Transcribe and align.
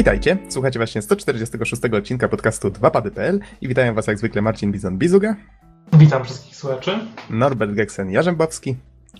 Witajcie, 0.00 0.38
słuchacie 0.48 0.78
właśnie 0.78 1.02
146 1.02 1.82
odcinka 1.84 2.28
podcastu 2.28 2.68
2pady.pl 2.68 3.40
i 3.60 3.68
witają 3.68 3.94
was 3.94 4.06
jak 4.06 4.18
zwykle 4.18 4.42
Marcin 4.42 4.72
Bizon-Bizuga. 4.72 5.34
Witam 5.92 6.24
wszystkich 6.24 6.56
słuchaczy. 6.56 6.98
Norbert 7.30 7.72
Geksen-Jarzębowski. 7.72 8.74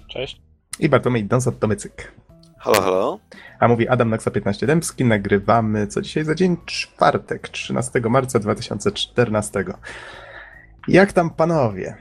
Cześć. 0.09 0.41
I 0.79 0.89
Bartłomiej 0.89 1.27
Donsot-Tomycyk. 1.27 2.12
Halo, 2.59 2.80
halo. 2.80 3.19
A 3.59 3.69
mówi 3.69 3.89
Adam 3.89 4.11
Noxa 4.11 4.30
15 4.30 4.66
Dębski. 4.66 5.05
Nagrywamy 5.05 5.87
co 5.87 6.03
dzisiaj 6.03 6.25
za 6.25 6.35
dzień? 6.35 6.57
Czwartek, 6.66 7.49
13 7.49 8.01
marca 8.01 8.39
2014. 8.39 9.65
Jak 10.89 11.12
tam 11.12 11.31
panowie? 11.31 11.97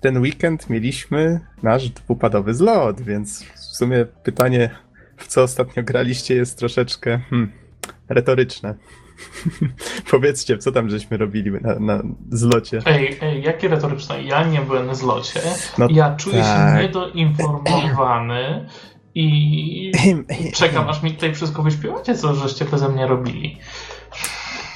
Ten 0.00 0.18
weekend 0.18 0.70
mieliśmy 0.70 1.40
nasz 1.62 1.88
dwupadowy 1.88 2.54
zlot, 2.54 3.00
więc 3.00 3.44
w 3.44 3.58
sumie 3.58 4.04
pytanie, 4.04 4.70
w 5.16 5.26
co 5.26 5.42
ostatnio 5.42 5.82
graliście, 5.82 6.34
jest 6.34 6.58
troszeczkę 6.58 7.18
hmm, 7.18 7.61
retoryczne. 8.12 8.74
Powiedzcie, 10.10 10.58
co 10.58 10.72
tam 10.72 10.90
żeśmy 10.90 11.16
robili 11.16 11.50
na, 11.50 11.78
na 11.78 12.02
zlocie. 12.30 12.82
Ej, 12.86 13.18
ej, 13.20 13.42
jakie 13.42 13.68
retoryczne? 13.68 14.22
Ja 14.22 14.44
nie 14.44 14.60
byłem 14.60 14.86
na 14.86 14.94
zlocie. 14.94 15.40
No 15.78 15.86
ja 15.90 16.16
czuję 16.16 16.42
tak. 16.42 16.76
się 16.76 16.82
niedoinformowany 16.82 18.68
i 19.14 19.92
czekam, 20.54 20.88
aż 20.88 21.02
mi 21.02 21.14
tutaj 21.14 21.34
wszystko 21.34 21.62
wyśpiewacie, 21.62 22.14
co 22.14 22.34
żeście 22.34 22.64
beze 22.64 22.88
mnie 22.88 23.06
robili. 23.06 23.58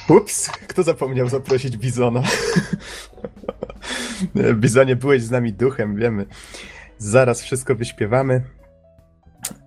Ups, 0.09 0.49
kto 0.49 0.83
zapomniał 0.83 1.29
zaprosić 1.29 1.77
Bizona? 1.77 2.23
Bizonie, 4.53 4.95
byłeś 4.95 5.23
z 5.23 5.31
nami 5.31 5.53
duchem, 5.53 5.95
wiemy. 5.95 6.25
Zaraz 6.97 7.41
wszystko 7.41 7.75
wyśpiewamy. 7.75 8.43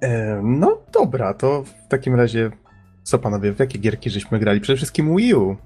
E, 0.00 0.40
no 0.42 0.78
dobra, 0.92 1.34
to 1.34 1.62
w 1.62 1.88
takim 1.88 2.14
razie 2.14 2.50
co 3.02 3.18
panowie, 3.18 3.52
w 3.52 3.58
jakie 3.58 3.78
gierki 3.78 4.10
żeśmy 4.10 4.38
grali? 4.38 4.60
Przede 4.60 4.76
wszystkim 4.76 5.16
Wii 5.16 5.34
U 5.34 5.56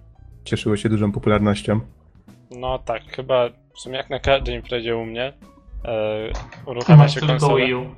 cieszyło 0.44 0.76
się 0.76 0.88
dużą 0.88 1.12
popularnością. 1.12 1.80
No 2.50 2.78
tak, 2.78 3.02
chyba 3.02 3.48
w 3.74 3.80
sumie 3.80 3.96
jak 3.96 4.10
na 4.10 4.18
każdej 4.18 4.54
imprezie 4.54 4.96
u 4.96 5.04
mnie 5.04 5.32
e, 5.84 6.30
uruchamia 6.66 7.08
się 7.08 7.20
tylko 7.20 7.32
konsola. 7.32 7.64
Wii 7.64 7.74
U. 7.74 7.94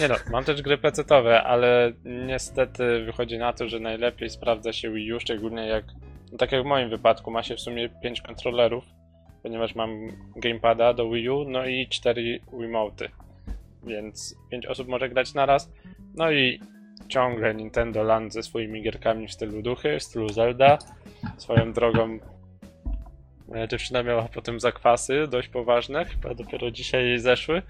Nie 0.00 0.08
no, 0.08 0.14
mam 0.32 0.44
też 0.44 0.62
gry 0.62 0.78
PC-owe, 0.78 1.42
ale 1.42 1.92
niestety 2.04 3.04
wychodzi 3.04 3.38
na 3.38 3.52
to, 3.52 3.68
że 3.68 3.80
najlepiej 3.80 4.30
sprawdza 4.30 4.72
się 4.72 4.90
Wii 4.90 5.12
U, 5.12 5.20
szczególnie 5.20 5.66
jak, 5.66 5.84
no 6.32 6.38
tak 6.38 6.52
jak 6.52 6.62
w 6.62 6.66
moim 6.66 6.90
wypadku, 6.90 7.30
ma 7.30 7.42
się 7.42 7.56
w 7.56 7.60
sumie 7.60 7.88
5 7.88 8.20
kontrolerów, 8.20 8.84
ponieważ 9.42 9.74
mam 9.74 9.90
gamepada 10.36 10.94
do 10.94 11.10
Wii 11.10 11.28
U, 11.28 11.44
no 11.44 11.66
i 11.66 11.88
4 11.88 12.40
Wiimoty, 12.60 13.08
więc 13.86 14.36
5 14.50 14.66
osób 14.66 14.88
może 14.88 15.08
grać 15.08 15.34
naraz, 15.34 15.70
no 16.14 16.32
i 16.32 16.60
ciągle 17.08 17.54
Nintendo 17.54 18.02
Land 18.02 18.32
ze 18.32 18.42
swoimi 18.42 18.82
gierkami 18.82 19.28
w 19.28 19.32
stylu 19.32 19.62
duchy, 19.62 19.98
w 19.98 20.02
stylu 20.02 20.28
Zelda, 20.28 20.78
swoją 21.36 21.72
drogą 21.72 22.18
moja 23.48 23.66
dziewczyna 23.66 24.02
miała 24.02 24.22
potem 24.22 24.60
zakwasy 24.60 25.26
dość 25.28 25.48
poważne, 25.48 26.04
chyba 26.04 26.34
dopiero 26.34 26.70
dzisiaj 26.70 27.04
jej 27.04 27.18
zeszły. 27.18 27.62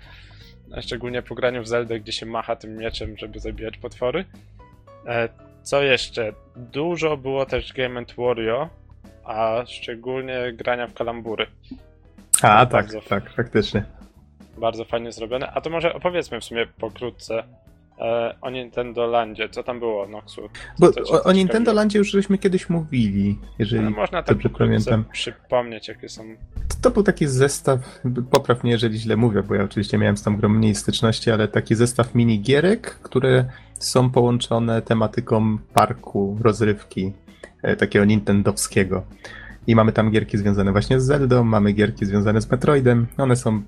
A 0.76 0.82
szczególnie 0.82 1.22
po 1.22 1.34
graniu 1.34 1.62
w 1.62 1.68
Zeldę, 1.68 2.00
gdzie 2.00 2.12
się 2.12 2.26
macha 2.26 2.56
tym 2.56 2.76
mieczem, 2.76 3.16
żeby 3.16 3.40
zabijać 3.40 3.78
potwory. 3.78 4.24
E, 5.06 5.28
co 5.62 5.82
jeszcze? 5.82 6.32
Dużo 6.56 7.16
było 7.16 7.46
też 7.46 7.72
Game 7.72 8.04
Wario, 8.18 8.68
a 9.24 9.64
szczególnie 9.66 10.52
grania 10.52 10.86
w 10.86 10.94
kalambury. 10.94 11.46
A, 12.42 12.66
tak, 12.66 12.70
Bardzo 12.70 13.00
tak, 13.00 13.30
faktycznie. 13.30 13.84
Bardzo 14.58 14.84
fajnie 14.84 15.12
zrobione. 15.12 15.50
A 15.50 15.60
to 15.60 15.70
może 15.70 15.94
opowiedzmy 15.94 16.40
w 16.40 16.44
sumie 16.44 16.66
pokrótce 16.66 17.44
o 18.40 18.50
Nintendo 18.50 19.06
Landzie. 19.06 19.48
Co 19.48 19.62
tam 19.62 19.78
było, 19.78 20.08
Noxu? 20.08 20.42
Bo 20.78 20.86
o, 21.10 21.22
o 21.22 21.32
Nintendo? 21.32 21.72
Landzie 21.72 21.98
już 21.98 22.10
żeśmy 22.10 22.38
kiedyś 22.38 22.68
mówili, 22.70 23.38
jeżeli 23.58 23.84
No, 23.84 23.90
można 23.90 24.22
tak 24.22 24.36
dobrze 24.36 24.50
pamiętam. 24.58 25.04
przypomnieć, 25.12 25.88
jakie 25.88 26.08
są 26.08 26.22
To, 26.68 26.76
to 26.82 26.90
był 26.90 27.02
taki 27.02 27.26
zestaw, 27.26 28.00
popraw 28.30 28.62
mnie, 28.62 28.72
jeżeli 28.72 28.98
źle 28.98 29.16
mówię, 29.16 29.42
bo 29.42 29.54
ja 29.54 29.64
oczywiście 29.64 29.98
miałem 29.98 30.16
z 30.16 30.22
tą 30.22 30.36
grą 30.36 30.48
mniej 30.48 30.74
styczności, 30.74 31.30
ale 31.30 31.48
taki 31.48 31.74
zestaw 31.74 32.14
minigierek, 32.14 32.90
które 33.02 33.44
są 33.78 34.10
połączone 34.10 34.82
tematyką 34.82 35.58
parku, 35.74 36.38
rozrywki, 36.42 37.12
e, 37.62 37.76
takiego 37.76 38.04
nintendowskiego. 38.04 39.04
I 39.66 39.74
mamy 39.76 39.92
tam 39.92 40.10
gierki 40.10 40.38
związane 40.38 40.72
właśnie 40.72 41.00
z 41.00 41.04
Zeldą, 41.04 41.44
mamy 41.44 41.72
gierki 41.72 42.06
związane 42.06 42.40
z 42.40 42.50
Metroidem. 42.50 43.06
One 43.18 43.36
są 43.36 43.62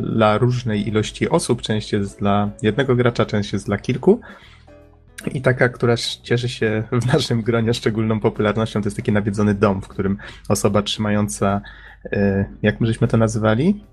dla 0.00 0.38
różnej 0.38 0.88
ilości 0.88 1.28
osób, 1.28 1.62
część 1.62 1.92
jest 1.92 2.18
dla 2.18 2.50
jednego 2.62 2.96
gracza, 2.96 3.26
część 3.26 3.52
jest 3.52 3.66
dla 3.66 3.78
kilku. 3.78 4.20
I 5.32 5.42
taka, 5.42 5.68
która 5.68 5.94
cieszy 6.22 6.48
się 6.48 6.82
w 6.92 7.06
naszym 7.06 7.42
gronie 7.42 7.74
szczególną 7.74 8.20
popularnością, 8.20 8.82
to 8.82 8.86
jest 8.86 8.96
taki 8.96 9.12
nawiedzony 9.12 9.54
dom, 9.54 9.82
w 9.82 9.88
którym 9.88 10.18
osoba 10.48 10.82
trzymająca, 10.82 11.60
e, 12.12 12.44
jak 12.62 12.80
my 12.80 12.86
żeśmy 12.86 13.08
to 13.08 13.16
nazywali? 13.16 13.84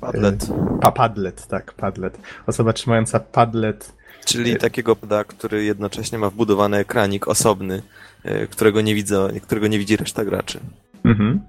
Padlet. 0.00 0.48
Pa, 0.80 0.92
padlet, 0.92 1.46
tak, 1.46 1.72
padlet. 1.72 2.18
Osoba 2.46 2.72
trzymająca 2.72 3.20
padlet. 3.20 3.92
Czyli 4.24 4.56
takiego 4.56 4.96
pada, 4.96 5.24
który 5.24 5.64
jednocześnie 5.64 6.18
ma 6.18 6.30
wbudowany 6.30 6.76
ekranik 6.76 7.28
osobny, 7.28 7.82
e, 8.24 8.46
którego 8.46 8.80
nie, 8.80 8.94
widzę, 8.94 9.28
którego 9.42 9.66
nie 9.66 9.78
widzi 9.78 9.96
reszta 9.96 10.24
graczy. 10.24 10.60
Mhm. 11.04 11.40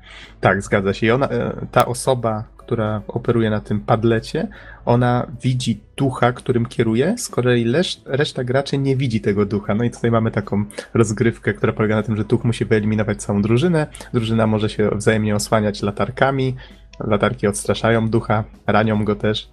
Tak, 0.41 0.61
zgadza 0.61 0.93
się. 0.93 1.07
I 1.07 1.11
ona, 1.11 1.27
e, 1.29 1.65
ta 1.71 1.85
osoba, 1.85 2.43
która 2.71 3.01
operuje 3.07 3.49
na 3.49 3.59
tym 3.59 3.79
padlecie, 3.79 4.47
ona 4.85 5.27
widzi 5.41 5.81
ducha, 5.97 6.31
którym 6.31 6.65
kieruje, 6.65 7.17
z 7.17 7.29
kolei 7.29 7.65
reszta 8.05 8.43
graczy 8.43 8.77
nie 8.77 8.95
widzi 8.95 9.21
tego 9.21 9.45
ducha. 9.45 9.75
No 9.75 9.83
i 9.83 9.91
tutaj 9.91 10.11
mamy 10.11 10.31
taką 10.31 10.65
rozgrywkę, 10.93 11.53
która 11.53 11.73
polega 11.73 11.95
na 11.95 12.03
tym, 12.03 12.17
że 12.17 12.23
duch 12.23 12.43
musi 12.43 12.65
wyeliminować 12.65 13.21
całą 13.21 13.41
drużynę. 13.41 13.87
Drużyna 14.13 14.47
może 14.47 14.69
się 14.69 14.89
wzajemnie 14.95 15.35
osłaniać 15.35 15.81
latarkami. 15.81 16.55
Latarki 16.99 17.47
odstraszają 17.47 18.09
ducha, 18.09 18.43
ranią 18.67 19.05
go 19.05 19.15
też. 19.15 19.49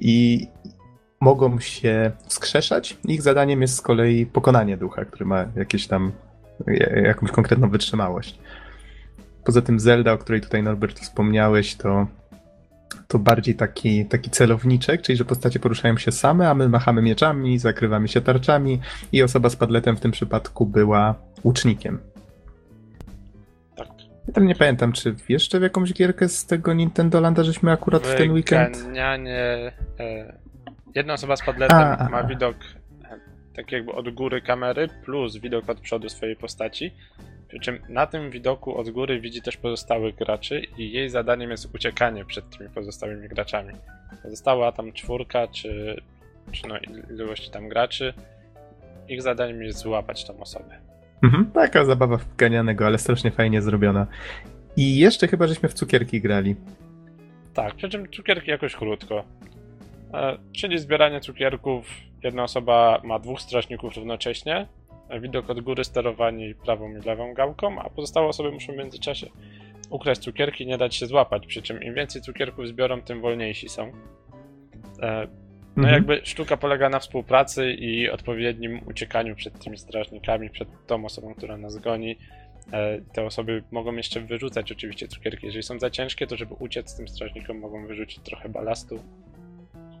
I 0.00 0.46
mogą 1.20 1.60
się 1.60 2.12
wskrzeszać. 2.28 2.98
Ich 3.04 3.22
zadaniem 3.22 3.62
jest 3.62 3.76
z 3.76 3.80
kolei 3.80 4.26
pokonanie 4.26 4.76
ducha, 4.76 5.04
który 5.04 5.24
ma 5.24 5.44
jakieś 5.56 5.86
tam 5.86 6.12
ja- 6.66 7.00
jakąś 7.00 7.30
konkretną 7.30 7.70
wytrzymałość. 7.70 8.38
Poza 9.44 9.62
tym 9.62 9.80
Zelda, 9.80 10.12
o 10.12 10.18
której 10.18 10.40
tutaj 10.40 10.62
Norbert 10.62 11.00
wspomniałeś, 11.00 11.74
to, 11.74 12.06
to 13.08 13.18
bardziej 13.18 13.54
taki, 13.54 14.06
taki 14.06 14.30
celowniczek, 14.30 15.02
czyli 15.02 15.16
że 15.16 15.24
postacie 15.24 15.58
poruszają 15.58 15.96
się 15.96 16.12
same, 16.12 16.50
a 16.50 16.54
my 16.54 16.68
machamy 16.68 17.02
mieczami, 17.02 17.58
zakrywamy 17.58 18.08
się 18.08 18.20
tarczami 18.20 18.80
i 19.12 19.22
osoba 19.22 19.48
z 19.48 19.56
padletem 19.56 19.96
w 19.96 20.00
tym 20.00 20.10
przypadku 20.10 20.66
była 20.66 21.14
łucznikiem. 21.44 21.98
tak. 23.76 23.88
Ja 24.28 24.34
tam 24.34 24.46
nie 24.46 24.54
pamiętam, 24.54 24.92
czy 24.92 25.14
jeszcze 25.28 25.58
w 25.60 25.62
jakąś 25.62 25.92
gierkę 25.92 26.28
z 26.28 26.46
tego 26.46 26.74
Nintendo 26.74 27.20
Landa 27.20 27.44
żeśmy 27.44 27.72
akurat 27.72 28.06
w 28.06 28.14
ten 28.16 28.30
weekend... 28.30 28.76
Wyganianie. 28.76 29.72
E, 30.00 30.38
jedna 30.94 31.12
osoba 31.12 31.36
z 31.36 31.44
padletem 31.44 31.78
A, 31.78 31.98
a, 31.98 32.08
ma 32.08 32.18
a. 32.18 32.24
widok 32.24 32.56
e, 33.04 33.20
tak 33.56 33.72
jakby 33.72 33.92
od 33.92 34.14
góry 34.14 34.42
kamery 34.42 34.88
plus 35.04 35.36
widok 35.36 35.70
od 35.70 35.80
przodu 35.80 36.08
swojej 36.08 36.36
postaci. 36.36 36.94
Przy 37.54 37.60
czym 37.60 37.78
na 37.88 38.06
tym 38.06 38.30
widoku 38.30 38.76
od 38.78 38.90
góry 38.90 39.20
widzi 39.20 39.42
też 39.42 39.56
pozostałych 39.56 40.14
graczy 40.14 40.62
i 40.78 40.92
jej 40.92 41.10
zadaniem 41.10 41.50
jest 41.50 41.74
uciekanie 41.74 42.24
przed 42.24 42.58
tymi 42.58 42.70
pozostałymi 42.70 43.28
graczami. 43.28 43.74
Została 44.24 44.72
tam 44.72 44.92
czwórka 44.92 45.48
czy, 45.48 46.02
czy 46.52 46.68
no 46.68 46.78
il- 46.78 47.14
ilość 47.14 47.48
tam 47.50 47.68
graczy. 47.68 48.14
Ich 49.08 49.22
zadaniem 49.22 49.62
jest 49.62 49.78
złapać 49.78 50.24
tą 50.24 50.40
osobę. 50.40 50.78
Mhm, 51.22 51.50
taka 51.50 51.84
zabawa 51.84 52.16
w 52.16 52.36
ganianego, 52.36 52.86
ale 52.86 52.98
strasznie 52.98 53.30
fajnie 53.30 53.62
zrobiona. 53.62 54.06
I 54.76 54.98
jeszcze 54.98 55.28
chyba 55.28 55.46
żeśmy 55.46 55.68
w 55.68 55.74
cukierki 55.74 56.20
grali. 56.20 56.56
Tak, 57.54 57.74
przy 57.74 57.88
czym 57.88 58.10
cukierki 58.10 58.50
jakoś 58.50 58.76
krótko. 58.76 59.24
E, 60.14 60.38
czyli 60.52 60.78
zbieranie 60.78 61.20
cukierków. 61.20 61.86
Jedna 62.24 62.42
osoba 62.42 63.00
ma 63.04 63.18
dwóch 63.18 63.40
strażników 63.40 63.96
równocześnie. 63.96 64.66
E, 65.14 65.20
Widok 65.20 65.50
od 65.50 65.60
góry 65.60 65.84
sterowani 65.84 66.54
prawą 66.54 66.96
i 66.96 67.00
lewą 67.06 67.34
gałką, 67.34 67.78
a 67.78 67.90
pozostałe 67.90 68.26
osoby 68.26 68.52
muszą 68.52 68.72
w 68.72 68.76
międzyczasie 68.76 69.26
ukraść 69.90 70.20
cukierki, 70.20 70.66
nie 70.66 70.78
dać 70.78 70.96
się 70.96 71.06
złapać. 71.06 71.46
Przy 71.46 71.62
czym 71.62 71.82
im 71.82 71.94
więcej 71.94 72.22
cukierków 72.22 72.68
zbiorą, 72.68 73.02
tym 73.02 73.20
wolniejsi 73.20 73.68
są. 73.68 73.92
E, 75.02 75.26
No 75.76 75.82
Mhm. 75.82 75.94
jakby 75.94 76.26
sztuka 76.26 76.56
polega 76.56 76.88
na 76.88 76.98
współpracy 76.98 77.72
i 77.72 78.10
odpowiednim 78.10 78.80
uciekaniu 78.86 79.34
przed 79.36 79.64
tymi 79.64 79.78
strażnikami, 79.78 80.50
przed 80.50 80.68
tą 80.86 81.04
osobą, 81.04 81.34
która 81.34 81.56
nas 81.56 81.78
goni. 81.78 82.16
E, 82.72 83.00
Te 83.12 83.24
osoby 83.24 83.62
mogą 83.70 83.96
jeszcze 83.96 84.20
wyrzucać 84.20 84.72
oczywiście 84.72 85.08
cukierki. 85.08 85.46
Jeżeli 85.46 85.62
są 85.62 85.78
za 85.78 85.90
ciężkie, 85.90 86.26
to 86.26 86.36
żeby 86.36 86.54
uciec 86.54 86.96
tym 86.96 87.08
strażnikom 87.08 87.58
mogą 87.58 87.86
wyrzucić 87.86 88.18
trochę 88.18 88.48
balastu. 88.48 89.00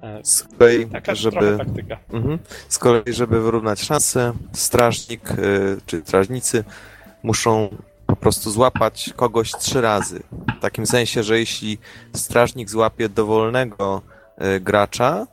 E, 0.02 0.20
Z 0.24 0.42
kolei, 0.42 0.86
Taka 0.86 1.14
żeby, 1.14 1.58
taktyka. 1.58 1.96
mhm. 2.12 2.38
z 2.68 2.78
kolei, 2.78 3.12
żeby 3.14 3.40
wyrównać 3.40 3.80
szanse, 3.82 4.32
strażnik 4.52 5.30
e, 5.30 5.34
czy 5.86 6.00
strażnicy 6.00 6.64
muszą 7.22 7.68
po 8.06 8.16
prostu 8.16 8.50
złapać 8.50 9.10
kogoś 9.16 9.52
trzy 9.52 9.80
razy. 9.80 10.22
W 10.58 10.60
takim 10.60 10.86
sensie, 10.86 11.22
że 11.22 11.38
jeśli 11.38 11.78
strażnik 12.14 12.70
złapie 12.70 13.08
dowolnego 13.08 14.02
e, 14.38 14.60
gracza, 14.60 15.26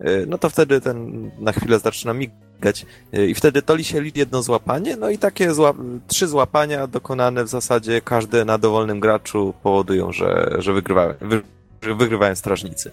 e, 0.00 0.26
no 0.26 0.38
to 0.38 0.50
wtedy 0.50 0.80
ten 0.80 1.30
na 1.38 1.52
chwilę 1.52 1.78
zaczyna 1.78 2.14
migać. 2.14 2.86
I 3.28 3.34
wtedy 3.34 3.62
toli 3.62 3.84
się 3.84 4.02
jedno 4.14 4.42
złapanie, 4.42 4.96
no 4.96 5.10
i 5.10 5.18
takie 5.18 5.54
zła 5.54 5.72
trzy 6.06 6.26
złapania 6.28 6.86
dokonane 6.86 7.44
w 7.44 7.48
zasadzie 7.48 8.00
każde 8.00 8.44
na 8.44 8.58
dowolnym 8.58 9.00
graczu 9.00 9.54
powodują, 9.62 10.12
że, 10.12 10.56
że 10.58 10.72
wygrywają, 10.72 11.14
wy 11.20 11.42
wygrywają 11.94 12.34
strażnicy. 12.36 12.90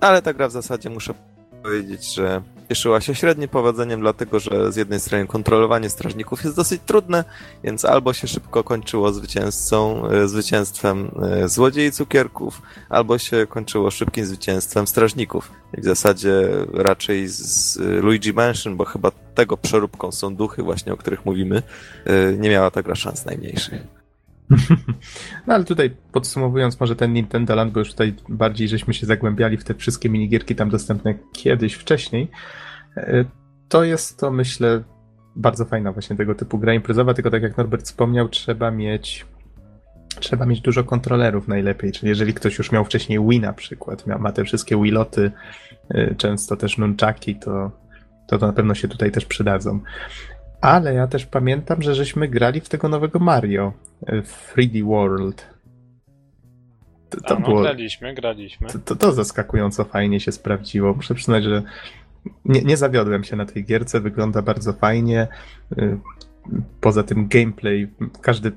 Ale 0.00 0.22
ta 0.22 0.32
gra 0.32 0.48
w 0.48 0.52
zasadzie 0.52 0.90
muszę 0.90 1.14
powiedzieć, 1.62 2.14
że 2.14 2.42
cieszyła 2.68 3.00
się 3.00 3.14
średnim 3.14 3.48
powodzeniem, 3.48 4.00
dlatego 4.00 4.40
że 4.40 4.72
z 4.72 4.76
jednej 4.76 5.00
strony 5.00 5.26
kontrolowanie 5.26 5.90
strażników 5.90 6.44
jest 6.44 6.56
dosyć 6.56 6.82
trudne, 6.86 7.24
więc 7.64 7.84
albo 7.84 8.12
się 8.12 8.28
szybko 8.28 8.64
kończyło 8.64 9.12
zwycięzcą, 9.12 10.06
e, 10.08 10.28
zwycięstwem 10.28 11.10
e, 11.22 11.48
złodziei 11.48 11.92
cukierków, 11.92 12.62
albo 12.88 13.18
się 13.18 13.46
kończyło 13.46 13.90
szybkim 13.90 14.26
zwycięstwem 14.26 14.86
strażników. 14.86 15.50
I 15.78 15.80
w 15.80 15.84
zasadzie 15.84 16.32
raczej 16.72 17.28
z 17.28 17.76
Luigi 17.76 18.32
Mansion, 18.32 18.76
bo 18.76 18.84
chyba 18.84 19.10
tego 19.34 19.56
przeróbką 19.56 20.12
są 20.12 20.36
duchy 20.36 20.62
właśnie, 20.62 20.92
o 20.92 20.96
których 20.96 21.24
mówimy, 21.24 21.62
e, 22.04 22.32
nie 22.32 22.50
miała 22.50 22.70
ta 22.70 22.82
gra 22.82 22.94
szans 22.94 23.24
najmniejszych. 23.24 24.03
No 25.46 25.54
ale 25.54 25.64
tutaj 25.64 25.96
podsumowując 26.12 26.80
może 26.80 26.96
ten 26.96 27.12
Nintendo 27.12 27.54
Land, 27.54 27.72
bo 27.72 27.80
już 27.80 27.90
tutaj 27.90 28.14
bardziej 28.28 28.68
żeśmy 28.68 28.94
się 28.94 29.06
zagłębiali 29.06 29.56
w 29.56 29.64
te 29.64 29.74
wszystkie 29.74 30.10
minigierki 30.10 30.54
tam 30.54 30.70
dostępne 30.70 31.14
kiedyś 31.32 31.74
wcześniej, 31.74 32.30
e, 32.96 33.24
to 33.68 33.84
jest 33.84 34.18
to 34.18 34.30
myślę 34.30 34.82
bardzo 35.36 35.64
fajna 35.64 35.92
właśnie 35.92 36.16
tego 36.16 36.34
typu 36.34 36.58
gra 36.58 36.74
imprezowa, 36.74 37.14
tylko 37.14 37.30
tak 37.30 37.42
jak 37.42 37.56
Norbert 37.56 37.84
wspomniał, 37.84 38.28
trzeba 38.28 38.70
mieć 38.70 39.26
trzeba 40.20 40.46
mieć 40.46 40.60
dużo 40.60 40.84
kontrolerów 40.84 41.48
najlepiej, 41.48 41.92
czyli 41.92 42.08
jeżeli 42.08 42.34
ktoś 42.34 42.58
już 42.58 42.72
miał 42.72 42.84
wcześniej 42.84 43.18
Wii 43.28 43.40
na 43.40 43.52
przykład, 43.52 44.06
ma 44.06 44.32
te 44.32 44.44
wszystkie 44.44 44.82
Wiloty, 44.82 45.30
e, 45.88 46.14
często 46.14 46.56
też 46.56 46.78
nunchaki, 46.78 47.36
to, 47.36 47.70
to 48.26 48.38
na 48.38 48.52
pewno 48.52 48.74
się 48.74 48.88
tutaj 48.88 49.10
też 49.10 49.24
przydadzą. 49.24 49.80
Ale 50.64 50.94
ja 50.94 51.06
też 51.06 51.26
pamiętam, 51.26 51.82
że 51.82 51.94
żeśmy 51.94 52.28
grali 52.28 52.60
w 52.60 52.68
tego 52.68 52.88
nowego 52.88 53.18
Mario, 53.18 53.72
3D 54.56 54.80
e, 54.80 54.84
World. 54.84 55.46
To, 57.10 57.20
to 57.20 57.34
no, 57.34 57.46
było, 57.46 57.62
graliśmy, 57.62 58.14
graliśmy. 58.14 58.68
To, 58.68 58.78
to, 58.78 58.96
to, 58.96 59.12
zaskakująco 59.12 59.84
fajnie 59.84 60.20
się 60.20 60.32
sprawdziło. 60.32 60.94
Muszę 60.94 61.14
przyznać, 61.14 61.44
że 61.44 61.62
nie, 62.44 62.62
nie 62.62 62.76
zawiodłem 62.76 63.24
się 63.24 63.36
na 63.36 63.46
tej 63.46 63.64
gierce, 63.64 64.00
wygląda 64.00 64.42
bardzo 64.42 64.72
fajnie. 64.72 65.28
E, 65.78 65.98
poza 66.80 67.02
tym 67.02 67.28
gameplay, 67.28 67.88
każdy 68.20 68.52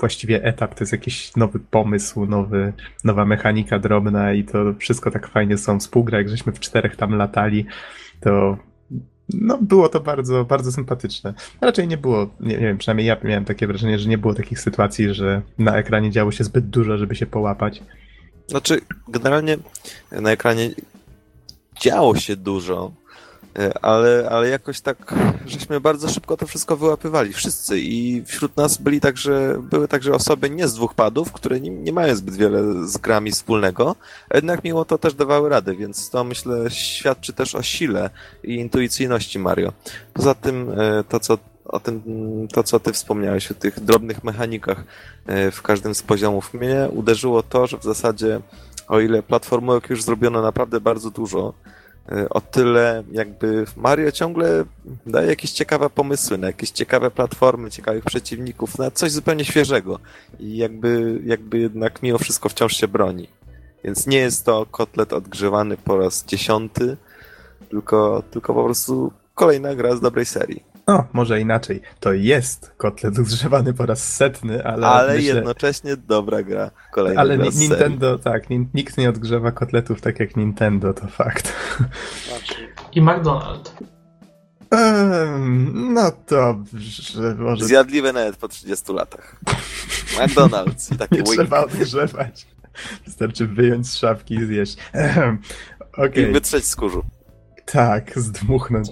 właściwie 0.00 0.44
etap 0.44 0.74
to 0.74 0.82
jest 0.84 0.92
jakiś 0.92 1.36
nowy 1.36 1.60
pomysł, 1.60 2.26
nowy, 2.26 2.72
nowa 3.04 3.24
mechanika 3.24 3.78
drobna 3.78 4.32
i 4.32 4.44
to 4.44 4.74
wszystko 4.78 5.10
tak 5.10 5.28
fajnie 5.28 5.58
są 5.58 5.80
współgra. 5.80 6.18
Jak 6.18 6.28
żeśmy 6.28 6.52
w 6.52 6.60
czterech 6.60 6.96
tam 6.96 7.14
latali, 7.14 7.66
to 8.20 8.58
no, 9.34 9.58
było 9.60 9.88
to 9.88 10.00
bardzo, 10.00 10.44
bardzo 10.44 10.72
sympatyczne. 10.72 11.34
Raczej 11.60 11.88
nie 11.88 11.96
było, 11.96 12.30
nie, 12.40 12.54
nie, 12.54 12.58
wiem, 12.58 12.78
przynajmniej 12.78 13.06
ja 13.06 13.16
miałem 13.24 13.44
takie 13.44 13.66
wrażenie, 13.66 13.98
że 13.98 14.08
nie 14.08 14.18
było 14.18 14.34
takich 14.34 14.60
sytuacji, 14.60 15.14
że 15.14 15.42
na 15.58 15.76
ekranie 15.76 16.10
działo 16.10 16.32
się 16.32 16.44
zbyt 16.44 16.68
dużo, 16.68 16.98
żeby 16.98 17.14
się 17.14 17.26
połapać. 17.26 17.82
Znaczy, 18.46 18.80
generalnie 19.08 19.56
na 20.12 20.30
ekranie 20.30 20.70
działo 21.80 22.16
się 22.16 22.36
dużo, 22.36 22.92
ale, 23.82 24.28
ale 24.30 24.48
jakoś 24.48 24.80
tak, 24.80 25.14
żeśmy 25.46 25.80
bardzo 25.80 26.08
szybko 26.08 26.36
to 26.36 26.46
wszystko 26.46 26.76
wyłapywali, 26.76 27.32
wszyscy 27.32 27.80
i 27.80 28.24
wśród 28.26 28.56
nas 28.56 28.78
byli 28.78 29.00
także, 29.00 29.62
były 29.62 29.88
także 29.88 30.14
osoby 30.14 30.50
nie 30.50 30.68
z 30.68 30.74
dwóch 30.74 30.94
padów, 30.94 31.32
które 31.32 31.60
nie, 31.60 31.70
nie 31.70 31.92
mają 31.92 32.16
zbyt 32.16 32.36
wiele 32.36 32.88
z 32.88 32.96
grami 32.96 33.30
wspólnego, 33.30 33.96
jednak 34.34 34.64
mimo 34.64 34.84
to 34.84 34.98
też 34.98 35.14
dawały 35.14 35.48
radę, 35.48 35.74
więc 35.74 36.10
to 36.10 36.24
myślę 36.24 36.70
świadczy 36.70 37.32
też 37.32 37.54
o 37.54 37.62
sile 37.62 38.10
i 38.44 38.54
intuicyjności 38.54 39.38
Mario. 39.38 39.72
Poza 40.14 40.34
tym 40.34 40.70
e, 40.70 41.04
to, 41.04 41.20
co 41.20 41.38
o 41.64 41.80
tym, 41.80 42.02
to 42.52 42.62
co 42.62 42.80
ty 42.80 42.92
wspomniałeś, 42.92 43.50
o 43.50 43.54
tych 43.54 43.80
drobnych 43.80 44.24
mechanikach 44.24 44.84
e, 45.26 45.50
w 45.50 45.62
każdym 45.62 45.94
z 45.94 46.02
poziomów. 46.02 46.54
Mnie 46.54 46.88
uderzyło 46.92 47.42
to, 47.42 47.66
że 47.66 47.78
w 47.78 47.82
zasadzie 47.82 48.40
o 48.88 49.00
ile 49.00 49.22
platformówek 49.22 49.90
już 49.90 50.02
zrobiono 50.02 50.42
naprawdę 50.42 50.80
bardzo 50.80 51.10
dużo, 51.10 51.54
E, 51.64 51.79
o 52.30 52.40
tyle 52.40 53.02
jakby 53.12 53.64
Mario 53.76 54.12
ciągle 54.12 54.64
daje 55.06 55.28
jakieś 55.28 55.52
ciekawe 55.52 55.90
pomysły 55.90 56.38
na 56.38 56.46
jakieś 56.46 56.70
ciekawe 56.70 57.10
platformy, 57.10 57.70
ciekawych 57.70 58.04
przeciwników, 58.04 58.78
na 58.78 58.90
coś 58.90 59.10
zupełnie 59.10 59.44
świeżego 59.44 59.98
i 60.38 60.56
jakby, 60.56 61.20
jakby 61.24 61.58
jednak 61.58 62.02
mimo 62.02 62.18
wszystko 62.18 62.48
wciąż 62.48 62.76
się 62.76 62.88
broni. 62.88 63.28
Więc 63.84 64.06
nie 64.06 64.18
jest 64.18 64.44
to 64.44 64.66
kotlet 64.70 65.12
odgrzewany 65.12 65.76
po 65.76 65.98
raz 65.98 66.24
dziesiąty, 66.24 66.96
tylko, 67.70 68.22
tylko 68.30 68.54
po 68.54 68.64
prostu 68.64 69.12
kolejna 69.34 69.74
gra 69.74 69.96
z 69.96 70.00
dobrej 70.00 70.26
serii. 70.26 70.69
No, 70.90 71.06
może 71.12 71.40
inaczej. 71.40 71.82
To 72.00 72.12
jest 72.12 72.72
kotlet 72.76 73.18
używany 73.18 73.74
po 73.74 73.86
raz 73.86 74.14
setny, 74.16 74.64
ale. 74.64 74.86
Ale 74.86 75.14
myślę... 75.14 75.34
jednocześnie 75.34 75.96
dobra 75.96 76.42
gra. 76.42 76.70
Kolejna 76.92 77.20
ale 77.20 77.38
gra 77.38 77.46
Nintendo, 77.54 78.18
tak, 78.18 78.50
nikt 78.74 78.98
nie 78.98 79.08
odgrzewa 79.08 79.52
kotletów 79.52 80.00
tak 80.00 80.20
jak 80.20 80.36
Nintendo, 80.36 80.94
to 80.94 81.06
fakt. 81.06 81.52
I 82.92 83.02
McDonald's. 83.02 83.70
no 85.94 86.12
dobrze, 86.28 87.34
może... 87.38 87.64
Zjadliwe 87.64 88.12
nawet 88.12 88.36
po 88.36 88.48
30 88.48 88.92
latach. 88.92 89.36
McDonald's 90.18 90.94
i 90.94 90.98
takie 90.98 91.16
Nie 91.16 91.22
trzeba 91.22 91.64
odgrzewać. 91.64 92.46
Wystarczy 93.06 93.46
wyjąć 93.46 93.88
z 93.88 93.96
szafki 93.96 94.34
i 94.34 94.44
zjeść. 94.44 94.76
Okay. 95.92 96.22
I 96.22 96.32
wytrzeć 96.32 96.66
z 96.66 96.76
kurzu. 96.76 97.04
Tak, 97.72 98.18
zdmuchnąć. 98.18 98.88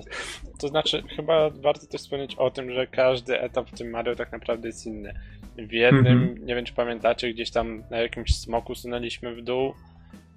To 0.58 0.68
znaczy, 0.68 1.02
chyba 1.16 1.50
warto 1.50 1.86
też 1.86 2.00
wspomnieć 2.00 2.34
o 2.34 2.50
tym, 2.50 2.72
że 2.72 2.86
każdy 2.86 3.40
etap 3.40 3.70
w 3.70 3.78
tym 3.78 3.90
Mario 3.90 4.16
tak 4.16 4.32
naprawdę 4.32 4.68
jest 4.68 4.86
inny. 4.86 5.14
W 5.56 5.72
jednym, 5.72 6.06
mm 6.06 6.34
-hmm. 6.34 6.44
nie 6.44 6.54
wiem 6.54 6.64
czy 6.64 6.74
pamiętacie, 6.74 7.32
gdzieś 7.32 7.50
tam 7.50 7.82
na 7.90 7.96
jakimś 7.96 8.34
smoku 8.34 8.74
sunęliśmy 8.74 9.34
w 9.34 9.42
dół, 9.42 9.74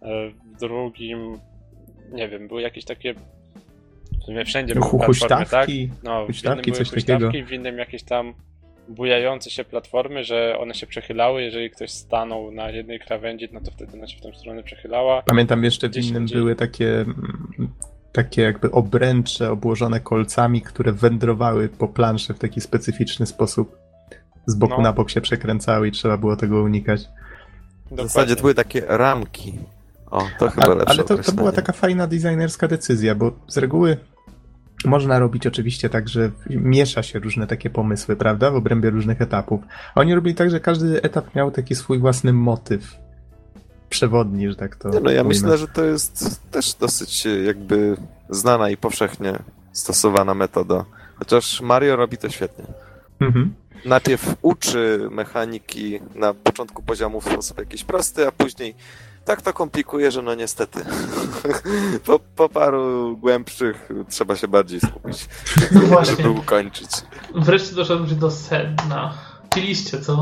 e, 0.01 0.29
w 0.29 0.59
drugim, 0.59 1.39
nie 2.11 2.29
wiem, 2.29 2.47
były 2.47 2.61
jakieś 2.61 2.85
takie 2.85 3.13
w 4.21 4.23
sumie 4.25 4.45
wszędzie 4.45 4.73
były 4.73 4.89
platformy, 4.89 5.45
tak? 5.45 5.69
No, 6.03 6.27
w 6.27 6.43
innym 6.43 6.61
były 6.61 6.85
coś 6.85 7.05
takiego. 7.05 7.31
w 7.47 7.51
innym 7.51 7.77
jakieś 7.77 8.03
tam 8.03 8.33
bujające 8.89 9.49
się 9.49 9.63
platformy, 9.63 10.23
że 10.23 10.57
one 10.59 10.73
się 10.73 10.87
przechylały, 10.87 11.43
jeżeli 11.43 11.69
ktoś 11.69 11.91
stanął 11.91 12.51
na 12.51 12.69
jednej 12.69 12.99
krawędzi, 12.99 13.49
no 13.51 13.61
to 13.61 13.71
wtedy 13.71 13.93
ona 13.93 14.07
się 14.07 14.17
w 14.17 14.21
tą 14.21 14.33
stronę 14.33 14.63
przechylała. 14.63 15.21
Pamiętam 15.21 15.63
jeszcze 15.63 15.89
w 15.89 15.97
innym 15.97 16.25
były 16.25 16.55
takie 16.55 17.05
takie 18.11 18.41
jakby 18.41 18.71
obręcze 18.71 19.51
obłożone 19.51 19.99
kolcami, 19.99 20.61
które 20.61 20.91
wędrowały 20.91 21.69
po 21.69 21.87
planszy 21.87 22.33
w 22.33 22.39
taki 22.39 22.61
specyficzny 22.61 23.25
sposób. 23.25 23.77
Z 24.45 24.55
boku 24.55 24.77
no. 24.77 24.83
na 24.83 24.93
bok 24.93 25.09
się 25.09 25.21
przekręcały 25.21 25.87
i 25.87 25.91
trzeba 25.91 26.17
było 26.17 26.35
tego 26.35 26.61
unikać. 26.61 27.01
Dokładnie. 27.83 28.05
W 28.05 28.07
zasadzie 28.07 28.35
to 28.35 28.41
były 28.41 28.55
takie 28.55 28.81
ramki. 28.87 29.59
O, 30.11 30.27
to 30.39 30.49
chyba 30.49 30.67
A, 30.67 30.69
lepsze 30.69 30.93
Ale 30.93 31.03
to, 31.03 31.17
to 31.17 31.31
była 31.31 31.51
taka 31.51 31.73
fajna 31.73 32.07
designerska 32.07 32.67
decyzja, 32.67 33.15
bo 33.15 33.31
z 33.47 33.57
reguły 33.57 33.97
można 34.85 35.19
robić 35.19 35.47
oczywiście 35.47 35.89
tak, 35.89 36.09
że 36.09 36.31
miesza 36.49 37.03
się 37.03 37.19
różne 37.19 37.47
takie 37.47 37.69
pomysły, 37.69 38.15
prawda, 38.15 38.51
w 38.51 38.55
obrębie 38.55 38.89
różnych 38.89 39.21
etapów. 39.21 39.61
Oni 39.95 40.15
robili 40.15 40.35
tak, 40.35 40.49
że 40.49 40.59
każdy 40.59 41.01
etap 41.01 41.35
miał 41.35 41.51
taki 41.51 41.75
swój 41.75 41.99
własny 41.99 42.33
motyw 42.33 42.95
przewodni, 43.91 44.49
że 44.49 44.55
tak 44.55 44.75
to. 44.75 44.89
Nie, 44.89 44.99
no 44.99 45.11
ja 45.11 45.23
myślę, 45.23 45.57
że 45.57 45.67
to 45.67 45.83
jest 45.83 46.41
też 46.51 46.73
dosyć 46.73 47.27
jakby 47.45 47.97
znana 48.29 48.69
i 48.69 48.77
powszechnie 48.77 49.39
stosowana 49.71 50.33
metoda. 50.33 50.85
Chociaż 51.15 51.61
Mario 51.61 51.95
robi 51.95 52.17
to 52.17 52.29
świetnie. 52.29 52.65
Mhm. 53.19 53.53
Najpierw 53.85 54.35
uczy 54.41 55.07
mechaniki 55.11 55.99
na 56.15 56.33
początku 56.33 56.83
poziomu 56.83 57.21
w 57.21 57.25
sposób 57.25 57.59
jakiś 57.59 57.83
prosty, 57.83 58.27
a 58.27 58.31
później 58.31 58.75
tak 59.25 59.41
to 59.41 59.53
komplikuje, 59.53 60.11
że 60.11 60.21
no 60.21 60.35
niestety. 60.35 60.79
po, 62.05 62.19
po 62.19 62.49
paru 62.49 63.17
głębszych 63.17 63.89
trzeba 64.09 64.35
się 64.35 64.47
bardziej 64.47 64.79
skupić, 64.79 65.27
no 65.71 65.81
właśnie. 65.81 66.15
żeby 66.15 66.29
ukończyć. 66.29 66.89
Wreszcie 67.35 67.75
doszedłem 67.75 68.19
do 68.19 68.31
sedna. 68.31 69.13
Piliście, 69.55 70.01
co? 70.01 70.21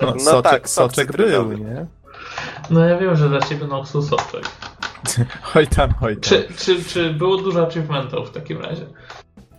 No, 0.00 0.14
no 0.14 0.20
soczek, 0.20 0.52
tak, 0.52 0.68
soczek 0.68 1.16
był, 1.16 1.52
nie? 1.52 1.86
No 2.70 2.80
ja 2.80 2.98
wiem, 2.98 3.16
że 3.16 3.28
dla 3.28 3.40
ciebie 3.40 3.66
Noxu 3.66 4.02
soczek. 4.02 4.44
Oj 5.54 5.66
tam, 5.66 5.90
oj 6.00 6.16
tam. 6.16 6.22
Czy, 6.22 6.48
czy, 6.58 6.84
czy 6.84 7.12
było 7.12 7.36
dużo 7.36 7.66
achievementów 7.66 8.28
w 8.28 8.32
takim 8.32 8.60
razie? 8.60 8.86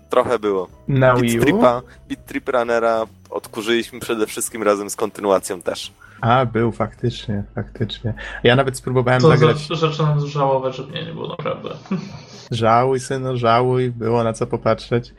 Trochę 0.09 0.39
było. 0.39 0.67
Na 0.87 1.15
Wii 1.15 1.39
U? 1.39 1.43
Tripa, 1.43 1.81
Beat 2.09 2.25
Trip 2.25 2.49
Runnera 2.49 3.05
odkurzyliśmy 3.29 3.99
przede 3.99 4.27
wszystkim 4.27 4.63
razem 4.63 4.89
z 4.89 4.95
kontynuacją 4.95 5.61
też. 5.61 5.93
A, 6.21 6.45
był 6.45 6.71
faktycznie, 6.71 7.43
faktycznie. 7.55 8.13
Ja 8.43 8.55
nawet 8.55 8.77
spróbowałem 8.77 9.21
to 9.21 9.27
zagrać... 9.27 9.67
To 9.67 9.75
zaczynam 9.75 10.27
żałować, 10.27 10.75
że 10.75 10.83
mnie 10.83 11.05
nie 11.05 11.13
było 11.13 11.27
naprawdę. 11.27 11.69
Żałuj, 12.51 12.99
syno, 12.99 13.37
żałuj. 13.37 13.91
Było 13.91 14.23
na 14.23 14.33
co 14.33 14.47
popatrzeć. 14.47 15.13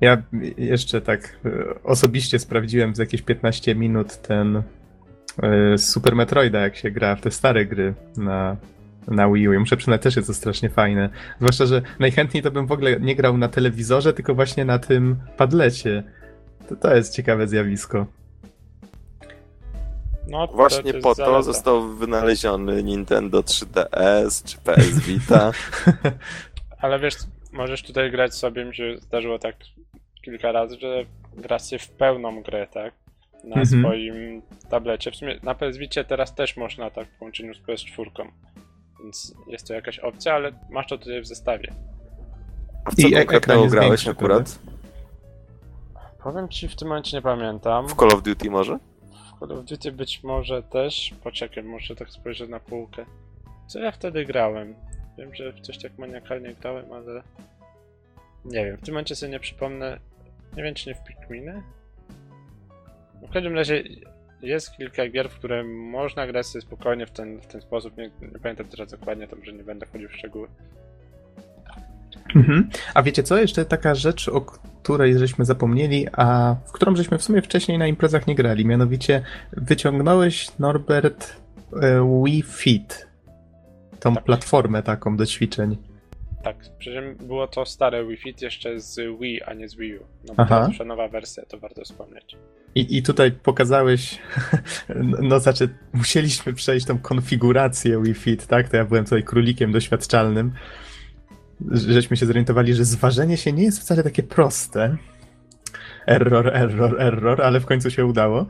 Ja 0.00 0.22
jeszcze 0.58 1.00
tak 1.00 1.36
e, 1.44 1.50
osobiście 1.84 2.38
sprawdziłem 2.38 2.94
z 2.94 2.98
jakieś 2.98 3.22
15 3.22 3.74
minut 3.74 4.16
ten 4.16 4.62
E, 5.42 5.78
Super 5.78 6.16
Metroida, 6.16 6.60
jak 6.60 6.76
się 6.76 6.90
gra 6.90 7.16
w 7.16 7.20
te 7.20 7.30
stare 7.30 7.66
gry 7.66 7.94
na, 8.16 8.56
na 9.08 9.28
Wii 9.28 9.48
U. 9.48 9.52
Ja 9.52 9.60
muszę 9.60 9.76
przyznać, 9.76 10.02
też 10.02 10.16
jest 10.16 10.28
to 10.28 10.34
strasznie 10.34 10.70
fajne. 10.70 11.08
Zwłaszcza, 11.38 11.66
że 11.66 11.82
najchętniej 11.98 12.42
to 12.42 12.50
bym 12.50 12.66
w 12.66 12.72
ogóle 12.72 13.00
nie 13.00 13.16
grał 13.16 13.38
na 13.38 13.48
telewizorze, 13.48 14.12
tylko 14.12 14.34
właśnie 14.34 14.64
na 14.64 14.78
tym 14.78 15.16
padlecie. 15.36 16.02
To, 16.68 16.76
to 16.76 16.96
jest 16.96 17.14
ciekawe 17.14 17.48
zjawisko. 17.48 18.06
No, 20.28 20.46
Właśnie 20.46 20.92
to 20.92 21.00
po 21.00 21.14
to 21.14 21.42
został 21.42 21.88
wynaleziony 21.88 22.82
Nintendo 22.82 23.40
3DS 23.40 24.44
czy 24.44 24.58
PS 24.58 24.98
Vita. 24.98 25.52
Ale 26.82 26.98
wiesz, 26.98 27.14
możesz 27.52 27.82
tutaj 27.82 28.10
grać 28.10 28.34
sobie, 28.34 28.64
mi 28.64 28.74
się 28.74 28.96
zdarzyło 28.98 29.38
tak 29.38 29.56
kilka 30.22 30.52
razy, 30.52 30.76
że 30.80 31.04
grasz 31.36 31.70
się 31.70 31.78
w 31.78 31.88
pełną 31.88 32.42
grę, 32.42 32.66
tak? 32.72 32.94
Na 33.44 33.56
mhm. 33.56 33.66
swoim 33.66 34.42
tablecie. 34.70 35.10
W 35.10 35.16
sumie 35.16 35.38
na 35.42 35.54
PS 35.54 35.76
teraz 36.08 36.34
też 36.34 36.56
można 36.56 36.90
tak 36.90 37.08
w 37.08 37.18
połączeniu 37.18 37.54
z 37.54 37.60
PS4. 37.62 38.28
Więc 39.02 39.34
jest 39.48 39.66
to 39.68 39.74
jakaś 39.74 39.98
opcja, 39.98 40.34
ale 40.34 40.52
masz 40.70 40.86
to 40.86 40.98
tutaj 40.98 41.20
w 41.20 41.26
zestawie. 41.26 41.72
A 42.84 42.90
w 42.90 42.94
co 42.94 43.08
I 43.08 43.12
konkretnego 43.12 43.66
grałeś 43.66 44.08
akurat? 44.08 44.58
Powiem 46.22 46.48
ci, 46.48 46.68
w 46.68 46.76
tym 46.76 46.88
momencie 46.88 47.16
nie 47.16 47.22
pamiętam. 47.22 47.88
W 47.88 47.94
Call 47.94 48.08
of 48.08 48.22
Duty 48.22 48.50
może? 48.50 48.78
W 49.36 49.38
Call 49.40 49.58
of 49.58 49.64
Duty 49.64 49.92
być 49.92 50.22
może 50.22 50.62
też. 50.62 51.14
Poczekaj, 51.22 51.64
muszę 51.64 51.96
tak 51.96 52.10
spojrzeć 52.10 52.50
na 52.50 52.60
półkę. 52.60 53.04
Co 53.66 53.78
ja 53.78 53.92
wtedy 53.92 54.24
grałem? 54.24 54.74
Wiem, 55.18 55.34
że 55.34 55.52
w 55.52 55.60
coś 55.60 55.78
tak 55.78 55.98
maniakalnie 55.98 56.54
grałem, 56.54 56.92
ale... 56.92 57.22
Nie 58.44 58.64
wiem, 58.64 58.76
w 58.76 58.80
tym 58.80 58.94
momencie 58.94 59.16
sobie 59.16 59.32
nie 59.32 59.40
przypomnę. 59.40 60.00
Nie 60.56 60.62
wiem, 60.62 60.74
czy 60.74 60.88
nie 60.88 60.94
w 60.94 61.04
Pikminy? 61.04 61.62
W 63.28 63.32
każdym 63.32 63.54
razie 63.54 63.82
jest 64.42 64.76
kilka 64.76 65.08
gier, 65.08 65.28
w 65.28 65.38
które 65.38 65.64
można 65.64 66.26
grać 66.26 66.46
sobie 66.46 66.62
spokojnie 66.62 67.06
w 67.06 67.10
ten, 67.10 67.40
w 67.40 67.46
ten 67.46 67.60
sposób. 67.60 67.96
Nie, 67.96 68.10
nie 68.32 68.38
pamiętam 68.42 68.66
teraz 68.68 68.90
dokładnie, 68.90 69.28
to 69.28 69.36
może 69.36 69.52
nie 69.52 69.64
będę 69.64 69.86
wchodził 69.86 70.08
w 70.08 70.16
szczegóły. 70.16 70.48
Mhm. 72.36 72.70
A 72.94 73.02
wiecie 73.02 73.22
co? 73.22 73.38
Jeszcze 73.38 73.64
taka 73.64 73.94
rzecz, 73.94 74.28
o 74.28 74.40
której 74.40 75.18
żeśmy 75.18 75.44
zapomnieli, 75.44 76.06
a 76.12 76.56
w 76.66 76.72
którą 76.72 76.96
żeśmy 76.96 77.18
w 77.18 77.22
sumie 77.22 77.42
wcześniej 77.42 77.78
na 77.78 77.86
imprezach 77.86 78.26
nie 78.26 78.34
grali. 78.34 78.66
Mianowicie 78.66 79.22
wyciągnąłeś, 79.52 80.58
Norbert, 80.58 81.36
e, 81.82 82.22
Wii 82.24 82.42
Fit. 82.42 83.06
Tą 84.00 84.14
tak. 84.14 84.24
platformę 84.24 84.82
taką 84.82 85.16
do 85.16 85.26
ćwiczeń. 85.26 85.76
Tak, 86.42 86.56
przecież 86.78 87.14
było 87.14 87.46
to 87.46 87.66
stare 87.66 88.06
Wii 88.06 88.16
Fit 88.16 88.42
jeszcze 88.42 88.80
z 88.80 89.00
Wii, 89.20 89.42
a 89.42 89.54
nie 89.54 89.68
z 89.68 89.74
Wii 89.74 89.98
U. 89.98 90.02
No 90.28 90.34
bo 90.34 90.42
Aha. 90.42 90.70
to 90.78 90.84
nowa 90.84 91.08
wersja, 91.08 91.42
to 91.48 91.58
warto 91.58 91.82
wspomnieć. 91.84 92.36
I, 92.74 92.96
I 92.96 93.02
tutaj 93.02 93.32
pokazałeś, 93.32 94.18
no 95.22 95.40
znaczy 95.40 95.68
musieliśmy 95.92 96.52
przejść 96.52 96.86
tą 96.86 96.98
konfigurację 96.98 98.02
Wii 98.02 98.14
Fit, 98.14 98.46
tak? 98.46 98.68
To 98.68 98.76
ja 98.76 98.84
byłem 98.84 99.04
tutaj 99.04 99.22
królikiem 99.22 99.72
doświadczalnym 99.72 100.52
żeśmy 101.70 102.16
się 102.16 102.26
zorientowali, 102.26 102.74
że 102.74 102.84
zważenie 102.84 103.36
się 103.36 103.52
nie 103.52 103.62
jest 103.62 103.80
wcale 103.80 104.02
takie 104.02 104.22
proste. 104.22 104.96
Error, 106.06 106.56
error, 106.56 107.00
error, 107.00 107.42
ale 107.42 107.60
w 107.60 107.66
końcu 107.66 107.90
się 107.90 108.06
udało. 108.06 108.46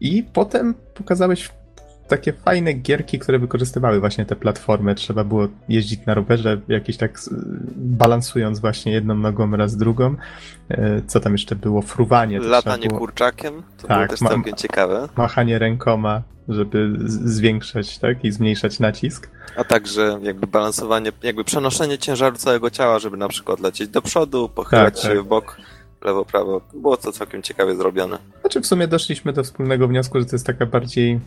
I 0.00 0.24
potem 0.32 0.74
pokazałeś 0.94 1.50
takie 2.12 2.32
fajne 2.32 2.72
gierki, 2.72 3.18
które 3.18 3.38
wykorzystywały 3.38 4.00
właśnie 4.00 4.26
te 4.26 4.36
platformy. 4.36 4.94
Trzeba 4.94 5.24
było 5.24 5.48
jeździć 5.68 6.06
na 6.06 6.14
rowerze, 6.14 6.60
jakieś 6.68 6.96
tak 6.96 7.20
balansując 7.76 8.60
właśnie 8.60 8.92
jedną 8.92 9.14
nogą 9.14 9.56
raz 9.56 9.76
drugą. 9.76 10.16
E, 10.68 11.02
co 11.06 11.20
tam 11.20 11.32
jeszcze 11.32 11.56
było? 11.56 11.82
Fruwanie. 11.82 12.40
Latanie 12.40 12.88
było... 12.88 12.98
kurczakiem, 12.98 13.62
to 13.76 13.88
tak, 13.88 13.96
było 13.96 14.08
też 14.08 14.18
całkiem 14.18 14.56
ciekawe. 14.56 15.08
Machanie 15.16 15.58
rękoma, 15.58 16.22
żeby 16.48 16.90
zwiększać 17.06 17.98
tak, 17.98 18.24
i 18.24 18.32
zmniejszać 18.32 18.80
nacisk. 18.80 19.30
A 19.56 19.64
także 19.64 20.18
jakby 20.22 20.46
balansowanie, 20.46 21.12
jakby 21.22 21.44
przenoszenie 21.44 21.98
ciężaru 21.98 22.36
całego 22.36 22.70
ciała, 22.70 22.98
żeby 22.98 23.16
na 23.16 23.28
przykład 23.28 23.60
lecieć 23.60 23.88
do 23.88 24.02
przodu, 24.02 24.48
pochylać 24.48 24.94
tak, 24.94 25.02
się 25.02 25.16
tak. 25.16 25.24
w 25.24 25.28
bok 25.28 25.56
lewo, 26.04 26.24
prawo. 26.24 26.60
Było 26.74 26.96
to 26.96 27.12
całkiem 27.12 27.42
ciekawie 27.42 27.76
zrobione. 27.76 28.18
Znaczy 28.40 28.60
w 28.60 28.66
sumie 28.66 28.88
doszliśmy 28.88 29.32
do 29.32 29.44
wspólnego 29.44 29.88
wniosku, 29.88 30.18
że 30.18 30.24
to 30.24 30.36
jest 30.36 30.46
taka 30.46 30.66
bardziej 30.66 31.20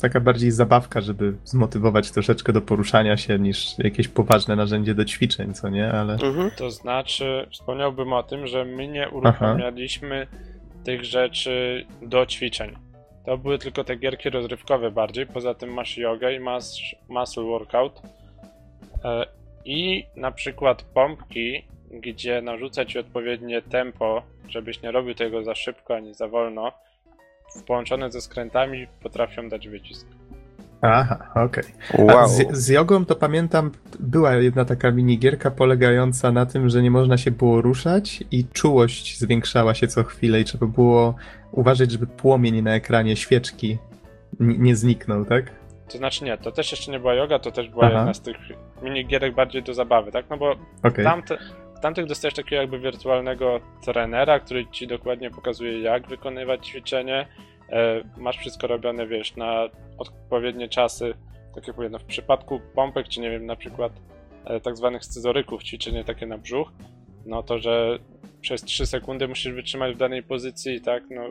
taka 0.00 0.20
bardziej 0.20 0.50
zabawka, 0.50 1.00
żeby 1.00 1.36
zmotywować 1.44 2.10
troszeczkę 2.10 2.52
do 2.52 2.60
poruszania 2.60 3.16
się 3.16 3.38
niż 3.38 3.78
jakieś 3.78 4.08
poważne 4.08 4.56
narzędzie 4.56 4.94
do 4.94 5.04
ćwiczeń, 5.04 5.54
co 5.54 5.68
nie? 5.68 5.92
Ale... 5.92 6.12
Mhm. 6.12 6.50
To 6.56 6.70
znaczy, 6.70 7.46
wspomniałbym 7.52 8.12
o 8.12 8.22
tym, 8.22 8.46
że 8.46 8.64
my 8.64 8.88
nie 8.88 9.10
uruchamialiśmy 9.10 10.26
Aha. 10.32 10.40
tych 10.84 11.04
rzeczy 11.04 11.86
do 12.02 12.26
ćwiczeń. 12.26 12.76
To 13.26 13.38
były 13.38 13.58
tylko 13.58 13.84
te 13.84 13.96
gierki 13.96 14.30
rozrywkowe 14.30 14.90
bardziej, 14.90 15.26
poza 15.26 15.54
tym 15.54 15.72
masz 15.72 15.98
jogę 15.98 16.34
i 16.34 16.40
masz 16.40 16.96
muscle 17.08 17.42
workout. 17.42 18.02
E, 19.04 19.26
I 19.64 20.06
na 20.16 20.32
przykład 20.32 20.82
pompki, 20.82 21.64
gdzie 21.90 22.42
narzuca 22.42 22.84
ci 22.84 22.98
odpowiednie 22.98 23.62
tempo, 23.62 24.22
żebyś 24.48 24.82
nie 24.82 24.90
robił 24.90 25.14
tego 25.14 25.44
za 25.44 25.54
szybko 25.54 25.94
ani 25.94 26.14
za 26.14 26.28
wolno, 26.28 26.72
połączone 27.62 28.10
ze 28.10 28.20
skrętami 28.20 28.86
potrafią 29.02 29.48
dać 29.48 29.68
wycisk. 29.68 30.06
Aha, 30.82 31.28
okej. 31.34 31.64
Okay. 31.94 32.04
Wow. 32.06 32.28
Z, 32.28 32.56
z, 32.56 32.68
jogą 32.68 33.04
to 33.04 33.16
pamiętam, 33.16 33.70
była 34.00 34.34
jedna 34.34 34.64
taka 34.64 34.90
minigierka 34.90 35.50
polegająca 35.50 36.32
na 36.32 36.46
tym, 36.46 36.68
że 36.68 36.82
nie 36.82 36.90
można 36.90 37.18
się 37.18 37.30
było 37.30 37.62
ruszać 37.62 38.24
i 38.30 38.44
czułość 38.44 39.18
zwiększała 39.18 39.74
się 39.74 39.88
co 39.88 40.04
chwilę 40.04 40.40
i 40.40 40.44
trzeba 40.44 40.66
było 40.66 41.14
uważać, 41.52 41.90
żeby 41.90 42.06
płomień 42.06 42.62
na 42.62 42.74
ekranie 42.74 43.16
świeczki 43.16 43.78
nie 44.40 44.76
zniknął, 44.76 45.24
tak? 45.24 45.50
To 45.88 45.98
znaczy 45.98 46.24
nie, 46.24 46.38
to 46.38 46.52
też 46.52 46.70
jeszcze 46.70 46.92
nie 46.92 47.00
była 47.00 47.14
yoga, 47.14 47.38
to 47.38 47.50
też 47.50 47.68
była 47.68 47.86
Aha. 47.86 47.96
jedna 47.96 48.14
z 48.14 48.20
tych 48.20 48.36
minigierek 48.82 49.34
bardziej 49.34 49.62
do 49.62 49.74
zabawy, 49.74 50.12
tak? 50.12 50.26
No 50.30 50.36
bo 50.36 50.56
okay. 50.82 51.04
tamte, 51.04 51.38
tamtych 51.86 52.06
dostajesz 52.06 52.34
takiego 52.34 52.56
jakby 52.62 52.78
wirtualnego 52.78 53.60
trenera, 53.84 54.40
który 54.40 54.66
ci 54.66 54.86
dokładnie 54.86 55.30
pokazuje, 55.30 55.80
jak 55.80 56.08
wykonywać 56.08 56.66
ćwiczenie. 56.66 57.28
E, 57.70 58.02
masz 58.16 58.38
wszystko 58.38 58.66
robione, 58.66 59.06
wiesz, 59.06 59.36
na 59.36 59.68
odpowiednie 59.98 60.68
czasy. 60.68 61.14
Tak 61.54 61.66
jak 61.66 61.76
mówię, 61.76 61.88
no 61.88 61.98
w 61.98 62.04
przypadku 62.04 62.60
pompek, 62.74 63.08
czy 63.08 63.20
nie 63.20 63.30
wiem, 63.30 63.46
na 63.46 63.56
przykład 63.56 63.92
e, 64.44 64.60
tak 64.60 64.76
zwanych 64.76 65.04
scyzoryków, 65.04 65.62
ćwiczenie 65.62 66.04
takie 66.04 66.26
na 66.26 66.38
brzuch, 66.38 66.72
no 67.26 67.42
to, 67.42 67.58
że 67.58 67.98
przez 68.40 68.62
3 68.62 68.86
sekundy 68.86 69.28
musisz 69.28 69.52
wytrzymać 69.52 69.94
w 69.94 69.98
danej 69.98 70.22
pozycji, 70.22 70.80
tak, 70.80 71.04
no 71.10 71.22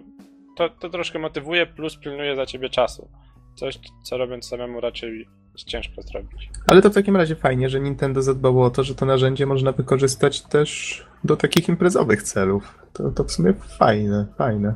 to, 0.56 0.70
to 0.70 0.90
troszkę 0.90 1.20
motywuje, 1.20 1.66
plus 1.66 1.98
pilnuje 1.98 2.36
za 2.36 2.46
ciebie 2.46 2.70
czasu. 2.70 3.10
Coś, 3.56 3.80
co 4.04 4.18
robiąc 4.18 4.48
samemu 4.48 4.82
raczej 4.82 5.28
jest 5.56 5.68
ciężko 5.68 6.02
zrobić. 6.02 6.50
Ale 6.68 6.82
to 6.82 6.90
w 6.90 6.94
takim 6.94 7.18
razie 7.18 7.36
fajnie, 7.36 7.70
że 7.70 7.80
Nintendo 7.80 8.22
zadbało 8.22 8.66
o 8.66 8.70
to, 8.70 8.84
że 8.84 8.96
to 8.96 9.06
narzędzie 9.06 9.46
można 9.46 9.72
wykorzystać 9.72 10.42
też 10.42 11.02
do 11.24 11.38
takich 11.38 11.70
imprezowych 11.70 12.24
celów. 12.24 12.80
To, 12.94 13.12
to 13.12 13.24
w 13.24 13.32
sumie 13.32 13.54
fajne, 13.54 14.26
fajne. 14.38 14.76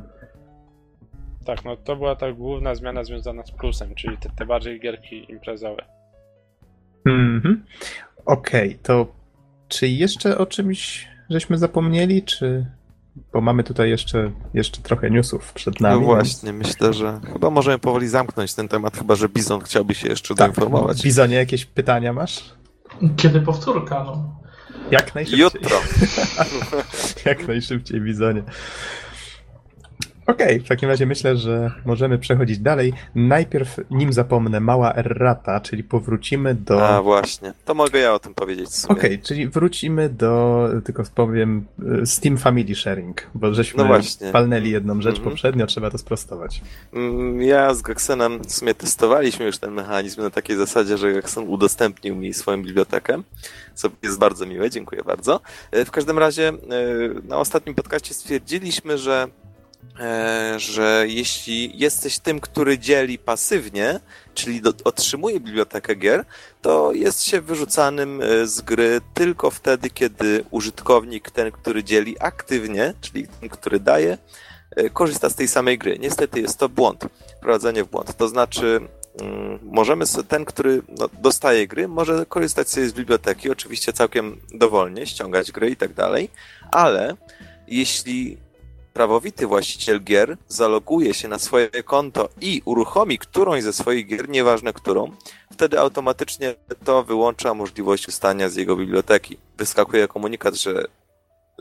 Tak, 1.44 1.64
no 1.64 1.76
to 1.76 1.96
była 1.96 2.16
ta 2.16 2.32
główna 2.32 2.74
zmiana 2.74 3.04
związana 3.04 3.42
z 3.42 3.50
plusem, 3.50 3.94
czyli 3.94 4.16
te, 4.16 4.30
te 4.30 4.46
bardziej 4.46 4.80
gierki 4.80 5.32
imprezowe. 5.32 5.84
Mhm. 7.06 7.64
Okej, 8.26 8.68
okay, 8.68 8.78
to 8.82 9.06
czy 9.68 9.88
jeszcze 9.88 10.38
o 10.38 10.46
czymś 10.46 11.08
żeśmy 11.30 11.58
zapomnieli, 11.58 12.22
czy 12.22 12.66
bo 13.32 13.40
mamy 13.40 13.64
tutaj 13.64 13.90
jeszcze, 13.90 14.30
jeszcze 14.54 14.82
trochę 14.82 15.10
newsów 15.10 15.52
przed 15.52 15.80
nami. 15.80 16.00
No 16.00 16.06
właśnie, 16.06 16.52
myślę, 16.52 16.92
że 16.92 17.20
chyba 17.32 17.50
możemy 17.50 17.78
powoli 17.78 18.08
zamknąć 18.08 18.54
ten 18.54 18.68
temat, 18.68 18.96
chyba 18.96 19.14
że 19.14 19.28
Bizon 19.28 19.60
chciałby 19.60 19.94
się 19.94 20.08
jeszcze 20.08 20.34
tak, 20.34 20.46
doinformować. 20.46 21.02
Bizonie, 21.02 21.36
jakieś 21.36 21.64
pytania 21.64 22.12
masz? 22.12 22.54
Kiedy 23.16 23.40
powtórka, 23.40 24.04
no? 24.04 24.40
Jak 24.90 25.14
najszybciej. 25.14 25.40
Jutro. 25.40 25.76
Jak 27.26 27.48
najszybciej, 27.48 28.00
Bizonie. 28.00 28.42
Okej, 30.30 30.46
okay, 30.46 30.60
w 30.60 30.68
takim 30.68 30.88
razie 30.88 31.06
myślę, 31.06 31.36
że 31.36 31.72
możemy 31.84 32.18
przechodzić 32.18 32.58
dalej. 32.58 32.92
Najpierw, 33.14 33.80
nim 33.90 34.12
zapomnę, 34.12 34.60
mała 34.60 34.94
errata, 34.94 35.60
czyli 35.60 35.84
powrócimy 35.84 36.54
do... 36.54 36.88
A 36.88 37.02
właśnie, 37.02 37.52
to 37.64 37.74
mogę 37.74 37.98
ja 37.98 38.14
o 38.14 38.18
tym 38.18 38.34
powiedzieć 38.34 38.68
Okej, 38.88 39.14
okay, 39.14 39.18
czyli 39.18 39.48
wrócimy 39.48 40.08
do, 40.08 40.68
tylko 40.84 41.02
powiem, 41.14 41.64
y, 42.02 42.06
Steam 42.06 42.38
Family 42.38 42.74
Sharing, 42.74 43.26
bo 43.34 43.54
żeśmy 43.54 43.84
no 43.84 43.98
palnęli 44.32 44.70
jedną 44.70 45.02
rzecz 45.02 45.16
-hmm. 45.16 45.24
poprzednio, 45.24 45.66
trzeba 45.66 45.90
to 45.90 45.98
sprostować. 45.98 46.62
Mm, 46.92 47.42
ja 47.42 47.74
z 47.74 47.82
Gaksenem 47.82 48.40
w 48.42 48.52
sumie 48.52 48.74
testowaliśmy 48.74 49.46
już 49.46 49.58
ten 49.58 49.70
mechanizm 49.70 50.22
na 50.22 50.30
takiej 50.30 50.56
zasadzie, 50.56 50.98
że 50.98 51.12
Gaksen 51.12 51.48
udostępnił 51.48 52.16
mi 52.16 52.34
swoją 52.34 52.62
bibliotekę, 52.62 53.22
co 53.74 53.88
jest 54.02 54.18
bardzo 54.18 54.46
miłe, 54.46 54.70
dziękuję 54.70 55.02
bardzo. 55.02 55.40
Y, 55.76 55.84
w 55.84 55.90
każdym 55.90 56.18
razie 56.18 56.48
y, 56.48 56.54
na 57.28 57.38
ostatnim 57.38 57.74
podcaście 57.74 58.14
stwierdziliśmy, 58.14 58.98
że 58.98 59.28
że 60.56 61.04
jeśli 61.08 61.78
jesteś 61.78 62.18
tym, 62.18 62.40
który 62.40 62.78
dzieli 62.78 63.18
pasywnie, 63.18 64.00
czyli 64.34 64.60
do, 64.60 64.72
otrzymuje 64.84 65.40
bibliotekę 65.40 65.94
gier, 65.94 66.24
to 66.62 66.92
jest 66.92 67.22
się 67.22 67.40
wyrzucanym 67.40 68.22
e, 68.22 68.46
z 68.46 68.60
gry 68.60 69.00
tylko 69.14 69.50
wtedy, 69.50 69.90
kiedy 69.90 70.44
użytkownik, 70.50 71.30
ten, 71.30 71.50
który 71.50 71.84
dzieli 71.84 72.16
aktywnie, 72.20 72.94
czyli 73.00 73.26
ten, 73.40 73.48
który 73.48 73.80
daje, 73.80 74.18
e, 74.76 74.90
korzysta 74.90 75.30
z 75.30 75.34
tej 75.34 75.48
samej 75.48 75.78
gry. 75.78 75.98
Niestety 75.98 76.40
jest 76.40 76.58
to 76.58 76.68
błąd, 76.68 77.06
wprowadzenie 77.36 77.84
w 77.84 77.88
błąd. 77.90 78.16
To 78.16 78.28
znaczy, 78.28 78.80
mm, 79.20 79.58
możemy, 79.62 80.04
ten, 80.28 80.44
który 80.44 80.82
no, 80.98 81.08
dostaje 81.22 81.66
gry, 81.66 81.88
może 81.88 82.26
korzystać 82.26 82.68
sobie 82.68 82.88
z 82.88 82.92
biblioteki, 82.92 83.50
oczywiście 83.50 83.92
całkiem 83.92 84.40
dowolnie, 84.54 85.06
ściągać 85.06 85.52
gry 85.52 85.70
i 85.70 85.76
tak 85.76 85.94
dalej, 85.94 86.30
ale 86.72 87.16
jeśli 87.68 88.49
prawowity 89.00 89.46
właściciel 89.46 90.00
gier 90.04 90.36
zaloguje 90.48 91.14
się 91.14 91.28
na 91.28 91.38
swoje 91.38 91.68
konto 91.68 92.28
i 92.40 92.62
uruchomi 92.64 93.18
którąś 93.18 93.62
ze 93.62 93.72
swoich 93.72 94.06
gier, 94.06 94.28
nieważne 94.28 94.72
którą, 94.72 95.12
wtedy 95.52 95.80
automatycznie 95.80 96.54
to 96.84 97.04
wyłącza 97.04 97.54
możliwość 97.54 98.08
ustania 98.08 98.48
z 98.48 98.56
jego 98.56 98.76
biblioteki. 98.76 99.36
Wyskakuje 99.58 100.08
komunikat, 100.08 100.54
że 100.54 100.84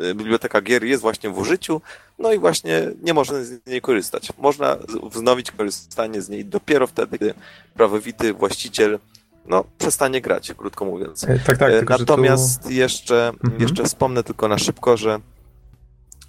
y, 0.02 0.16
biblioteka 0.16 0.62
gier 0.62 0.84
jest 0.84 1.02
właśnie 1.02 1.30
w 1.30 1.38
użyciu, 1.38 1.82
no 2.20 2.34
i 2.34 2.40
właśnie 2.40 2.92
nie 3.02 3.14
można 3.14 3.44
z 3.44 3.68
niej 3.68 3.82
korzystać. 3.82 4.30
Można 4.38 4.78
wznowić 5.12 5.52
korzystanie 5.52 6.22
z 6.22 6.30
niej 6.30 6.46
dopiero 6.46 6.88
wtedy, 6.88 7.18
gdy 7.18 7.34
prawowity 7.74 8.34
właściciel 8.34 9.00
no, 9.46 9.64
przestanie 9.78 10.22
grać, 10.22 10.54
krótko 10.58 10.86
mówiąc. 10.86 11.24
E, 11.24 11.40
tak, 11.40 11.58
tak, 11.58 11.72
tylko, 11.72 11.98
Natomiast 11.98 12.64
tu... 12.64 12.70
jeszcze, 12.70 13.28
mhm. 13.28 13.62
jeszcze 13.62 13.84
wspomnę 13.84 14.24
tylko 14.24 14.48
na 14.48 14.58
szybko, 14.58 14.98
że 14.98 15.20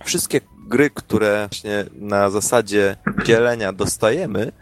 wszystkie 0.04 0.40
gry, 0.68 0.90
które 0.90 1.48
właśnie 1.50 1.84
na 1.92 2.30
zasadzie 2.30 2.96
dzielenia 3.24 3.72
dostajemy, 3.72 4.52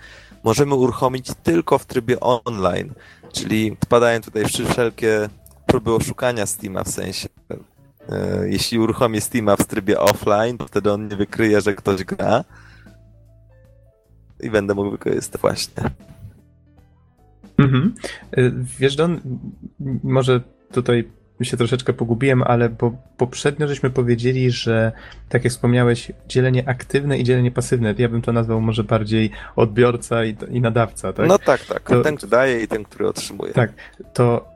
możemy 0.44 0.74
uruchomić 0.74 1.30
tylko 1.42 1.78
w 1.78 1.86
trybie 1.86 2.20
online. 2.20 2.92
Czyli 3.32 3.72
odpadają 3.72 4.20
tutaj 4.20 4.44
wszelkie 4.44 5.28
próby 5.66 5.94
oszukania 5.94 6.46
Steama 6.46 6.84
w 6.84 6.88
sensie. 6.88 7.28
E, 8.08 8.48
jeśli 8.48 8.78
uruchomię 8.78 9.20
Steama 9.20 9.56
w 9.56 9.64
trybie 9.64 10.00
offline, 10.00 10.58
to 10.58 10.66
wtedy 10.66 10.92
on 10.92 11.08
nie 11.08 11.16
wykryje, 11.16 11.60
że 11.60 11.74
ktoś 11.74 12.04
gra. 12.04 12.44
I 14.40 14.50
będę 14.50 14.74
mógł 14.74 14.90
wykorzystać 14.90 15.40
właśnie. 15.40 15.82
Mhm. 17.58 17.94
E, 18.32 18.50
wiesz, 18.78 18.96
Don, 18.96 19.20
może 20.02 20.40
tutaj 20.72 21.10
się 21.44 21.56
troszeczkę 21.56 21.92
pogubiłem, 21.92 22.42
ale 22.42 22.68
bo 22.68 22.92
poprzednio 23.16 23.68
żeśmy 23.68 23.90
powiedzieli, 23.90 24.50
że 24.50 24.92
tak 25.28 25.44
jak 25.44 25.52
wspomniałeś, 25.52 26.12
dzielenie 26.28 26.68
aktywne 26.68 27.18
i 27.18 27.24
dzielenie 27.24 27.50
pasywne, 27.50 27.94
ja 27.98 28.08
bym 28.08 28.22
to 28.22 28.32
nazwał 28.32 28.60
może 28.60 28.84
bardziej 28.84 29.30
odbiorca 29.56 30.24
i, 30.24 30.36
i 30.50 30.60
nadawca, 30.60 31.12
tak? 31.12 31.28
No 31.28 31.38
tak, 31.38 31.64
tak. 31.64 31.82
To, 31.82 32.02
ten, 32.02 32.16
który 32.16 32.30
daje 32.30 32.62
i 32.62 32.68
ten, 32.68 32.84
który 32.84 33.08
otrzymuje. 33.08 33.52
Tak, 33.52 33.72
to 34.12 34.48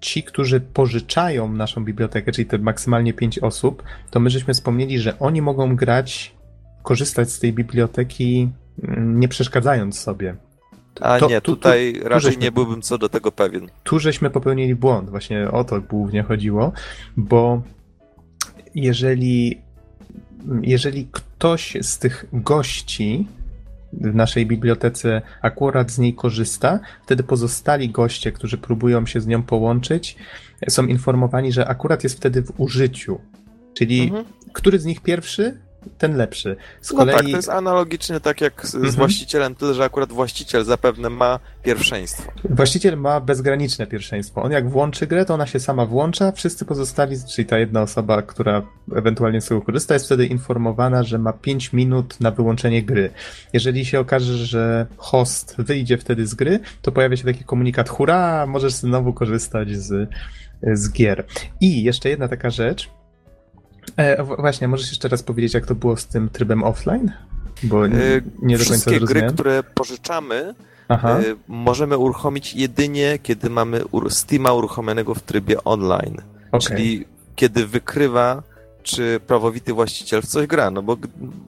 ci, 0.00 0.22
którzy 0.22 0.60
pożyczają 0.60 1.52
naszą 1.52 1.84
bibliotekę, 1.84 2.32
czyli 2.32 2.46
te 2.46 2.58
maksymalnie 2.58 3.12
pięć 3.12 3.38
osób, 3.38 3.82
to 4.10 4.20
my 4.20 4.30
żeśmy 4.30 4.54
wspomnieli, 4.54 4.98
że 4.98 5.18
oni 5.18 5.42
mogą 5.42 5.76
grać, 5.76 6.34
korzystać 6.82 7.30
z 7.30 7.38
tej 7.38 7.52
biblioteki 7.52 8.50
mm, 8.82 9.20
nie 9.20 9.28
przeszkadzając 9.28 9.98
sobie. 9.98 10.36
A 11.00 11.18
to, 11.18 11.28
nie, 11.28 11.40
tutaj 11.40 11.92
tu, 11.92 12.00
tu, 12.02 12.08
raczej 12.08 12.30
żeśmy, 12.30 12.42
nie 12.42 12.52
byłbym 12.52 12.82
co 12.82 12.98
do 12.98 13.08
tego 13.08 13.32
pewien. 13.32 13.68
Tu 13.84 13.98
żeśmy 13.98 14.30
popełnili 14.30 14.74
błąd, 14.74 15.10
właśnie 15.10 15.50
o 15.50 15.64
to 15.64 15.80
głównie 15.80 16.22
chodziło, 16.22 16.72
bo 17.16 17.62
jeżeli, 18.74 19.60
jeżeli 20.62 21.08
ktoś 21.12 21.76
z 21.80 21.98
tych 21.98 22.26
gości 22.32 23.26
w 23.92 24.14
naszej 24.14 24.46
bibliotece 24.46 25.22
akurat 25.42 25.90
z 25.90 25.98
niej 25.98 26.14
korzysta, 26.14 26.80
wtedy 27.02 27.22
pozostali 27.22 27.88
goście, 27.90 28.32
którzy 28.32 28.58
próbują 28.58 29.06
się 29.06 29.20
z 29.20 29.26
nią 29.26 29.42
połączyć, 29.42 30.16
są 30.68 30.86
informowani, 30.86 31.52
że 31.52 31.68
akurat 31.68 32.04
jest 32.04 32.16
wtedy 32.16 32.42
w 32.42 32.60
użyciu. 32.60 33.20
Czyli 33.74 34.02
mhm. 34.02 34.24
który 34.52 34.78
z 34.78 34.84
nich 34.84 35.00
pierwszy 35.00 35.60
ten 35.98 36.16
lepszy. 36.16 36.56
Z 36.80 36.92
no 36.92 36.98
kolei... 36.98 37.16
tak, 37.16 37.24
to 37.24 37.36
jest 37.36 37.48
analogicznie 37.48 38.20
tak 38.20 38.40
jak 38.40 38.66
z, 38.66 38.74
mhm. 38.74 38.92
z, 38.92 38.96
właścicielem, 38.96 39.54
tyle 39.54 39.74
że 39.74 39.84
akurat 39.84 40.12
właściciel 40.12 40.64
zapewne 40.64 41.10
ma 41.10 41.38
pierwszeństwo. 41.62 42.32
Właściciel 42.44 42.96
ma 42.96 43.20
bezgraniczne 43.20 43.86
pierwszeństwo. 43.86 44.42
On 44.42 44.52
jak 44.52 44.70
włączy 44.70 45.06
grę, 45.06 45.24
to 45.24 45.34
ona 45.34 45.46
się 45.46 45.60
sama 45.60 45.86
włącza, 45.86 46.32
wszyscy 46.32 46.64
pozostali, 46.64 47.16
czyli 47.34 47.46
ta 47.46 47.58
jedna 47.58 47.82
osoba, 47.82 48.22
która 48.22 48.62
ewentualnie 48.96 49.40
z 49.40 49.48
tego 49.48 49.62
korzysta, 49.62 49.94
jest 49.94 50.06
wtedy 50.06 50.26
informowana, 50.26 51.02
że 51.02 51.18
ma 51.18 51.32
5 51.32 51.72
minut 51.72 52.20
na 52.20 52.30
wyłączenie 52.30 52.82
gry. 52.82 53.10
Jeżeli 53.52 53.84
się 53.84 54.00
okaże, 54.00 54.36
że 54.36 54.86
host 54.96 55.54
wyjdzie 55.58 55.98
wtedy 55.98 56.26
z 56.26 56.34
gry, 56.34 56.60
to 56.82 56.92
pojawia 56.92 57.16
się 57.16 57.24
taki 57.24 57.44
komunikat, 57.44 57.88
hurra, 57.88 58.46
możesz 58.46 58.72
znowu 58.72 59.12
korzystać 59.12 59.76
z, 59.76 60.10
z 60.62 60.92
gier. 60.92 61.24
I 61.60 61.82
jeszcze 61.82 62.08
jedna 62.08 62.28
taka 62.28 62.50
rzecz, 62.50 62.90
E, 63.96 64.22
właśnie, 64.22 64.68
możesz 64.68 64.90
jeszcze 64.90 65.08
raz 65.08 65.22
powiedzieć, 65.22 65.54
jak 65.54 65.66
to 65.66 65.74
było 65.74 65.96
z 65.96 66.06
tym 66.06 66.28
trybem 66.28 66.64
offline? 66.64 67.12
Bo 67.62 67.86
nie, 67.86 67.96
nie 68.42 68.58
do 68.58 68.64
końca 68.64 68.90
Wszystkie 68.90 69.00
gry, 69.00 69.22
które 69.22 69.62
pożyczamy, 69.62 70.54
e, 70.90 71.22
możemy 71.48 71.98
uruchomić 71.98 72.54
jedynie, 72.54 73.18
kiedy 73.22 73.50
mamy 73.50 73.82
Steama 74.08 74.52
uruchomionego 74.52 75.14
w 75.14 75.22
trybie 75.22 75.64
online. 75.64 76.16
Okay. 76.52 76.60
Czyli 76.60 77.04
kiedy 77.36 77.66
wykrywa, 77.66 78.42
czy 78.82 79.20
prawowity 79.26 79.72
właściciel 79.72 80.22
w 80.22 80.26
coś 80.26 80.46
gra, 80.46 80.70
no 80.70 80.82
bo 80.82 80.96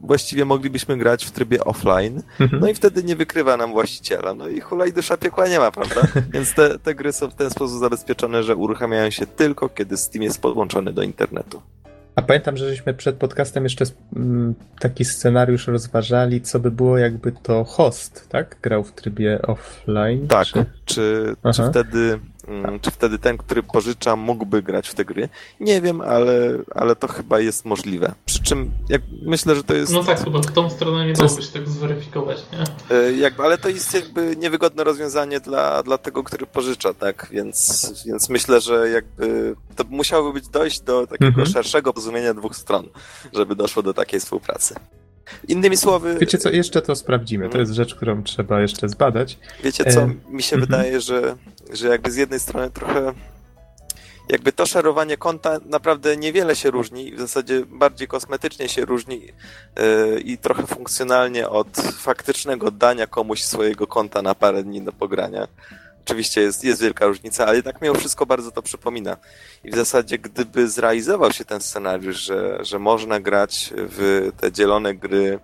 właściwie 0.00 0.44
moglibyśmy 0.44 0.96
grać 0.96 1.24
w 1.24 1.30
trybie 1.30 1.64
offline, 1.64 2.22
mhm. 2.40 2.62
no 2.62 2.68
i 2.68 2.74
wtedy 2.74 3.04
nie 3.04 3.16
wykrywa 3.16 3.56
nam 3.56 3.72
właściciela, 3.72 4.34
no 4.34 4.48
i 4.48 4.60
hulaj 4.60 4.92
dusza 4.92 5.16
piekła 5.16 5.48
nie 5.48 5.58
ma, 5.58 5.70
prawda? 5.70 6.02
Więc 6.34 6.54
te, 6.54 6.78
te 6.78 6.94
gry 6.94 7.12
są 7.12 7.30
w 7.30 7.34
ten 7.34 7.50
sposób 7.50 7.78
zabezpieczone, 7.78 8.42
że 8.42 8.56
uruchamiają 8.56 9.10
się 9.10 9.26
tylko, 9.26 9.68
kiedy 9.68 9.96
Steam 9.96 10.22
jest 10.22 10.40
podłączony 10.40 10.92
do 10.92 11.02
internetu. 11.02 11.62
A 12.16 12.22
pamiętam, 12.22 12.56
że 12.56 12.68
żeśmy 12.68 12.94
przed 12.94 13.16
podcastem 13.16 13.64
jeszcze 13.64 13.84
mm, 14.16 14.54
taki 14.78 15.04
scenariusz 15.04 15.66
rozważali, 15.66 16.40
co 16.40 16.60
by 16.60 16.70
było, 16.70 16.98
jakby 16.98 17.32
to 17.32 17.64
host, 17.64 18.28
tak? 18.28 18.56
Grał 18.62 18.84
w 18.84 18.92
trybie 18.92 19.42
offline. 19.42 20.28
Tak, 20.28 20.46
czy, 20.46 20.64
czy, 20.84 21.36
czy 21.54 21.62
wtedy 21.70 22.18
Mm, 22.48 22.80
czy 22.80 22.90
wtedy 22.90 23.18
ten, 23.18 23.38
który 23.38 23.62
pożycza, 23.62 24.16
mógłby 24.16 24.62
grać 24.62 24.88
w 24.88 24.94
te 24.94 25.04
gry? 25.04 25.28
Nie 25.60 25.80
wiem, 25.80 26.00
ale, 26.00 26.58
ale 26.74 26.96
to 26.96 27.08
chyba 27.08 27.40
jest 27.40 27.64
możliwe. 27.64 28.12
Przy 28.24 28.42
czym 28.42 28.70
jak 28.88 29.02
myślę, 29.22 29.56
że 29.56 29.64
to 29.64 29.74
jest. 29.74 29.92
No 29.92 30.04
tak, 30.04 30.24
chyba 30.24 30.40
w 30.40 30.52
tą 30.52 30.70
stronę 30.70 31.06
nie 31.06 31.12
dałoby 31.12 31.42
się 31.42 31.52
tego 31.52 31.70
zweryfikować, 31.70 32.38
nie? 32.52 32.64
E, 32.92 33.12
jakby, 33.12 33.42
ale 33.42 33.58
to 33.58 33.68
jest 33.68 33.94
jakby 33.94 34.36
niewygodne 34.36 34.84
rozwiązanie 34.84 35.40
dla, 35.40 35.82
dla 35.82 35.98
tego, 35.98 36.22
który 36.22 36.46
pożycza, 36.46 36.94
tak? 36.94 37.28
Więc, 37.30 37.86
więc 38.06 38.28
myślę, 38.28 38.60
że 38.60 38.88
jakby 38.88 39.54
to 39.76 39.84
musiałoby 39.90 40.32
być 40.32 40.48
dojść 40.48 40.80
do 40.80 41.06
takiego 41.06 41.26
mhm. 41.26 41.46
szerszego 41.46 41.92
rozumienia 41.92 42.34
dwóch 42.34 42.56
stron, 42.56 42.88
żeby 43.32 43.56
doszło 43.56 43.82
do 43.82 43.94
takiej 43.94 44.20
współpracy. 44.20 44.74
Innymi 45.48 45.76
słowy. 45.76 46.16
Wiecie 46.20 46.38
co, 46.38 46.50
jeszcze 46.50 46.82
to 46.82 46.96
sprawdzimy. 46.96 47.48
To 47.48 47.58
jest 47.58 47.72
rzecz, 47.72 47.94
którą 47.94 48.22
trzeba 48.22 48.60
jeszcze 48.60 48.88
zbadać. 48.88 49.38
Wiecie 49.64 49.84
co, 49.84 50.08
mi 50.28 50.42
się 50.42 50.56
mhm. 50.56 50.60
wydaje, 50.60 51.00
że, 51.00 51.36
że 51.72 51.88
jakby 51.88 52.10
z 52.10 52.16
jednej 52.16 52.40
strony 52.40 52.70
trochę. 52.70 53.12
Jakby 54.28 54.52
to 54.52 54.66
szerowanie 54.66 55.16
konta 55.16 55.58
naprawdę 55.64 56.16
niewiele 56.16 56.56
się 56.56 56.70
różni, 56.70 57.12
w 57.12 57.20
zasadzie 57.20 57.66
bardziej 57.66 58.08
kosmetycznie 58.08 58.68
się 58.68 58.84
różni 58.84 59.20
yy, 59.20 60.20
i 60.20 60.38
trochę 60.38 60.66
funkcjonalnie 60.66 61.48
od 61.48 61.68
faktycznego 61.98 62.70
dania 62.70 63.06
komuś 63.06 63.42
swojego 63.42 63.86
konta 63.86 64.22
na 64.22 64.34
parę 64.34 64.62
dni 64.62 64.82
do 64.82 64.92
pogrania. 64.92 65.48
Oczywiście 66.04 66.40
jest, 66.40 66.64
jest 66.64 66.82
wielka 66.82 67.06
różnica, 67.06 67.46
ale 67.46 67.56
jednak 67.56 67.82
mimo 67.82 67.94
wszystko 67.94 68.26
bardzo 68.26 68.50
to 68.50 68.62
przypomina. 68.62 69.16
I 69.64 69.70
w 69.70 69.74
zasadzie, 69.74 70.18
gdyby 70.18 70.68
zrealizował 70.68 71.32
się 71.32 71.44
ten 71.44 71.60
scenariusz, 71.60 72.16
że, 72.16 72.58
że 72.60 72.78
można 72.78 73.20
grać 73.20 73.72
w 73.76 74.30
te 74.40 74.52
dzielone 74.52 74.94
gry 74.94 75.38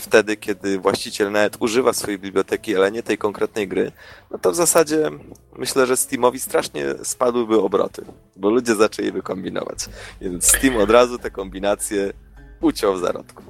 wtedy, 0.00 0.36
kiedy 0.36 0.78
właściciel 0.78 1.32
nawet 1.32 1.56
używa 1.60 1.92
swojej 1.92 2.18
biblioteki, 2.18 2.76
ale 2.76 2.92
nie 2.92 3.02
tej 3.02 3.18
konkretnej 3.18 3.68
gry, 3.68 3.92
no 4.30 4.38
to 4.38 4.52
w 4.52 4.54
zasadzie 4.54 5.10
myślę, 5.58 5.86
że 5.86 5.96
Steamowi 5.96 6.40
strasznie 6.40 6.84
spadłyby 7.02 7.60
obroty, 7.60 8.04
bo 8.36 8.50
ludzie 8.50 8.74
zaczęliby 8.74 9.22
kombinować. 9.22 9.78
Więc 10.20 10.46
Steam 10.46 10.76
od 10.76 10.90
razu 10.90 11.18
te 11.18 11.30
kombinacje 11.30 12.12
uciął 12.60 12.94
w 12.94 13.00
zarodku. 13.00 13.42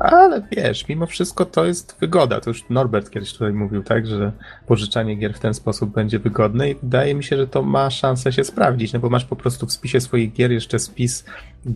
Ale 0.00 0.42
wiesz, 0.50 0.88
mimo 0.88 1.06
wszystko 1.06 1.44
to 1.46 1.64
jest 1.64 1.96
wygoda. 2.00 2.40
To 2.40 2.50
już 2.50 2.64
Norbert 2.70 3.10
kiedyś 3.10 3.32
tutaj 3.32 3.52
mówił, 3.52 3.82
tak, 3.82 4.06
że 4.06 4.32
pożyczanie 4.66 5.16
gier 5.16 5.34
w 5.34 5.38
ten 5.38 5.54
sposób 5.54 5.90
będzie 5.90 6.18
wygodne 6.18 6.70
i 6.70 6.74
wydaje 6.74 7.14
mi 7.14 7.24
się, 7.24 7.36
że 7.36 7.46
to 7.46 7.62
ma 7.62 7.90
szansę 7.90 8.32
się 8.32 8.44
sprawdzić, 8.44 8.92
no 8.92 9.00
bo 9.00 9.10
masz 9.10 9.24
po 9.24 9.36
prostu 9.36 9.66
w 9.66 9.72
spisie 9.72 10.00
swoich 10.00 10.32
gier 10.32 10.52
jeszcze 10.52 10.78
spis 10.78 11.24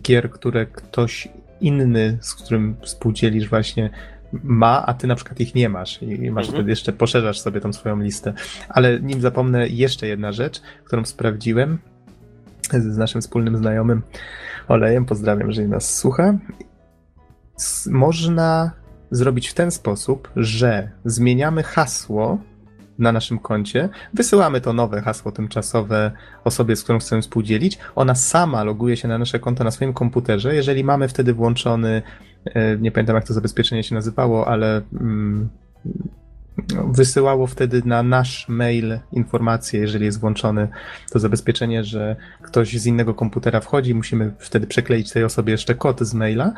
gier, 0.01 0.31
które 0.31 0.65
ktoś 0.65 1.27
inny, 1.61 2.17
z 2.21 2.35
którym 2.35 2.75
współdzielisz 2.81 3.49
właśnie 3.49 3.89
ma, 4.43 4.85
a 4.85 4.93
ty 4.93 5.07
na 5.07 5.15
przykład 5.15 5.39
ich 5.39 5.55
nie 5.55 5.69
masz 5.69 6.01
i 6.01 6.31
masz 6.31 6.45
mhm. 6.45 6.45
wtedy 6.45 6.69
jeszcze, 6.69 6.93
poszerzasz 6.93 7.39
sobie 7.39 7.61
tą 7.61 7.73
swoją 7.73 7.99
listę. 7.99 8.33
Ale 8.69 8.99
nim 8.99 9.21
zapomnę, 9.21 9.67
jeszcze 9.67 10.07
jedna 10.07 10.31
rzecz, 10.31 10.61
którą 10.83 11.05
sprawdziłem 11.05 11.79
z 12.71 12.97
naszym 12.97 13.21
wspólnym 13.21 13.57
znajomym 13.57 14.01
Olejem, 14.67 15.05
pozdrawiam, 15.05 15.47
jeżeli 15.47 15.67
nas 15.67 15.97
słucha 15.97 16.37
można 17.89 18.71
zrobić 19.11 19.49
w 19.49 19.53
ten 19.53 19.71
sposób, 19.71 20.31
że 20.35 20.91
zmieniamy 21.05 21.63
hasło 21.63 22.37
na 22.99 23.11
naszym 23.11 23.39
koncie, 23.39 23.89
wysyłamy 24.13 24.61
to 24.61 24.73
nowe 24.73 25.01
hasło 25.01 25.31
tymczasowe 25.31 26.11
osobie, 26.43 26.75
z 26.75 26.83
którą 26.83 26.99
chcemy 26.99 27.21
współdzielić. 27.21 27.77
Ona 27.95 28.15
sama 28.15 28.63
loguje 28.63 28.97
się 28.97 29.07
na 29.07 29.17
nasze 29.17 29.39
konto 29.39 29.63
na 29.63 29.71
swoim 29.71 29.93
komputerze. 29.93 30.55
Jeżeli 30.55 30.83
mamy 30.83 31.07
wtedy 31.07 31.33
włączony, 31.33 32.01
e, 32.45 32.77
nie 32.77 32.91
pamiętam 32.91 33.15
jak 33.15 33.27
to 33.27 33.33
zabezpieczenie 33.33 33.83
się 33.83 33.95
nazywało, 33.95 34.47
ale 34.47 34.81
mm, 34.93 35.49
wysyłało 36.91 37.47
wtedy 37.47 37.81
na 37.85 38.03
nasz 38.03 38.45
mail 38.49 38.99
informację, 39.11 39.79
jeżeli 39.79 40.05
jest 40.05 40.19
włączone 40.19 40.67
to 41.11 41.19
zabezpieczenie, 41.19 41.83
że 41.83 42.15
ktoś 42.41 42.79
z 42.79 42.85
innego 42.85 43.13
komputera 43.13 43.59
wchodzi, 43.59 43.95
musimy 43.95 44.31
wtedy 44.39 44.67
przekleić 44.67 45.11
tej 45.11 45.23
osobie 45.23 45.51
jeszcze 45.51 45.75
kod 45.75 45.99
z 45.99 46.13
maila. 46.13 46.53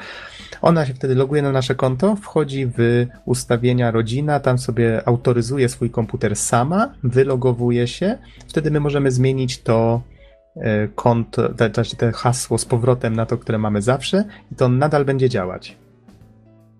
Ona 0.61 0.85
się 0.85 0.93
wtedy 0.93 1.15
loguje 1.15 1.41
na 1.41 1.51
nasze 1.51 1.75
konto, 1.75 2.15
wchodzi 2.15 2.65
w 2.77 3.05
ustawienia 3.25 3.91
rodzina, 3.91 4.39
tam 4.39 4.57
sobie 4.57 5.07
autoryzuje 5.07 5.69
swój 5.69 5.89
komputer 5.89 6.35
sama, 6.35 6.93
wylogowuje 7.03 7.87
się, 7.87 8.17
wtedy 8.47 8.71
my 8.71 8.79
możemy 8.79 9.11
zmienić 9.11 9.61
to 9.61 10.01
e, 10.55 10.87
konto, 10.87 11.49
te, 11.53 11.69
te 11.69 12.11
hasło 12.11 12.57
z 12.57 12.65
powrotem 12.65 13.15
na 13.15 13.25
to, 13.25 13.37
które 13.37 13.57
mamy 13.57 13.81
zawsze 13.81 14.23
i 14.51 14.55
to 14.55 14.69
nadal 14.69 15.05
będzie 15.05 15.29
działać. 15.29 15.77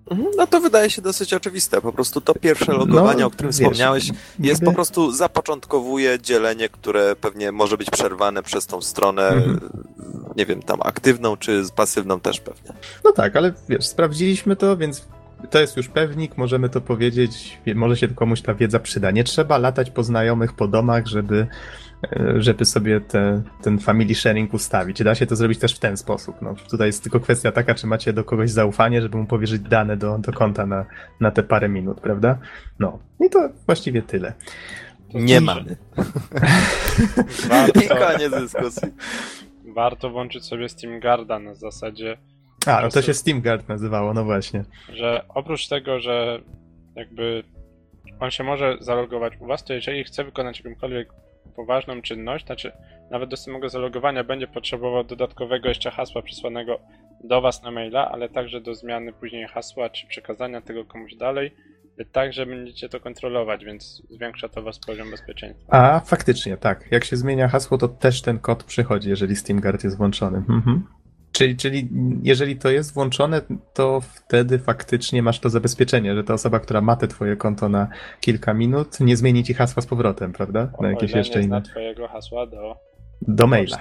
Mhm, 0.09 0.29
no 0.37 0.47
to 0.47 0.59
wydaje 0.59 0.89
się 0.89 1.01
dosyć 1.01 1.33
oczywiste. 1.33 1.81
Po 1.81 1.93
prostu 1.93 2.21
to 2.21 2.33
pierwsze 2.33 2.71
logowanie, 2.73 3.19
no, 3.19 3.27
o 3.27 3.29
którym 3.29 3.51
wiesz, 3.51 3.59
wspomniałeś, 3.59 4.11
jest 4.39 4.63
po 4.63 4.73
prostu 4.73 5.11
zapoczątkowuje 5.11 6.19
dzielenie, 6.21 6.69
które 6.69 7.15
pewnie 7.15 7.51
może 7.51 7.77
być 7.77 7.89
przerwane 7.89 8.43
przez 8.43 8.67
tą 8.67 8.81
stronę, 8.81 9.27
mhm. 9.27 9.59
nie 10.35 10.45
wiem, 10.45 10.61
tam 10.61 10.79
aktywną 10.83 11.37
czy 11.37 11.63
pasywną 11.75 12.19
też 12.19 12.39
pewnie. 12.39 12.73
No 13.03 13.11
tak, 13.11 13.35
ale 13.35 13.53
wiesz, 13.69 13.87
sprawdziliśmy 13.87 14.55
to, 14.55 14.77
więc 14.77 15.07
to 15.49 15.59
jest 15.59 15.77
już 15.77 15.87
pewnik, 15.87 16.37
możemy 16.37 16.69
to 16.69 16.81
powiedzieć, 16.81 17.57
może 17.75 17.97
się 17.97 18.07
komuś 18.07 18.41
ta 18.41 18.53
wiedza 18.53 18.79
przyda. 18.79 19.11
Nie 19.11 19.23
trzeba 19.23 19.57
latać 19.57 19.91
po 19.91 20.03
znajomych, 20.03 20.53
po 20.53 20.67
domach, 20.67 21.07
żeby 21.07 21.47
żeby 22.37 22.65
sobie 22.65 23.01
te, 23.01 23.41
ten 23.61 23.79
family 23.79 24.15
sharing 24.15 24.53
ustawić. 24.53 25.03
Da 25.03 25.15
się 25.15 25.25
to 25.25 25.35
zrobić 25.35 25.59
też 25.59 25.75
w 25.75 25.79
ten 25.79 25.97
sposób. 25.97 26.35
No, 26.41 26.55
tutaj 26.69 26.87
jest 26.87 27.03
tylko 27.03 27.19
kwestia 27.19 27.51
taka, 27.51 27.75
czy 27.75 27.87
macie 27.87 28.13
do 28.13 28.23
kogoś 28.23 28.51
zaufanie, 28.51 29.01
żeby 29.01 29.17
mu 29.17 29.25
powierzyć 29.25 29.61
dane 29.61 29.97
do, 29.97 30.17
do 30.17 30.33
konta 30.33 30.65
na, 30.65 30.85
na 31.19 31.31
te 31.31 31.43
parę 31.43 31.69
minut, 31.69 31.99
prawda? 32.01 32.37
No. 32.79 32.99
I 33.25 33.29
to 33.29 33.49
właściwie 33.65 34.01
tyle. 34.01 34.33
Nie 35.13 35.41
mamy. 35.41 35.75
Warto, 37.49 37.81
I 37.85 37.87
koniec 37.87 38.31
dyskusji. 38.31 38.89
Warto 39.75 40.09
włączyć 40.09 40.45
sobie 40.45 40.69
Steam 40.69 40.99
Guarda 40.99 41.39
na 41.39 41.55
zasadzie. 41.55 42.17
A, 42.65 42.81
no 42.81 42.89
to 42.89 43.01
się 43.01 43.13
Steam 43.13 43.41
Guard 43.41 43.69
nazywało, 43.69 44.13
no 44.13 44.23
właśnie. 44.23 44.63
Że 44.93 45.25
oprócz 45.29 45.67
tego, 45.67 45.99
że 45.99 46.39
jakby 46.95 47.43
on 48.19 48.31
się 48.31 48.43
może 48.43 48.77
zalogować 48.79 49.33
u 49.39 49.45
was, 49.45 49.63
to 49.63 49.73
jeżeli 49.73 50.03
chce 50.03 50.23
wykonać 50.23 50.59
jakimkolwiek 50.59 51.09
poważną 51.51 52.01
czynność, 52.01 52.45
znaczy 52.45 52.71
nawet 53.11 53.29
do 53.29 53.37
samego 53.37 53.69
zalogowania 53.69 54.23
będzie 54.23 54.47
potrzebował 54.47 55.03
dodatkowego 55.03 55.69
jeszcze 55.69 55.91
hasła 55.91 56.21
przesłanego 56.21 56.79
do 57.23 57.41
Was 57.41 57.63
na 57.63 57.71
maila, 57.71 58.11
ale 58.11 58.29
także 58.29 58.61
do 58.61 58.75
zmiany 58.75 59.13
później 59.13 59.47
hasła 59.47 59.89
czy 59.89 60.07
przekazania 60.07 60.61
tego 60.61 60.85
komuś 60.85 61.15
dalej, 61.15 61.51
także 62.11 62.45
będziecie 62.45 62.89
to 62.89 62.99
kontrolować, 62.99 63.65
więc 63.65 64.03
zwiększa 64.09 64.49
to 64.49 64.61
Was 64.61 64.79
poziom 64.79 65.11
bezpieczeństwa. 65.11 65.93
A, 65.93 65.99
faktycznie, 65.99 66.57
tak. 66.57 66.87
Jak 66.91 67.03
się 67.05 67.17
zmienia 67.17 67.47
hasło, 67.47 67.77
to 67.77 67.87
też 67.87 68.21
ten 68.21 68.39
kod 68.39 68.63
przychodzi, 68.63 69.09
jeżeli 69.09 69.35
SteamGuard 69.35 69.83
jest 69.83 69.97
włączony. 69.97 70.37
Mhm. 70.37 70.83
Czyli, 71.31 71.57
czyli 71.57 71.89
jeżeli 72.23 72.55
to 72.55 72.69
jest 72.69 72.93
włączone, 72.93 73.41
to 73.73 74.01
wtedy 74.01 74.59
faktycznie 74.59 75.23
masz 75.23 75.39
to 75.39 75.49
zabezpieczenie, 75.49 76.15
że 76.15 76.23
ta 76.23 76.33
osoba, 76.33 76.59
która 76.59 76.81
ma 76.81 76.95
te 76.95 77.07
twoje 77.07 77.35
konto 77.35 77.69
na 77.69 77.87
kilka 78.21 78.53
minut, 78.53 78.99
nie 78.99 79.17
zmieni 79.17 79.43
ci 79.43 79.53
hasła 79.53 79.81
z 79.81 79.85
powrotem, 79.85 80.33
prawda? 80.33 80.71
Na 80.81 80.89
jakieś 80.89 81.11
jeszcze 81.11 81.41
inne. 81.41 81.61
twojego 81.61 82.07
hasła 82.07 82.47
do... 82.47 82.75
Do 83.21 83.47
maila. 83.47 83.77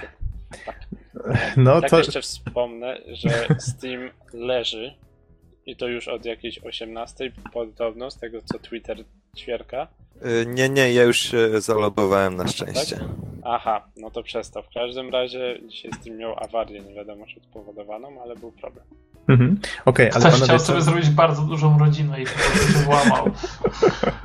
Tak. 0.65 0.79
No 1.57 1.81
tak 1.81 1.89
to... 1.89 1.97
jeszcze 1.97 2.21
wspomnę, 2.21 2.97
że 3.07 3.47
Steam 3.59 4.09
leży 4.33 4.93
i 5.65 5.75
to 5.75 5.87
już 5.87 6.07
od 6.07 6.25
jakiejś 6.25 6.59
18 6.59 7.31
podobno, 7.53 8.11
z 8.11 8.17
tego 8.17 8.41
co 8.45 8.59
Twitter 8.59 8.97
ćwierka. 9.37 9.87
Y, 10.25 10.45
nie, 10.45 10.69
nie, 10.69 10.93
ja 10.93 11.03
już 11.03 11.17
się 11.17 11.61
zalogowałem 11.61 12.35
na 12.35 12.47
szczęście. 12.47 12.95
Tak? 12.95 13.07
Aha, 13.43 13.85
no 13.97 14.11
to 14.11 14.23
przez 14.23 14.51
to. 14.51 14.63
W 14.63 14.69
każdym 14.73 15.09
razie 15.09 15.59
dzisiaj 15.69 15.91
Steam 16.01 16.17
miał 16.17 16.43
awarię, 16.43 16.81
nie 16.81 16.93
wiadomo 16.93 17.25
czy 17.25 17.39
spowodowaną, 17.39 18.21
ale 18.23 18.35
był 18.35 18.51
problem. 18.51 18.85
Mhm. 19.27 19.59
Okej, 19.85 20.09
okay, 20.09 20.21
ale 20.21 20.31
Ktoś 20.31 20.47
chciał 20.47 20.59
sobie 20.59 20.81
zrobić 20.81 21.09
bardzo 21.09 21.41
dużą 21.41 21.79
rodzinę 21.79 22.21
i 22.21 22.25
po 22.25 22.31
prostu 22.31 22.73
się 22.73 22.79
włamał. 22.79 23.31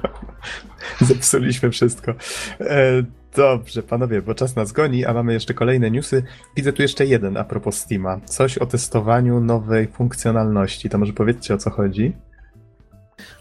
Zepsuliśmy 1.00 1.70
wszystko. 1.70 2.12
E, 2.60 3.02
dobrze, 3.36 3.82
panowie, 3.82 4.22
bo 4.22 4.34
czas 4.34 4.56
nas 4.56 4.72
goni, 4.72 5.04
a 5.04 5.12
mamy 5.12 5.32
jeszcze 5.32 5.54
kolejne 5.54 5.90
newsy. 5.90 6.22
Widzę 6.56 6.72
tu 6.72 6.82
jeszcze 6.82 7.06
jeden 7.06 7.36
a 7.36 7.44
propos 7.44 7.76
Steama. 7.76 8.20
Coś 8.24 8.58
o 8.58 8.66
testowaniu 8.66 9.40
nowej 9.40 9.86
funkcjonalności. 9.86 10.90
To 10.90 10.98
może 10.98 11.12
powiedzcie 11.12 11.54
o 11.54 11.58
co 11.58 11.70
chodzi? 11.70 12.12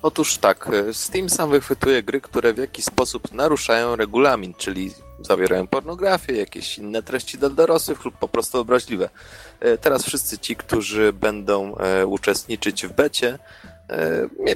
Otóż 0.02 0.38
tak, 0.38 0.70
e, 0.74 0.94
Steam 0.94 1.30
sam 1.30 1.50
wychwytuje 1.50 2.04
gry, 2.04 2.22
które 2.22 2.54
w 2.54 2.58
jakiś 2.58 2.86
sposób 2.86 3.34
naruszają 3.34 3.96
regulamin, 3.96 4.54
czyli 4.54 4.92
zawierają 5.22 5.68
pornografię, 5.68 6.34
jakieś 6.34 6.78
inne 6.78 7.04
treści 7.04 7.38
dla 7.38 7.50
dorosłych 7.50 8.06
lub 8.06 8.18
po 8.18 8.28
prostu 8.28 8.60
obraźliwe. 8.60 9.10
E, 9.60 9.78
teraz 9.78 10.04
wszyscy 10.04 10.38
ci, 10.38 10.56
którzy 10.56 11.14
będą 11.14 11.76
e, 11.76 12.06
uczestniczyć 12.06 12.88
w 12.88 12.94
becie, 12.94 13.40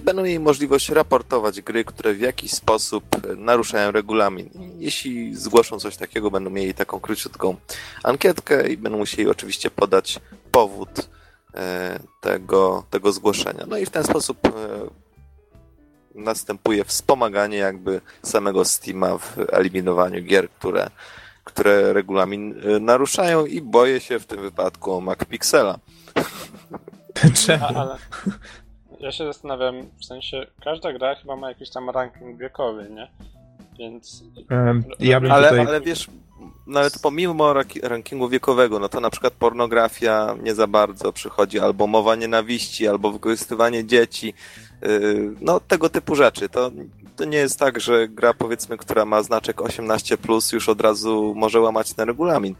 będą 0.02 0.24
mieli 0.24 0.40
możliwość 0.40 0.90
raportować 0.90 1.62
gry, 1.62 1.86
które 1.86 2.14
w 2.14 2.20
jakiś 2.20 2.52
sposób 2.52 3.04
naruszają 3.38 3.92
regulamin. 3.92 4.50
Jeśli 4.78 5.36
zgłoszą 5.36 5.80
coś 5.80 5.98
takiego, 5.98 6.32
będą 6.32 6.50
mieli 6.50 6.74
taką 6.74 7.00
króciutką 7.00 7.56
ankietkę 8.04 8.68
i 8.68 8.78
będą 8.78 8.98
musieli 8.98 9.30
oczywiście 9.30 9.70
podać 9.72 10.20
powód 10.52 11.10
tego, 12.22 12.84
tego 12.90 13.12
zgłoszenia. 13.12 13.66
No 13.68 13.78
i 13.78 13.86
w 13.86 13.90
ten 13.90 14.04
sposób 14.04 14.38
następuje 16.16 16.84
wspomaganie 16.84 17.58
jakby 17.58 18.02
samego 18.24 18.66
Steama 18.66 19.18
w 19.18 19.38
eliminowaniu 19.52 20.24
gier, 20.24 20.50
które, 20.50 20.90
które 21.44 21.94
regulamin 21.94 22.56
y, 22.76 22.80
naruszają 22.80 23.46
i 23.46 23.62
boję 23.62 24.00
się 24.00 24.20
w 24.20 24.26
tym 24.26 24.42
wypadku 24.42 24.94
o 24.94 25.02
MacPixela. 25.02 25.80
Czemu? 27.46 27.66
Ale 27.76 27.96
ja 29.00 29.12
się 29.12 29.26
zastanawiam, 29.26 29.76
w 30.00 30.06
sensie 30.06 30.48
każda 30.64 30.94
gra 30.94 31.16
chyba 31.16 31.36
ma 31.36 31.50
jakiś 31.50 31.70
tam 31.70 31.90
ranking 31.90 32.40
wiekowy, 32.40 32.90
nie? 32.90 33.12
Więc... 33.80 34.24
Um, 34.52 34.84
ja 35.00 35.20
bym 35.20 35.32
ale, 35.32 35.50
tutaj... 35.50 35.66
ale 35.66 35.82
wiesz, 35.82 36.08
nawet 36.68 37.00
pomimo 37.02 37.54
rankingu 37.84 38.30
wiekowego, 38.30 38.80
no 38.80 38.90
to 38.90 39.00
na 39.00 39.10
przykład 39.10 39.34
pornografia 39.34 40.36
nie 40.44 40.56
za 40.56 40.68
bardzo 40.68 41.14
przychodzi, 41.14 41.60
albo 41.60 41.88
mowa 41.88 42.16
nienawiści, 42.16 42.88
albo 42.88 43.12
wykorzystywanie 43.12 43.86
dzieci, 43.86 44.34
no 45.42 45.60
tego 45.60 45.90
typu 45.90 46.16
rzeczy. 46.16 46.50
To, 46.50 46.72
to 47.16 47.26
nie 47.26 47.38
jest 47.38 47.60
tak, 47.60 47.80
że 47.80 48.08
gra 48.08 48.34
powiedzmy, 48.34 48.78
która 48.78 49.06
ma 49.06 49.24
znaczek 49.24 49.58
18+, 49.58 50.54
już 50.54 50.70
od 50.70 50.82
razu 50.82 51.34
może 51.38 51.60
łamać 51.60 51.94
ten 51.94 52.08
regulamin. 52.08 52.56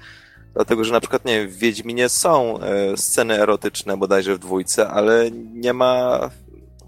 Dlatego, 0.54 0.84
że 0.84 0.94
na 0.94 1.00
przykład, 1.00 1.26
nie 1.26 1.40
wiem, 1.40 1.50
w 1.50 1.58
Wiedźminie 1.58 2.10
są 2.10 2.60
e, 2.60 2.98
sceny 2.98 3.42
erotyczne 3.42 3.98
bodajże 3.98 4.36
w 4.36 4.40
dwójce, 4.40 4.90
ale 4.90 5.32
nie 5.54 5.74
ma 5.74 6.20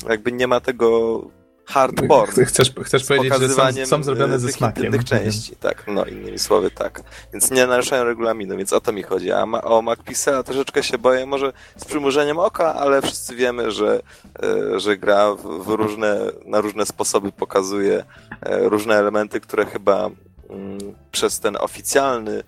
jakby 0.09 0.31
nie 0.31 0.47
ma 0.47 0.59
tego 0.59 1.21
hardcore. 1.65 2.45
Chcesz, 2.45 2.74
chcesz 2.84 3.06
powiedzieć, 3.06 3.34
że 3.39 3.50
są, 3.50 3.86
są 3.86 4.04
zrobione 4.04 4.39
ze 4.39 4.52
smakiem. 4.52 4.91
Tych 4.91 5.04
części, 5.04 5.56
tak, 5.56 5.84
no 5.88 6.06
innymi 6.06 6.39
słowy 6.39 6.71
tak. 6.71 7.04
Więc 7.34 7.52
nie 7.52 7.67
naruszają 7.67 8.04
regulaminu, 8.04 8.58
więc 8.58 8.74
o 8.74 8.82
to 8.82 8.91
mi 8.91 9.04
chodzi. 9.04 9.32
A 9.32 9.45
ma, 9.45 9.62
o 9.62 9.82
MacPixela 9.82 10.43
troszeczkę 10.43 10.84
się 10.84 10.97
boję, 10.97 11.26
może 11.26 11.54
z 11.78 11.86
przymurzeniem 11.86 12.39
oka, 12.39 12.76
ale 12.76 13.02
wszyscy 13.02 13.36
wiemy, 13.36 13.71
że, 13.71 14.02
e, 14.43 14.80
że 14.80 14.97
gra 14.97 15.36
w 15.36 15.67
różne, 15.67 16.19
na 16.45 16.62
różne 16.62 16.86
sposoby 16.86 17.32
pokazuje 17.32 18.04
e, 18.41 18.69
różne 18.69 18.95
elementy, 18.95 19.39
które 19.39 19.65
chyba 19.65 20.10
mm, 20.50 20.80
przez 21.12 21.39
ten 21.39 21.58
oficjalny 21.60 22.43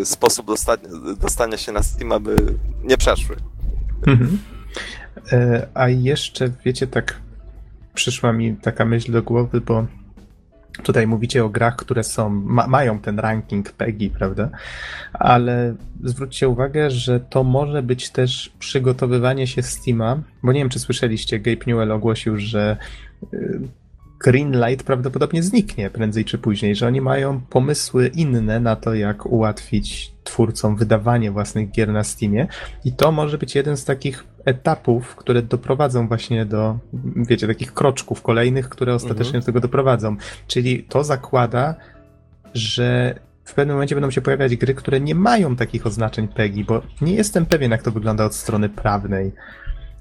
e, 0.00 0.04
sposób 0.04 0.46
dostania, 0.46 0.88
dostania 1.20 1.56
się 1.56 1.72
na 1.72 1.82
Steam, 1.82 2.22
by 2.22 2.36
nie 2.82 2.96
przeszły. 2.96 3.36
Mhm. 4.06 4.38
A 5.74 5.88
jeszcze, 5.88 6.50
wiecie, 6.64 6.86
tak 6.86 7.20
przyszła 7.96 8.32
mi 8.32 8.56
taka 8.56 8.84
myśl 8.84 9.12
do 9.12 9.22
głowy, 9.22 9.60
bo 9.60 9.86
tutaj 10.82 11.06
mówicie 11.06 11.44
o 11.44 11.48
grach, 11.48 11.76
które 11.76 12.04
są, 12.04 12.30
ma, 12.30 12.66
mają 12.66 12.98
ten 12.98 13.18
ranking 13.18 13.72
PEGI, 13.72 14.10
prawda? 14.10 14.50
Ale 15.12 15.74
zwróćcie 16.04 16.48
uwagę, 16.48 16.90
że 16.90 17.20
to 17.20 17.44
może 17.44 17.82
być 17.82 18.10
też 18.10 18.52
przygotowywanie 18.58 19.46
się 19.46 19.62
Steama, 19.62 20.22
bo 20.42 20.52
nie 20.52 20.60
wiem, 20.60 20.68
czy 20.68 20.78
słyszeliście, 20.78 21.38
Gabe 21.38 21.64
Newell 21.66 21.92
ogłosił, 21.92 22.38
że 22.38 22.76
y, 23.34 23.60
Greenlight 24.24 24.86
prawdopodobnie 24.86 25.42
zniknie 25.42 25.90
prędzej 25.90 26.24
czy 26.24 26.38
później, 26.38 26.74
że 26.74 26.86
oni 26.86 27.00
mają 27.00 27.40
pomysły 27.40 28.10
inne 28.14 28.60
na 28.60 28.76
to, 28.76 28.94
jak 28.94 29.26
ułatwić 29.26 30.15
twórcom 30.26 30.76
wydawanie 30.76 31.30
własnych 31.30 31.70
gier 31.70 31.88
na 31.88 32.04
Steamie 32.04 32.46
i 32.84 32.92
to 32.92 33.12
może 33.12 33.38
być 33.38 33.54
jeden 33.54 33.76
z 33.76 33.84
takich 33.84 34.24
etapów, 34.44 35.16
które 35.16 35.42
doprowadzą 35.42 36.08
właśnie 36.08 36.46
do, 36.46 36.78
wiecie, 37.16 37.46
takich 37.46 37.74
kroczków 37.74 38.22
kolejnych, 38.22 38.68
które 38.68 38.94
ostatecznie 38.94 39.26
mhm. 39.26 39.40
do 39.40 39.46
tego 39.46 39.60
doprowadzą. 39.60 40.16
Czyli 40.46 40.82
to 40.82 41.04
zakłada, 41.04 41.74
że 42.54 43.18
w 43.44 43.54
pewnym 43.54 43.76
momencie 43.76 43.94
będą 43.94 44.10
się 44.10 44.20
pojawiać 44.20 44.56
gry, 44.56 44.74
które 44.74 45.00
nie 45.00 45.14
mają 45.14 45.56
takich 45.56 45.86
oznaczeń 45.86 46.28
PEGI, 46.28 46.64
bo 46.64 46.82
nie 47.00 47.14
jestem 47.14 47.46
pewien, 47.46 47.70
jak 47.70 47.82
to 47.82 47.90
wygląda 47.90 48.24
od 48.24 48.34
strony 48.34 48.68
prawnej. 48.68 49.32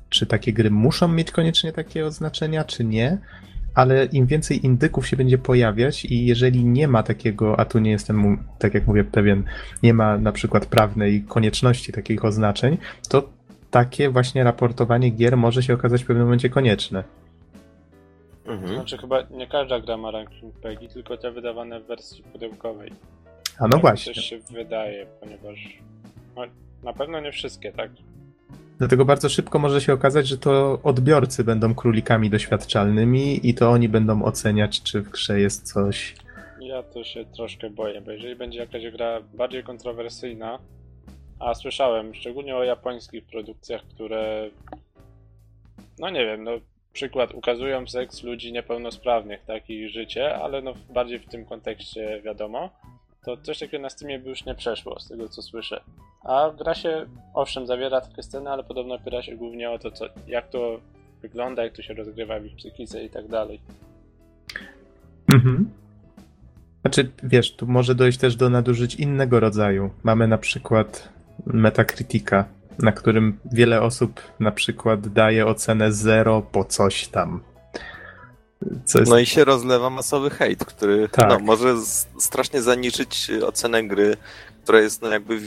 Czy 0.09 0.25
takie 0.25 0.53
gry 0.53 0.71
muszą 0.71 1.07
mieć 1.07 1.31
koniecznie 1.31 1.71
takie 1.71 2.05
oznaczenia, 2.05 2.63
czy 2.63 2.83
nie? 2.83 3.17
Ale 3.75 4.05
im 4.05 4.25
więcej 4.25 4.65
indyków 4.65 5.07
się 5.07 5.17
będzie 5.17 5.37
pojawiać 5.37 6.05
i 6.05 6.25
jeżeli 6.25 6.65
nie 6.65 6.87
ma 6.87 7.03
takiego, 7.03 7.59
a 7.59 7.65
tu 7.65 7.79
nie 7.79 7.91
jestem, 7.91 8.37
tak 8.59 8.73
jak 8.73 8.87
mówię, 8.87 9.03
pewien, 9.03 9.43
nie 9.83 9.93
ma 9.93 10.17
na 10.17 10.31
przykład 10.31 10.65
prawnej 10.65 11.23
konieczności 11.23 11.91
takich 11.91 12.25
oznaczeń, 12.25 12.77
to 13.09 13.29
takie 13.71 14.09
właśnie 14.09 14.43
raportowanie 14.43 15.09
gier 15.09 15.37
może 15.37 15.63
się 15.63 15.73
okazać 15.73 16.03
w 16.03 16.07
pewnym 16.07 16.25
momencie 16.25 16.49
konieczne. 16.49 17.03
Mhm. 18.45 18.73
Znaczy 18.73 18.97
chyba 18.97 19.21
nie 19.31 19.47
każda 19.47 19.79
gra 19.79 19.97
ma 19.97 20.11
ranking 20.11 20.55
PEGI, 20.55 20.87
tylko 20.87 21.17
te 21.17 21.31
wydawane 21.31 21.79
w 21.79 21.85
wersji 21.85 22.23
pudełkowej. 22.23 22.91
A 23.59 23.63
no 23.63 23.69
tak 23.69 23.81
właśnie. 23.81 24.13
Coś 24.13 24.25
się 24.25 24.39
wydaje, 24.39 25.05
ponieważ 25.19 25.77
no, 26.35 26.41
na 26.83 26.93
pewno 26.93 27.19
nie 27.19 27.31
wszystkie, 27.31 27.71
tak? 27.71 27.91
Dlatego 28.77 29.05
bardzo 29.05 29.29
szybko 29.29 29.59
może 29.59 29.81
się 29.81 29.93
okazać, 29.93 30.27
że 30.27 30.37
to 30.37 30.79
odbiorcy 30.83 31.43
będą 31.43 31.75
królikami 31.75 32.29
doświadczalnymi 32.29 33.49
i 33.49 33.53
to 33.53 33.69
oni 33.69 33.89
będą 33.89 34.23
oceniać, 34.23 34.83
czy 34.83 35.01
w 35.01 35.09
grze 35.09 35.39
jest 35.39 35.73
coś. 35.73 36.15
Ja 36.59 36.83
to 36.83 37.03
się 37.03 37.25
troszkę 37.25 37.69
boję, 37.69 38.01
bo 38.01 38.11
jeżeli 38.11 38.35
będzie 38.35 38.59
jakaś 38.59 38.91
gra 38.91 39.21
bardziej 39.33 39.63
kontrowersyjna, 39.63 40.59
a 41.39 41.53
słyszałem 41.53 42.15
szczególnie 42.15 42.55
o 42.55 42.63
japońskich 42.63 43.25
produkcjach, 43.25 43.81
które 43.81 44.49
no 45.99 46.09
nie 46.09 46.25
wiem, 46.25 46.43
no 46.43 46.51
przykład 46.93 47.33
ukazują 47.33 47.87
seks 47.87 48.23
ludzi 48.23 48.53
niepełnosprawnych, 48.53 49.45
tak, 49.45 49.69
i 49.69 49.89
życie, 49.89 50.35
ale 50.35 50.61
no 50.61 50.73
bardziej 50.89 51.19
w 51.19 51.29
tym 51.29 51.45
kontekście 51.45 52.21
wiadomo, 52.21 52.69
to 53.25 53.37
coś 53.37 53.59
takiego 53.59 53.83
na 53.83 53.89
Steamie 53.89 54.19
by 54.19 54.29
już 54.29 54.45
nie 54.45 54.55
przeszło, 54.55 54.99
z 54.99 55.07
tego 55.07 55.29
co 55.29 55.41
słyszę. 55.41 55.81
A 56.23 56.51
gra 56.57 56.75
się, 56.75 57.05
owszem, 57.33 57.67
zawiera 57.67 58.01
takie 58.01 58.23
sceny, 58.23 58.49
ale 58.49 58.63
podobno 58.63 58.95
opiera 58.95 59.23
się 59.23 59.35
głównie 59.35 59.71
o 59.71 59.79
to, 59.79 59.91
co, 59.91 60.05
jak 60.27 60.49
to 60.49 60.79
wygląda, 61.21 61.63
jak 61.63 61.73
to 61.73 61.81
się 61.81 61.93
rozgrywa 61.93 62.39
w 62.39 62.45
ich 62.45 62.55
psychice 62.55 63.03
i 63.03 63.09
tak 63.09 63.27
dalej. 63.27 63.61
Mhm. 65.33 65.69
Znaczy, 66.81 67.11
wiesz, 67.23 67.55
tu 67.55 67.67
może 67.67 67.95
dojść 67.95 68.17
też 68.17 68.35
do 68.35 68.49
nadużyć 68.49 68.95
innego 68.95 69.39
rodzaju. 69.39 69.89
Mamy 70.03 70.27
na 70.27 70.37
przykład 70.37 71.09
Metacritica, 71.45 72.45
na 72.79 72.91
którym 72.91 73.39
wiele 73.51 73.81
osób 73.81 74.21
na 74.39 74.51
przykład 74.51 75.07
daje 75.07 75.45
ocenę 75.45 75.91
0 75.91 76.41
po 76.41 76.65
coś 76.65 77.07
tam. 77.07 77.39
Jest... 78.95 79.09
No 79.09 79.19
i 79.19 79.25
się 79.25 79.45
rozlewa 79.45 79.89
masowy 79.89 80.29
hejt, 80.29 80.65
który 80.65 81.01
no, 81.01 81.07
tak. 81.07 81.29
no, 81.29 81.39
może 81.39 81.75
strasznie 82.19 82.61
zaniżyć 82.61 83.31
ocenę 83.47 83.83
gry, 83.83 84.17
która 84.63 84.79
jest 84.79 85.01
no, 85.01 85.09
jakby 85.09 85.39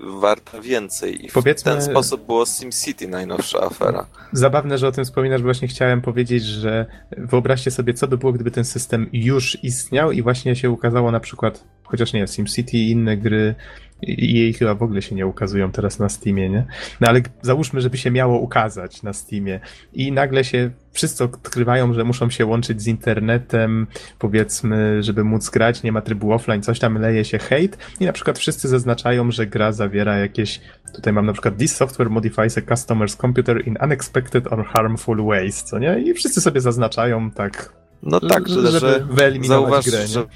warta 0.00 0.60
więcej. 0.60 1.26
I 1.26 1.28
Powiedzmy... 1.28 1.72
w 1.72 1.74
ten 1.74 1.84
sposób 1.84 2.26
było 2.26 2.46
SimCity 2.46 3.08
najnowsza 3.08 3.60
afera. 3.62 4.06
Zabawne, 4.32 4.78
że 4.78 4.88
o 4.88 4.92
tym 4.92 5.04
wspominasz, 5.04 5.40
bo 5.40 5.44
właśnie 5.44 5.68
chciałem 5.68 6.02
powiedzieć, 6.02 6.44
że 6.44 6.86
wyobraźcie 7.10 7.70
sobie, 7.70 7.94
co 7.94 8.08
by 8.08 8.18
było, 8.18 8.32
gdyby 8.32 8.50
ten 8.50 8.64
system 8.64 9.08
już 9.12 9.64
istniał 9.64 10.12
i 10.12 10.22
właśnie 10.22 10.56
się 10.56 10.70
ukazało 10.70 11.10
na 11.10 11.20
przykład, 11.20 11.64
chociaż 11.84 12.12
nie, 12.12 12.26
SimCity 12.26 12.76
i 12.76 12.90
inne 12.90 13.16
gry 13.16 13.54
i 14.02 14.34
jej 14.34 14.52
chyba 14.52 14.74
w 14.74 14.82
ogóle 14.82 15.02
się 15.02 15.14
nie 15.14 15.26
ukazują 15.26 15.72
teraz 15.72 15.98
na 15.98 16.08
Steamie, 16.08 16.48
nie? 16.48 16.64
No 17.00 17.08
ale 17.08 17.20
załóżmy, 17.42 17.80
żeby 17.80 17.96
się 17.96 18.10
miało 18.10 18.38
ukazać 18.38 19.02
na 19.02 19.12
Steamie 19.12 19.60
i 19.92 20.12
nagle 20.12 20.44
się 20.44 20.70
wszyscy 20.92 21.24
odkrywają, 21.24 21.92
że 21.92 22.04
muszą 22.04 22.30
się 22.30 22.46
łączyć 22.46 22.82
z 22.82 22.86
internetem, 22.86 23.86
powiedzmy, 24.18 25.02
żeby 25.02 25.24
móc 25.24 25.50
grać, 25.50 25.82
nie 25.82 25.92
ma 25.92 26.00
trybu 26.00 26.32
offline, 26.32 26.62
coś 26.62 26.78
tam 26.78 26.98
leje 26.98 27.24
się 27.24 27.38
hate 27.38 27.76
i 28.00 28.04
na 28.04 28.12
przykład 28.12 28.38
wszyscy 28.38 28.68
zaznaczają, 28.68 29.30
że 29.30 29.46
gra 29.46 29.72
zawiera 29.72 30.16
jakieś, 30.16 30.60
tutaj 30.94 31.12
mam 31.12 31.26
na 31.26 31.32
przykład 31.32 31.56
this 31.56 31.76
software 31.76 32.10
modifies 32.10 32.58
a 32.58 32.60
customer's 32.60 33.16
computer 33.16 33.68
in 33.68 33.76
unexpected 33.82 34.52
or 34.52 34.64
harmful 34.64 35.24
ways, 35.24 35.62
co 35.62 35.78
nie? 35.78 35.98
I 35.98 36.14
wszyscy 36.14 36.40
sobie 36.40 36.60
zaznaczają 36.60 37.30
tak 37.30 37.83
no 38.04 38.20
tak, 38.20 38.48
żeby 38.48 38.70
że 38.70 39.06
wyeliminować 39.10 39.90
grę, 39.90 40.06
że 40.06 40.26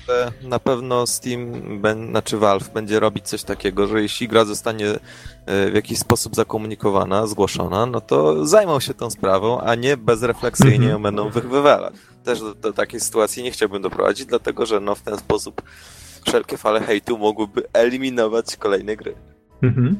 na 0.42 0.58
pewno 0.58 1.06
Steam, 1.06 1.52
ben, 1.80 2.10
znaczy 2.10 2.38
Valve 2.38 2.72
będzie 2.72 3.00
robić 3.00 3.28
coś 3.28 3.42
takiego, 3.42 3.86
że 3.86 4.02
jeśli 4.02 4.28
gra 4.28 4.44
zostanie 4.44 4.90
e, 5.46 5.70
w 5.70 5.74
jakiś 5.74 5.98
sposób 5.98 6.34
zakomunikowana, 6.34 7.26
zgłoszona, 7.26 7.86
no 7.86 8.00
to 8.00 8.46
zajmą 8.46 8.80
się 8.80 8.94
tą 8.94 9.10
sprawą, 9.10 9.60
a 9.60 9.74
nie 9.74 9.96
bezrefleksyjnie 9.96 10.86
-hmm. 10.86 10.90
ją 10.90 11.02
będą 11.02 11.30
wywalać. 11.30 11.94
Też 12.24 12.40
do, 12.40 12.54
do, 12.54 12.72
takiej 12.72 13.00
sytuacji 13.00 13.42
nie 13.42 13.50
chciałbym 13.50 13.82
doprowadzić, 13.82 14.26
dlatego 14.26 14.66
że 14.66 14.80
no 14.80 14.94
w 14.94 15.02
ten 15.02 15.18
sposób 15.18 15.62
wszelkie 16.26 16.56
fale 16.56 16.80
hejtu 16.80 17.18
mogłyby 17.18 17.62
eliminować 17.72 18.56
kolejne 18.56 18.96
gry. 18.96 19.14
Mhm. 19.62 19.96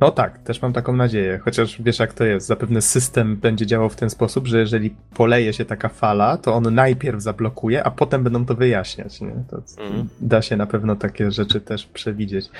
No 0.00 0.10
tak, 0.10 0.38
też 0.38 0.62
mam 0.62 0.72
taką 0.72 0.96
nadzieję, 0.96 1.40
chociaż 1.44 1.82
wiesz 1.82 1.98
jak 1.98 2.14
to 2.14 2.24
jest, 2.24 2.46
zapewne 2.46 2.82
system 2.82 3.36
będzie 3.36 3.66
działał 3.66 3.88
w 3.88 3.96
ten 3.96 4.10
sposób, 4.10 4.46
że 4.46 4.58
jeżeli 4.58 4.94
poleje 5.14 5.52
się 5.52 5.64
taka 5.64 5.88
fala, 5.88 6.36
to 6.36 6.54
on 6.54 6.74
najpierw 6.74 7.22
zablokuje, 7.22 7.84
a 7.84 7.90
potem 7.90 8.24
będą 8.24 8.46
to 8.46 8.54
wyjaśniać. 8.54 9.20
Nie? 9.20 9.34
To 9.50 9.62
mm. 9.82 10.08
Da 10.20 10.42
się 10.42 10.56
na 10.56 10.66
pewno 10.66 10.96
takie 10.96 11.30
rzeczy 11.30 11.60
też 11.60 11.86
przewidzieć. 11.86 12.50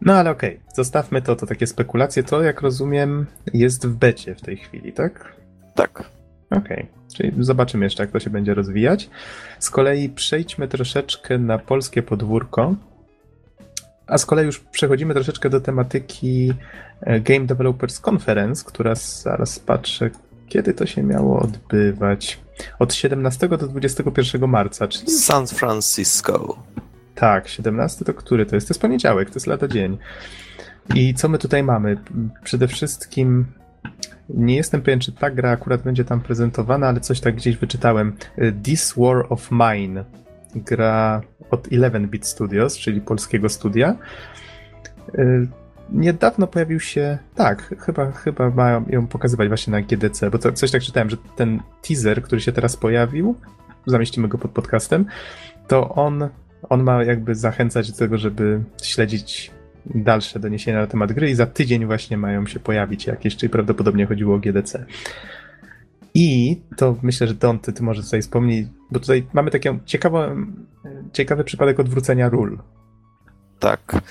No 0.00 0.14
ale 0.14 0.30
okej, 0.30 0.50
okay. 0.50 0.74
zostawmy 0.74 1.22
to, 1.22 1.36
to 1.36 1.46
takie 1.46 1.66
spekulacje. 1.66 2.22
To, 2.22 2.42
jak 2.42 2.60
rozumiem, 2.60 3.26
jest 3.54 3.86
w 3.86 3.94
becie 3.94 4.34
w 4.34 4.40
tej 4.40 4.56
chwili, 4.56 4.92
tak? 4.92 5.34
Tak. 5.74 6.10
Okej, 6.50 6.60
okay. 6.60 6.86
czyli 7.16 7.32
zobaczymy 7.38 7.86
jeszcze, 7.86 8.02
jak 8.02 8.12
to 8.12 8.20
się 8.20 8.30
będzie 8.30 8.54
rozwijać. 8.54 9.10
Z 9.58 9.70
kolei 9.70 10.08
przejdźmy 10.08 10.68
troszeczkę 10.68 11.38
na 11.38 11.58
polskie 11.58 12.02
podwórko. 12.02 12.74
A 14.06 14.18
z 14.18 14.26
kolei 14.26 14.46
już 14.46 14.60
przechodzimy 14.60 15.14
troszeczkę 15.14 15.50
do 15.50 15.60
tematyki 15.60 16.54
e, 17.00 17.20
Game 17.20 17.46
Developers 17.46 18.00
Conference, 18.08 18.64
która 18.66 18.94
zaraz 18.94 19.58
patrzę, 19.58 20.10
kiedy 20.48 20.74
to 20.74 20.86
się 20.86 21.02
miało 21.02 21.40
odbywać. 21.40 22.40
Od 22.78 22.94
17 22.94 23.48
do 23.48 23.56
21 23.68 24.50
marca, 24.50 24.88
czyli. 24.88 25.10
San 25.10 25.46
Francisco. 25.46 26.62
Tak, 27.14 27.48
17 27.48 28.04
to 28.04 28.14
który 28.14 28.46
to 28.46 28.56
jest? 28.56 28.68
To 28.68 28.72
jest 28.72 28.80
poniedziałek, 28.80 29.30
to 29.30 29.36
jest 29.36 29.46
lata 29.46 29.68
dzień. 29.68 29.98
I 30.94 31.14
co 31.14 31.28
my 31.28 31.38
tutaj 31.38 31.62
mamy? 31.62 31.96
Przede 32.44 32.68
wszystkim 32.68 33.46
nie 34.28 34.56
jestem 34.56 34.82
pewien, 34.82 35.00
czy 35.00 35.12
ta 35.12 35.30
gra 35.30 35.50
akurat 35.50 35.82
będzie 35.82 36.04
tam 36.04 36.20
prezentowana, 36.20 36.88
ale 36.88 37.00
coś 37.00 37.20
tak 37.20 37.36
gdzieś 37.36 37.56
wyczytałem. 37.56 38.16
E, 38.36 38.52
This 38.52 38.94
War 38.96 39.26
of 39.28 39.48
Mine 39.50 40.04
gra 40.56 41.20
od 41.50 41.68
11-bit 41.68 42.26
Studios, 42.26 42.78
czyli 42.78 43.00
polskiego 43.00 43.48
studia. 43.48 43.96
Y, 45.18 45.48
niedawno 45.92 46.46
pojawił 46.46 46.80
się, 46.80 47.18
tak, 47.34 47.74
chyba, 47.80 48.12
chyba 48.12 48.50
mają 48.50 48.84
ją 48.88 49.06
pokazywać 49.06 49.48
właśnie 49.48 49.70
na 49.70 49.80
GDC, 49.80 50.30
bo 50.30 50.38
to 50.38 50.52
coś 50.52 50.70
tak 50.70 50.82
czytałem, 50.82 51.10
że 51.10 51.16
ten 51.36 51.60
teaser, 51.88 52.22
który 52.22 52.40
się 52.40 52.52
teraz 52.52 52.76
pojawił, 52.76 53.34
zamieścimy 53.86 54.28
go 54.28 54.38
pod 54.38 54.50
podcastem, 54.50 55.06
to 55.68 55.88
on, 55.94 56.28
on 56.68 56.82
ma 56.82 57.04
jakby 57.04 57.34
zachęcać 57.34 57.92
do 57.92 57.98
tego, 57.98 58.18
żeby 58.18 58.60
śledzić 58.82 59.50
dalsze 59.86 60.40
doniesienia 60.40 60.80
na 60.80 60.86
temat 60.86 61.12
gry 61.12 61.30
i 61.30 61.34
za 61.34 61.46
tydzień 61.46 61.86
właśnie 61.86 62.16
mają 62.16 62.46
się 62.46 62.60
pojawić 62.60 63.06
jakieś, 63.06 63.36
czyli 63.36 63.50
prawdopodobnie 63.50 64.06
chodziło 64.06 64.34
o 64.34 64.38
GDC. 64.38 64.84
I 66.14 66.60
to 66.76 66.96
myślę, 67.02 67.26
że 67.26 67.34
Don, 67.34 67.58
ty, 67.58 67.72
ty 67.72 67.82
może 67.82 68.02
tutaj 68.02 68.22
wspomnieć, 68.22 68.68
bo 68.90 69.00
tutaj 69.00 69.26
mamy 69.32 69.50
taki 69.50 69.68
ciekawy, 69.84 70.36
ciekawy 71.12 71.44
przypadek 71.44 71.80
odwrócenia 71.80 72.28
ról. 72.28 72.58
Tak, 73.58 74.02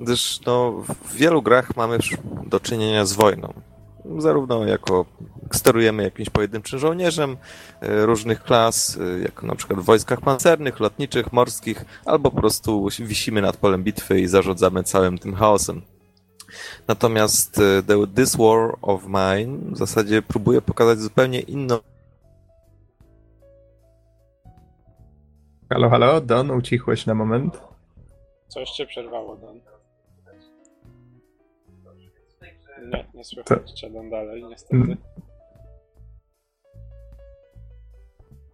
gdyż 0.00 0.40
no, 0.46 0.72
w 1.04 1.14
wielu 1.14 1.42
grach 1.42 1.76
mamy 1.76 1.98
do 2.46 2.60
czynienia 2.60 3.04
z 3.04 3.12
wojną. 3.12 3.52
Zarówno 4.18 4.64
jako 4.66 5.06
sterujemy 5.52 6.02
jakimś 6.02 6.30
pojedynczym 6.30 6.78
żołnierzem 6.78 7.36
e, 7.80 8.06
różnych 8.06 8.42
klas, 8.42 8.98
e, 9.00 9.18
jak 9.18 9.42
na 9.42 9.54
przykład 9.54 9.80
w 9.80 9.84
wojskach 9.84 10.20
pancernych, 10.20 10.80
lotniczych, 10.80 11.32
morskich, 11.32 11.84
albo 12.04 12.30
po 12.30 12.36
prostu 12.36 12.88
wisimy 13.00 13.42
nad 13.42 13.56
polem 13.56 13.84
bitwy 13.84 14.20
i 14.20 14.26
zarządzamy 14.26 14.82
całym 14.82 15.18
tym 15.18 15.34
chaosem. 15.34 15.82
Natomiast 16.88 17.58
e, 17.58 17.82
The, 17.82 18.06
This 18.14 18.36
War 18.36 18.76
of 18.82 19.06
Mine 19.06 19.58
w 19.72 19.78
zasadzie 19.78 20.22
próbuje 20.22 20.62
pokazać 20.62 20.98
zupełnie 20.98 21.40
inną. 21.40 21.78
Halo, 25.70 25.90
halo, 25.90 26.20
Don, 26.20 26.50
ucichłeś 26.50 27.06
na 27.06 27.14
moment. 27.14 27.60
Coś 28.48 28.70
cię 28.70 28.86
przerwało, 28.86 29.36
Don. 29.36 29.60
Nie, 32.90 33.06
nie 33.14 33.24
słychać 33.24 33.80
cię, 33.80 33.90
Don, 33.90 34.10
dalej, 34.10 34.44
niestety. 34.44 34.96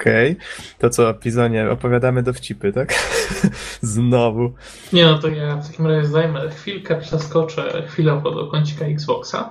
Okej, 0.01 0.33
okay. 0.33 0.47
to 0.79 0.91
co, 0.91 1.15
Pizonie, 1.15 1.71
opowiadamy 1.71 2.23
dowcipy, 2.23 2.73
tak? 2.73 2.95
Znowu. 3.83 4.53
Nie 4.93 5.05
no, 5.05 5.19
to 5.19 5.29
ja 5.29 5.57
w 5.57 5.71
takim 5.71 5.87
razie 5.87 6.09
zajmę 6.09 6.51
chwilkę, 6.51 7.01
przeskoczę 7.01 7.83
chwilowo 7.89 8.31
do 8.31 8.47
kącika 8.47 8.85
Xboxa. 8.85 9.51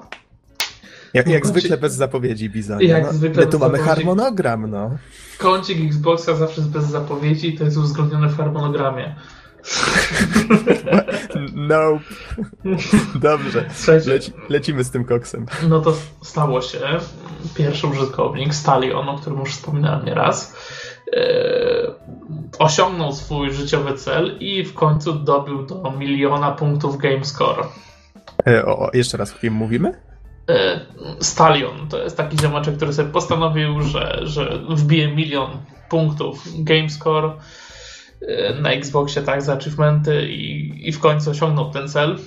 Jak, 1.14 1.28
jak 1.28 1.48
zwykle 1.48 1.78
bez 1.78 1.94
zapowiedzi, 1.94 2.50
Bizonie. 2.50 2.88
Jak 2.88 3.04
no, 3.04 3.14
zwykle 3.14 3.46
my 3.46 3.52
tu 3.52 3.60
mamy 3.60 3.78
zapowiedzi. 3.78 3.96
harmonogram, 3.96 4.72
no. 4.72 4.98
Kącik 5.38 5.86
Xboxa 5.88 6.36
zawsze 6.36 6.62
jest 6.62 6.74
bez 6.74 6.86
zapowiedzi 6.86 7.48
i 7.48 7.58
to 7.58 7.64
jest 7.64 7.78
uwzględnione 7.78 8.30
w 8.30 8.38
harmonogramie. 8.38 9.16
No. 11.56 12.00
Dobrze. 13.16 13.66
Leci, 14.06 14.32
lecimy 14.50 14.84
z 14.84 14.92
tym 14.92 15.06
koksem. 15.06 15.46
No 15.70 15.80
to 15.80 15.94
stało 16.22 16.62
się. 16.62 16.80
pierwszy 17.56 17.88
użytkownik, 17.88 18.54
Stalion, 18.54 19.10
o 19.10 19.18
którym 19.18 19.40
już 19.40 19.50
wspominałem 19.50 20.06
nieraz, 20.06 20.56
e, 21.14 21.22
osiągnął 22.60 23.14
swój 23.14 23.52
życiowy 23.52 23.94
cel 23.94 24.38
i 24.40 24.64
w 24.64 24.74
końcu 24.74 25.14
dobił 25.14 25.66
do 25.66 25.92
miliona 25.92 26.52
punktów 26.52 26.98
GameScore. 26.98 27.64
E, 28.48 28.66
o, 28.66 28.90
jeszcze 28.94 29.18
raz, 29.18 29.36
o 29.36 29.40
kim 29.40 29.54
mówimy? 29.54 30.02
E, 30.50 30.80
Stalion 31.20 31.88
to 31.90 32.04
jest 32.04 32.18
taki 32.18 32.40
ziomeczek, 32.40 32.76
który 32.76 32.94
sobie 32.94 33.12
postanowił, 33.12 33.82
że, 33.82 34.20
że 34.24 34.60
wbije 34.70 35.16
milion 35.16 35.50
punktów 35.90 36.44
GameScore 36.64 37.32
na 38.62 38.72
Xboxie, 38.72 39.22
tak, 39.22 39.42
za 39.42 39.54
achievementy 39.54 40.28
i, 40.28 40.90
i 40.90 40.92
w 40.92 41.00
końcu 41.00 41.32
osiągnął 41.32 41.72
ten 41.72 41.88
cel. 41.88 42.18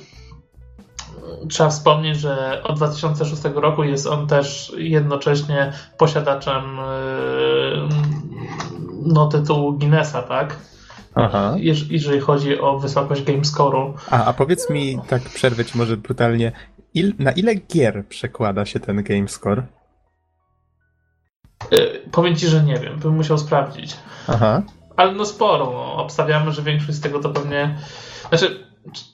Trzeba 1.48 1.70
wspomnieć, 1.70 2.18
że 2.18 2.62
od 2.62 2.76
2006 2.76 3.42
roku 3.55 3.85
jest 3.85 4.07
on 4.07 4.26
też 4.26 4.72
jednocześnie 4.76 5.72
posiadaczem 5.98 6.62
no, 9.03 9.26
tytułu 9.26 9.72
Guinnessa, 9.72 10.22
tak? 10.22 10.57
Aha. 11.14 11.55
jeżeli 11.90 12.20
chodzi 12.20 12.61
o 12.61 12.79
wysokość 12.79 13.22
gamescore'u. 13.22 13.92
A, 14.11 14.24
a 14.24 14.33
powiedz 14.33 14.70
mi, 14.70 14.98
tak 15.09 15.22
przerwę 15.22 15.64
ci 15.64 15.79
może 15.79 15.96
brutalnie, 15.96 16.53
il, 16.94 17.14
na 17.18 17.33
ile 17.33 17.55
gier 17.55 18.07
przekłada 18.09 18.64
się 18.64 18.81
ten 18.81 19.03
gamescore? 19.03 19.62
Yy, 21.70 22.00
powiem 22.12 22.37
ci, 22.37 22.46
że 22.46 22.62
nie 22.62 22.76
wiem, 22.76 22.98
bym 22.98 23.16
musiał 23.16 23.38
sprawdzić. 23.38 23.96
Aha. 24.29 24.62
Ale 25.00 25.12
no 25.12 25.26
sporo, 25.26 25.64
no. 25.64 25.94
obstawiamy, 25.96 26.52
że 26.52 26.62
większość 26.62 26.98
z 26.98 27.00
tego 27.00 27.20
to 27.20 27.30
pewnie... 27.30 27.78
Znaczy, 28.28 28.64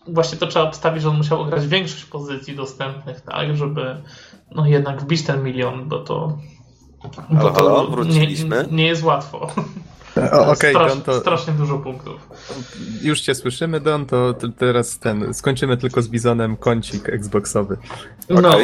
właśnie 0.08 0.38
to 0.38 0.46
trzeba 0.46 0.64
obstawić, 0.64 1.02
że 1.02 1.08
on 1.08 1.16
musiał 1.16 1.40
ograć 1.40 1.66
większość 1.66 2.04
pozycji 2.04 2.56
dostępnych, 2.56 3.20
tak, 3.20 3.56
żeby 3.56 3.96
no 4.54 4.66
jednak 4.66 5.00
wbić 5.02 5.22
ten 5.22 5.42
milion, 5.42 5.88
bo 5.88 5.98
to... 5.98 6.38
Halo, 7.36 7.52
halo, 7.52 7.86
wróciliśmy. 7.86 8.66
Nie, 8.70 8.76
nie 8.76 8.86
jest 8.86 9.02
łatwo. 9.02 9.38
Okej, 10.16 10.48
okay, 10.48 10.70
Strasz, 10.70 10.92
to... 11.04 11.20
Strasznie 11.20 11.52
dużo 11.52 11.78
punktów. 11.78 12.28
Już 13.02 13.20
cię 13.20 13.34
słyszymy, 13.34 13.80
Don, 13.80 14.06
to 14.06 14.34
teraz 14.58 14.98
ten, 14.98 15.34
skończymy 15.34 15.76
tylko 15.76 16.02
z 16.02 16.08
Bizonem 16.08 16.56
kącik 16.56 17.08
Xboxowy. 17.08 17.76
Okay. 18.30 18.42
No, 18.42 18.56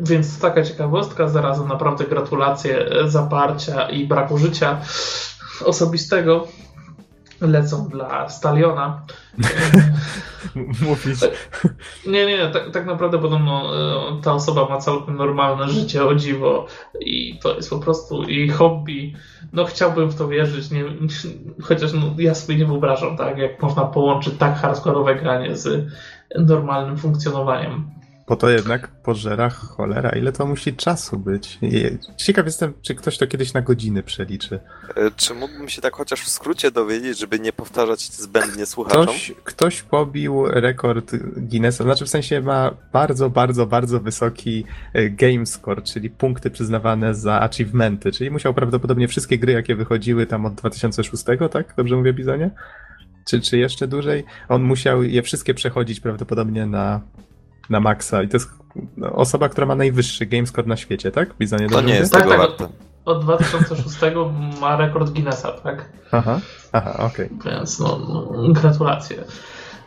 więc 0.00 0.40
taka 0.40 0.62
ciekawostka, 0.62 1.28
zarazem 1.28 1.68
naprawdę 1.68 2.04
gratulacje 2.04 2.86
zaparcia 3.06 3.90
i 3.90 4.06
braku 4.06 4.38
życia 4.38 4.80
osobistego 5.62 6.46
lecą 7.40 7.88
dla 7.88 8.28
Staliona. 8.28 9.02
Mówić. 10.54 11.20
Nie, 12.06 12.26
nie, 12.26 12.48
tak, 12.48 12.70
tak 12.70 12.86
naprawdę 12.86 13.18
podobno 13.18 13.76
e, 13.76 14.22
ta 14.22 14.32
osoba 14.32 14.68
ma 14.68 14.78
całkiem 14.78 15.16
normalne 15.16 15.68
życie, 15.68 16.04
o 16.04 16.14
dziwo 16.14 16.66
i 17.00 17.38
to 17.42 17.54
jest 17.54 17.70
po 17.70 17.78
prostu 17.78 18.22
jej 18.22 18.48
hobby. 18.48 19.14
No 19.52 19.64
chciałbym 19.64 20.10
w 20.10 20.14
to 20.14 20.28
wierzyć, 20.28 20.70
nie, 20.70 20.84
chociaż 21.62 21.92
no, 21.92 22.00
ja 22.18 22.34
sobie 22.34 22.58
nie 22.58 22.66
wyobrażam, 22.66 23.16
tak, 23.16 23.38
jak 23.38 23.62
można 23.62 23.84
połączyć 23.84 24.34
tak 24.38 24.56
hardkorowe 24.56 25.14
granie 25.14 25.56
z 25.56 25.86
normalnym 26.38 26.98
funkcjonowaniem. 26.98 27.90
Po 28.26 28.36
to 28.36 28.50
jednak 28.50 28.88
pożera 28.88 29.50
cholera, 29.50 30.10
ile 30.10 30.32
to 30.32 30.46
musi 30.46 30.74
czasu 30.74 31.18
być. 31.18 31.58
Ciekaw 32.16 32.46
jestem, 32.46 32.72
czy 32.82 32.94
ktoś 32.94 33.18
to 33.18 33.26
kiedyś 33.26 33.52
na 33.52 33.62
godziny 33.62 34.02
przeliczy. 34.02 34.60
E, 34.96 35.10
czy 35.16 35.34
mógłbym 35.34 35.68
się 35.68 35.82
tak 35.82 35.94
chociaż 35.94 36.20
w 36.20 36.28
skrócie 36.28 36.70
dowiedzieć, 36.70 37.18
żeby 37.18 37.40
nie 37.40 37.52
powtarzać 37.52 38.00
zbędnie 38.00 38.66
słuchaczom? 38.66 39.04
Ktoś, 39.04 39.32
ktoś 39.44 39.82
pobił 39.82 40.46
rekord 40.46 41.12
Guinnessa, 41.36 41.84
znaczy 41.84 42.04
w 42.04 42.08
sensie 42.08 42.40
ma 42.40 42.70
bardzo, 42.92 43.30
bardzo, 43.30 43.66
bardzo 43.66 44.00
wysoki 44.00 44.64
e, 44.92 45.10
game 45.10 45.46
score, 45.46 45.82
czyli 45.82 46.10
punkty 46.10 46.50
przyznawane 46.50 47.14
za 47.14 47.40
achievementy, 47.40 48.12
czyli 48.12 48.30
musiał 48.30 48.54
prawdopodobnie 48.54 49.08
wszystkie 49.08 49.38
gry, 49.38 49.52
jakie 49.52 49.76
wychodziły 49.76 50.26
tam 50.26 50.46
od 50.46 50.54
2006, 50.54 51.24
tak? 51.50 51.74
Dobrze 51.76 51.96
mówię, 51.96 52.12
Bizonie? 52.12 52.50
Czy, 53.26 53.40
czy 53.40 53.58
jeszcze 53.58 53.88
dłużej? 53.88 54.24
On 54.48 54.62
musiał 54.62 55.02
je 55.02 55.22
wszystkie 55.22 55.54
przechodzić 55.54 56.00
prawdopodobnie 56.00 56.66
na 56.66 57.00
na 57.70 57.80
maksa 57.80 58.22
i 58.22 58.28
to 58.28 58.36
jest 58.36 58.50
no, 58.96 59.12
osoba, 59.12 59.48
która 59.48 59.66
ma 59.66 59.74
najwyższy 59.74 60.26
gamescore 60.26 60.68
na 60.68 60.76
świecie, 60.76 61.10
tak? 61.10 61.34
Bizonie 61.38 61.68
to 61.68 61.80
nie 61.80 61.94
jest 61.94 62.12
tak, 62.12 62.22
tego 62.22 62.36
tak, 62.36 62.40
warte. 62.40 62.64
Od, 63.04 63.16
od 63.16 63.24
2006 63.24 63.96
ma 64.60 64.76
rekord 64.76 65.10
Guinnessa, 65.10 65.52
tak? 65.52 65.88
Aha, 66.12 66.40
aha, 66.72 66.94
okej. 66.98 67.30
Okay. 67.40 67.52
Więc 67.52 67.78
no, 67.78 67.98
no, 68.08 68.52
gratulacje. 68.52 69.24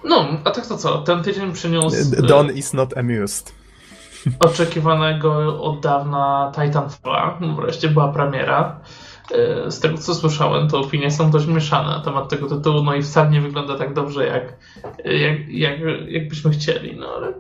No, 0.04 0.28
a 0.44 0.52
tak 0.52 0.68
to 0.68 0.78
co? 0.78 0.98
Ten 0.98 1.24
tydzień 1.24 1.54
przyniósł... 1.54 2.26
Don 2.28 2.52
is 2.52 2.74
not 2.74 2.98
amused. 2.98 3.54
Oczekiwanego 4.40 5.62
od 5.62 5.80
dawna 5.80 6.52
Titanfalla. 6.56 7.40
Wreszcie 7.56 7.90
była 7.90 8.08
premiera. 8.08 8.80
E, 9.32 9.72
z 9.72 9.80
tego 9.80 9.98
co 9.98 10.16
słyszałem, 10.16 10.68
to 10.68 10.80
opinie 10.80 11.12
są 11.12 11.32
dość 11.32 11.48
mieszane 11.48 11.90
na 11.90 12.00
temat 12.00 12.30
tego 12.30 12.48
tytułu, 12.48 12.84
no 12.84 12.96
i 12.96 13.04
wcale 13.04 13.30
nie 13.30 13.42
wygląda 13.42 13.78
tak 13.78 13.94
dobrze, 13.94 14.26
jak, 14.26 14.58
jak, 15.06 15.50
jak, 15.50 15.80
jakbyśmy 16.08 16.52
chcieli, 16.52 16.98
no 16.98 17.08
ale 17.08 17.34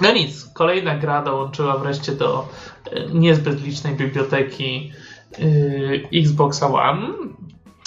no 0.00 0.12
nic, 0.12 0.50
kolejna 0.54 0.94
gra 0.98 1.22
dołączyła 1.22 1.78
wreszcie 1.78 2.12
do 2.12 2.48
e, 2.92 3.06
niezbyt 3.06 3.64
licznej 3.64 3.94
biblioteki 3.94 4.92
yy, 5.38 6.20
Xboxa 6.20 6.66
One. 6.66 7.08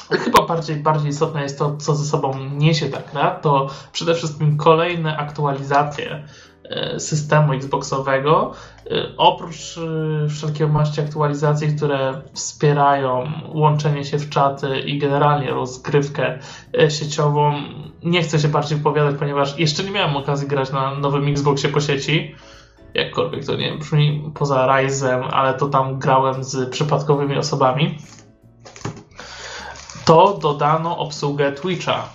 Chyba 0.10 0.46
bardziej, 0.46 0.76
bardziej 0.76 1.10
istotne 1.10 1.44
jest 1.44 1.60
to, 1.60 1.78
co 1.78 1.96
ze 1.96 2.06
sobą 2.06 2.50
niesie 2.50 2.90
ta 2.90 3.02
gra, 3.12 3.32
to 3.32 3.70
przede 3.92 4.16
wszystkim 4.16 4.58
kolejne 4.58 5.18
aktualizacje 5.18 6.24
systemu 7.00 7.54
Xboxowego. 7.54 8.54
E, 8.92 9.18
oprócz 9.18 9.78
e, 9.78 10.30
wszelkiej 10.30 10.68
maści 10.68 11.02
aktualizacji, 11.02 11.76
które 11.76 12.22
wspierają 12.34 13.32
łączenie 13.54 14.06
się 14.06 14.18
w 14.18 14.30
czaty 14.30 14.80
i 14.80 14.98
generalnie 14.98 15.50
rozgrywkę 15.50 16.40
sieciową, 16.90 17.54
nie 18.04 18.24
chcę 18.24 18.40
się 18.40 18.48
bardziej 18.48 18.78
wypowiadać, 18.78 19.16
ponieważ 19.20 19.60
jeszcze 19.60 19.84
nie 19.84 19.92
miałem 19.92 20.18
okazji 20.18 20.48
grać 20.48 20.72
na 20.72 20.96
nowym 20.96 21.28
Xboxie 21.28 21.70
po 21.70 21.82
sieci. 21.82 22.36
Jakkolwiek 22.94 23.46
to 23.46 23.56
nie 23.56 23.78
brzmi 23.78 24.32
poza 24.34 24.78
Ryzem, 24.78 25.24
ale 25.24 25.54
to 25.54 25.68
tam 25.68 26.00
grałem 26.00 26.44
z 26.44 26.70
przypadkowymi 26.70 27.38
osobami. 27.38 27.98
To 30.06 30.40
dodano 30.42 30.98
obsługę 30.98 31.52
Twitcha. 31.52 32.10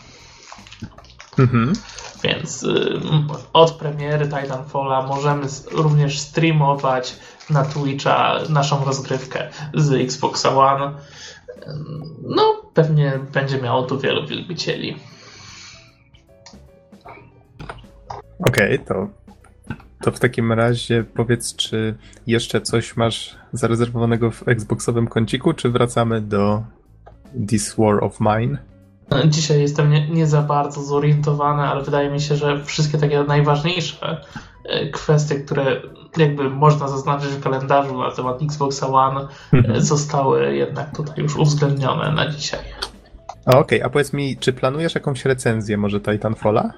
Mhm. 1.38 1.73
Więc 2.22 2.62
y, 2.62 3.00
od 3.52 3.72
premiery 3.72 4.24
Titanfalla 4.24 5.02
możemy 5.02 5.46
również 5.72 6.18
streamować 6.20 7.16
na 7.50 7.64
Twitcha 7.64 8.38
naszą 8.48 8.85
rozgrywkę 8.85 9.48
z 9.74 9.92
Xbox 9.92 10.46
One. 10.46 10.92
No, 12.22 12.62
pewnie 12.74 13.12
będzie 13.33 13.62
miało 13.62 13.83
tu 13.83 13.98
wielu 13.98 14.26
wielbicieli. 14.26 14.96
Okej, 18.38 18.74
okay, 18.74 18.79
to, 18.79 19.09
to 20.00 20.12
w 20.12 20.20
takim 20.20 20.52
razie 20.52 21.05
powiedz, 21.14 21.57
czy 21.57 21.94
jeszcze 22.26 22.61
coś 22.61 22.96
masz 22.96 23.37
zarezerwowanego 23.52 24.31
w 24.31 24.48
Xboxowym 24.48 25.09
kąciku, 25.09 25.52
czy 25.52 25.70
wracamy 25.70 26.20
do 26.20 26.62
This 27.48 27.74
War 27.79 28.05
of 28.05 28.20
Mine? 28.20 28.59
Dzisiaj 29.25 29.61
jestem 29.61 29.90
nie, 29.90 30.09
nie, 30.09 30.27
za 30.27 30.42
bardzo 30.42 30.83
zorientowany, 30.83 31.62
ale 31.62 31.83
wydaje 31.83 32.11
mi 32.11 32.21
się, 32.21 32.37
że 32.37 32.64
wszystkie 32.64 32.99
takie 32.99 33.23
najważniejsze 33.23 34.21
e, 34.64 34.90
kwestie, 34.90 35.35
które 35.35 35.83
jakby 36.16 36.51
można 36.51 36.88
zaznaczyć 36.88 37.29
w 37.29 37.42
kalendarzu 37.42 37.99
na 37.99 38.11
temat 38.11 38.42
Xbox 38.42 38.83
One, 38.83 39.21
e, 39.21 39.57
mhm. 39.57 39.81
zostały 39.81 40.57
jednak 40.57 40.97
tutaj 40.97 41.25
już 41.25 41.37
uwzględnione 41.37 42.12
na 42.12 42.31
dzisiaj. 42.31 42.61
Okej, 43.47 43.61
okay, 43.61 43.85
a 43.85 43.90
powiedz 43.90 44.12
mi, 44.12 44.37
czy 44.37 44.53
planujesz 44.53 44.95
jakąś 44.95 45.25
recenzję 45.25 45.77
może 45.77 46.01
Titanfalla? 46.01 46.73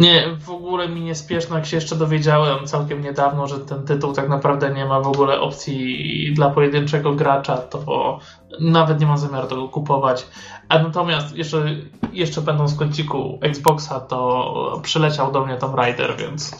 Nie, 0.00 0.36
w 0.40 0.50
ogóle 0.50 0.88
mi 0.88 1.00
niespieszno, 1.00 1.56
jak 1.56 1.66
się 1.66 1.76
jeszcze 1.76 1.96
dowiedziałem 1.96 2.66
całkiem 2.66 3.02
niedawno, 3.02 3.46
że 3.46 3.58
ten 3.58 3.84
tytuł 3.84 4.12
tak 4.12 4.28
naprawdę 4.28 4.70
nie 4.70 4.86
ma 4.86 5.00
w 5.00 5.08
ogóle 5.08 5.40
opcji 5.40 6.32
dla 6.34 6.50
pojedynczego 6.50 7.14
gracza, 7.14 7.56
to 7.56 8.18
nawet 8.60 9.00
nie 9.00 9.06
mam 9.06 9.18
zamiaru 9.18 9.46
tego 9.46 9.68
kupować. 9.68 10.26
A 10.68 10.78
natomiast 10.78 11.36
jeszcze, 11.36 11.76
jeszcze 12.12 12.40
będąc 12.40 12.74
w 12.74 12.78
kąciku 12.78 13.38
Xboxa, 13.42 14.00
to 14.00 14.80
przyleciał 14.82 15.32
do 15.32 15.46
mnie 15.46 15.56
Tomb 15.56 15.74
Raider, 15.74 16.16
więc... 16.16 16.58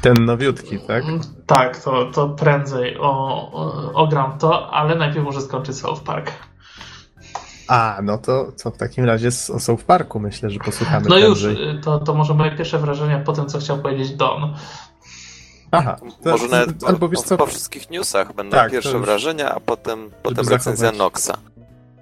Ten 0.00 0.24
nowiutki, 0.24 0.78
tak? 0.78 1.04
Tak, 1.46 1.82
to, 1.82 2.04
to 2.04 2.28
prędzej 2.28 2.98
o, 2.98 3.10
o, 3.52 3.92
ogram 3.92 4.38
to, 4.38 4.70
ale 4.70 4.94
najpierw 4.94 5.24
muszę 5.24 5.40
skończyć 5.40 5.76
South 5.76 6.02
Park. 6.02 6.32
A, 7.70 7.98
no 8.02 8.18
to 8.18 8.52
co 8.56 8.70
w 8.70 8.76
takim 8.76 9.04
razie 9.04 9.30
są 9.30 9.76
w 9.76 9.84
parku, 9.84 10.20
myślę, 10.20 10.50
że 10.50 10.58
posłuchamy. 10.58 11.08
No 11.08 11.16
prędzej. 11.16 11.56
już, 11.56 11.84
to, 11.84 11.98
to 11.98 12.14
może 12.14 12.34
moje 12.34 12.56
pierwsze 12.56 12.78
wrażenia 12.78 13.18
po 13.18 13.32
tym, 13.32 13.46
co 13.46 13.58
chciał 13.58 13.78
powiedzieć 13.78 14.10
Don. 14.10 14.54
Aha. 15.70 15.96
To, 16.22 16.30
może 16.30 16.48
nawet 16.48 16.84
albo 16.84 17.08
wiesz 17.08 17.20
co? 17.20 17.36
po 17.36 17.46
wszystkich 17.46 17.90
newsach 17.90 18.34
będą 18.34 18.56
tak, 18.56 18.72
pierwsze 18.72 18.92
już, 18.92 19.00
wrażenia, 19.00 19.54
a 19.54 19.60
potem, 19.60 20.10
potem 20.22 20.48
recenzja 20.48 20.74
zachować, 20.74 20.98
Noxa. 20.98 21.38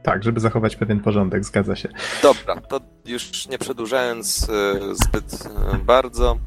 Tak, 0.03 0.25
żeby 0.25 0.41
zachować 0.41 0.77
pewien 0.77 1.01
porządek, 1.01 1.45
zgadza 1.45 1.77
się. 1.77 1.89
Dobra, 2.23 2.57
to 2.57 2.81
już 3.07 3.49
nie 3.49 3.59
przedłużając 3.59 4.49
e, 4.49 4.95
zbyt 4.95 5.49
e, 5.73 5.79
bardzo, 5.79 6.39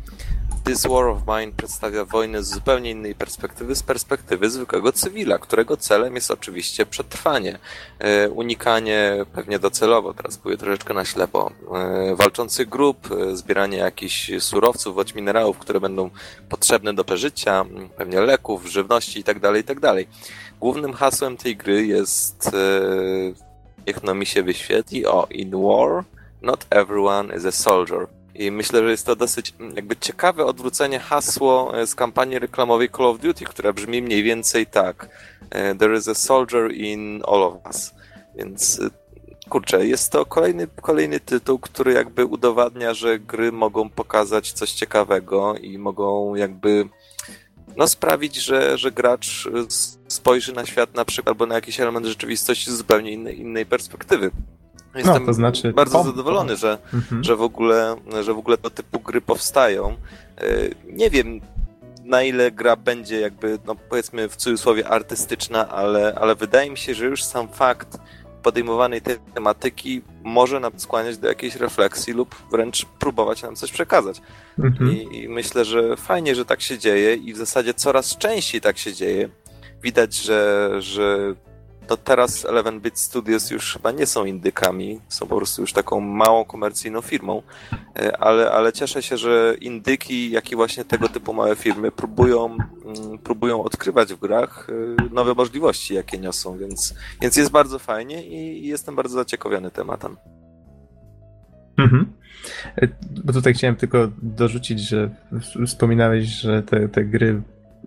This 0.64 0.86
War 0.86 1.08
of 1.08 1.18
Mine 1.28 1.52
przedstawia 1.58 2.06
wojnę 2.06 2.44
z 2.44 2.50
zupełnie 2.50 2.92
innej 2.92 3.16
perspektywy, 3.16 3.76
z 3.76 3.84
perspektywy 3.84 4.50
zwykłego 4.50 4.92
cywila, 4.92 5.38
którego 5.38 5.78
celem 5.78 6.16
jest 6.16 6.32
oczywiście 6.32 6.86
przetrwanie, 6.86 7.60
e, 8.00 8.30
unikanie 8.30 9.26
pewnie 9.34 9.60
docelowo, 9.60 10.14
teraz 10.14 10.38
były 10.38 10.58
troszeczkę 10.58 10.94
na 10.94 11.06
ślepo, 11.06 11.52
e, 11.74 12.16
walczących 12.16 12.70
grup, 12.70 13.12
e, 13.12 13.36
zbieranie 13.36 13.78
jakichś 13.78 14.32
surowców, 14.40 14.96
bądź 14.96 15.16
minerałów, 15.16 15.58
które 15.58 15.80
będą 15.80 16.10
potrzebne 16.50 16.94
do 16.94 17.04
przeżycia, 17.04 17.66
pewnie 17.98 18.22
leków, 18.22 18.66
żywności 18.66 19.20
itd., 19.20 19.58
itd. 19.58 19.96
Głównym 20.60 20.94
hasłem 20.94 21.38
tej 21.38 21.56
gry 21.56 21.86
jest, 21.86 22.52
niech 23.88 24.04
no 24.04 24.16
mi 24.16 24.26
się 24.26 24.44
wyświetli, 24.44 25.06
o, 25.06 25.28
in 25.30 25.52
war, 25.52 26.04
not 26.42 26.66
everyone 26.70 27.36
is 27.36 27.46
a 27.46 27.52
soldier. 27.52 28.21
I 28.36 28.52
myślę, 28.52 28.84
że 28.84 28.92
jest 28.92 29.06
to 29.06 29.16
dosyć 29.16 29.54
mm, 29.60 29.76
jakby 29.76 29.96
ciekawe 29.96 30.46
odwrócenie 30.46 31.00
hasło 31.00 31.80
e, 31.82 31.88
z 31.88 31.96
kampanii 31.96 32.40
reklamowej 32.40 32.90
Call 32.90 33.06
of 33.06 33.20
Duty, 33.20 33.46
która 33.46 33.74
brzmi 33.74 34.02
mniej 34.02 34.24
więcej 34.24 34.68
tak. 34.68 35.10
E, 35.50 35.76
There 35.76 35.98
is 35.98 36.08
a 36.08 36.16
soldier 36.16 36.72
in 36.72 37.24
all 37.28 37.44
of 37.44 37.54
us. 37.66 37.94
Więc 38.36 38.80
e, 38.80 38.90
kurczę, 39.50 39.88
jest 39.88 40.12
to 40.12 40.26
kolejny, 40.26 40.68
kolejny 40.82 41.20
tytuł, 41.20 41.60
który 41.60 41.94
jakby 41.94 42.26
udowadnia, 42.26 42.94
że 42.94 43.20
gry 43.20 43.52
mogą 43.52 43.90
pokazać 43.90 44.52
coś 44.52 44.72
ciekawego 44.72 45.56
i 45.56 45.78
mogą 45.78 46.36
jakby 46.36 46.90
no, 47.78 47.88
sprawić, 47.88 48.36
że, 48.36 48.78
że 48.78 48.92
gracz 48.92 49.50
spojrzy 50.08 50.54
na 50.54 50.66
świat 50.66 50.96
na 50.96 51.06
przykład 51.06 51.28
albo 51.28 51.46
na 51.46 51.56
jakiś 51.56 51.80
element 51.80 52.06
rzeczywistości 52.06 52.72
z 52.72 52.78
zupełnie 52.78 53.12
innej, 53.12 53.40
innej 53.40 53.66
perspektywy. 53.66 54.32
Jestem 54.96 55.20
no, 55.20 55.26
to 55.26 55.34
znaczy 55.34 55.74
bardzo 55.74 55.98
pom, 55.98 56.08
zadowolony, 56.08 56.56
że, 56.56 56.78
mhm. 56.94 57.24
że, 57.24 57.36
w 57.36 57.42
ogóle, 57.42 57.96
że 58.24 58.34
w 58.34 58.38
ogóle 58.38 58.58
tego 58.58 58.70
typu 58.70 59.00
gry 59.00 59.22
powstają. 59.22 59.90
E, 59.90 60.46
nie 60.94 61.10
wiem, 61.10 61.42
na 62.04 62.24
ile 62.24 62.52
gra 62.52 62.76
będzie 62.76 63.20
jakby, 63.20 63.60
no 63.66 63.76
powiedzmy 63.90 64.30
w 64.30 64.36
cudzysłowie 64.36 64.88
artystyczna, 64.88 65.70
ale, 65.70 66.16
ale 66.22 66.36
wydaje 66.36 66.70
mi 66.72 66.78
się, 66.78 66.94
że 66.94 67.06
już 67.06 67.24
sam 67.24 67.48
fakt 67.48 67.98
podejmowanej 68.44 69.02
tej 69.02 69.18
tematyki 69.34 70.02
może 70.24 70.60
nam 70.60 70.72
skłaniać 70.78 71.18
do 71.18 71.28
jakiejś 71.28 71.56
refleksji 71.56 72.14
lub 72.14 72.36
wręcz 72.52 72.86
próbować 72.86 73.44
nam 73.44 73.56
coś 73.56 73.72
przekazać. 73.72 74.22
Mhm. 74.60 74.92
I, 74.92 75.18
I, 75.18 75.30
myślę, 75.30 75.66
że 75.66 75.98
fajnie, 75.98 76.36
że 76.36 76.46
tak 76.46 76.62
się 76.62 76.78
dzieje 76.78 77.16
i 77.16 77.34
w 77.34 77.38
zasadzie 77.38 77.74
coraz 77.74 78.18
częściej 78.18 78.62
tak 78.62 78.78
się 78.78 78.94
dzieje. 78.94 79.30
Widać, 79.84 80.14
że, 80.14 80.70
że 80.80 81.36
to 81.92 81.98
teraz 81.98 82.46
Eleven 82.46 82.80
Bit 82.80 83.00
Studios 83.00 83.52
już 83.52 83.74
chyba 83.74 83.92
nie 83.92 84.06
są 84.06 84.26
indykami, 84.26 85.00
są 85.08 85.28
po 85.28 85.38
prostu 85.38 85.62
już 85.62 85.74
taką 85.74 86.00
małą 86.00 86.46
komercyjną 86.46 87.02
firmą, 87.02 87.42
e, 88.00 88.18
ale, 88.18 88.52
ale 88.52 88.74
cieszę 88.74 89.04
się, 89.04 89.18
że 89.18 89.56
indyki, 89.62 90.32
jak 90.32 90.52
i 90.52 90.56
właśnie 90.56 90.86
tego 90.86 91.10
typu 91.10 91.34
małe 91.34 91.56
firmy 91.56 91.92
próbują, 91.92 92.46
mm, 92.46 93.18
próbują 93.24 93.64
odkrywać 93.64 94.14
w 94.14 94.20
grach 94.20 94.68
e, 94.70 95.14
nowe 95.14 95.34
możliwości, 95.34 95.94
jakie 95.94 96.18
niosą, 96.18 96.58
więc, 96.58 96.96
więc 97.22 97.38
jest 97.38 97.52
bardzo 97.52 97.80
fajnie 97.80 98.28
i 98.28 98.68
jestem 98.68 98.96
bardzo 98.96 99.16
zaciekawiony 99.16 99.72
tematem. 99.72 100.18
Mhm. 101.78 102.14
E, 102.76 102.88
bo 103.24 103.34
tutaj 103.34 103.54
chciałem 103.54 103.76
tylko 103.76 104.10
dorzucić, 104.22 104.80
że 104.80 105.10
wspominałeś, 105.68 106.26
że 106.26 106.64
te, 106.64 106.90
te 106.90 107.06
gry 107.06 107.42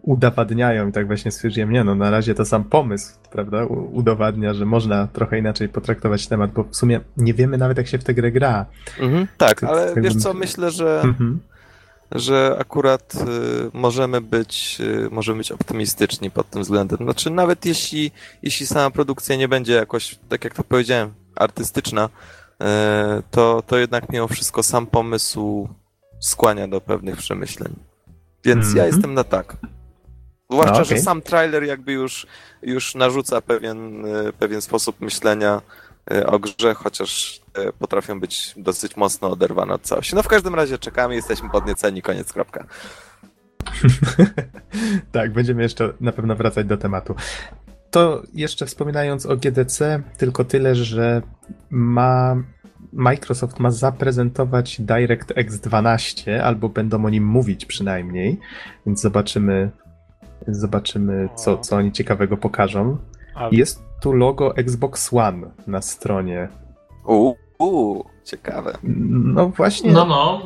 udowadniają 0.05 0.89
i 0.89 0.93
tak 0.93 1.07
właśnie 1.07 1.31
stwierdziłem, 1.31 1.73
nie 1.73 1.85
no, 1.85 1.95
na 1.95 2.11
razie 2.11 2.35
to 2.35 2.45
sam 2.45 2.65
pomysł, 2.65 3.15
prawda, 3.31 3.65
udowadnia, 3.67 4.55
że 4.55 4.67
można 4.67 5.07
trochę 5.07 5.39
inaczej 5.39 5.69
potraktować 5.69 6.27
temat, 6.27 6.53
bo 6.53 6.65
w 6.65 6.77
sumie 6.77 7.01
nie 7.17 7.35
wiemy 7.35 7.59
nawet 7.59 7.79
jak 7.79 7.87
się 7.87 7.99
w 7.99 8.05
tę 8.05 8.15
grę 8.15 8.33
gra. 8.33 8.67
Mhm, 9.01 9.27
tak, 9.37 9.61
to, 9.61 9.69
ale 9.69 9.95
wiesz 9.97 10.17
co, 10.17 10.35
myślę, 10.35 10.71
że 10.71 11.01
mhm. 11.05 11.41
że 12.13 12.57
akurat 12.61 13.15
y, 13.15 13.19
możemy 13.73 14.21
być 14.21 14.79
y, 14.81 15.09
możemy 15.11 15.39
być 15.39 15.53
optymistyczni 15.53 16.31
pod 16.31 16.51
tym 16.51 16.63
względem. 16.63 16.99
Znaczy 16.99 17.31
nawet 17.31 17.67
jeśli, 17.67 18.11
jeśli 18.43 18.67
sama 18.67 18.91
produkcja 18.91 19.37
nie 19.37 19.49
będzie 19.49 19.73
jakoś, 19.73 20.19
tak 20.29 20.45
jak 20.45 20.55
to 20.55 20.65
powiedziałem, 20.65 21.15
artystyczna, 21.37 22.09
y, 22.09 22.67
to, 23.31 23.63
to 23.67 23.79
jednak 23.79 24.13
mimo 24.13 24.29
wszystko 24.29 24.63
sam 24.63 24.87
pomysł 24.87 25.69
skłania 26.21 26.69
do 26.69 26.81
pewnych 26.81 27.17
przemyśleń. 27.17 27.75
Więc 28.45 28.65
ja 28.65 28.71
mhm. 28.71 28.87
jestem 28.87 29.15
na 29.15 29.25
tak. 29.25 29.57
Zwłaszcza, 30.55 30.73
no, 30.73 30.83
okay. 30.83 30.97
że 30.97 31.03
sam 31.03 31.23
trailer 31.23 31.65
jakby 31.65 31.93
już, 31.93 32.27
już 32.63 32.95
narzuca 32.95 33.41
pewien, 33.41 34.07
e, 34.07 34.33
pewien 34.33 34.63
sposób 34.63 35.01
myślenia 35.01 35.63
e, 36.11 36.27
o 36.27 36.39
grze, 36.39 36.75
chociaż 36.75 37.41
e, 37.55 37.73
potrafią 37.73 38.21
być 38.21 38.55
dosyć 38.57 38.97
mocno 38.97 39.31
oderwane 39.31 39.75
od 39.75 39.83
całości. 39.83 40.15
No 40.15 40.23
w 40.23 40.29
każdym 40.29 40.55
razie 40.55 40.79
czekamy, 40.79 41.15
jesteśmy 41.15 41.51
podnieceni, 41.51 42.03
koniec, 42.03 42.33
kropka. 42.33 42.65
tak, 45.13 45.33
będziemy 45.33 45.63
jeszcze 45.63 45.93
na 46.01 46.13
pewno 46.13 46.37
wracać 46.37 46.67
do 46.67 46.77
tematu. 46.77 47.15
To 47.91 48.23
jeszcze 48.35 48.67
wspominając 48.67 49.27
o 49.27 49.37
GDC, 49.37 50.03
tylko 50.19 50.45
tyle, 50.45 50.75
że 50.75 51.23
ma 51.71 52.37
Microsoft 52.93 53.61
ma 53.61 53.71
zaprezentować 53.71 54.81
DirectX 54.81 55.61
12, 55.61 56.45
albo 56.45 56.69
będą 56.69 57.05
o 57.05 57.11
nim 57.11 57.27
mówić 57.27 57.67
przynajmniej, 57.67 58.39
więc 58.87 59.01
zobaczymy, 59.01 59.71
Zobaczymy, 60.49 61.28
co, 61.34 61.59
co 61.59 61.76
oni 61.76 61.92
ciekawego 61.92 62.36
pokażą. 62.36 62.97
Jest 63.53 63.82
tu 64.01 64.12
logo 64.12 64.57
Xbox 64.57 65.12
One 65.12 65.51
na 65.66 65.82
stronie. 65.82 66.49
Uuu, 67.59 68.05
ciekawe. 68.24 68.78
No 69.34 69.49
właśnie. 69.49 69.92
No, 69.92 70.05
no 70.05 70.42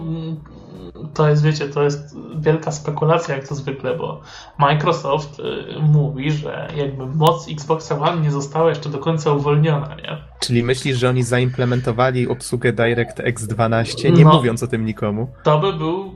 to 1.14 1.28
jest, 1.28 1.42
wiecie, 1.42 1.68
to 1.68 1.82
jest 1.82 2.16
wielka 2.36 2.72
spekulacja, 2.72 3.36
jak 3.36 3.48
to 3.48 3.54
zwykle, 3.54 3.96
bo 3.96 4.20
Microsoft 4.58 5.40
y, 5.40 5.42
mówi, 5.80 6.30
że 6.30 6.68
jakby 6.76 7.06
moc 7.06 7.48
Xboxa 7.48 7.98
One 7.98 8.20
nie 8.20 8.30
została 8.30 8.68
jeszcze 8.68 8.88
do 8.88 8.98
końca 8.98 9.32
uwolniona, 9.32 9.94
nie? 9.94 10.18
Czyli 10.40 10.62
myślisz, 10.62 10.98
że 10.98 11.08
oni 11.08 11.22
zaimplementowali 11.22 12.28
obsługę 12.28 12.72
DirectX 12.72 13.46
12, 13.46 14.10
nie 14.10 14.24
no, 14.24 14.34
mówiąc 14.34 14.62
o 14.62 14.66
tym 14.66 14.84
nikomu? 14.84 15.28
To 15.42 15.58
by 15.58 15.72
był 15.72 16.14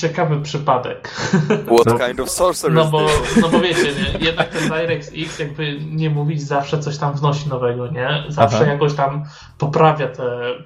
ciekawy 0.00 0.40
przypadek. 0.40 1.08
What 1.80 2.06
kind 2.06 2.20
of 2.20 2.30
sorcery 2.30 2.74
no 2.74 2.84
bo, 2.84 3.06
no 3.40 3.48
bo 3.48 3.60
wiecie, 3.60 3.82
nie? 3.82 4.26
jednak 4.26 4.48
ten 4.48 4.68
DirectX 4.68 5.38
jakby 5.38 5.78
nie 5.80 6.10
mówić 6.10 6.42
zawsze 6.42 6.78
coś 6.78 6.98
tam 6.98 7.14
wnosi 7.14 7.48
nowego, 7.48 7.86
nie? 7.86 8.24
Zawsze 8.28 8.56
Aha. 8.62 8.72
jakoś 8.72 8.94
tam 8.94 9.24
poprawia 9.58 10.08
te 10.08 10.24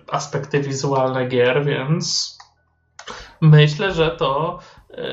aspekty 0.09 0.61
wizualne 0.61 1.29
gier, 1.29 1.65
więc 1.65 2.40
Myślę, 3.41 3.95
że 3.95 4.11
to 4.11 4.59
e, 4.91 5.05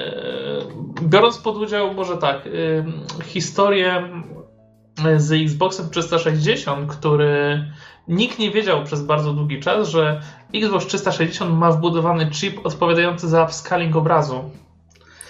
biorąc 1.01 1.37
pod 1.37 1.57
udział 1.57 1.93
może 1.93 2.17
tak, 2.17 2.47
e, 2.47 3.23
historię 3.23 4.03
z 5.17 5.31
Xboxem 5.31 5.89
360, 5.89 6.91
który 6.91 7.63
nikt 8.07 8.39
nie 8.39 8.51
wiedział 8.51 8.83
przez 8.83 9.01
bardzo 9.01 9.33
długi 9.33 9.59
czas, 9.59 9.89
że 9.89 10.21
Xbox 10.55 10.85
360 10.85 11.51
ma 11.51 11.71
wbudowany 11.71 12.29
chip 12.31 12.65
odpowiadający 12.65 13.29
za 13.29 13.43
upscaling 13.43 13.95
obrazu. 13.95 14.51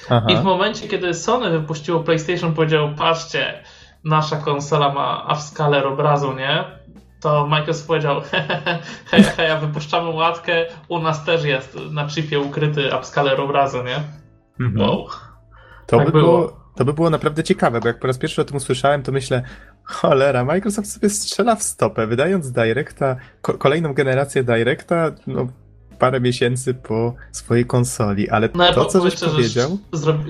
Aha. 0.10 0.28
I 0.30 0.36
w 0.36 0.44
momencie, 0.44 0.88
kiedy 0.88 1.14
Sony 1.14 1.50
wypuściło 1.50 2.00
PlayStation, 2.00 2.54
powiedział: 2.54 2.90
Patrzcie, 2.98 3.64
nasza 4.04 4.38
konsola 4.38 4.94
ma 4.94 5.28
upscaler 5.32 5.88
obrazu, 5.88 6.34
nie? 6.34 6.77
To 7.22 7.48
Microsoft 7.48 7.88
powiedział, 7.88 8.22
hej, 9.12 9.24
hej, 9.24 9.60
wypuszczamy 9.60 10.10
łatkę, 10.10 10.66
u 10.88 11.00
nas 11.00 11.26
też 11.26 11.44
jest 11.44 11.78
na 11.92 12.08
chipie 12.08 12.40
ukryty 12.40 12.90
upscaler 12.98 13.42
obrazu, 13.42 13.78
nie? 13.84 14.00
Mhm. 14.60 14.90
Wow. 14.90 15.08
To, 15.86 15.98
tak 15.98 16.06
by 16.06 16.12
było. 16.12 16.38
było. 16.38 16.60
to 16.76 16.86
by 16.86 16.94
było 16.94 17.10
naprawdę 17.10 17.44
ciekawe, 17.44 17.80
bo 17.80 17.88
jak 17.88 18.00
po 18.00 18.08
raz 18.08 18.18
pierwszy 18.18 18.42
o 18.42 18.46
tym 18.46 18.58
usłyszałem, 18.58 19.04
to 19.04 19.12
myślę, 19.12 19.44
cholera, 19.84 20.46
Microsoft 20.46 20.92
sobie 20.92 21.10
strzela 21.10 21.56
w 21.56 21.64
stopę, 21.64 22.08
wydając 22.08 22.52
Directa, 22.52 23.16
ko 23.42 23.54
kolejną 23.54 23.94
generację 23.94 24.44
Directa, 24.44 25.12
no 25.28 25.48
parę 26.00 26.22
miesięcy 26.22 26.74
po 26.74 27.14
swojej 27.32 27.66
konsoli, 27.66 28.30
ale 28.30 28.50
no, 28.56 28.74
to, 28.74 28.86
co 28.86 29.02
żeś 29.02 29.20
powiedział... 29.20 29.78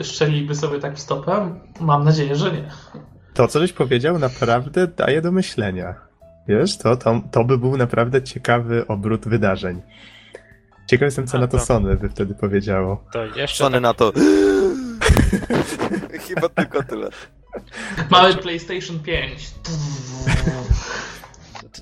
Strzeliliby 0.04 0.56
sobie 0.56 0.80
tak 0.80 0.96
w 0.96 1.00
stopę? 1.00 1.60
Mam 1.80 2.04
nadzieję, 2.04 2.36
że 2.36 2.52
nie. 2.52 2.70
To, 3.34 3.48
co 3.48 3.60
żeś 3.60 3.74
powiedział, 3.74 4.20
naprawdę 4.20 4.88
daje 4.88 5.22
do 5.22 5.32
myślenia. 5.32 6.07
Wiesz, 6.48 6.78
to, 6.78 6.98
to, 6.98 7.22
to 7.32 7.44
by 7.44 7.58
był 7.58 7.78
naprawdę 7.78 8.24
ciekawy 8.24 8.88
obrót 8.88 9.28
wydarzeń. 9.28 9.82
Ciekaw 10.88 11.06
jestem, 11.06 11.28
co 11.28 11.38
A, 11.38 11.42
na 11.42 11.48
to, 11.48 11.58
to 11.58 11.66
Sony 11.66 11.96
by 11.96 12.10
wtedy 12.10 12.36
powiedziało. 12.36 13.04
To 13.14 13.26
jeszcze 13.26 13.58
Sony 13.58 13.76
tak... 13.76 13.82
na 13.82 13.94
to. 13.94 14.14
Chyba 16.28 16.50
tylko 16.50 16.84
tyle. 16.84 17.10
Mamy 18.12 18.36
PlayStation 18.36 19.00
5. 19.00 19.54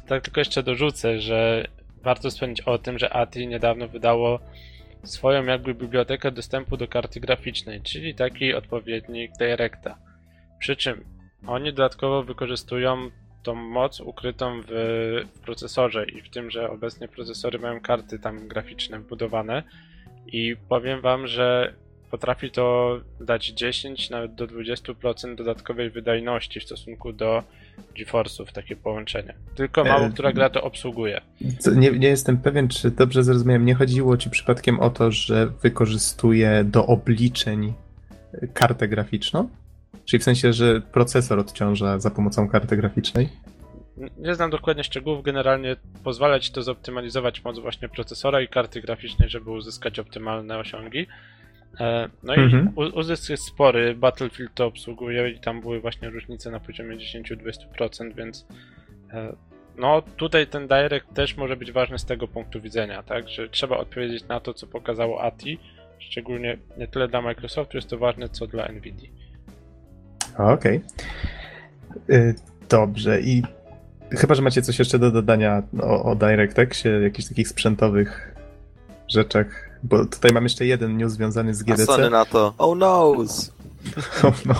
tak 0.07 0.23
tylko 0.23 0.41
jeszcze 0.41 0.63
dorzucę, 0.63 1.19
że 1.19 1.67
warto 2.03 2.29
wspomnieć 2.29 2.61
o 2.61 2.77
tym, 2.77 2.99
że 2.99 3.13
ATI 3.13 3.47
niedawno 3.47 3.87
wydało 3.87 4.39
swoją 5.03 5.45
jakby 5.45 5.73
bibliotekę 5.73 6.31
dostępu 6.31 6.77
do 6.77 6.87
karty 6.87 7.19
graficznej, 7.19 7.81
czyli 7.81 8.15
taki 8.15 8.53
odpowiednik 8.53 9.31
Directa. 9.39 9.97
Przy 10.59 10.75
czym 10.75 11.03
oni 11.47 11.73
dodatkowo 11.73 12.23
wykorzystują 12.23 13.09
tą 13.45 13.55
moc 13.55 13.99
ukrytą 13.99 14.61
w, 14.67 15.21
procesorze 15.45 16.05
i 16.05 16.21
w 16.21 16.29
tym, 16.29 16.51
że 16.51 16.69
obecnie 16.69 17.07
procesory 17.07 17.59
mają 17.59 17.81
karty 17.81 18.19
tam 18.19 18.47
graficzne 18.47 18.99
wbudowane 18.99 19.63
i 20.27 20.55
powiem 20.69 21.01
wam, 21.01 21.27
że 21.27 21.73
potrafi 22.11 22.51
to 22.51 22.97
dać 23.19 23.47
10 23.47 24.09
nawet 24.09 24.35
do 24.35 24.47
20% 24.47 25.35
dodatkowej 25.35 25.89
wydajności 25.89 26.59
w 26.59 26.63
stosunku 26.63 27.13
do 27.13 27.43
GeForce'ów 27.97 28.45
takie 28.53 28.75
połączenie. 28.75 29.33
Tylko 29.55 29.83
mało 29.83 30.05
E, 30.05 30.09
która 30.09 30.33
gra 30.33 30.49
to 30.49 30.63
obsługuje. 30.63 31.21
Co- 31.59 31.71
Nie, 31.71 31.91
nie 31.91 32.07
jestem 32.07 32.37
pewien, 32.37 32.67
czy 32.67 32.91
dobrze 32.91 33.23
zrozumiałem. 33.23 33.65
Nie 33.65 33.75
chodziło 33.75 34.17
ci 34.17 34.29
przypadkiem 34.29 34.79
o 34.79 34.89
to, 34.89 35.11
że 35.11 35.47
wykorzystuje 35.47 36.63
do 36.63 36.85
obliczeń 36.87 37.73
kartę 38.53 38.87
graficzną? 38.87 39.49
Czyli 40.05 40.21
w 40.21 40.23
sensie, 40.23 40.53
że 40.53 40.81
procesor 40.81 41.39
odciąża 41.39 41.99
za 41.99 42.11
pomocą 42.11 42.49
karty 42.49 42.77
graficznej? 42.77 43.29
Nie 44.17 44.35
znam 44.35 44.49
dokładnie 44.49 44.83
szczegółów, 44.83 45.23
generalnie 45.23 45.75
pozwala 46.03 46.39
ci 46.39 46.51
to 46.51 46.63
zoptymalizować 46.63 47.43
moc 47.43 47.59
właśnie 47.59 47.89
procesora 47.89 48.41
i 48.41 48.47
karty 48.47 48.81
graficznej, 48.81 49.29
żeby 49.29 49.51
uzyskać 49.51 49.99
optymalne 49.99 50.57
osiągi. 50.57 51.07
E, 51.79 52.09
No 52.23 52.35
i 52.35 52.39
Mhm. 52.39 52.73
uzysk 52.93 53.29
jest 53.29 53.43
spory, 53.43 53.95
Battlefield 53.95 54.53
to 54.53 54.65
obsługuje 54.65 55.29
i 55.29 55.39
tam 55.39 55.61
były 55.61 55.79
właśnie 55.81 56.09
różnice 56.09 56.51
na 56.51 56.59
poziomie 56.59 56.97
10-20%, 56.97 58.13
więc 58.15 58.45
e, 59.13 59.35
no 59.77 60.01
tutaj 60.01 60.47
ten 60.47 60.67
Direct 60.67 61.13
też 61.13 61.37
może 61.37 61.57
być 61.57 61.71
ważny 61.71 61.99
z 61.99 62.05
tego 62.05 62.27
punktu 62.27 62.61
widzenia, 62.61 63.03
tak, 63.03 63.29
że 63.29 63.49
trzeba 63.49 63.77
odpowiedzieć 63.77 64.27
na 64.27 64.39
to, 64.39 64.53
co 64.53 64.67
pokazało 64.67 65.23
ATI, 65.23 65.59
szczególnie 65.99 66.57
nie 66.77 66.87
tyle 66.87 67.07
dla 67.07 67.21
Microsoftu 67.21 67.77
jest 67.77 67.89
to 67.89 67.97
ważne, 67.97 68.29
co 68.29 68.47
dla 68.47 68.67
Nvidia. 68.71 69.09
Okej. 70.37 70.81
Y, 72.09 72.35
Dobrze. 72.69 73.21
I 73.21 73.43
chyba, 74.11 74.35
że 74.35 74.41
macie 74.41 74.61
coś 74.61 74.79
jeszcze 74.79 74.99
do 74.99 75.11
dodania 75.11 75.63
o, 75.81 76.03
o 76.03 76.15
DirectXie, 76.15 76.89
jakichś 76.89 77.27
takich 77.27 77.47
sprzętowych 77.47 78.35
rzeczach, 79.07 79.47
bo 79.83 80.05
tutaj 80.05 80.31
mam 80.33 80.43
jeszcze 80.43 80.65
jeden 80.65 80.97
news 80.97 81.13
związany 81.13 81.53
z 81.53 81.61
A 81.61 81.65
GDC. 81.65 81.85
Sony 81.85 82.09
na 82.09 82.25
to, 82.25 82.53
oh 82.57 82.75
noes! 82.75 83.55
No, 84.23 84.31
no. 84.45 84.55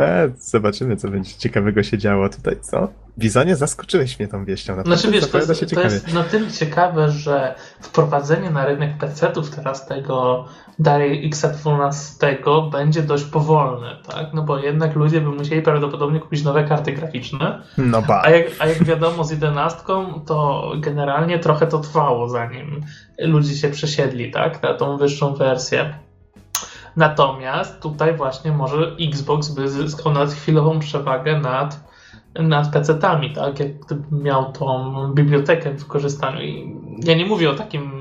E, 0.00 0.30
zobaczymy, 0.38 0.96
co 0.96 1.08
będzie 1.08 1.34
ciekawego 1.38 1.82
się 1.82 1.98
działo 1.98 2.28
tutaj, 2.28 2.56
co? 2.60 2.88
Bizonie, 3.18 3.56
zaskoczyłeś 3.56 4.18
mnie 4.18 4.28
tą 4.28 4.44
wieścią. 4.44 4.76
Naprawdę 4.76 4.96
Znaczy 4.96 5.12
wiesz, 5.12 5.30
to 5.30 5.38
jest, 5.38 5.74
to 5.74 5.82
jest 5.82 6.12
na 6.12 6.24
tyle 6.24 6.50
ciekawe, 6.50 7.10
że 7.10 7.54
wprowadzenie 7.80 8.50
na 8.50 8.66
rynek 8.66 8.98
PC-ów 8.98 9.50
teraz 9.50 9.86
tego 9.86 10.44
DirectX 10.78 11.46
12 11.62 12.38
będzie 12.72 13.02
dość 13.02 13.24
powolne, 13.24 13.96
tak? 14.12 14.26
No 14.34 14.42
bo 14.42 14.58
jednak 14.58 14.96
ludzie 14.96 15.20
by 15.20 15.28
musieli 15.30 15.62
prawdopodobnie 15.62 16.20
kupić 16.20 16.44
nowe 16.44 16.64
karty 16.64 16.92
graficzne, 16.92 17.62
No 17.78 18.02
ba. 18.02 18.22
a 18.24 18.30
jak, 18.30 18.46
a 18.58 18.66
jak 18.66 18.84
wiadomo 18.84 19.24
z 19.24 19.30
11 19.30 19.78
to 20.26 20.72
generalnie 20.76 21.38
trochę 21.38 21.66
to 21.66 21.78
trwało 21.78 22.28
zanim 22.28 22.80
ludzie 23.18 23.56
się 23.56 23.68
przesiedli, 23.70 24.30
tak? 24.30 24.62
Na 24.62 24.74
tą 24.74 24.96
wyższą 24.96 25.34
wersję. 25.34 25.94
Natomiast 26.96 27.80
tutaj 27.82 28.16
właśnie 28.16 28.52
może 28.52 28.96
Xbox 29.00 29.48
by 29.48 29.68
zyskał 29.68 30.12
nawet 30.12 30.32
chwilową 30.32 30.78
przewagę 30.78 31.40
nad, 31.40 31.80
nad 32.34 32.70
PC-tami, 32.72 33.34
tak? 33.34 33.60
Jak 33.60 33.68
miał 34.12 34.52
tą 34.52 34.94
bibliotekę 35.14 35.70
w 35.70 35.78
wykorzystaniu. 35.78 36.40
I 36.40 36.76
ja 37.04 37.14
nie 37.16 37.26
mówię 37.26 37.50
o 37.50 37.54
takim 37.54 37.97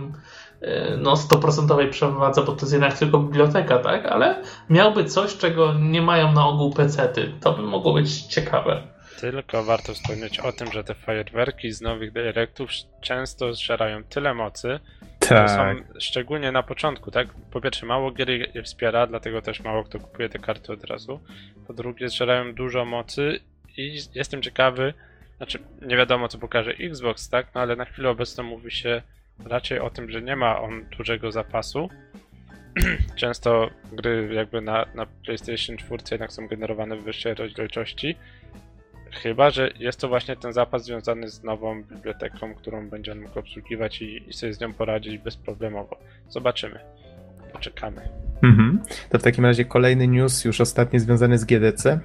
no, 0.98 1.14
100% 1.14 1.90
przewadze, 1.90 2.42
bo 2.44 2.52
to 2.52 2.62
jest 2.62 2.74
jednak 2.74 2.98
tylko 2.98 3.20
biblioteka, 3.20 3.78
tak? 3.80 4.06
Ale 4.06 4.42
miałby 4.70 5.06
coś, 5.06 5.38
czego 5.38 5.74
nie 5.74 6.02
mają 6.02 6.32
na 6.32 6.48
ogół 6.48 6.74
PC-ty. 6.74 7.32
To 7.42 7.54
by 7.54 7.62
mogło 7.62 7.94
być 7.94 8.22
ciekawe. 8.22 8.82
Tylko 9.22 9.64
warto 9.64 9.94
wspomnieć 9.94 10.40
o 10.40 10.52
tym, 10.52 10.72
że 10.72 10.84
te 10.84 10.94
fajerwerki 10.94 11.72
z 11.72 11.82
nowych 11.82 12.14
Directów 12.14 12.70
często 13.02 13.54
zżerają 13.54 14.04
tyle 14.04 14.34
mocy, 14.34 14.80
że 15.22 15.30
Tak. 15.30 15.50
są 15.50 15.64
szczególnie 16.00 16.52
na 16.52 16.64
początku, 16.64 17.12
tak? 17.12 17.28
Po 17.52 17.62
pierwsze, 17.62 17.86
mało 17.86 18.12
gier 18.12 18.30
je 18.30 18.64
wspiera, 18.64 19.08
dlatego 19.08 19.42
też 19.42 19.60
mało 19.60 19.84
kto 19.84 20.00
kupuje 20.00 20.30
te 20.30 20.40
karty 20.40 20.74
od 20.74 20.84
razu. 20.84 21.20
Po 21.68 21.74
drugie, 21.74 22.10
zżerają 22.10 22.54
dużo 22.54 22.86
mocy 22.86 23.40
i 23.78 24.00
jestem 24.16 24.42
ciekawy, 24.42 24.94
znaczy 25.38 25.60
nie 25.82 25.98
wiadomo 25.98 26.28
co 26.28 26.38
pokaże 26.38 26.72
Xbox, 26.72 27.30
tak? 27.30 27.48
No 27.56 27.62
ale 27.62 27.76
na 27.76 27.86
chwilę 27.86 28.10
obecną 28.10 28.44
mówi 28.44 28.72
się 28.72 29.02
raczej 29.46 29.80
o 29.80 29.90
tym, 29.90 30.12
że 30.12 30.22
nie 30.22 30.36
ma 30.36 30.62
on 30.62 30.86
dużego 30.98 31.32
zapasu. 31.32 31.90
Często 33.16 33.70
gry 33.92 34.30
jakby 34.34 34.62
na, 34.62 34.86
na 34.96 35.06
PlayStation 35.06 35.78
4 35.78 36.04
jednak 36.12 36.32
są 36.32 36.48
generowane 36.48 36.98
w 36.98 37.04
wyższej 37.04 37.34
rozdzielczości. 37.34 38.16
Chyba, 39.12 39.50
że 39.50 39.72
jest 39.80 40.00
to 40.00 40.08
właśnie 40.08 40.36
ten 40.36 40.54
zapas 40.54 40.86
związany 40.86 41.30
z 41.30 41.44
nową 41.44 41.84
biblioteką, 41.84 42.56
którą 42.56 42.90
będzie 42.90 43.12
on 43.12 43.22
mógł 43.22 43.40
obsługiwać 43.40 44.02
i, 44.02 44.30
i 44.30 44.34
sobie 44.34 44.54
z 44.54 44.60
nią 44.60 44.74
poradzić 44.74 45.18
bezproblemowo. 45.18 45.98
Zobaczymy. 46.30 46.80
Poczekamy. 47.54 48.02
Mhm. 48.44 48.84
To 49.10 49.20
w 49.20 49.24
takim 49.24 49.46
razie 49.46 49.66
kolejny 49.66 50.08
news, 50.08 50.46
już 50.46 50.62
ostatni 50.62 51.00
związany 51.00 51.38
z 51.38 51.46
GDC. 51.46 52.00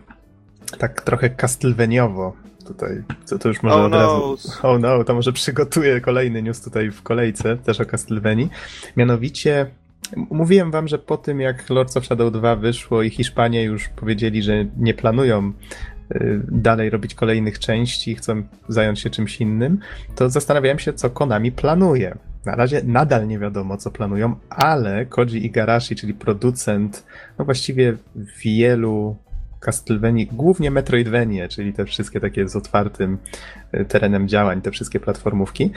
Tak 0.78 1.02
trochę 1.02 1.30
Castlevaniaowo. 1.30 2.36
Tutaj, 2.64 3.02
co 3.24 3.38
to 3.38 3.48
już 3.48 3.62
może 3.62 3.76
Oh 3.76 3.86
od 3.86 3.92
razu. 3.92 4.36
no. 4.62 4.70
Oh 4.70 4.78
no, 4.78 5.04
to 5.04 5.14
może 5.14 5.32
przygotuję 5.32 6.00
kolejny 6.00 6.42
news 6.42 6.60
tutaj 6.62 6.90
w 6.90 7.02
kolejce, 7.02 7.56
też 7.56 7.80
o 7.80 7.84
Castlevanii. 7.84 8.48
Mianowicie, 8.96 9.66
mówiłem 10.16 10.70
wam, 10.70 10.88
że 10.88 10.98
po 10.98 11.16
tym 11.16 11.40
jak 11.40 11.70
Lords 11.70 11.96
of 11.96 12.04
Shadow 12.04 12.32
2 12.32 12.56
wyszło 12.56 13.02
i 13.02 13.10
Hiszpanie 13.10 13.62
już 13.62 13.88
powiedzieli, 13.88 14.42
że 14.42 14.64
nie 14.78 14.94
planują 14.94 15.52
y, 16.14 16.40
dalej 16.48 16.90
robić 16.90 17.14
kolejnych 17.14 17.58
części, 17.58 18.14
chcą 18.14 18.42
zająć 18.68 19.00
się 19.00 19.10
czymś 19.10 19.40
innym, 19.40 19.78
to 20.14 20.30
zastanawiałem 20.30 20.78
się, 20.78 20.92
co 20.92 21.10
Konami 21.10 21.52
planuje. 21.52 22.16
Na 22.46 22.54
razie 22.54 22.82
nadal 22.84 23.28
nie 23.28 23.38
wiadomo, 23.38 23.76
co 23.76 23.90
planują, 23.90 24.36
ale 24.50 25.06
Koji 25.06 25.46
Igarashi, 25.46 25.96
czyli 25.96 26.14
producent, 26.14 27.06
no 27.38 27.44
właściwie 27.44 27.96
wielu 28.44 29.16
Castlevanii, 29.62 30.26
głównie 30.26 30.70
Metroidvanie, 30.70 31.48
czyli 31.48 31.72
te 31.72 31.84
wszystkie 31.84 32.20
takie 32.20 32.48
z 32.48 32.56
otwartym 32.56 33.18
y, 33.74 33.84
terenem 33.84 34.28
działań, 34.28 34.62
te 34.62 34.70
wszystkie 34.70 35.00
platformówki, 35.00 35.70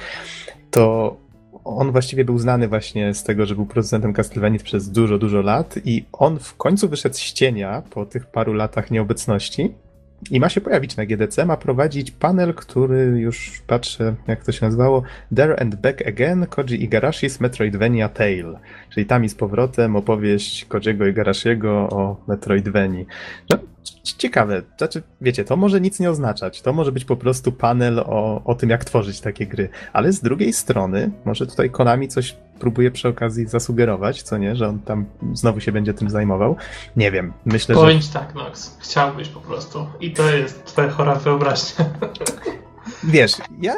to 0.71 1.17
on 1.63 1.91
właściwie 1.91 2.25
był 2.25 2.39
znany 2.39 2.67
właśnie 2.67 3.13
z 3.13 3.23
tego, 3.23 3.45
że 3.45 3.55
był 3.55 3.65
producentem 3.65 4.13
Castlevanii 4.13 4.59
przez 4.59 4.91
dużo, 4.91 5.17
dużo 5.17 5.41
lat 5.41 5.75
i 5.85 6.05
on 6.13 6.39
w 6.39 6.55
końcu 6.55 6.89
wyszedł 6.89 7.15
z 7.15 7.33
cienia 7.33 7.83
po 7.89 8.05
tych 8.05 8.25
paru 8.25 8.53
latach 8.53 8.91
nieobecności 8.91 9.73
i 10.31 10.39
ma 10.39 10.49
się 10.49 10.61
pojawić 10.61 10.97
na 10.97 11.05
GDC, 11.05 11.45
ma 11.45 11.57
prowadzić 11.57 12.11
panel, 12.11 12.53
który 12.53 12.97
już 13.19 13.61
patrzę, 13.67 14.15
jak 14.27 14.43
to 14.43 14.51
się 14.51 14.65
nazywało, 14.65 15.03
There 15.35 15.59
and 15.59 15.75
Back 15.75 16.07
Again, 16.07 16.45
Koji 16.47 16.89
Igarashi's 16.89 17.41
Metroidvania 17.41 18.09
Tale, 18.09 18.59
czyli 18.89 19.05
tam 19.05 19.25
i 19.25 19.29
z 19.29 19.35
powrotem 19.35 19.95
opowieść 19.95 20.65
Kojiego 20.65 21.07
Igarashiego 21.07 21.71
o 21.71 22.21
Metroidvanii. 22.27 23.05
No, 23.49 23.57
ciekawe, 24.17 24.61
znaczy, 24.77 25.03
wiecie, 25.21 25.45
to 25.45 25.55
może 25.55 25.81
nic 25.81 25.99
nie 25.99 26.09
oznaczać, 26.09 26.61
to 26.61 26.73
może 26.73 26.91
być 26.91 27.05
po 27.05 27.17
prostu 27.17 27.51
panel 27.51 27.99
o, 27.99 28.43
o 28.43 28.55
tym, 28.55 28.69
jak 28.69 28.85
tworzyć 28.85 29.21
takie 29.21 29.47
gry, 29.47 29.69
ale 29.93 30.11
z 30.11 30.21
drugiej 30.21 30.53
strony, 30.53 31.11
może 31.25 31.47
tutaj 31.47 31.69
Konami 31.69 32.07
coś 32.07 32.35
próbuje 32.59 32.91
przy 32.91 33.07
okazji 33.07 33.47
zasugerować, 33.47 34.23
co 34.23 34.37
nie, 34.37 34.55
że 34.55 34.67
on 34.67 34.79
tam 34.79 35.05
znowu 35.33 35.59
się 35.59 35.71
będzie 35.71 35.93
tym 35.93 36.09
zajmował. 36.09 36.55
Nie 36.95 37.11
wiem, 37.11 37.33
myślę, 37.45 37.75
że 37.75 37.81
Powiem 37.81 38.01
ci 38.01 38.09
tak, 38.09 38.35
Nox. 38.35 38.77
Chciałbyś 38.79 39.29
po 39.29 39.41
prostu. 39.41 39.87
I 39.99 40.11
to 40.11 40.29
jest 40.29 40.65
twoja 40.65 40.89
chora 40.89 41.15
wyobraźnia. 41.15 41.85
Wiesz, 43.03 43.31
ja. 43.61 43.73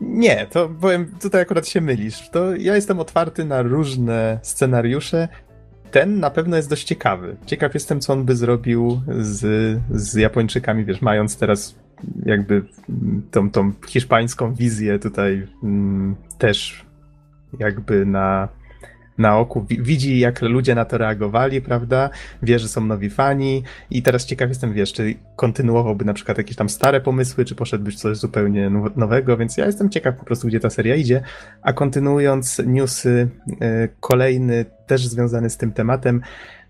Nie, 0.00 0.46
to 0.46 0.68
powiem, 0.80 1.14
tutaj 1.20 1.40
akurat 1.40 1.68
się 1.68 1.80
mylisz. 1.80 2.30
To 2.30 2.56
ja 2.56 2.74
jestem 2.74 3.00
otwarty 3.00 3.44
na 3.44 3.62
różne 3.62 4.38
scenariusze. 4.42 5.28
Ten 5.90 6.20
na 6.20 6.30
pewno 6.30 6.56
jest 6.56 6.70
dość 6.70 6.84
ciekawy. 6.84 7.36
Ciekaw 7.46 7.74
jestem, 7.74 8.00
co 8.00 8.12
on 8.12 8.24
by 8.24 8.36
zrobił 8.36 9.00
z, 9.18 9.78
z 9.90 10.14
Japończykami, 10.14 10.84
wiesz, 10.84 11.02
mając 11.02 11.36
teraz 11.36 11.74
jakby 12.26 12.62
tą, 13.30 13.50
tą 13.50 13.72
hiszpańską 13.86 14.54
wizję 14.54 14.98
tutaj 14.98 15.46
mm, 15.62 16.16
też 16.38 16.86
jakby 17.58 18.06
na, 18.06 18.48
na 19.18 19.38
oku. 19.38 19.64
Wi- 19.64 19.82
Widzi, 19.82 20.18
jak 20.18 20.42
ludzie 20.42 20.74
na 20.74 20.84
to 20.84 20.98
reagowali, 20.98 21.60
prawda? 21.60 22.10
Wie, 22.42 22.58
że 22.58 22.68
są 22.68 22.80
nowi 22.84 23.10
fani. 23.10 23.62
I 23.90 24.02
teraz 24.02 24.26
ciekaw 24.26 24.48
jestem, 24.48 24.72
wiesz, 24.72 24.92
czy 24.92 25.14
kontynuowałby 25.36 26.04
na 26.04 26.14
przykład 26.14 26.38
jakieś 26.38 26.56
tam 26.56 26.68
stare 26.68 27.00
pomysły, 27.00 27.44
czy 27.44 27.54
poszedłby 27.54 27.90
w 27.90 27.94
coś 27.94 28.16
zupełnie 28.16 28.70
now- 28.70 28.96
nowego, 28.96 29.36
więc 29.36 29.56
ja 29.56 29.66
jestem 29.66 29.90
ciekaw 29.90 30.16
po 30.16 30.24
prostu, 30.24 30.48
gdzie 30.48 30.60
ta 30.60 30.70
seria 30.70 30.94
idzie. 30.94 31.22
A 31.62 31.72
kontynuując 31.72 32.62
newsy, 32.66 33.28
e, 33.60 33.88
kolejny 34.00 34.64
też 34.86 35.06
związany 35.06 35.50
z 35.50 35.56
tym 35.56 35.72
tematem, 35.72 36.20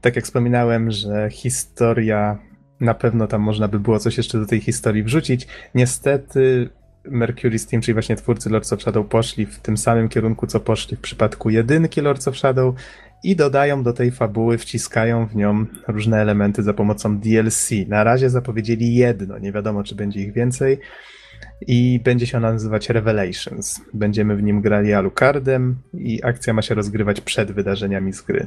tak 0.01 0.17
jak 0.17 0.25
wspominałem, 0.25 0.91
że 0.91 1.29
historia, 1.31 2.39
na 2.81 2.95
pewno 2.95 3.27
tam 3.27 3.41
można 3.43 3.69
by 3.69 3.81
było 3.81 3.99
coś 3.99 4.17
jeszcze 4.17 4.39
do 4.39 4.47
tej 4.47 4.61
historii 4.61 5.03
wrzucić. 5.03 5.47
Niestety 5.75 6.69
Mercury 7.11 7.59
Steam, 7.59 7.83
czyli 7.83 7.93
właśnie 7.93 8.17
twórcy 8.17 8.51
Lords 8.51 8.73
of 8.73 8.83
Shadow, 8.83 9.07
poszli 9.07 9.47
w 9.47 9.59
tym 9.59 9.77
samym 9.77 10.09
kierunku, 10.09 10.47
co 10.47 10.61
poszli 10.61 10.97
w 10.97 11.01
przypadku 11.01 11.51
jedynki 11.51 12.01
Lords 12.01 12.29
of 12.29 12.37
Shadow 12.37 12.75
i 13.25 13.37
dodają 13.37 13.83
do 13.83 13.93
tej 13.93 14.11
fabuły, 14.11 14.59
wciskają 14.59 15.27
w 15.27 15.37
nią 15.37 15.67
różne 15.89 16.21
elementy 16.21 16.63
za 16.63 16.75
pomocą 16.75 17.19
DLC. 17.19 17.71
Na 17.89 18.05
razie 18.05 18.31
zapowiedzieli 18.31 18.95
jedno, 18.95 19.39
nie 19.39 19.53
wiadomo, 19.53 19.85
czy 19.85 19.95
będzie 19.95 20.21
ich 20.21 20.33
więcej. 20.33 20.79
I 21.67 22.01
będzie 22.05 22.27
się 22.27 22.39
ona 22.39 22.53
nazywać 22.53 22.91
Revelations. 22.91 23.81
Będziemy 23.95 24.37
w 24.37 24.43
nim 24.43 24.61
grali 24.61 24.93
Alucardem 24.93 25.77
i 25.95 26.25
akcja 26.25 26.53
ma 26.53 26.63
się 26.63 26.75
rozgrywać 26.75 27.21
przed 27.21 27.53
wydarzeniami 27.53 28.13
z 28.13 28.23
gry. 28.23 28.47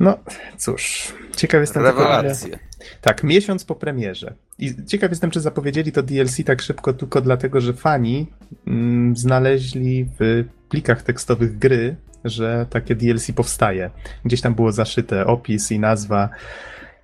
No 0.00 0.18
cóż, 0.56 1.12
ciekaw 1.36 1.60
jestem 1.60 1.82
Rewelacje. 1.82 2.58
Tak, 3.00 3.24
miesiąc 3.24 3.64
po 3.64 3.74
premierze. 3.74 4.34
I 4.58 4.74
ciekaw 4.86 5.10
jestem, 5.10 5.30
czy 5.30 5.40
zapowiedzieli 5.40 5.92
to 5.92 6.02
DLC 6.02 6.44
tak 6.44 6.62
szybko 6.62 6.92
tylko 6.92 7.20
dlatego, 7.20 7.60
że 7.60 7.72
fani 7.72 8.26
mm, 8.66 9.16
znaleźli 9.16 10.06
w 10.20 10.44
plikach 10.68 11.02
tekstowych 11.02 11.58
gry, 11.58 11.96
że 12.24 12.66
takie 12.70 12.94
DLC 12.94 13.32
powstaje. 13.32 13.90
Gdzieś 14.24 14.40
tam 14.40 14.54
było 14.54 14.72
zaszyte 14.72 15.26
opis 15.26 15.72
i 15.72 15.78
nazwa 15.78 16.28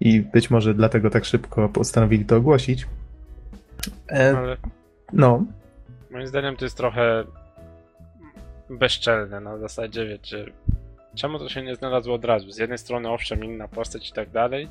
i 0.00 0.20
być 0.20 0.50
może 0.50 0.74
dlatego 0.74 1.10
tak 1.10 1.24
szybko 1.24 1.68
postanowili 1.68 2.24
to 2.24 2.36
ogłosić. 2.36 2.86
E, 4.10 4.36
Ale 4.36 4.56
no, 5.12 5.44
moim 6.10 6.26
zdaniem 6.26 6.56
to 6.56 6.64
jest 6.64 6.76
trochę 6.76 7.24
bezczelne 8.70 9.40
na 9.40 9.58
zasadzie, 9.58 10.06
wiecie, 10.06 10.44
czemu 11.14 11.38
to 11.38 11.48
się 11.48 11.62
nie 11.62 11.76
znalazło 11.76 12.14
od 12.14 12.24
razu? 12.24 12.50
Z 12.50 12.58
jednej 12.58 12.78
strony 12.78 13.10
owszem, 13.10 13.44
inna 13.44 13.68
postać 13.68 14.10
i 14.10 14.12
tak 14.12 14.30
dalej, 14.30 14.68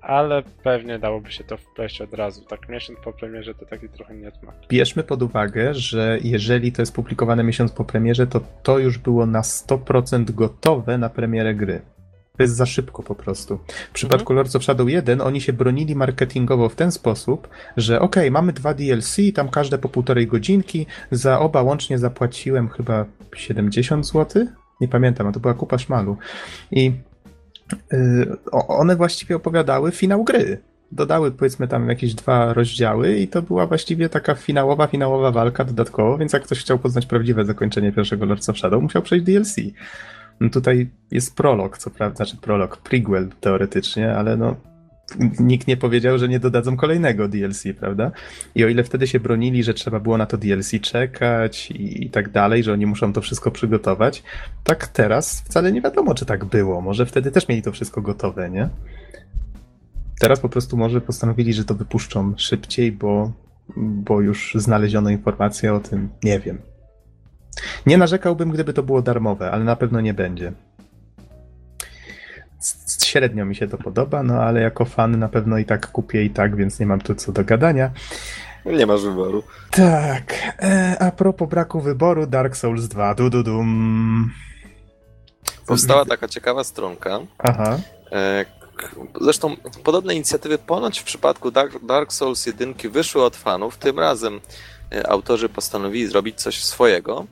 ale 0.00 0.42
pewnie 0.62 0.98
dałoby 0.98 1.32
się 1.32 1.44
to 1.44 1.56
wpleść 1.56 2.00
od 2.00 2.14
razu. 2.14 2.44
Tak 2.44 2.68
miesiąc 2.68 2.98
po 3.04 3.12
premierze 3.12 3.54
to 3.54 3.66
taki 3.66 3.88
trochę 3.88 4.14
niesmak. 4.14 4.54
bierzmy 4.68 5.02
pod 5.02 5.22
uwagę, 5.22 5.74
że 5.74 6.18
jeżeli 6.22 6.72
to 6.72 6.82
jest 6.82 6.94
publikowane 6.94 7.44
miesiąc 7.44 7.72
po 7.72 7.84
premierze, 7.84 8.26
to 8.26 8.40
to 8.62 8.78
już 8.78 8.98
było 8.98 9.26
na 9.26 9.40
100% 9.40 10.30
gotowe 10.30 10.98
na 10.98 11.08
premierę 11.08 11.54
gry. 11.54 11.82
To 12.36 12.42
jest 12.42 12.56
za 12.56 12.66
szybko 12.66 13.02
po 13.02 13.14
prostu. 13.14 13.58
W 13.90 13.92
przypadku 13.92 14.32
Lords 14.32 14.56
of 14.56 14.62
Shadow 14.64 14.88
1 14.90 15.20
oni 15.20 15.40
się 15.40 15.52
bronili 15.52 15.96
marketingowo 15.96 16.68
w 16.68 16.74
ten 16.74 16.92
sposób, 16.92 17.48
że 17.76 18.00
okej, 18.00 18.30
mamy 18.30 18.52
dwa 18.52 18.74
DLC, 18.74 19.16
tam 19.34 19.48
każde 19.48 19.78
po 19.78 19.88
półtorej 19.88 20.26
godzinki, 20.26 20.86
za 21.10 21.40
oba 21.40 21.62
łącznie 21.62 21.98
zapłaciłem 21.98 22.68
chyba 22.68 23.04
70 23.36 24.06
zł? 24.06 24.46
Nie 24.80 24.88
pamiętam, 24.88 25.26
a 25.26 25.32
to 25.32 25.40
była 25.40 25.54
kupa 25.54 25.78
szmalu. 25.78 26.16
I 26.70 26.92
one 28.52 28.96
właściwie 28.96 29.36
opowiadały 29.36 29.92
finał 29.92 30.24
gry 30.24 30.60
dodały 30.92 31.32
powiedzmy 31.32 31.68
tam 31.68 31.88
jakieś 31.88 32.14
dwa 32.14 32.52
rozdziały 32.52 33.16
i 33.16 33.28
to 33.28 33.42
była 33.42 33.66
właściwie 33.66 34.08
taka 34.08 34.34
finałowa, 34.34 34.86
finałowa 34.86 35.30
walka 35.30 35.64
dodatkowo, 35.64 36.18
więc 36.18 36.32
jak 36.32 36.42
ktoś 36.42 36.60
chciał 36.60 36.78
poznać 36.78 37.06
prawdziwe 37.06 37.44
zakończenie 37.44 37.92
pierwszego 37.92 38.26
Lords 38.26 38.48
of 38.48 38.58
Shadow, 38.58 38.82
musiał 38.82 39.02
przejść 39.02 39.24
DLC. 39.24 39.56
No 40.40 40.50
tutaj 40.50 40.90
jest 41.10 41.36
prolog, 41.36 41.78
co 41.78 41.90
prawda, 41.90 42.16
znaczy 42.16 42.36
prolog, 42.36 42.76
prequel 42.76 43.28
teoretycznie, 43.40 44.14
ale 44.16 44.36
no 44.36 44.56
nikt 45.40 45.68
nie 45.68 45.76
powiedział, 45.76 46.18
że 46.18 46.28
nie 46.28 46.40
dodadzą 46.40 46.76
kolejnego 46.76 47.28
DLC, 47.28 47.64
prawda? 47.80 48.10
I 48.54 48.64
o 48.64 48.68
ile 48.68 48.84
wtedy 48.84 49.06
się 49.06 49.20
bronili, 49.20 49.62
że 49.62 49.74
trzeba 49.74 50.00
było 50.00 50.18
na 50.18 50.26
to 50.26 50.36
DLC 50.36 50.72
czekać 50.82 51.70
i, 51.70 52.04
i 52.04 52.10
tak 52.10 52.30
dalej, 52.30 52.62
że 52.62 52.72
oni 52.72 52.86
muszą 52.86 53.12
to 53.12 53.20
wszystko 53.20 53.50
przygotować, 53.50 54.22
tak 54.64 54.86
teraz 54.86 55.40
wcale 55.40 55.72
nie 55.72 55.80
wiadomo, 55.80 56.14
czy 56.14 56.26
tak 56.26 56.44
było. 56.44 56.80
Może 56.80 57.06
wtedy 57.06 57.30
też 57.30 57.48
mieli 57.48 57.62
to 57.62 57.72
wszystko 57.72 58.02
gotowe, 58.02 58.50
nie? 58.50 58.68
Teraz 60.20 60.40
po 60.40 60.48
prostu 60.48 60.76
może 60.76 61.00
postanowili, 61.00 61.52
że 61.52 61.64
to 61.64 61.74
wypuszczą 61.74 62.34
szybciej, 62.36 62.92
bo, 62.92 63.32
bo 63.76 64.20
już 64.20 64.52
znaleziono 64.54 65.10
informacje 65.10 65.74
o 65.74 65.80
tym. 65.80 66.08
Nie 66.24 66.40
wiem. 66.40 66.58
Nie 67.86 67.98
narzekałbym, 67.98 68.50
gdyby 68.50 68.72
to 68.72 68.82
było 68.82 69.02
darmowe, 69.02 69.50
ale 69.50 69.64
na 69.64 69.76
pewno 69.76 70.00
nie 70.00 70.14
będzie. 70.14 70.52
Średnio 73.10 73.44
mi 73.44 73.56
się 73.56 73.68
to 73.68 73.78
podoba, 73.78 74.22
no 74.22 74.34
ale 74.34 74.60
jako 74.60 74.84
fan 74.84 75.18
na 75.18 75.28
pewno 75.28 75.58
i 75.58 75.64
tak 75.64 75.90
kupię 75.90 76.24
i 76.24 76.30
tak, 76.30 76.56
więc 76.56 76.80
nie 76.80 76.86
mam 76.86 77.00
tu 77.00 77.14
co 77.14 77.32
do 77.32 77.44
gadania. 77.44 77.90
Nie 78.64 78.86
masz 78.86 79.02
wyboru. 79.02 79.42
Tak, 79.70 80.34
e, 80.62 80.96
a 81.00 81.10
propos 81.10 81.48
braku 81.48 81.80
wyboru, 81.80 82.26
Dark 82.26 82.56
Souls 82.56 82.88
2, 82.88 83.14
du, 83.14 83.30
du, 83.30 83.42
dum. 83.42 84.30
Powstała 85.66 86.04
taka 86.04 86.28
ciekawa 86.28 86.64
stronka. 86.64 87.18
Aha, 87.38 87.78
e, 88.12 88.44
Zresztą 89.20 89.56
podobne 89.84 90.14
inicjatywy 90.14 90.58
ponoć 90.58 90.98
w 90.98 91.04
przypadku 91.04 91.50
Dark, 91.50 91.84
Dark 91.84 92.12
Souls 92.12 92.46
1 92.46 92.74
wyszły 92.90 93.24
od 93.24 93.36
fanów. 93.36 93.76
Tym 93.76 93.98
razem 93.98 94.40
e, 94.92 95.10
autorzy 95.10 95.48
postanowili 95.48 96.06
zrobić 96.06 96.40
coś 96.40 96.64
swojego 96.64 97.26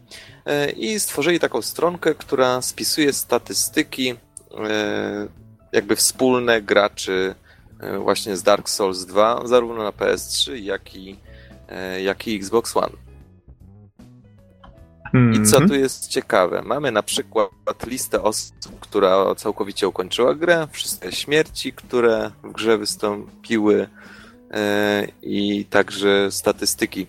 e, 0.47 0.71
i 0.71 1.01
stworzyli 1.01 1.41
taką 1.41 1.63
stronkę, 1.63 2.15
która 2.15 2.63
spisuje 2.63 3.13
statystyki 3.13 4.11
e, 4.11 5.29
jakby 5.73 5.97
wspólne 5.97 6.63
graczy 6.63 7.35
e, 7.81 7.99
właśnie 7.99 8.37
z 8.37 8.43
Dark 8.43 8.69
Souls 8.69 9.07
2, 9.07 9.47
zarówno 9.47 9.83
na 9.85 9.91
PS3, 9.91 10.53
jak 10.55 10.95
i, 10.95 11.19
e, 11.69 12.03
jak 12.03 12.29
i 12.29 12.37
Xbox 12.37 12.77
One. 12.77 12.97
I 15.33 15.43
co 15.43 15.57
Mhm. 15.57 15.69
tu 15.69 15.75
jest 15.75 16.09
ciekawe? 16.09 16.63
Mamy 16.63 16.93
na 16.93 17.03
przykład 17.03 17.51
listę 17.87 18.23
osób, 18.23 18.81
która 18.81 19.35
całkowicie 19.35 19.89
ukończyła 19.89 20.35
grę, 20.35 20.69
wszystkie 20.71 21.13
śmierci, 21.13 21.73
które 21.73 22.31
w 22.43 22.53
grze 22.53 22.79
wystąpiły 22.79 23.89
e, 24.51 25.07
i 25.23 25.65
także 25.65 26.31
statystyki 26.33 27.07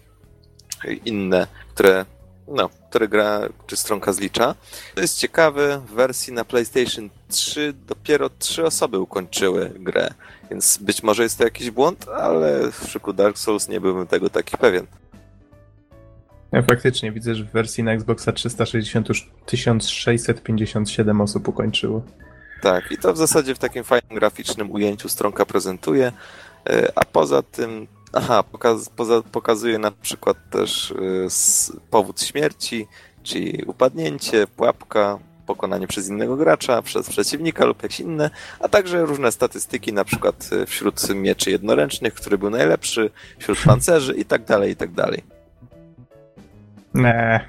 inne, 1.05 1.47
które, 1.73 2.05
no, 2.47 2.69
które 2.89 3.07
gra 3.07 3.41
czy 3.67 3.77
stronka 3.77 4.13
zlicza. 4.13 4.55
To 4.95 5.01
jest 5.01 5.17
ciekawe, 5.17 5.81
w 5.87 5.93
wersji 5.93 6.33
na 6.33 6.45
PlayStation 6.45 7.09
3 7.27 7.73
dopiero 7.87 8.29
trzy 8.29 8.65
osoby 8.65 8.99
ukończyły 8.99 9.71
grę, 9.75 10.09
więc 10.49 10.77
być 10.77 11.03
może 11.03 11.23
jest 11.23 11.37
to 11.37 11.43
jakiś 11.43 11.71
błąd, 11.71 12.05
ale 12.07 12.71
w 12.71 12.85
przypadku 12.85 13.13
Dark 13.13 13.37
Souls 13.37 13.69
nie 13.69 13.81
byłbym 13.81 14.07
tego 14.07 14.29
taki 14.29 14.57
pewien. 14.57 14.85
Ja 16.51 16.61
faktycznie 16.61 17.11
widzę, 17.11 17.35
że 17.35 17.43
w 17.43 17.51
wersji 17.51 17.83
na 17.83 17.93
Xboxa 17.93 18.31
360 18.31 19.09
już 19.09 19.29
1657 19.45 21.21
osób 21.21 21.47
ukończyło. 21.47 22.01
Tak, 22.61 22.91
i 22.91 22.97
to 22.97 23.13
w 23.13 23.17
zasadzie 23.17 23.55
w 23.55 23.59
takim 23.59 23.83
fajnym 23.83 24.15
graficznym 24.15 24.71
ujęciu 24.71 25.09
stronka 25.09 25.45
prezentuje, 25.45 26.11
e, 26.69 26.91
a 26.95 27.05
poza 27.05 27.41
tym, 27.41 27.87
aha, 28.13 28.43
pokaz, 28.43 28.89
poza, 28.89 29.21
pokazuje 29.31 29.77
na 29.79 29.91
przykład 29.91 30.37
też 30.49 30.93
s- 31.25 31.73
powód 31.89 32.21
śmierci, 32.21 32.87
czyli 33.23 33.63
upadnięcie, 33.67 34.47
pułapka, 34.47 35.19
pokonanie 35.45 35.87
przez 35.87 36.07
innego 36.09 36.35
gracza, 36.35 36.81
przez 36.81 37.09
przeciwnika 37.09 37.65
lub 37.65 37.83
jakieś 37.83 37.99
inne, 37.99 38.29
a 38.59 38.69
także 38.69 39.05
różne 39.05 39.31
statystyki, 39.31 39.93
na 39.93 40.05
przykład 40.05 40.49
e, 40.61 40.65
wśród 40.65 41.09
mieczy 41.15 41.51
jednoręcznych, 41.51 42.13
który 42.13 42.37
był 42.37 42.49
najlepszy, 42.49 43.09
wśród 43.39 43.59
pancerzy 43.65 44.13
i 44.15 44.25
tak 44.25 44.43
dalej, 44.45 44.71
i 44.71 44.75
tak 44.75 44.91
dalej. 44.91 45.23
Nie. 46.93 47.45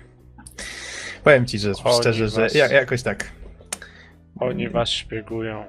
Powiem 1.25 1.47
ci, 1.47 1.59
że 1.59 1.73
Oni 1.85 2.01
szczerze, 2.01 2.29
że 2.29 2.41
was- 2.43 2.55
ja, 2.55 2.69
jakoś 2.69 3.03
tak. 3.03 3.25
Oni 4.41 4.69
was 4.69 4.89
szpiegują. 4.89 5.65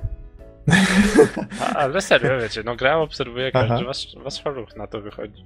A, 1.62 1.66
ale 1.76 2.01
serio, 2.01 2.39
wiecie, 2.41 2.64
no 2.66 2.76
gra 2.76 2.97
obserwuje 2.97 3.51
każdy 3.51 3.86
wasz, 3.86 4.07
wasz 4.24 4.45
ruch 4.45 4.76
na 4.78 4.88
to 4.88 5.01
wychodzi. 5.01 5.43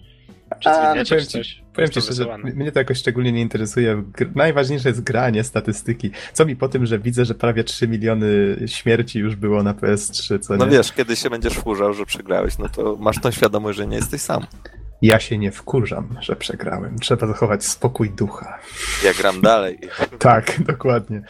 Czy 0.60 0.70
zwiniecie, 0.74 1.16
powiem 1.16 1.26
czy 1.26 1.28
ci- 1.28 1.38
coś? 1.38 1.64
Powiem 1.74 1.90
ci 1.90 2.02
szczerze, 2.02 2.38
mnie 2.38 2.72
to 2.72 2.80
jakoś 2.80 2.98
szczególnie 2.98 3.32
nie 3.32 3.42
interesuje. 3.42 3.96
Gr- 3.98 4.36
Najważniejsze 4.36 4.90
jest 4.90 5.02
granie, 5.04 5.44
statystyki. 5.44 6.12
Co 6.34 6.46
mi 6.46 6.56
po 6.56 6.70
tym, 6.70 6.86
że 6.86 7.00
widzę, 7.00 7.26
że 7.26 7.36
prawie 7.36 7.64
3 7.64 7.88
miliony 7.88 8.28
śmierci 8.66 9.20
już 9.20 9.36
było 9.36 9.64
na 9.64 9.74
PS3, 9.74 10.40
co 10.40 10.56
No 10.58 10.66
nie? 10.66 10.72
wiesz, 10.72 10.92
kiedy 10.94 11.16
się 11.16 11.30
będziesz 11.30 11.54
wkurzał, 11.54 11.94
że 11.94 12.06
przegrałeś, 12.06 12.58
no 12.58 12.70
to 12.70 12.96
masz 13.00 13.22
tą 13.22 13.32
świadomość, 13.32 13.78
że 13.78 13.88
nie 13.88 13.96
jesteś 13.96 14.22
sam. 14.22 14.46
Ja 15.02 15.20
się 15.20 15.38
nie 15.38 15.52
wkurzam, 15.52 16.18
że 16.22 16.36
przegrałem. 16.36 17.00
Trzeba 17.00 17.28
zachować 17.28 17.66
spokój 17.66 18.10
ducha. 18.10 18.60
Ja 19.04 19.14
gram 19.14 19.42
dalej. 19.42 19.80
Tak, 20.20 20.64
dokładnie. 20.64 21.22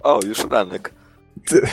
O, 0.00 0.20
już 0.26 0.38
ranek. 0.50 0.94
Ty- 1.46 1.60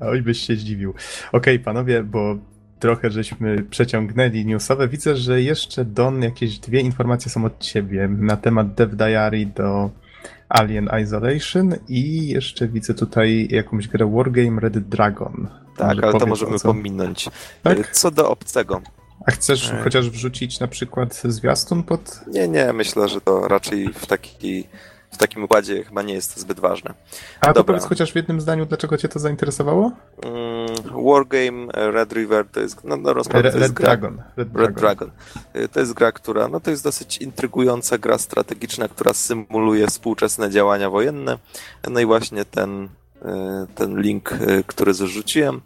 Oj, 0.00 0.22
byś 0.22 0.40
się 0.46 0.56
zdziwił. 0.56 0.94
Okej, 1.32 1.58
panowie, 1.58 2.02
bo 2.02 2.36
trochę 2.80 3.10
żeśmy 3.10 3.62
przeciągnęli 3.62 4.46
newsowe. 4.46 4.88
Widzę, 4.88 5.16
że 5.16 5.42
jeszcze 5.42 5.84
Don, 5.84 6.22
jakieś 6.22 6.58
dwie 6.58 6.80
informacje 6.80 7.30
są 7.30 7.44
od 7.44 7.58
ciebie 7.58 8.08
na 8.08 8.36
temat 8.36 8.74
Dev 8.74 8.96
Diary 8.96 9.46
do 9.46 9.90
Alien 10.48 10.88
Isolation 11.02 11.74
i 11.88 12.28
jeszcze 12.28 12.68
widzę 12.68 12.94
tutaj 12.94 13.48
jakąś 13.50 13.88
grę 13.88 14.10
Wargame 14.14 14.60
Red 14.60 14.78
Dragon. 14.78 15.48
Tak, 15.76 15.96
Może 15.96 16.02
ale 16.08 16.20
to 16.20 16.26
możemy 16.26 16.58
co- 16.58 16.68
pominąć. 16.68 17.28
Tak? 17.62 17.90
Co 17.92 18.10
do 18.10 18.30
obcego. 18.30 18.80
A 19.26 19.30
chcesz 19.30 19.70
E. 19.70 19.82
chociaż 19.82 20.10
wrzucić 20.10 20.60
na 20.60 20.68
przykład 20.68 21.14
zwiastun 21.24 21.82
pod... 21.82 22.20
Nie, 22.26 22.48
nie, 22.48 22.72
myślę, 22.72 23.08
że 23.08 23.20
to 23.20 23.48
raczej 23.48 23.88
w, 23.94 24.06
taki, 24.06 24.64
takim 25.20 25.44
układzie 25.44 25.84
chyba 25.84 26.02
nie 26.02 26.14
jest 26.14 26.38
zbyt 26.38 26.60
ważne. 26.60 26.94
A 27.40 27.52
to 27.52 27.64
powiedz 27.64 27.84
chociaż 27.84 28.12
w 28.12 28.16
jednym 28.16 28.40
zdaniu, 28.40 28.66
dlaczego 28.66 28.96
cię 28.96 29.08
to 29.08 29.18
zainteresowało? 29.18 29.92
Mm, 30.22 31.04
Wargame 31.04 31.92
Red 31.92 32.12
River 32.12 32.46
to 32.52 32.60
jest, 32.60 32.84
no, 32.84 32.96
no 32.96 33.12
Red, 33.12 33.28
to 33.28 33.68
Dragon. 33.68 34.22
Red 34.36 34.48
Red 34.54 34.72
Dragon. 34.74 34.74
Dragon. 34.74 35.10
Y, 35.56 35.68
To 35.68 35.80
jest 35.80 35.92
gra, 35.92 36.12
która, 36.12 36.48
no 36.48 36.60
to 36.60 36.70
jest 36.70 36.84
dosyć 36.84 37.18
intrygująca 37.18 37.98
gra 37.98 38.18
strategiczna, 38.18 38.88
która 38.88 39.12
symuluje 39.12 39.86
współczesne 39.86 40.50
działania 40.50 40.90
wojenne. 40.90 41.38
No 41.90 42.00
i 42.00 42.06
właśnie 42.06 42.44
ten, 42.44 42.84
y, 42.84 43.28
ten 43.74 44.00
link, 44.00 44.32
y, 44.32 44.64
który 44.66 44.94
zarzuciłem, 44.94 45.60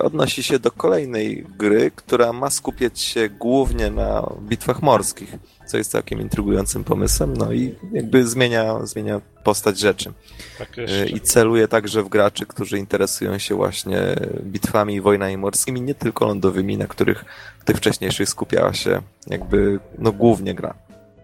odnosi 0.00 0.42
się 0.42 0.58
do 0.58 0.70
kolejnej 0.70 1.46
gry, 1.58 1.90
która 1.94 2.32
ma 2.32 2.50
skupiać 2.50 3.00
się 3.00 3.28
głównie 3.28 3.90
na 3.90 4.32
bitwach 4.40 4.82
morskich, 4.82 5.34
co 5.68 5.78
jest 5.78 5.90
całkiem 5.90 6.20
intrygującym 6.20 6.84
pomysłem, 6.84 7.36
no 7.36 7.52
i 7.52 7.74
jakby 7.92 8.26
zmienia, 8.26 8.86
zmienia 8.86 9.20
postać 9.44 9.78
rzeczy. 9.78 10.12
Tak 10.58 10.76
jeszcze. 10.76 11.06
I 11.06 11.20
celuje 11.20 11.68
także 11.68 12.02
w 12.02 12.08
graczy, 12.08 12.46
którzy 12.46 12.78
interesują 12.78 13.38
się 13.38 13.54
właśnie 13.54 14.00
bitwami 14.42 14.94
i 14.94 15.00
wojnami 15.00 15.36
morskimi, 15.36 15.80
nie 15.80 15.94
tylko 15.94 16.26
lądowymi, 16.26 16.76
na 16.76 16.86
których 16.86 17.24
w 17.58 17.64
tych 17.64 17.76
wcześniejszych 17.76 18.28
skupiała 18.28 18.72
się 18.72 19.02
jakby 19.26 19.78
no 19.98 20.12
głównie 20.12 20.54
gra. 20.54 20.74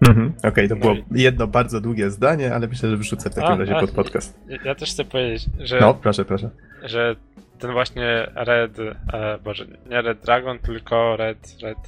Mhm. 0.08 0.32
Okej, 0.42 0.68
to 0.68 0.74
No 0.74 0.80
było 0.80 0.94
i- 0.94 1.04
jedno 1.22 1.46
bardzo 1.46 1.80
długie 1.80 2.10
zdanie, 2.10 2.54
ale 2.54 2.66
myślę, 2.68 2.90
że 2.90 2.96
wrzucę 2.96 3.30
w 3.30 3.34
takim 3.34 3.52
A, 3.52 3.56
razie 3.56 3.76
a, 3.76 3.80
pod 3.80 3.90
podcast. 3.90 4.38
Ja- 4.48 4.58
Ja 4.64 4.74
też 4.74 4.90
chcę 4.90 5.04
powiedzieć, 5.04 5.46
że, 5.58 5.80
No, 5.80 5.94
proszę, 5.94 6.24
proszę. 6.24 6.50
że 6.82 7.16
ten 7.58 7.72
właśnie 7.72 8.30
Red, 8.34 8.78
e, 8.78 9.38
boże, 9.44 9.66
nie 9.90 10.02
Red 10.02 10.18
Dragon, 10.20 10.58
tylko 10.58 11.16
Red, 11.16 11.56
Red... 11.62 11.78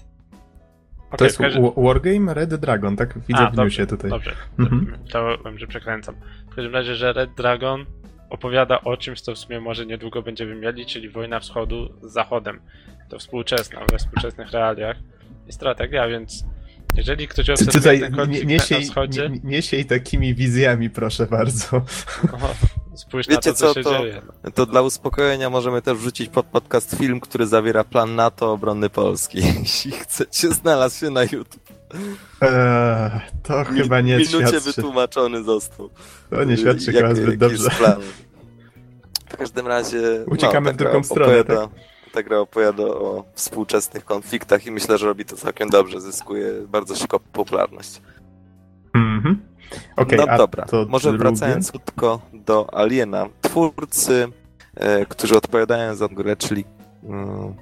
Okej, 1.10 1.18
To 1.18 1.24
jest 1.24 1.38
Wa- 1.60 1.82
Wargame 1.82 2.34
Red 2.34 2.54
Dragon, 2.54 2.96
tak? 2.96 3.18
Widzę 3.28 3.40
A, 3.40 3.50
w 3.50 3.56
newsie 3.56 3.86
tutaj. 3.86 4.10
Dobrze, 4.10 4.32
Mhm. 4.58 4.98
chciałem, 5.08 5.58
że 5.58 5.66
przekręcam. 5.66 6.14
W 6.50 6.54
każdym 6.54 6.72
razie, 6.74 6.94
że 6.94 7.12
Red 7.12 7.30
Dragon 7.36 7.86
opowiada 8.30 8.80
o 8.80 8.96
czymś, 8.96 9.20
co 9.20 9.34
w 9.34 9.38
sumie 9.38 9.60
może 9.60 9.86
niedługo 9.86 10.22
będziemy 10.22 10.54
mieli, 10.54 10.86
czyli 10.86 11.08
wojna 11.08 11.40
wschodu 11.40 11.88
z 12.02 12.12
zachodem. 12.12 12.60
To 13.08 13.18
współczesna, 13.18 13.80
we 13.92 13.98
współczesnych 13.98 14.50
realiach 14.50 14.96
i 15.48 15.52
strategia, 15.52 16.08
więc 16.08 16.44
jeżeli 16.96 17.28
ktoś 17.28 17.50
obserwuje 17.50 17.78
tutaj 17.78 18.00
ten 18.00 18.10
nie, 18.12 18.18
konflikt 18.18 18.46
nie, 18.46 18.56
na 18.56 18.62
siej, 18.62 18.82
wschodzie, 18.84 19.30
nie, 19.30 19.40
nie 19.44 19.62
siej 19.62 19.84
takimi 19.84 20.34
wizjami, 20.34 20.90
proszę 20.90 21.26
bardzo. 21.26 21.82
no, 22.32 22.38
spójrz 22.96 23.26
Wiecie 23.28 23.50
na 23.50 23.54
to, 23.54 23.58
co, 23.58 23.74
co, 23.74 23.74
się 23.74 23.82
to- 23.84 23.98
dzieje. 23.98 24.22
No. 24.44 24.50
To 24.50 24.66
dla 24.66 24.82
uspokojenia 24.82 25.50
możemy 25.50 25.82
też 25.82 25.98
wrzucić 25.98 26.28
pod 26.30 26.46
podcast 26.46 26.96
film, 26.96 27.20
który 27.20 27.46
zawiera 27.46 27.84
plan 27.84 28.14
NATO 28.14 28.52
obronny 28.52 28.90
Polski. 28.90 29.38
Jeśli 29.60 29.90
chcecie, 29.92 30.48
znalazł 30.48 30.98
się 31.00 31.10
na 31.10 31.22
YouTube. 31.22 31.56
Eee, 32.40 33.10
to 33.42 33.64
chyba 33.64 34.00
nie 34.00 34.16
minucie 34.16 34.38
świadczy. 34.48 34.60
wytłumaczony 34.60 35.42
został. 35.44 35.90
To 36.30 36.44
nie 36.44 36.56
świadczy 36.56 36.92
Jak- 36.92 37.02
chyba 37.04 37.14
zbyt 37.14 37.36
dobrze. 37.36 37.70
plan. 37.70 38.00
W 39.30 39.36
każdym 39.36 39.66
razie. 39.66 40.24
Uciekamy 40.26 40.66
no, 40.70 40.74
w 40.74 40.76
ta 40.76 40.84
gra 40.84 40.90
drugą 40.90 41.04
stronę, 41.04 41.44
tak? 41.44 41.56
opowiada, 41.56 41.68
Ta 42.12 42.22
gra 42.22 42.38
opowiada 42.38 42.82
o 42.82 43.24
współczesnych 43.34 44.04
konfliktach 44.04 44.66
i 44.66 44.70
myślę, 44.70 44.98
że 44.98 45.06
robi 45.06 45.24
to 45.24 45.36
całkiem 45.36 45.70
dobrze. 45.70 46.00
Zyskuje 46.00 46.52
bardzo 46.68 46.96
szybko 46.96 47.20
popularność. 47.20 48.00
Okej, 49.96 50.18
no 50.18 50.36
dobra, 50.36 50.66
może 50.88 51.08
drugie? 51.12 51.24
wracając 51.24 51.70
krótko 51.70 52.20
do 52.32 52.78
Aliena. 52.78 53.26
Twórcy, 53.42 54.28
e, 54.74 55.06
którzy 55.06 55.36
odpowiadają 55.36 55.94
za 55.94 56.08
grę, 56.08 56.36
czyli. 56.36 56.64
mm, 57.04 57.54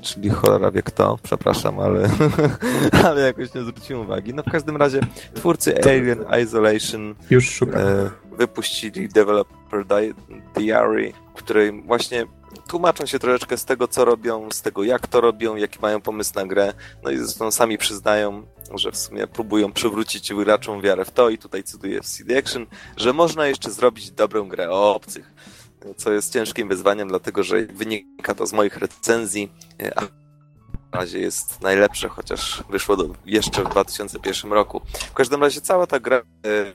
czyli 0.00 0.30
cholera 0.30 0.70
wie 0.70 0.82
kto, 0.82 1.18
przepraszam, 1.22 1.80
ale, 1.80 2.10
ale 3.06 3.20
jakoś 3.20 3.54
nie 3.54 3.62
zwróciłem 3.62 4.02
uwagi. 4.02 4.34
No 4.34 4.42
w 4.42 4.50
każdym 4.50 4.76
razie 4.76 5.00
twórcy 5.34 5.74
Alien 5.84 6.24
Isolation 6.42 7.14
Już 7.30 7.50
szukam. 7.50 7.80
e, 7.80 8.10
wypuścili 8.36 9.08
Developer 9.08 9.86
Di- 9.86 10.14
Diary, 10.56 11.12
w 11.34 11.38
której 11.38 11.82
właśnie 11.82 12.26
tłumaczą 12.68 13.06
się 13.06 13.18
troszeczkę 13.18 13.56
z 13.56 13.64
tego, 13.64 13.88
co 13.88 14.04
robią, 14.04 14.48
z 14.52 14.62
tego, 14.62 14.82
jak 14.84 15.06
to 15.06 15.20
robią, 15.20 15.56
jaki 15.56 15.78
mają 15.82 16.00
pomysł 16.00 16.32
na 16.34 16.46
grę. 16.46 16.72
No 17.04 17.10
i 17.10 17.18
zresztą 17.18 17.50
sami 17.50 17.78
przyznają, 17.78 18.42
że 18.78 18.92
w 18.92 18.96
sumie 18.96 19.26
próbują 19.26 19.72
przywrócić 19.72 20.34
graczom 20.34 20.80
wiarę 20.80 21.04
w 21.04 21.10
to 21.10 21.30
i 21.30 21.38
tutaj 21.38 21.62
cytuję 21.62 22.00
w 22.00 22.06
CD 22.06 22.38
Action, 22.38 22.66
że 22.96 23.12
można 23.12 23.46
jeszcze 23.46 23.70
zrobić 23.70 24.10
dobrą 24.10 24.48
grę 24.48 24.70
o 24.70 24.94
obcych. 24.94 25.32
Co 25.96 26.12
jest 26.12 26.32
ciężkim 26.32 26.68
wyzwaniem, 26.68 27.08
dlatego 27.08 27.42
że 27.42 27.66
wynika 27.66 28.34
to 28.34 28.46
z 28.46 28.52
moich 28.52 28.76
recenzji, 28.76 29.52
a 29.96 30.00
na 30.92 31.00
razie 31.00 31.18
jest 31.18 31.60
najlepsze, 31.60 32.08
chociaż 32.08 32.64
wyszło 32.70 32.96
do, 32.96 33.08
jeszcze 33.26 33.64
w 33.64 33.68
2001 33.68 34.52
roku. 34.52 34.80
W 35.10 35.14
każdym 35.14 35.42
razie 35.42 35.60
cała 35.60 35.86
ta 35.86 36.00
gra 36.00 36.16
e, 36.16 36.20
e, 36.20 36.72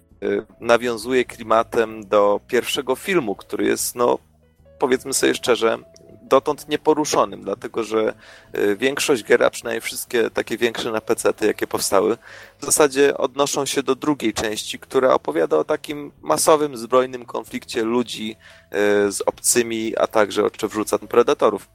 nawiązuje 0.59 1.25
klimatem 1.25 2.07
do 2.07 2.39
pierwszego 2.47 2.95
filmu, 2.95 3.35
który 3.35 3.65
jest, 3.65 3.95
no, 3.95 4.17
powiedzmy 4.79 5.13
sobie 5.13 5.35
szczerze, 5.35 5.77
dotąd 6.27 6.69
nieporuszonym, 6.69 7.41
dlatego 7.41 7.83
że 7.83 8.13
e, 8.53 8.75
większość 8.75 9.23
gier, 9.23 9.43
a 9.43 9.49
przynajmniej 9.49 9.81
wszystkie 9.81 10.29
takie 10.29 10.57
większe 10.57 10.91
na 10.91 11.01
PC, 11.01 11.33
jakie 11.41 11.67
powstały, 11.67 12.17
w 12.59 12.65
zasadzie 12.65 13.17
odnoszą 13.17 13.65
się 13.65 13.83
do 13.83 13.95
drugiej 13.95 14.33
części, 14.33 14.79
która 14.79 15.13
opowiada 15.13 15.57
o 15.57 15.63
takim 15.63 16.11
masowym, 16.21 16.77
zbrojnym 16.77 17.25
konflikcie 17.25 17.83
ludzi 17.83 18.35
e, 18.71 19.11
z 19.11 19.21
obcymi, 19.21 19.97
a 19.97 20.07
także 20.07 20.45
oczywiście 20.45 20.67
wrzuca 20.67 20.99
predatorów. 20.99 21.67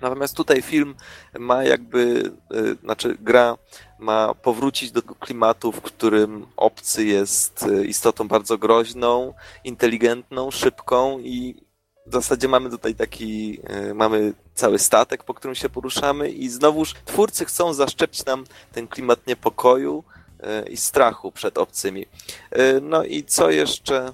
Natomiast 0.00 0.36
tutaj 0.36 0.62
film 0.62 0.94
ma 1.38 1.64
jakby, 1.64 2.32
e, 2.50 2.74
znaczy 2.84 3.16
gra 3.20 3.56
ma 3.98 4.34
powrócić 4.34 4.92
do 4.92 5.02
klimatu, 5.02 5.72
w 5.72 5.80
którym 5.80 6.46
obcy 6.56 7.04
jest 7.04 7.64
istotą 7.84 8.28
bardzo 8.28 8.58
groźną, 8.58 9.34
inteligentną, 9.64 10.50
szybką 10.50 11.18
i 11.18 11.65
w 12.06 12.12
zasadzie 12.12 12.48
mamy 12.48 12.70
tutaj 12.70 12.94
taki, 12.94 13.60
e, 13.64 13.94
mamy 13.94 14.32
cały 14.54 14.78
statek, 14.78 15.24
po 15.24 15.34
którym 15.34 15.54
się 15.54 15.68
poruszamy 15.68 16.30
i 16.30 16.48
znowuż 16.48 16.94
twórcy 17.04 17.44
chcą 17.44 17.74
zaszczepić 17.74 18.24
nam 18.24 18.44
ten 18.72 18.88
klimat 18.88 19.26
niepokoju 19.26 20.04
e, 20.40 20.68
i 20.68 20.76
strachu 20.76 21.32
przed 21.32 21.58
obcymi. 21.58 22.06
E, 22.50 22.80
No 22.80 23.04
i 23.04 23.24
co 23.24 23.50
jeszcze, 23.50 24.12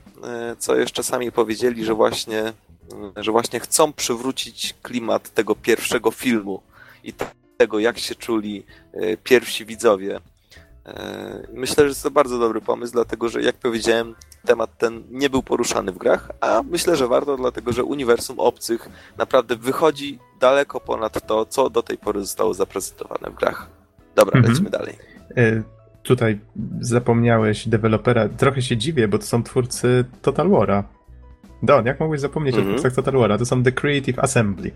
co 0.59 0.77
jeszcze 0.77 1.03
sami 1.03 1.33
powiedzieli, 1.33 1.85
że 1.85 1.95
właśnie, 1.95 2.53
że 3.17 3.33
właśnie 3.33 3.61
chcą 3.61 3.93
przywrócić 3.93 4.75
klimat 4.83 5.35
tego 5.35 5.55
pierwszego 5.55 6.11
filmu 6.11 6.63
i 7.05 7.13
tego, 7.57 7.79
jak 7.79 7.99
się 7.99 8.15
czuli 8.15 8.65
pierwsi 9.25 9.65
widzowie. 9.65 10.21
E, 10.87 11.47
Myślę, 11.53 11.85
że 11.85 11.89
jest 11.89 12.03
to 12.03 12.11
bardzo 12.11 12.39
dobry 12.39 12.61
pomysł, 12.61 12.93
dlatego 12.93 13.29
że, 13.29 13.43
jak 13.43 13.57
powiedziałem, 13.57 14.15
temat 14.47 14.79
ten 14.79 15.03
nie 15.11 15.31
był 15.31 15.43
poruszany 15.43 15.93
w 15.93 15.99
grach, 15.99 16.31
a 16.41 16.63
myślę, 16.71 16.97
że 16.97 17.09
warto, 17.09 17.37
dlatego 17.37 17.73
że 17.73 17.85
uniwersum 17.85 18.41
obcych 18.41 18.89
naprawdę 19.19 19.57
wychodzi 19.57 20.19
daleko 20.41 20.81
ponad 20.81 21.27
to, 21.27 21.47
co 21.47 21.71
do 21.71 21.83
tej 21.83 21.99
pory 21.99 22.21
zostało 22.21 22.55
zaprezentowane 22.55 23.31
w 23.31 23.35
grach. 23.35 23.67
Dobra, 24.15 24.37
Mhm. 24.39 24.53
lecimy 24.53 24.71
dalej. 24.71 24.99
E, 25.37 25.63
Tutaj 26.03 26.41
zapomniałeś 26.81 27.69
dewelopera. 27.69 28.29
Trochę 28.29 28.63
się 28.63 28.77
dziwię, 28.77 29.09
bo 29.09 29.19
to 29.19 29.25
są 29.25 29.43
twórcy 29.43 30.05
Total 30.23 30.49
War'a. 30.49 30.83
Don, 31.63 31.87
jak 31.87 32.01
mogłeś 32.01 32.21
zapomnieć 32.21 32.55
Mhm. 32.57 32.75
o 32.75 32.79
twórcach 32.79 32.95
Total 33.05 33.15
War'a? 33.15 33.39
To 33.39 33.47
są 33.47 33.63
The 33.63 33.73
Creative 33.73 34.19
Assembly. 34.19 34.71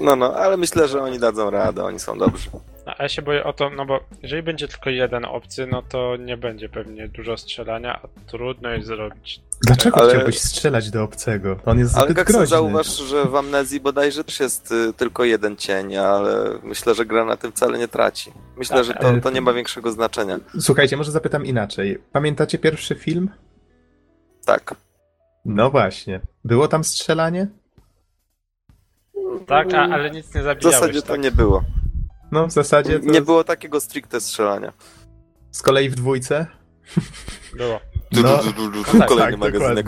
No, 0.00 0.16
no, 0.16 0.34
ale 0.34 0.56
myślę, 0.56 0.88
że 0.88 1.02
oni 1.02 1.18
dadzą 1.18 1.50
radę, 1.50 1.84
oni 1.84 1.98
są 1.98 2.18
dobrzy. 2.18 2.50
No, 2.90 2.94
a 2.98 3.02
ja 3.02 3.08
się 3.08 3.22
boję 3.22 3.44
o 3.44 3.52
to, 3.52 3.70
no 3.70 3.86
bo 3.86 4.00
jeżeli 4.22 4.42
będzie 4.42 4.68
tylko 4.68 4.90
jeden 4.90 5.24
obcy, 5.24 5.66
no 5.66 5.82
to 5.82 6.16
nie 6.16 6.36
będzie 6.36 6.68
pewnie 6.68 7.08
dużo 7.08 7.36
strzelania, 7.36 8.00
a 8.02 8.08
trudno 8.30 8.68
jest 8.70 8.86
zrobić. 8.86 9.40
Dlaczego 9.66 9.96
Ale- 10.00 10.14
chciałbyś 10.14 10.38
strzelać 10.38 10.90
do 10.90 11.02
obcego? 11.02 11.56
On 11.66 11.78
jest 11.78 11.96
Ale 11.96 12.10
zbyt 12.10 12.26
groźny. 12.26 12.46
zauważ, 12.46 12.86
że 12.98 13.24
w 13.24 13.34
Amnezji 13.36 13.80
bodajże 13.80 14.24
też 14.24 14.40
jest 14.40 14.72
y, 14.72 14.92
tylko 14.96 15.24
jeden 15.24 15.56
cień, 15.56 15.96
ale 15.96 16.58
myślę, 16.62 16.94
że 16.94 17.06
gra 17.06 17.24
na 17.24 17.36
tym 17.36 17.52
wcale 17.52 17.78
nie 17.78 17.88
traci. 17.88 18.32
Myślę, 18.56 18.76
Tak, 18.76 18.84
że 18.84 18.94
to, 18.94 19.08
ale- 19.08 19.20
to 19.20 19.30
nie 19.30 19.40
ma 19.40 19.52
większego 19.52 19.92
znaczenia. 19.92 20.38
Słuchajcie, 20.60 20.96
może 20.96 21.12
zapytam 21.12 21.46
inaczej. 21.46 21.98
Pamiętacie 22.12 22.58
pierwszy 22.58 22.94
film? 22.94 23.30
Tak. 24.46 24.74
No 25.44 25.70
właśnie. 25.70 26.20
Było 26.44 26.68
tam 26.68 26.84
strzelanie? 26.84 27.46
Tak, 29.46 29.74
a, 29.74 29.78
ale 29.82 30.10
nic 30.10 30.34
nie 30.34 30.40
W 30.40 30.44
zabijałeś. 30.44 30.78
zasadzie 30.80 31.02
to 31.02 31.08
tak? 31.08 31.20
nie 31.20 31.30
było. 31.30 31.62
No 32.32 32.46
w 32.46 32.52
zasadzie 32.52 33.00
to 33.00 33.10
Nie 33.10 33.22
było 33.22 33.44
takiego 33.44 33.80
stricte 33.80 34.20
strzelania. 34.20 34.72
z 35.50 35.62
kolei 35.62 35.88
w 35.90 35.94
dwójce. 35.94 36.46
Było. 37.56 37.80
No, 38.12 38.38
tak, 38.98 39.08
Kolejny 39.08 39.30
tak, 39.32 39.40
magazynek. 39.40 39.86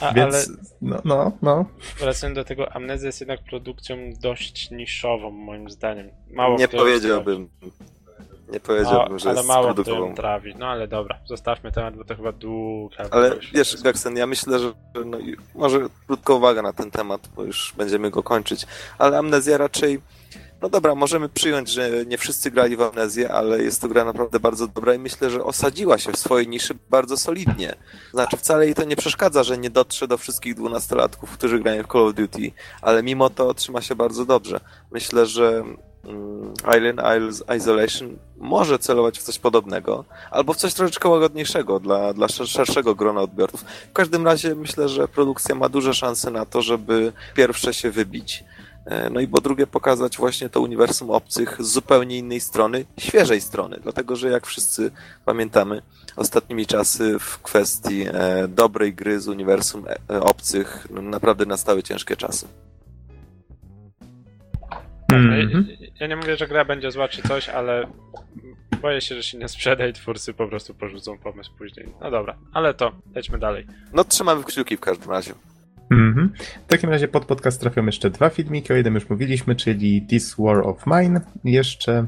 A, 0.00 0.12
więc 0.12 0.34
Ale 0.34 0.44
no, 0.82 1.00
no, 1.04 1.32
no. 1.42 1.64
wracając 1.98 2.36
do 2.36 2.44
tego, 2.44 2.72
Amnezja 2.72 3.06
jest 3.06 3.20
jednak 3.20 3.44
produkcją 3.44 3.96
dość 4.20 4.70
niszową, 4.70 5.30
moim 5.30 5.70
zdaniem. 5.70 6.10
Mało 6.30 6.58
Nie 6.58 6.68
powiedziałbym. 6.68 7.48
Nie 8.52 8.60
powiedziałbym, 8.60 9.16
A, 9.16 9.18
że 9.18 9.28
ale 9.28 9.36
jest 9.38 9.48
mało 9.48 9.64
kto 9.64 9.74
produktową. 9.74 10.08
ją 10.08 10.14
trawi. 10.14 10.54
No 10.58 10.66
ale 10.66 10.88
dobra, 10.88 11.18
zostawmy 11.26 11.72
temat, 11.72 11.96
bo 11.96 12.04
to 12.04 12.16
chyba 12.16 12.32
długa. 12.32 12.96
Ale 13.10 13.36
wiesz. 13.54 13.82
Gaksen, 13.82 14.16
ja 14.16 14.26
myślę, 14.26 14.58
że 14.58 14.72
no, 15.04 15.18
może 15.54 15.80
krótka 16.06 16.34
uwaga 16.34 16.62
na 16.62 16.72
ten 16.72 16.90
temat, 16.90 17.28
bo 17.36 17.44
już 17.44 17.74
będziemy 17.76 18.10
go 18.10 18.22
kończyć. 18.22 18.66
Ale 18.98 19.18
amnezja 19.18 19.58
raczej. 19.58 20.00
No 20.64 20.70
dobra, 20.70 20.94
możemy 20.94 21.28
przyjąć, 21.28 21.68
że 21.68 21.90
nie 22.06 22.18
wszyscy 22.18 22.50
grali 22.50 22.76
w 22.76 22.82
amnezję, 22.82 23.32
ale 23.32 23.62
jest 23.62 23.80
to 23.80 23.88
gra 23.88 24.04
naprawdę 24.04 24.40
bardzo 24.40 24.68
dobra 24.68 24.94
i 24.94 24.98
myślę, 24.98 25.30
że 25.30 25.44
osadziła 25.44 25.98
się 25.98 26.12
w 26.12 26.18
swojej 26.18 26.48
niszy 26.48 26.74
bardzo 26.90 27.16
solidnie. 27.16 27.74
Znaczy, 28.12 28.36
wcale 28.36 28.64
jej 28.64 28.74
to 28.74 28.84
nie 28.84 28.96
przeszkadza, 28.96 29.42
że 29.42 29.58
nie 29.58 29.70
dotrze 29.70 30.08
do 30.08 30.18
wszystkich 30.18 30.54
dwunastolatków, 30.54 31.30
którzy 31.30 31.60
grają 31.60 31.82
w 31.82 31.86
Call 31.86 32.08
of 32.08 32.14
Duty, 32.14 32.52
ale 32.82 33.02
mimo 33.02 33.30
to 33.30 33.54
trzyma 33.54 33.80
się 33.80 33.94
bardzo 33.94 34.24
dobrze. 34.24 34.60
Myślę, 34.90 35.26
że 35.26 35.64
mm, 36.04 36.54
Alien 36.64 37.00
Isles 37.16 37.44
Isolation 37.56 38.16
może 38.36 38.78
celować 38.78 39.18
w 39.18 39.22
coś 39.22 39.38
podobnego, 39.38 40.04
albo 40.30 40.52
w 40.52 40.56
coś 40.56 40.74
troszeczkę 40.74 41.08
łagodniejszego 41.08 41.80
dla, 41.80 42.12
dla 42.12 42.28
szerszego 42.28 42.94
grona 42.94 43.20
odbiorców. 43.20 43.64
W 43.90 43.92
każdym 43.92 44.24
razie 44.24 44.54
myślę, 44.54 44.88
że 44.88 45.08
produkcja 45.08 45.54
ma 45.54 45.68
duże 45.68 45.94
szanse 45.94 46.30
na 46.30 46.46
to, 46.46 46.62
żeby 46.62 47.12
pierwsze 47.34 47.74
się 47.74 47.90
wybić. 47.90 48.44
E, 48.86 49.10
no 49.10 49.20
i 49.20 49.28
po 49.28 49.40
drugie 49.40 49.66
pokazać 49.66 50.16
właśnie 50.16 50.48
to 50.48 50.60
uniwersum 50.60 51.10
obcych 51.10 51.56
z 51.58 51.72
zupełnie 51.72 52.18
innej 52.18 52.40
strony, 52.40 52.84
świeżej 52.98 53.40
strony, 53.40 53.78
dlatego 53.82 54.16
że 54.16 54.28
jak 54.28 54.46
wszyscy 54.46 54.90
pamiętamy, 55.24 55.82
ostatnimi 56.16 56.66
czasy 56.66 57.18
w 57.18 57.42
kwestii 57.42 58.02
e, 58.02 58.48
dobrej 58.48 58.94
gry 58.94 59.20
z 59.20 59.28
uniwersum 59.28 59.84
e, 60.10 60.20
obcych 60.20 60.86
no, 60.90 61.02
naprawdę 61.02 61.46
nastały 61.46 61.82
ciężkie 61.82 62.16
czasy. 62.16 62.46
Mm 65.12 65.48
-hmm. 65.48 65.64
ja, 65.80 65.88
ja 66.00 66.06
nie 66.06 66.16
mówię, 66.16 66.36
że 66.36 66.48
gra 66.48 66.64
będzie 66.64 66.90
zła 66.90 67.08
czy 67.08 67.22
coś, 67.22 67.48
ale 67.48 67.86
boję 68.82 69.00
się, 69.00 69.14
że 69.14 69.22
się 69.22 69.38
nie 69.38 69.48
sprzeda 69.48 69.86
i 69.86 69.92
twórcy 69.92 70.34
po 70.34 70.48
prostu 70.48 70.74
porzucą 70.74 71.18
pomysł 71.18 71.50
później. 71.58 71.88
No 72.00 72.10
dobra, 72.10 72.36
ale 72.52 72.74
to 72.74 72.92
lećmy 73.14 73.38
dalej. 73.38 73.66
No 73.92 74.04
trzymamy 74.04 74.44
kciuki 74.44 74.76
w 74.76 74.80
każdym 74.80 75.10
razie. 75.10 75.34
Mm-hmm. 75.90 76.28
W 76.66 76.68
takim 76.68 76.90
razie 76.90 77.08
pod 77.08 77.24
podcast 77.24 77.60
trafią 77.60 77.86
jeszcze 77.86 78.10
dwa 78.10 78.30
filmiki, 78.30 78.72
o 78.72 78.76
jednym 78.76 78.94
już 78.94 79.10
mówiliśmy, 79.10 79.56
czyli 79.56 80.02
This 80.02 80.34
War 80.38 80.58
of 80.58 80.84
Mine. 80.86 81.20
Jeszcze, 81.44 82.06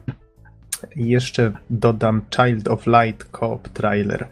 jeszcze 0.97 1.53
dodam 1.71 2.23
Child 2.37 2.69
of 2.69 2.87
Light 2.87 3.29
Co-op 3.41 3.69
trailer. 3.69 4.29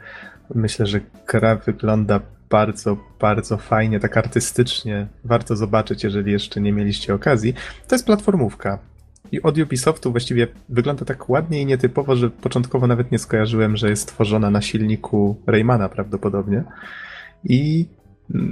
Myślę, 0.54 0.86
że 0.86 1.00
gra 1.26 1.56
wygląda 1.56 2.20
bardzo, 2.50 2.96
bardzo 3.20 3.56
fajnie, 3.56 4.00
tak 4.00 4.16
artystycznie. 4.16 5.06
Warto 5.24 5.56
zobaczyć, 5.56 6.04
jeżeli 6.04 6.32
jeszcze 6.32 6.60
nie 6.60 6.72
mieliście 6.72 7.14
okazji. 7.14 7.54
To 7.88 7.94
jest 7.94 8.06
platformówka. 8.06 8.78
I 9.32 9.42
od 9.42 9.58
Ubisoftu 9.58 10.10
właściwie 10.10 10.48
wygląda 10.68 11.04
tak 11.04 11.28
ładnie 11.28 11.62
i 11.62 11.66
nietypowo, 11.66 12.16
że 12.16 12.30
początkowo 12.30 12.86
nawet 12.86 13.12
nie 13.12 13.18
skojarzyłem, 13.18 13.76
że 13.76 13.90
jest 13.90 14.08
tworzona 14.08 14.50
na 14.50 14.62
silniku 14.62 15.36
Raymana 15.46 15.88
prawdopodobnie. 15.88 16.64
I 17.44 17.86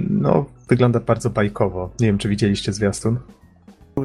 no, 0.09 0.45
wygląda 0.69 0.99
bardzo 0.99 1.29
bajkowo. 1.29 1.89
Nie 1.99 2.07
wiem, 2.07 2.17
czy 2.17 2.29
widzieliście 2.29 2.73
zwiastun? 2.73 3.19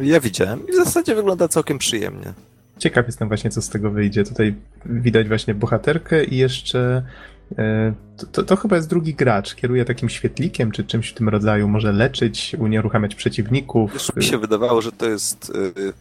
Ja 0.00 0.20
widziałem 0.20 0.66
i 0.68 0.72
w 0.72 0.76
zasadzie 0.76 1.14
wygląda 1.14 1.48
całkiem 1.48 1.78
przyjemnie. 1.78 2.32
Ciekaw 2.78 3.06
jestem 3.06 3.28
właśnie, 3.28 3.50
co 3.50 3.62
z 3.62 3.68
tego 3.68 3.90
wyjdzie. 3.90 4.24
Tutaj 4.24 4.54
widać 4.86 5.28
właśnie 5.28 5.54
bohaterkę 5.54 6.24
i 6.24 6.36
jeszcze 6.36 7.02
e, 7.58 7.92
to, 8.16 8.26
to, 8.26 8.42
to, 8.42 8.56
chyba 8.56 8.76
jest 8.76 8.88
drugi 8.88 9.14
gracz. 9.14 9.54
Kieruje 9.54 9.84
takim 9.84 10.08
świetlikiem 10.08 10.70
czy 10.70 10.84
czymś 10.84 11.10
w 11.10 11.14
tym 11.14 11.28
rodzaju. 11.28 11.68
Może 11.68 11.92
leczyć, 11.92 12.56
unieruchamiać 12.58 13.14
przeciwników. 13.14 13.94
Już 13.94 14.16
mi 14.16 14.24
się 14.24 14.38
wydawało, 14.38 14.82
że 14.82 14.92
to 14.92 15.06
jest 15.06 15.52
yy, 15.76 15.92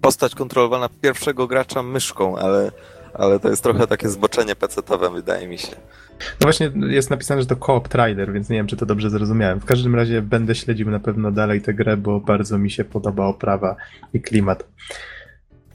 postać 0.00 0.34
kontrolowana 0.34 0.88
pierwszego 1.00 1.46
gracza 1.46 1.82
myszką, 1.82 2.36
ale, 2.36 2.72
ale 3.14 3.40
to 3.40 3.50
jest 3.50 3.62
trochę 3.62 3.86
takie 3.86 4.08
zboczenie 4.08 4.56
pecetowe, 4.56 5.10
wydaje 5.10 5.48
mi 5.48 5.58
się. 5.58 5.76
No 6.40 6.44
właśnie 6.44 6.72
jest 6.86 7.10
napisane, 7.10 7.40
że 7.40 7.46
to 7.46 7.56
co-op 7.56 7.88
trailer, 7.88 8.32
więc 8.32 8.48
nie 8.48 8.56
wiem, 8.56 8.66
czy 8.66 8.76
to 8.76 8.86
dobrze 8.86 9.10
zrozumiałem. 9.10 9.60
W 9.60 9.64
każdym 9.64 9.94
razie 9.94 10.22
będę 10.22 10.54
śledził 10.54 10.90
na 10.90 11.00
pewno 11.00 11.32
dalej 11.32 11.62
tę 11.62 11.74
grę, 11.74 11.96
bo 11.96 12.20
bardzo 12.20 12.58
mi 12.58 12.70
się 12.70 12.84
podoba 12.84 13.26
oprawa 13.26 13.76
i 14.12 14.20
klimat. 14.20 14.64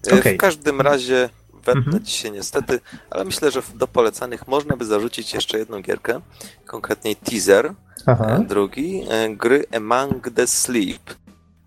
Okay. 0.08 0.34
W 0.34 0.38
każdym 0.38 0.82
razie 0.82 1.30
wetnę 1.66 1.82
mhm. 1.86 2.04
ci 2.04 2.18
się 2.18 2.32
niestety, 2.32 2.80
ale 3.10 3.26
myślę, 3.26 3.52
że 3.52 3.62
do 3.76 3.88
polecanych 3.88 4.47
można 4.47 4.78
by 4.78 4.86
zarzucić 4.86 5.34
jeszcze 5.34 5.60
jedną 5.60 5.82
gierkę, 5.82 6.22
konkretnie 6.66 7.16
teaser, 7.16 7.74
Aha. 8.06 8.39
drugi, 8.47 9.04
e, 9.10 9.36
gry 9.36 9.66
Among 9.76 10.30
the 10.36 10.47
Sleep. 10.47 11.16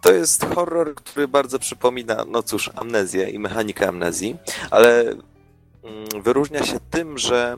To 0.01 0.13
jest 0.13 0.45
horror, 0.45 0.95
który 0.95 1.29
bardzo 1.29 1.59
przypomina, 1.59 2.25
no 2.29 2.43
cóż, 2.43 2.71
amnezję 2.75 3.31
i 3.31 3.39
mechanikę 3.39 3.89
amnezji, 3.89 4.37
ale 4.71 5.01
mm, 5.01 6.23
wyróżnia 6.25 6.63
się 6.63 6.81
tym, 6.91 7.19
że 7.19 7.57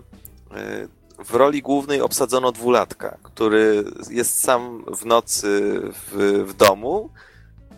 e, 0.50 0.88
w 1.18 1.34
roli 1.34 1.62
głównej 1.62 2.00
obsadzono 2.00 2.52
dwulatka, 2.52 3.16
który 3.22 3.84
jest 4.10 4.40
sam 4.40 4.84
w 4.96 5.06
nocy 5.06 5.80
w, 5.92 6.44
w 6.46 6.54
domu. 6.54 7.10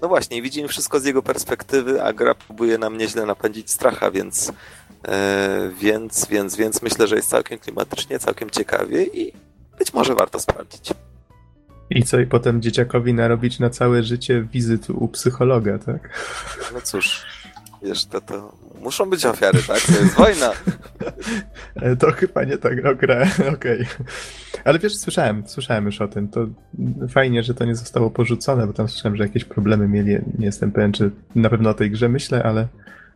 No 0.03 0.09
właśnie, 0.09 0.43
widzimy 0.43 0.69
wszystko 0.69 1.01
z 1.01 1.05
jego 1.05 1.23
perspektywy, 1.23 2.03
a 2.03 2.13
gra 2.13 2.35
próbuje 2.35 2.79
nam 2.79 2.99
nieźle 2.99 3.27
napędzić 3.27 3.71
stracha, 3.71 4.11
więc, 4.11 4.53
e, 5.09 5.71
więc, 5.79 6.27
więc, 6.27 6.57
więc 6.57 6.83
myślę, 6.83 7.07
że 7.07 7.17
jest 7.17 7.29
całkiem 7.29 7.59
klimatycznie, 7.59 8.19
całkiem 8.19 8.51
ciekawie 8.51 9.05
i 9.05 9.33
być 9.79 9.95
może 9.95 10.15
warto 10.15 10.41
sprawdzić. 10.41 10.91
I 11.91 12.03
co, 12.03 12.21
i 12.21 12.27
potem 12.27 12.63
dzieciakowi 12.63 13.15
narobić 13.15 13.59
na 13.59 13.71
całe 13.71 14.03
życie 14.03 14.47
wizyt 14.53 14.91
u 14.91 15.09
psychologa, 15.09 15.79
tak? 15.79 16.11
No 16.75 16.81
cóż, 16.81 17.27
wiesz, 17.83 18.05
to, 18.05 18.21
to 18.21 18.53
muszą 18.83 19.11
być 19.11 19.27
ofiary, 19.27 19.59
tak? 19.67 19.81
To 19.81 19.93
jest 19.93 20.15
wojna. 20.15 20.53
E, 21.77 21.97
to 21.97 22.13
chyba 22.13 22.45
nie 22.45 22.59
tak 22.59 22.97
grę, 22.99 23.29
okej. 23.39 23.83
Okay. 23.83 23.87
Ale 24.65 24.79
wiesz, 24.79 24.97
słyszałem, 24.97 25.49
słyszałem 25.49 25.87
już 25.87 26.01
o 26.01 26.09
tym. 26.09 26.29
To 26.29 26.47
fajnie, 27.09 27.43
że 27.43 27.55
to 27.55 27.65
nie 27.65 27.75
zostało 27.75 28.11
porzucone, 28.11 28.67
bo 28.67 28.73
tam 28.73 28.89
słyszałem, 28.89 29.17
że 29.17 29.25
jakieś 29.25 29.45
problemy 29.45 29.89
mieli. 29.89 30.19
Nie 30.39 30.47
jestem 30.47 30.73
pewien, 30.73 30.93
czy 30.93 31.11
na 31.35 31.51
pewno 31.51 31.71
o 31.71 31.75
tej 31.75 31.91
grze 31.91 32.09
myślę, 32.09 32.43
ale, 32.43 32.69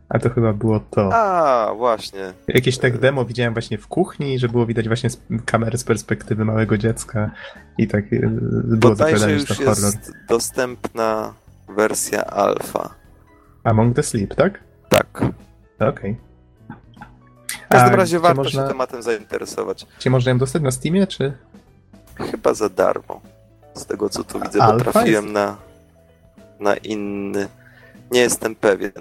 ale 0.09 0.21
to 0.21 0.31
chyba 0.31 0.53
było 0.53 0.81
to. 0.81 1.15
A, 1.15 1.75
właśnie. 1.75 2.33
Jakieś 2.49 2.79
tak 2.79 2.99
demo 2.99 3.25
widziałem 3.25 3.53
właśnie 3.53 3.79
w 3.79 3.87
kuchni, 3.87 4.39
że 4.39 4.49
było 4.49 4.67
widać 4.67 4.89
właśnie 4.89 5.11
z 5.11 5.21
kamery 5.45 5.79
z 5.79 5.85
perspektywy 5.85 6.45
małego 6.45 6.79
dziecka 6.79 7.31
i 7.79 7.89
tak 7.89 8.05
e, 8.13 8.19
było 8.65 8.95
zapowiadane, 8.95 9.39
że 9.39 9.47
to 9.47 9.55
horror. 9.55 9.69
jest 9.69 10.13
dostępna 10.29 11.35
wersja 11.69 12.25
alfa. 12.25 13.00
Among 13.65 13.97
the 13.97 14.03
Sleep, 14.03 14.35
tak? 14.35 14.61
Tak. 14.89 15.23
Okej. 15.81 15.89
Okay. 15.89 16.17
W 17.67 17.69
każdym 17.69 17.95
razie 17.95 18.21
warto 18.21 18.43
można... 18.43 18.63
się 18.63 18.69
tematem 18.69 19.03
zainteresować. 19.03 19.87
Czy 19.99 20.11
można 20.11 20.33
ją 20.33 20.39
dostać 20.39 20.63
na 20.63 20.71
Steamie, 20.71 21.07
czy? 21.07 21.33
Chyba 22.15 22.55
za 22.55 22.69
darmo. 22.69 23.21
Z 23.75 23.87
tego 23.87 24.09
co 24.09 24.25
tu 24.25 24.41
widzę, 24.41 24.59
bo 24.59 24.77
trafiłem 24.77 25.25
jest... 25.25 25.35
na, 25.35 25.57
na 26.61 26.77
inny. 26.77 27.49
Nie 28.11 28.21
jestem 28.21 28.55
pewien, 28.55 28.93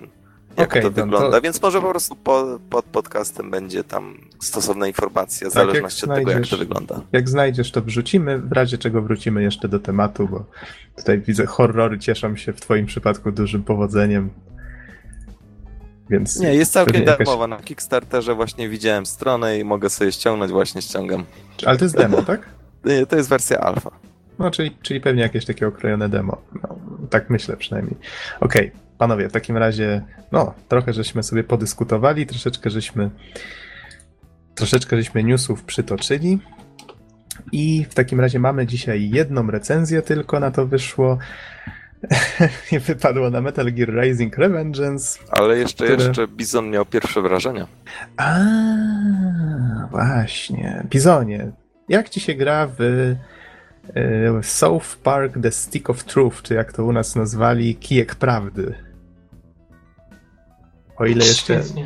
jak 0.57 0.69
okay, 0.69 0.81
to 0.81 0.91
wygląda, 0.91 1.31
to... 1.31 1.41
więc 1.41 1.61
może 1.61 1.81
po 1.81 1.89
prostu 1.89 2.15
po, 2.15 2.59
pod 2.69 2.85
podcastem 2.85 3.51
będzie 3.51 3.83
tam 3.83 4.17
stosowna 4.39 4.87
informacja, 4.87 5.49
w 5.49 5.53
tak, 5.53 5.65
zależności 5.65 6.05
od 6.05 6.15
tego, 6.15 6.31
jak 6.31 6.47
to 6.47 6.57
wygląda. 6.57 7.01
Jak 7.11 7.29
znajdziesz, 7.29 7.71
to 7.71 7.81
wrzucimy, 7.81 8.39
w 8.39 8.51
razie 8.51 8.77
czego 8.77 9.01
wrócimy 9.01 9.43
jeszcze 9.43 9.67
do 9.67 9.79
tematu, 9.79 10.27
bo 10.27 10.45
tutaj 10.95 11.19
widzę 11.19 11.45
horrory 11.45 11.99
cieszą 11.99 12.35
się 12.35 12.53
w 12.53 12.61
twoim 12.61 12.85
przypadku 12.85 13.31
dużym 13.31 13.63
powodzeniem. 13.63 14.29
Więc 16.09 16.39
nie, 16.39 16.55
jest 16.55 16.73
całkiem 16.73 17.03
jakaś... 17.03 17.17
darmowa. 17.17 17.47
Na 17.47 17.57
Kickstarterze 17.57 18.35
właśnie 18.35 18.69
widziałem 18.69 19.05
stronę 19.05 19.59
i 19.59 19.63
mogę 19.63 19.89
sobie 19.89 20.11
ściągnąć, 20.11 20.51
właśnie 20.51 20.81
ściągam. 20.81 21.23
Ale 21.65 21.77
to 21.77 21.85
jest 21.85 21.97
demo, 21.97 22.21
tak? 22.31 22.49
Nie, 22.85 23.05
to 23.05 23.15
jest 23.15 23.29
wersja 23.29 23.59
alfa. 23.59 23.91
No, 24.39 24.51
czyli, 24.51 24.77
czyli 24.81 25.01
pewnie 25.01 25.21
jakieś 25.21 25.45
takie 25.45 25.67
okrojone 25.67 26.09
demo. 26.09 26.37
No, 26.63 26.75
tak 27.09 27.29
myślę 27.29 27.57
przynajmniej. 27.57 27.95
Okej, 28.39 28.67
okay, 28.67 28.88
panowie, 28.99 29.29
w 29.29 29.31
takim 29.31 29.57
razie, 29.57 30.01
no, 30.31 30.53
trochę 30.67 30.93
żeśmy 30.93 31.23
sobie 31.23 31.43
podyskutowali, 31.43 32.25
troszeczkę 32.25 32.69
żeśmy 32.69 33.09
troszeczkę 34.59 34.97
żeśmy 34.97 35.23
newsów 35.23 35.63
przytoczyli. 35.63 36.39
I 37.51 37.85
w 37.89 37.93
takim 37.93 38.19
razie 38.19 38.39
mamy 38.39 38.67
dzisiaj 38.67 39.09
jedną 39.09 39.51
recenzję 39.51 40.01
tylko 40.01 40.39
na 40.39 40.51
to 40.51 40.67
wyszło. 40.67 41.17
nie 42.71 42.79
wypadło 42.79 43.29
na 43.29 43.41
Metal 43.41 43.73
Gear 43.73 43.89
Rising 43.93 44.37
Revengeance. 44.37 45.19
Ale 45.31 45.57
jeszcze, 45.57 45.85
które... 45.85 46.03
jeszcze 46.03 46.27
Bizon 46.27 46.69
miał 46.69 46.85
pierwsze 46.85 47.21
wrażenia. 47.21 47.67
A, 48.17 48.35
właśnie. 49.91 50.83
Bizonie, 50.89 51.51
jak 51.89 52.09
ci 52.09 52.19
się 52.19 52.33
gra 52.33 52.67
w 52.77 52.81
y, 52.81 53.17
South 54.41 54.95
Park 55.03 55.33
The 55.41 55.51
Stick 55.51 55.89
of 55.89 56.03
Truth, 56.03 56.41
czy 56.41 56.53
jak 56.53 56.73
to 56.73 56.85
u 56.85 56.91
nas 56.91 57.15
nazwali, 57.15 57.75
kijek 57.75 58.15
prawdy? 58.15 58.88
O 60.99 61.05
ile 61.05 61.25
jeszcze... 61.25 61.63
Świetnie. 61.63 61.85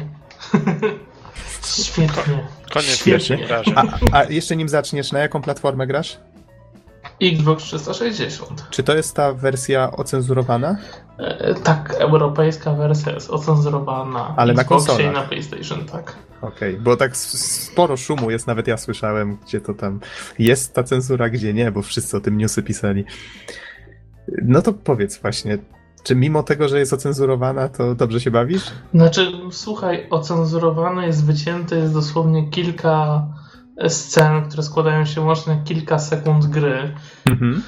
Świetnie. 1.84 2.48
Koniec 2.74 2.96
Świetnie. 2.96 3.48
A, 3.76 3.84
a 4.12 4.24
jeszcze 4.24 4.56
nim 4.56 4.70
zaczniesz, 4.70 5.12
na 5.12 5.20
jaką 5.20 5.42
platformę 5.42 5.88
grasz? 5.88 6.20
Xbox 7.22 7.64
360. 7.64 8.64
Czy 8.70 8.84
to 8.84 8.96
jest 8.96 9.16
ta 9.16 9.34
wersja 9.34 9.92
ocenzurowana? 9.92 10.78
E, 11.18 11.54
tak, 11.54 11.96
europejska 12.00 12.74
wersja 12.74 13.12
jest 13.12 13.30
ocenzurowana. 13.30 14.34
Ale 14.38 14.54
na 14.54 14.64
konsolach? 14.64 15.02
i 15.02 15.10
na 15.10 15.22
PlayStation, 15.22 15.86
tak. 15.86 16.16
Okej, 16.42 16.72
okay, 16.72 16.84
bo 16.84 16.98
tak 16.98 17.18
sporo 17.18 17.98
szumu 17.98 18.32
jest, 18.32 18.48
nawet 18.48 18.68
ja 18.68 18.78
słyszałem, 18.78 19.38
gdzie 19.46 19.62
to 19.62 19.74
tam 19.74 20.00
jest 20.40 20.74
ta 20.74 20.84
cenzura, 20.84 21.30
gdzie 21.30 21.54
nie, 21.54 21.72
bo 21.72 21.82
wszyscy 21.82 22.18
o 22.18 22.22
tym 22.22 22.38
newsy 22.38 22.64
pisali. 22.64 23.06
No 24.44 24.62
to 24.62 24.74
powiedz 24.74 25.18
właśnie, 25.18 25.58
czy 26.04 26.16
mimo 26.16 26.44
tego, 26.44 26.68
że 26.68 26.80
jest 26.80 26.94
ocenzurowana, 26.94 27.70
to 27.70 27.96
dobrze 27.96 28.20
się 28.20 28.32
bawisz? 28.32 28.64
Znaczy, 28.94 29.32
słuchaj, 29.52 30.08
ocenzurowane 30.10 31.08
jest 31.08 31.26
wycięte, 31.26 31.76
jest 31.76 31.94
dosłownie 31.94 32.50
kilka 32.50 33.28
scen, 33.88 34.44
które 34.50 34.64
składają 34.64 35.06
się 35.06 35.22
łącznie 35.22 35.56
na 35.56 35.64
kilka 35.64 36.00
sekund 36.00 36.46
gry. 36.46 36.96
Mhm. 37.32 37.64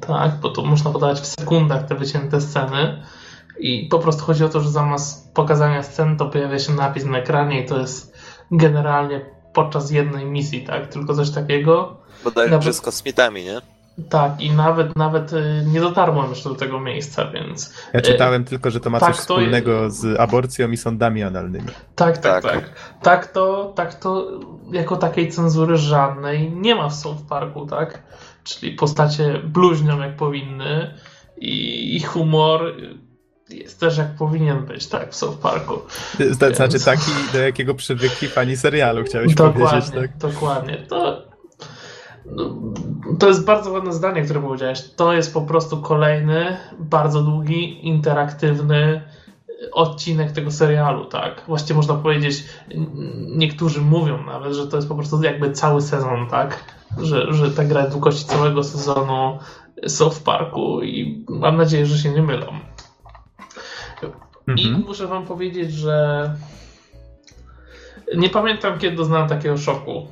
Tak, 0.00 0.40
bo 0.40 0.50
to 0.50 0.62
można 0.62 0.90
podawać 0.90 1.20
w 1.20 1.26
sekundach 1.26 1.86
te 1.86 1.94
wycięte 1.94 2.40
sceny. 2.40 3.02
I 3.58 3.88
po 3.90 3.98
prostu 3.98 4.24
chodzi 4.24 4.44
o 4.44 4.48
to, 4.48 4.60
że 4.60 4.70
zamiast 4.70 5.34
pokazania 5.34 5.82
scen, 5.82 6.16
to 6.16 6.26
pojawia 6.26 6.58
się 6.58 6.72
napis 6.72 7.04
na 7.04 7.18
ekranie 7.18 7.64
i 7.64 7.66
to 7.66 7.78
jest 7.78 8.14
generalnie 8.50 9.20
podczas 9.52 9.90
jednej 9.90 10.26
misji, 10.26 10.64
tak? 10.64 10.86
Tylko 10.86 11.14
coś 11.14 11.30
takiego. 11.30 11.96
Bodajże 12.24 12.50
Nawet- 12.50 12.76
z 12.76 12.80
kosmitami, 12.80 13.44
nie? 13.44 13.60
Tak, 14.10 14.40
i 14.40 14.50
nawet 14.52 14.96
nawet 14.96 15.32
y, 15.32 15.64
nie 15.66 15.80
dotarłem 15.80 16.30
jeszcze 16.30 16.48
do 16.48 16.54
tego 16.54 16.80
miejsca, 16.80 17.30
więc 17.30 17.74
Ja 17.92 18.00
czytałem 18.00 18.44
tylko, 18.44 18.70
że 18.70 18.80
to 18.80 18.90
ma 18.90 19.00
tak, 19.00 19.08
coś 19.08 19.16
to- 19.16 19.22
wspólnego 19.22 19.90
z 19.90 20.20
aborcją 20.20 20.70
i 20.70 20.76
sądami 20.76 21.22
analnymi. 21.22 21.66
tak, 21.94 22.18
tak, 22.18 22.42
Tak. 22.42 22.52
tak. 22.52 22.70
Tak 23.02 23.26
to, 23.32 23.72
tak 23.76 23.94
to 23.94 24.26
jako 24.72 24.96
takiej 24.96 25.28
cenzury 25.32 25.76
żadnej 25.76 26.52
nie 26.52 26.74
ma 26.74 26.88
w 26.88 26.94
South 26.94 27.22
Parku, 27.28 27.66
tak? 27.66 28.02
Czyli 28.44 28.72
postacie 28.72 29.38
bluźnią 29.44 30.00
jak 30.00 30.16
powinny 30.16 30.94
i, 31.38 31.96
i 31.96 32.00
humor 32.00 32.60
jest 33.50 33.80
też 33.80 33.98
jak 33.98 34.14
powinien 34.16 34.64
być, 34.66 34.86
tak, 34.86 35.10
w 35.12 35.14
South 35.16 35.38
Parku. 35.38 35.74
Zna- 36.30 36.54
Znaczy 36.54 36.84
taki, 36.84 37.10
do 37.32 37.38
jakiego 37.38 37.74
przywykli 37.74 38.28
fani 38.28 38.56
serialu, 38.56 39.04
chciałeś 39.04 39.34
powiedzieć, 39.34 39.60
Dokładnie, 39.64 40.00
tak? 40.00 40.16
dokładnie. 40.16 40.76
To, 40.88 41.22
to 43.18 43.28
jest 43.28 43.44
bardzo 43.44 43.72
ładne 43.72 43.92
zdanie, 43.92 44.22
które 44.22 44.40
powiedziałeś. 44.40 44.82
To 44.96 45.12
jest 45.12 45.34
po 45.34 45.42
prostu 45.42 45.82
kolejny, 45.82 46.56
bardzo 46.78 47.22
długi, 47.22 47.86
interaktywny 47.86 49.02
odcinek 49.72 50.32
tego 50.32 50.50
serialu, 50.50 51.04
tak? 51.04 51.42
Właściwie 51.46 51.76
można 51.76 51.94
powiedzieć, 51.94 52.44
niektórzy 53.36 53.80
mówią 53.80 54.24
nawet, 54.24 54.52
że 54.52 54.66
to 54.66 54.76
jest 54.76 54.88
po 54.88 54.94
prostu 54.94 55.22
jakby 55.22 55.52
cały 55.52 55.82
sezon, 55.82 56.26
tak? 56.30 56.64
Że, 56.98 57.34
że 57.34 57.50
ta 57.50 57.64
gra 57.64 57.88
długości 57.88 58.24
całego 58.24 58.64
sezonu 58.64 59.38
South 59.86 60.20
Parku 60.20 60.82
i 60.82 61.24
mam 61.28 61.56
nadzieję, 61.56 61.86
że 61.86 61.98
się 61.98 62.10
nie 62.10 62.22
mylą. 62.22 62.46
I 64.56 64.66
Mhm. 64.66 64.84
muszę 64.86 65.06
wam 65.06 65.26
powiedzieć, 65.26 65.72
że 65.72 66.30
nie 68.16 68.30
pamiętam, 68.30 68.78
kiedy 68.78 68.96
doznałem 68.96 69.28
takiego 69.28 69.58
szoku, 69.58 70.06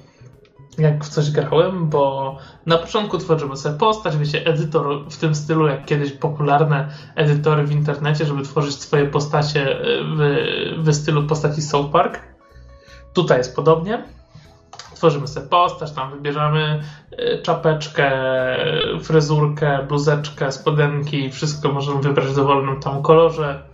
jak 0.78 1.04
w 1.04 1.08
coś 1.08 1.30
grałem, 1.30 1.88
bo 1.88 2.36
na 2.66 2.78
początku 2.78 3.18
tworzymy 3.18 3.56
sobie 3.56 3.78
postać, 3.78 4.16
wiecie, 4.16 4.46
edytor 4.46 5.04
w 5.10 5.16
tym 5.16 5.34
stylu, 5.34 5.66
jak 5.66 5.84
kiedyś 5.84 6.12
popularne 6.12 6.88
edytory 7.14 7.64
w 7.64 7.72
internecie, 7.72 8.24
żeby 8.24 8.42
tworzyć 8.42 8.74
swoje 8.74 9.06
postacie 9.06 9.76
w, 10.16 10.82
w 10.84 10.94
stylu 10.94 11.22
postaci 11.22 11.62
South 11.62 11.90
Park. 11.92 12.20
Tutaj 13.14 13.38
jest 13.38 13.56
podobnie. 13.56 14.04
Tworzymy 14.94 15.28
sobie 15.28 15.48
postać, 15.48 15.92
tam 15.92 16.10
wybierzemy 16.10 16.82
e, 17.10 17.42
czapeczkę, 17.42 18.10
fryzurkę, 19.02 19.86
bluzeczkę, 19.88 20.52
spodenki, 20.52 21.30
wszystko 21.30 21.72
możemy 21.72 22.02
wybrać 22.02 22.26
w 22.26 22.36
dowolnym 22.36 22.80
tam 22.80 23.02
kolorze. 23.02 23.71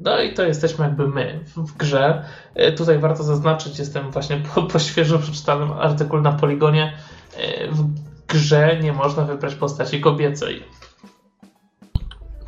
No 0.00 0.20
i 0.22 0.34
to 0.34 0.42
jesteśmy 0.44 0.84
jakby 0.84 1.08
my 1.08 1.40
w, 1.44 1.58
w 1.72 1.76
grze. 1.76 2.24
E, 2.54 2.72
Tutaj 2.72 2.98
warto 2.98 3.22
zaznaczyć, 3.22 3.78
jestem 3.78 4.10
właśnie 4.10 4.36
po, 4.54 4.62
po 4.62 4.78
świeżo 4.78 5.18
przeczytanym 5.18 5.72
artykule 5.72 6.22
na 6.22 6.32
Poligonie. 6.32 6.92
e, 7.36 7.68
W 7.72 7.84
grze 8.28 8.76
nie 8.82 8.92
można 8.92 9.22
wybrać 9.24 9.54
postaci 9.54 10.00
kobiecej. 10.00 10.62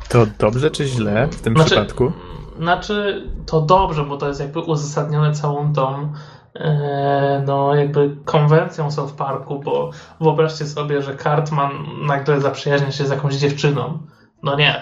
To 0.09 0.25
dobrze 0.39 0.71
czy 0.71 0.85
źle 0.85 1.27
w 1.27 1.41
tym 1.41 1.53
Znaczy- 1.53 1.69
przypadku? 1.69 2.11
Znaczy, 2.57 3.27
to 3.45 3.61
dobrze, 3.61 4.03
bo 4.03 4.17
to 4.17 4.27
jest 4.27 4.39
jakby 4.39 4.59
uzasadnione 4.59 5.33
całą 5.33 5.73
tą 5.73 6.13
e, 6.55 7.43
no 7.47 7.75
jakby 7.75 8.15
konwencją 8.25 8.91
South 8.91 9.13
Parku, 9.13 9.59
bo 9.59 9.89
wyobraźcie 10.21 10.65
sobie, 10.65 11.01
że 11.01 11.17
Cartman 11.17 11.71
nagle 12.07 12.41
zaprzyjaźnia 12.41 12.91
się 12.91 13.05
z 13.05 13.09
jakąś 13.09 13.35
dziewczyną. 13.35 13.99
No 14.43 14.55
nie. 14.55 14.81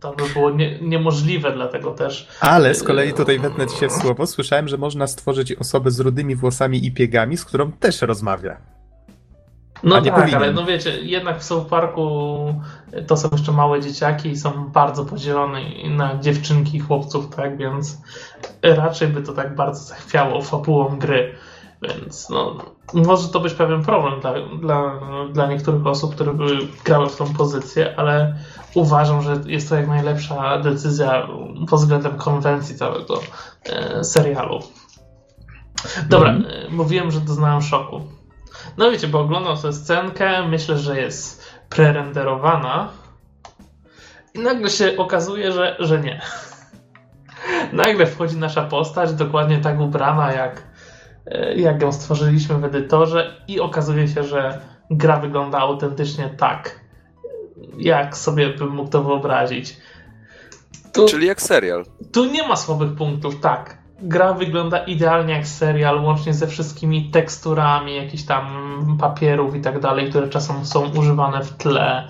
To 0.00 0.12
by 0.12 0.22
było 0.34 0.50
nie, 0.50 0.78
niemożliwe, 0.80 1.52
dlatego 1.52 1.90
też 1.90 2.28
Ale 2.40 2.74
z 2.74 2.82
kolei 2.82 3.12
tutaj 3.12 3.38
wetnę 3.38 3.68
się 3.68 3.88
w 3.88 3.92
słowo. 3.92 4.26
Słyszałem, 4.26 4.68
że 4.68 4.76
można 4.76 5.06
stworzyć 5.06 5.52
osobę 5.52 5.90
z 5.90 6.00
rudymi 6.00 6.36
włosami 6.36 6.86
i 6.86 6.92
piegami, 6.92 7.36
z 7.36 7.44
którą 7.44 7.72
też 7.72 8.02
rozmawia. 8.02 8.56
No 9.82 10.02
tak, 10.02 10.14
powinien. 10.14 10.34
ale 10.34 10.52
no 10.52 10.64
wiecie, 10.64 10.98
jednak 11.02 11.40
w 11.40 11.44
South 11.44 11.66
Parku 11.66 12.54
to 13.06 13.16
są 13.16 13.28
jeszcze 13.32 13.52
małe 13.52 13.80
dzieciaki 13.80 14.30
i 14.30 14.36
są 14.36 14.68
bardzo 14.68 15.04
podzielone 15.04 15.60
na 15.88 16.18
dziewczynki 16.18 16.76
i 16.76 16.80
chłopców, 16.80 17.34
tak, 17.36 17.58
więc 17.58 17.98
raczej 18.62 19.08
by 19.08 19.22
to 19.22 19.32
tak 19.32 19.54
bardzo 19.54 19.80
zachwiało 19.82 20.42
fabułą 20.42 20.98
gry. 20.98 21.34
Więc 21.82 22.30
no, 22.30 22.56
może 22.94 23.28
to 23.28 23.40
być 23.40 23.54
pewien 23.54 23.82
problem 23.82 24.20
dla, 24.20 24.32
dla, 24.58 25.00
dla 25.32 25.46
niektórych 25.46 25.86
osób, 25.86 26.14
które 26.14 26.34
by 26.34 26.58
grały 26.84 27.08
w 27.08 27.16
tą 27.16 27.34
pozycję, 27.34 27.94
ale 27.96 28.36
uważam, 28.74 29.22
że 29.22 29.40
jest 29.46 29.68
to 29.68 29.74
jak 29.74 29.88
najlepsza 29.88 30.58
decyzja 30.58 31.28
pod 31.70 31.80
względem 31.80 32.16
konwencji 32.16 32.76
całego 32.76 33.20
e, 33.64 34.04
serialu. 34.04 34.58
Dobra, 36.08 36.30
e, 36.30 36.68
mówiłem, 36.70 37.10
że 37.10 37.20
doznałem 37.20 37.62
szoku. 37.62 38.00
No 38.76 38.90
wiecie, 38.90 39.08
bo 39.08 39.20
oglądam 39.20 39.56
tę 39.56 39.72
scenkę, 39.72 40.48
myślę, 40.48 40.78
że 40.78 41.00
jest 41.00 41.42
prerenderowana 41.68 42.88
i 44.34 44.38
nagle 44.38 44.70
się 44.70 44.96
okazuje, 44.96 45.52
że, 45.52 45.76
że 45.78 46.00
nie. 46.00 46.20
Nagle 47.72 48.06
wchodzi 48.06 48.36
nasza 48.36 48.62
postać, 48.62 49.12
dokładnie 49.12 49.58
tak 49.58 49.80
ubrana, 49.80 50.32
jak, 50.32 50.62
jak 51.56 51.82
ją 51.82 51.92
stworzyliśmy 51.92 52.58
w 52.58 52.64
edytorze 52.64 53.36
i 53.48 53.60
okazuje 53.60 54.08
się, 54.08 54.24
że 54.24 54.60
gra 54.90 55.20
wygląda 55.20 55.58
autentycznie 55.58 56.28
tak, 56.28 56.80
jak 57.78 58.16
sobie 58.16 58.48
bym 58.48 58.68
mógł 58.68 58.90
to 58.90 59.02
wyobrazić. 59.02 59.76
Tu, 60.92 61.06
Czyli 61.08 61.26
jak 61.26 61.42
serial. 61.42 61.84
tu 62.12 62.24
nie 62.24 62.48
ma 62.48 62.56
słabych 62.56 62.94
punktów, 62.94 63.40
tak. 63.40 63.78
Gra 64.02 64.32
wygląda 64.32 64.78
idealnie 64.78 65.34
jak 65.34 65.46
serial, 65.46 66.04
łącznie 66.04 66.34
ze 66.34 66.46
wszystkimi 66.46 67.10
teksturami, 67.10 67.96
jakichś 67.96 68.22
tam 68.22 68.46
papierów 69.00 69.54
i 69.54 69.60
tak 69.60 69.80
dalej, 69.80 70.10
które 70.10 70.28
czasem 70.28 70.64
są 70.64 70.90
używane 70.90 71.44
w 71.44 71.52
tle. 71.56 72.08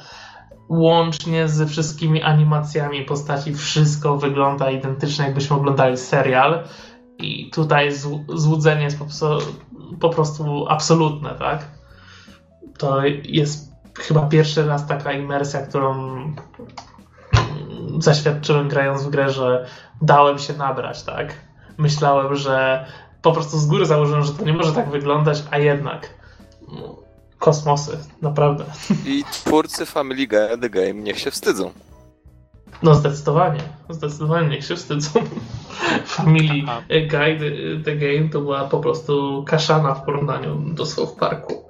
Łącznie 0.69 1.49
ze 1.49 1.67
wszystkimi 1.67 2.23
animacjami 2.23 3.05
postaci, 3.05 3.55
wszystko 3.55 4.17
wygląda 4.17 4.71
identycznie, 4.71 5.25
jakbyśmy 5.25 5.57
oglądali 5.57 5.97
serial. 5.97 6.65
I 7.19 7.51
tutaj 7.51 7.93
zł- 7.93 8.25
złudzenie 8.29 8.83
jest 8.83 8.99
po 10.01 10.09
prostu, 10.09 10.67
absolutne, 10.69 11.35
tak? 11.39 11.69
To 12.79 13.03
jest 13.25 13.73
chyba 13.99 14.27
pierwszy 14.27 14.67
raz 14.67 14.87
taka 14.87 15.13
imersja, 15.13 15.63
którą 15.67 16.17
zaświadczyłem 17.99 18.69
grając 18.69 19.03
w 19.03 19.11
grę, 19.11 19.31
że 19.31 19.67
dałem 20.03 20.39
się 20.39 20.53
nabrać, 20.53 21.03
tak? 21.03 21.35
Myślałem, 21.79 22.37
że 22.37 22.87
po 23.23 23.33
prostu 23.33 23.59
z 23.59 23.67
góry 23.67 23.87
założyłem, 23.87 24.23
że 24.23 24.33
to 24.33 24.45
nie 24.45 24.53
może 24.53 24.73
tak 24.73 24.91
wyglądać, 24.91 25.43
a 25.51 25.59
jednak 25.59 26.15
kosmosy, 27.39 27.99
naprawdę. 28.23 28.65
I 29.07 29.25
twórcy 29.33 29.87
Family 29.87 30.27
Guy 30.27 30.59
The 30.61 30.71
Game 30.71 30.95
niech 30.95 31.19
się 31.19 31.31
wstydzą. 31.31 31.71
No 32.83 32.95
zdecydowanie, 32.95 33.61
zdecydowanie 33.89 34.49
niech 34.49 34.65
się 34.65 34.77
wstydzą. 34.77 35.21
Family 36.05 36.63
Aha. 36.69 36.83
Guide 36.89 37.51
The 37.85 37.97
Game 37.97 38.29
to 38.29 38.41
była 38.41 38.65
po 38.65 38.81
prostu 38.81 39.45
kaszana 39.49 39.95
w 39.95 40.05
porównaniu 40.05 40.57
do 40.75 40.87
South 40.87 41.19
Parku. 41.19 41.67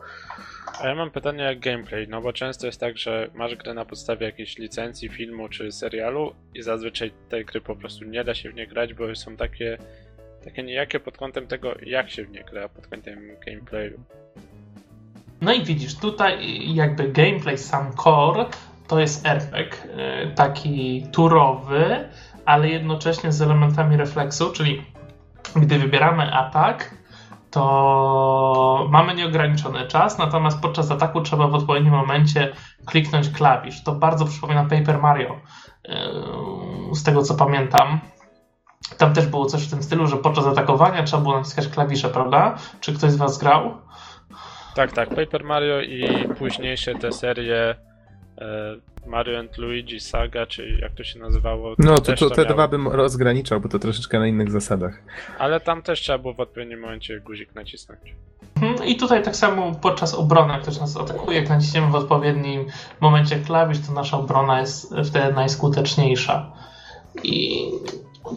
A 0.81 0.89
ja 0.89 0.95
mam 0.95 1.11
pytanie 1.11 1.45
jak 1.45 1.61
gameplay, 1.61 2.09
no 2.09 2.21
bo 2.21 2.33
często 2.33 2.67
jest 2.67 2.81
tak, 2.81 2.99
że 2.99 3.31
masz 3.35 3.55
grę 3.55 3.75
na 3.75 3.85
podstawie 3.85 4.27
jakiejś 4.27 4.59
licencji, 4.59 5.09
filmu 5.09 5.49
czy 5.49 5.73
serialu 5.73 6.35
i 6.55 6.63
zazwyczaj 6.63 7.13
tej 7.29 7.45
gry 7.45 7.61
po 7.61 7.77
prostu 7.77 8.05
nie 8.05 8.25
da 8.25 8.35
się 8.35 8.51
w 8.51 8.55
nie 8.55 8.67
grać, 8.67 8.95
bo 8.95 9.15
są 9.15 9.37
takie, 9.37 9.79
takie 10.45 10.63
nijakie 10.63 11.01
pod 11.01 11.19
kątem 11.19 11.47
tego, 11.47 11.75
jak 11.83 12.11
się 12.11 12.25
w 12.25 12.31
nie 12.31 12.45
gra, 12.45 12.69
pod 12.69 12.87
kątem 12.87 13.19
gameplayu. 13.47 14.01
No 15.41 15.53
i 15.53 15.65
widzisz, 15.65 15.95
tutaj 15.95 16.39
jakby 16.75 17.09
gameplay 17.09 17.59
sam 17.59 17.93
core 17.97 18.47
to 18.89 19.01
jest 19.01 19.27
RPG, 19.27 19.79
y, 19.85 20.35
taki 20.35 21.07
turowy, 21.13 22.09
ale 22.47 22.69
jednocześnie 22.69 23.33
z 23.33 23.43
elementami 23.43 23.97
refleksu, 23.97 24.53
czyli 24.53 24.83
gdy 25.57 25.79
wybieramy 25.79 26.35
atak, 26.35 26.95
to 27.51 28.87
mamy 28.91 29.15
nieograniczony 29.15 29.87
czas, 29.87 30.19
natomiast 30.19 30.61
podczas 30.61 30.91
ataku 30.91 31.21
trzeba 31.21 31.49
w 31.49 31.55
odpowiednim 31.55 31.93
momencie 31.93 32.53
kliknąć 32.87 33.29
klawisz. 33.29 33.83
To 33.83 33.93
bardzo 33.93 34.25
przypomina 34.25 34.65
Paper 34.65 34.99
Mario, 34.99 35.37
yy, 35.89 35.95
z 36.95 37.03
tego 37.03 37.23
co 37.23 37.35
pamiętam. 37.35 38.01
Tam 38.99 39.15
też 39.15 39.27
było 39.27 39.47
coś 39.47 39.67
w 39.67 39.71
tym 39.71 39.83
stylu, 39.83 40.07
że 40.07 40.17
podczas 40.17 40.47
atakowania 40.47 41.03
trzeba 41.03 41.23
było 41.23 41.39
naciskać 41.39 41.69
klawisze, 41.69 42.09
prawda? 42.09 42.55
Czy 42.81 42.95
ktoś 42.95 43.11
z 43.11 43.17
Was 43.17 43.39
grał? 43.39 43.75
Tak, 44.75 44.93
tak, 44.93 45.09
Paper 45.09 45.45
Mario 45.45 45.81
i 45.81 46.29
późniejsze 46.39 46.95
te 46.95 47.13
serie 47.13 47.57
e, 47.57 47.96
Mario 49.07 49.39
and 49.39 49.59
Luigi 49.59 50.01
Saga, 50.01 50.47
czy 50.47 50.79
jak 50.83 50.93
to 50.93 51.05
się 51.05 51.19
nazywało. 51.19 51.75
No 51.79 51.95
to, 51.95 52.01
też 52.01 52.21
to 52.21 52.31
te 52.31 52.43
miało. 52.43 52.55
dwa 52.55 52.69
bym 52.69 52.89
rozgraniczał, 52.89 53.61
bo 53.61 53.69
to 53.69 53.79
troszeczkę 53.79 54.19
na 54.19 54.27
innych 54.27 54.51
zasadach. 54.51 55.03
Ale 55.39 55.61
tam 55.61 55.83
też 55.83 56.01
trzeba 56.01 56.19
było 56.19 56.35
w 56.35 56.41
odpowiednim 56.41 56.81
momencie 56.81 57.21
guzik 57.21 57.55
nacisnąć. 57.55 58.01
Mhm, 58.63 58.89
I 58.89 58.97
tutaj 58.97 59.23
tak 59.23 59.37
samo 59.37 59.75
podczas 59.83 60.15
obrony, 60.15 60.53
jak 60.53 60.63
ktoś 60.63 60.81
nas 60.81 60.97
atakuje, 60.97 61.41
jak 61.41 61.49
naciśniemy 61.49 61.91
w 61.91 61.95
odpowiednim 61.95 62.67
momencie 63.01 63.39
klawisz, 63.39 63.79
to 63.87 63.93
nasza 63.93 64.19
obrona 64.19 64.61
jest 64.61 64.95
wtedy 65.05 65.33
najskuteczniejsza. 65.33 66.53
I 67.23 67.67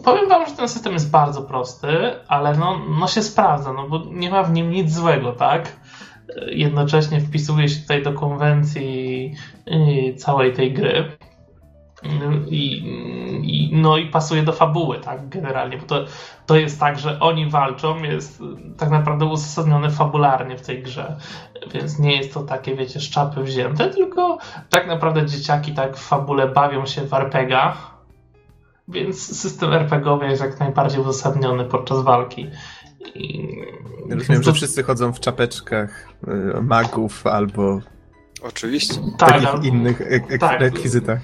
powiem 0.04 0.28
wam, 0.28 0.46
że 0.46 0.52
ten 0.52 0.68
system 0.68 0.92
jest 0.92 1.10
bardzo 1.10 1.42
prosty, 1.42 1.88
ale 2.28 2.56
no, 2.56 2.80
no 3.00 3.06
się 3.06 3.22
sprawdza, 3.22 3.72
no 3.72 3.88
bo 3.88 4.02
nie 4.10 4.30
ma 4.30 4.42
w 4.42 4.52
nim 4.52 4.70
nic 4.70 4.92
złego, 4.92 5.32
tak? 5.32 5.79
Jednocześnie 6.46 7.20
wpisuje 7.20 7.68
się 7.68 7.80
tutaj 7.80 8.02
do 8.02 8.12
konwencji 8.12 9.34
y, 9.68 10.14
całej 10.14 10.52
tej 10.52 10.72
gry. 10.72 11.16
I, 12.48 12.76
i, 13.42 13.70
no 13.72 13.96
i 13.96 14.06
pasuje 14.06 14.42
do 14.42 14.52
fabuły, 14.52 14.98
tak, 14.98 15.28
generalnie, 15.28 15.78
bo 15.78 15.86
to, 15.86 16.04
to 16.46 16.56
jest 16.56 16.80
tak, 16.80 16.98
że 16.98 17.20
oni 17.20 17.50
walczą, 17.50 18.02
jest 18.02 18.42
tak 18.78 18.90
naprawdę 18.90 19.24
uzasadnione 19.24 19.90
fabularnie 19.90 20.56
w 20.56 20.66
tej 20.66 20.82
grze, 20.82 21.16
więc 21.74 21.98
nie 21.98 22.16
jest 22.16 22.34
to 22.34 22.42
takie, 22.42 22.76
wiecie, 22.76 23.00
szczapy 23.00 23.42
wzięte, 23.42 23.90
tylko 23.90 24.38
tak 24.68 24.86
naprawdę 24.86 25.26
dzieciaki 25.26 25.72
tak 25.72 25.96
w 25.96 26.08
fabule 26.08 26.48
bawią 26.48 26.86
się 26.86 27.02
w 27.02 27.14
RPGa, 27.14 27.76
więc 28.88 29.40
system 29.40 29.72
RPGowy 29.72 30.26
jest 30.26 30.42
jak 30.42 30.60
najbardziej 30.60 31.00
uzasadniony 31.00 31.64
podczas 31.64 32.02
walki. 32.02 32.46
I... 33.14 33.48
Rozumiem, 34.10 34.42
że 34.42 34.52
wszyscy 34.52 34.82
chodzą 34.82 35.12
w 35.12 35.20
czapeczkach 35.20 36.08
y, 36.28 36.62
magów 36.62 37.26
albo 37.26 37.80
Oczywiście. 38.42 38.94
Tak, 39.18 39.28
takich 39.28 39.48
ale... 39.48 39.66
innych 39.66 40.02
tak, 40.40 40.60
rekwizytach. 40.60 41.20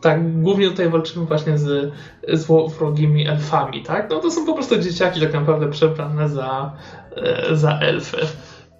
Tak, 0.00 0.42
głównie 0.42 0.70
tutaj 0.70 0.88
walczymy 0.88 1.26
właśnie 1.26 1.58
z, 1.58 1.92
z 2.28 2.46
wrogimi 2.78 3.26
elfami, 3.26 3.82
tak? 3.82 4.10
No 4.10 4.18
to 4.18 4.30
są 4.30 4.46
po 4.46 4.54
prostu 4.54 4.78
dzieciaki 4.78 5.20
tak 5.20 5.32
naprawdę 5.32 5.70
przebrane 5.70 6.28
za, 6.28 6.72
e, 7.16 7.56
za 7.56 7.78
elfy. 7.78 8.16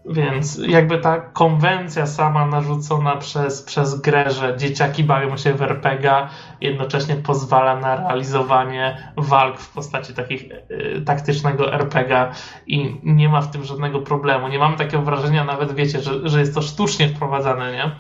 Więc 0.05 0.59
jakby 0.59 0.99
ta 0.99 1.21
konwencja 1.21 2.07
sama 2.07 2.47
narzucona 2.47 3.17
przez, 3.17 3.63
przez 3.63 4.01
grę, 4.01 4.31
że 4.31 4.57
dzieciaki 4.57 5.05
bawią 5.05 5.37
się 5.37 5.55
w 5.55 5.63
RPGa, 5.63 6.29
jednocześnie 6.61 7.17
pozwala 7.17 7.77
na 7.77 7.97
realizowanie 7.97 9.13
walk 9.17 9.61
w 9.61 9.73
postaci 9.73 10.15
takich 10.15 10.43
y, 10.43 11.03
taktycznego 11.07 11.73
RPGa 11.73 12.33
i 12.67 13.01
nie 13.03 13.29
ma 13.29 13.41
w 13.41 13.51
tym 13.51 13.65
żadnego 13.65 14.01
problemu. 14.01 14.49
Nie 14.49 14.59
mamy 14.59 14.77
takiego 14.77 15.03
wrażenia 15.03 15.45
nawet, 15.45 15.73
wiecie, 15.75 16.01
że, 16.01 16.29
że 16.29 16.41
jest 16.41 16.55
to 16.55 16.63
sztucznie 16.63 17.09
wprowadzane, 17.09 17.73
nie? 17.73 17.91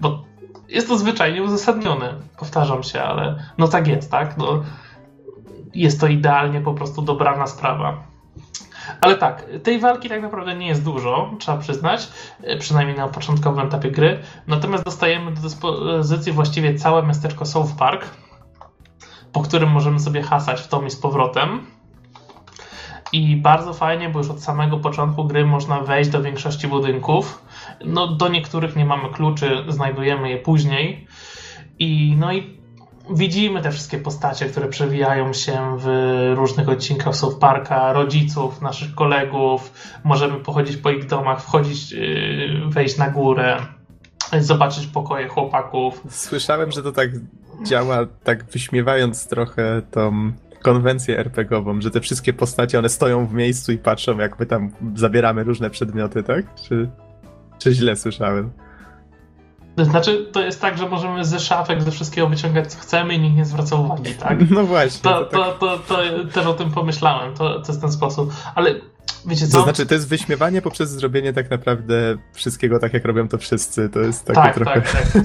Bo 0.00 0.24
jest 0.68 0.88
to 0.88 0.98
zwyczajnie 0.98 1.42
uzasadnione. 1.42 2.14
Powtarzam 2.38 2.82
się, 2.82 3.02
ale 3.02 3.44
no 3.58 3.68
tak 3.68 3.86
jest, 3.86 4.10
tak? 4.10 4.36
No, 4.36 4.62
jest 5.74 6.00
to 6.00 6.06
idealnie 6.06 6.60
po 6.60 6.74
prostu 6.74 7.02
dobrana 7.02 7.46
sprawa. 7.46 8.02
Ale 9.00 9.16
tak, 9.16 9.46
tej 9.62 9.80
walki 9.80 10.08
tak 10.08 10.22
naprawdę 10.22 10.54
nie 10.54 10.66
jest 10.66 10.84
dużo, 10.84 11.30
trzeba 11.38 11.58
przyznać, 11.58 12.08
przynajmniej 12.58 12.96
na 12.96 13.08
początkowym 13.08 13.66
etapie 13.66 13.90
gry. 13.90 14.18
Natomiast 14.46 14.84
dostajemy 14.84 15.32
do 15.32 15.40
dyspozycji 15.40 16.32
właściwie 16.32 16.74
całe 16.74 17.02
miasteczko 17.02 17.46
South 17.46 17.72
Park, 17.78 18.06
po 19.32 19.40
którym 19.40 19.70
możemy 19.70 20.00
sobie 20.00 20.22
hasać 20.22 20.60
w 20.60 20.68
tom 20.68 20.86
i 20.86 20.90
z 20.90 20.96
powrotem. 20.96 21.66
I 23.12 23.36
bardzo 23.36 23.74
fajnie, 23.74 24.08
bo 24.08 24.18
już 24.18 24.30
od 24.30 24.42
samego 24.42 24.78
początku 24.78 25.24
gry 25.24 25.46
można 25.46 25.80
wejść 25.80 26.10
do 26.10 26.22
większości 26.22 26.68
budynków. 26.68 27.42
No, 27.84 28.06
do 28.06 28.28
niektórych 28.28 28.76
nie 28.76 28.84
mamy 28.84 29.08
kluczy, 29.08 29.64
znajdujemy 29.68 30.30
je 30.30 30.38
później. 30.38 31.06
I 31.78 32.16
no 32.18 32.32
i 32.32 32.59
widzimy 33.10 33.62
te 33.62 33.70
wszystkie 33.72 33.98
postacie, 33.98 34.46
które 34.46 34.68
przewijają 34.68 35.32
się 35.32 35.76
w 35.78 35.86
różnych 36.36 36.68
odcinkach 36.68 37.16
South 37.16 37.38
Parka, 37.38 37.92
rodziców, 37.92 38.62
naszych 38.62 38.94
kolegów. 38.94 39.72
Możemy 40.04 40.40
pochodzić 40.40 40.76
po 40.76 40.90
ich 40.90 41.06
domach, 41.06 41.42
wchodzić, 41.42 41.92
yy, 41.92 42.00
wejść 42.68 42.98
na 42.98 43.10
górę, 43.10 43.56
zobaczyć 44.40 44.86
pokoje 44.86 45.28
chłopaków. 45.28 46.02
Słyszałem, 46.08 46.72
że 46.72 46.82
to 46.82 46.92
tak 46.92 47.10
działa, 47.66 48.06
tak 48.24 48.44
wyśmiewając 48.44 49.26
trochę 49.26 49.82
tą 49.90 50.32
konwencję 50.62 51.18
RPGową, 51.18 51.80
że 51.80 51.90
te 51.90 52.00
wszystkie 52.00 52.32
postacie, 52.32 52.78
one 52.78 52.88
stoją 52.88 53.26
w 53.26 53.32
miejscu 53.32 53.72
i 53.72 53.78
patrzą, 53.78 54.18
jak 54.18 54.40
my 54.40 54.46
tam 54.46 54.70
zabieramy 54.94 55.44
różne 55.44 55.70
przedmioty, 55.70 56.22
tak? 56.22 56.54
Czy, 56.54 56.90
czy 57.58 57.72
źle 57.72 57.96
słyszałem? 57.96 58.50
Znaczy, 59.76 60.26
to 60.32 60.42
jest 60.42 60.60
tak, 60.60 60.78
że 60.78 60.88
możemy 60.88 61.24
ze 61.24 61.40
szafek, 61.40 61.82
ze 61.82 61.90
wszystkiego 61.90 62.28
wyciągać 62.28 62.72
co 62.72 62.78
chcemy 62.78 63.14
i 63.14 63.20
nikt 63.20 63.36
nie 63.36 63.44
zwraca 63.44 63.76
uwagi, 63.76 64.14
tak? 64.14 64.38
No 64.50 64.64
właśnie. 64.64 65.10
To, 65.10 65.24
to, 65.24 65.44
tak. 65.44 65.58
to, 65.58 65.78
to, 65.78 65.98
też 66.32 66.46
o 66.46 66.54
tym 66.54 66.70
pomyślałem, 66.70 67.34
to, 67.34 67.60
to 67.60 67.72
jest 67.72 67.80
ten 67.80 67.92
sposób. 67.92 68.32
Ale 68.54 68.74
wiecie 69.26 69.46
co? 69.46 69.58
To 69.58 69.64
znaczy, 69.64 69.86
to 69.86 69.94
jest 69.94 70.08
wyśmiewanie 70.08 70.62
poprzez 70.62 70.90
zrobienie 70.90 71.32
tak 71.32 71.50
naprawdę 71.50 72.16
wszystkiego 72.32 72.78
tak, 72.78 72.94
jak 72.94 73.04
robią 73.04 73.28
to 73.28 73.38
wszyscy. 73.38 73.88
To 73.88 74.00
jest 74.00 74.24
takie 74.24 74.40
tak, 74.40 74.54
trochę... 74.54 74.80
Tak, 74.80 74.92
tak. 74.92 75.22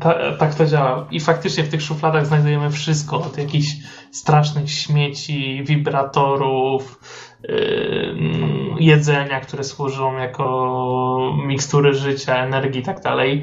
ta, 0.00 0.36
tak 0.38 0.54
to 0.54 0.66
działa. 0.66 1.06
I 1.10 1.20
faktycznie 1.20 1.64
w 1.64 1.68
tych 1.68 1.82
szufladach 1.82 2.26
znajdujemy 2.26 2.70
wszystko, 2.70 3.22
od 3.22 3.38
jakichś 3.38 3.68
strasznych 4.12 4.70
śmieci, 4.70 5.64
wibratorów, 5.66 7.00
jedzenia, 8.78 9.40
które 9.40 9.64
służą 9.64 10.16
jako 10.16 11.34
mikstury 11.46 11.94
życia, 11.94 12.36
energii 12.36 12.80
i 12.80 12.84
tak 12.84 13.00
dalej. 13.00 13.42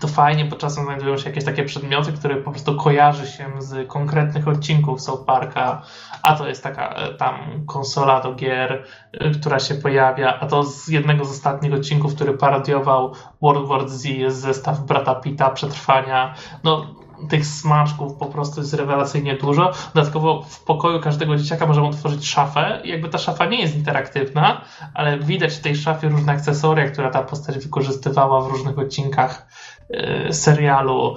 To 0.00 0.08
fajnie, 0.08 0.44
bo 0.44 0.56
czasem 0.56 0.84
znajdują 0.84 1.18
się 1.18 1.28
jakieś 1.28 1.44
takie 1.44 1.64
przedmioty, 1.64 2.12
które 2.12 2.36
po 2.36 2.50
prostu 2.50 2.76
kojarzy 2.76 3.26
się 3.26 3.44
z 3.58 3.88
konkretnych 3.88 4.48
odcinków 4.48 5.00
South 5.00 5.24
Parka, 5.24 5.82
a 6.22 6.34
to 6.36 6.48
jest 6.48 6.62
taka 6.62 6.94
e, 6.94 7.14
tam 7.14 7.66
konsola 7.66 8.20
do 8.20 8.34
gier, 8.34 8.84
e, 9.12 9.30
która 9.30 9.58
się 9.58 9.74
pojawia, 9.74 10.38
a 10.40 10.46
to 10.46 10.64
z 10.64 10.88
jednego 10.88 11.24
z 11.24 11.30
ostatnich 11.30 11.74
odcinków, 11.74 12.14
który 12.14 12.32
parodiował 12.34 13.12
World 13.42 13.68
War 13.68 13.88
Z 13.88 14.04
jest 14.04 14.40
zestaw 14.40 14.80
Brata 14.80 15.14
Pita, 15.14 15.50
Przetrwania. 15.50 16.34
No, 16.64 16.86
tych 17.28 17.46
smaczków 17.46 18.14
po 18.14 18.26
prostu 18.26 18.60
jest 18.60 18.74
rewelacyjnie 18.74 19.36
dużo. 19.36 19.72
Dodatkowo 19.94 20.42
w 20.42 20.64
pokoju 20.64 21.00
każdego 21.00 21.36
dzieciaka 21.36 21.66
możemy 21.66 21.86
otworzyć 21.86 22.28
szafę 22.28 22.80
jakby 22.84 23.08
ta 23.08 23.18
szafa 23.18 23.46
nie 23.46 23.60
jest 23.60 23.76
interaktywna, 23.76 24.64
ale 24.94 25.18
widać 25.18 25.54
w 25.54 25.60
tej 25.60 25.76
szafie 25.76 26.08
różne 26.08 26.32
akcesoria, 26.32 26.90
które 26.90 27.10
ta 27.10 27.22
postać 27.22 27.58
wykorzystywała 27.58 28.40
w 28.40 28.46
różnych 28.46 28.78
odcinkach 28.78 29.46
yy, 29.90 30.32
serialu. 30.32 31.14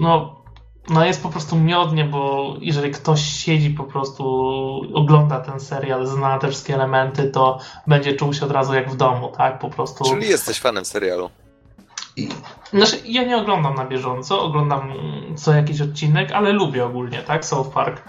No, 0.00 0.42
no 0.88 1.04
jest 1.04 1.22
po 1.22 1.28
prostu 1.28 1.56
miodnie, 1.56 2.04
bo 2.04 2.54
jeżeli 2.60 2.90
ktoś 2.90 3.22
siedzi 3.22 3.70
po 3.70 3.84
prostu, 3.84 4.24
ogląda 4.94 5.40
ten 5.40 5.60
serial, 5.60 6.06
zna 6.06 6.38
te 6.38 6.48
wszystkie 6.48 6.74
elementy, 6.74 7.30
to 7.30 7.58
będzie 7.86 8.16
czuł 8.16 8.32
się 8.32 8.46
od 8.46 8.52
razu 8.52 8.74
jak 8.74 8.90
w 8.90 8.96
domu, 8.96 9.32
tak? 9.36 9.58
Po 9.58 9.70
prostu. 9.70 10.04
Czyli 10.04 10.28
jesteś 10.28 10.60
fanem 10.60 10.84
serialu. 10.84 11.30
Znaczy, 12.72 12.96
ja 13.04 13.24
nie 13.24 13.36
oglądam 13.36 13.74
na 13.74 13.84
bieżąco, 13.84 14.42
oglądam 14.42 14.92
co 15.36 15.54
jakiś 15.54 15.80
odcinek, 15.80 16.32
ale 16.32 16.52
lubię 16.52 16.84
ogólnie, 16.84 17.18
tak? 17.18 17.44
South 17.44 17.70
Park. 17.70 18.02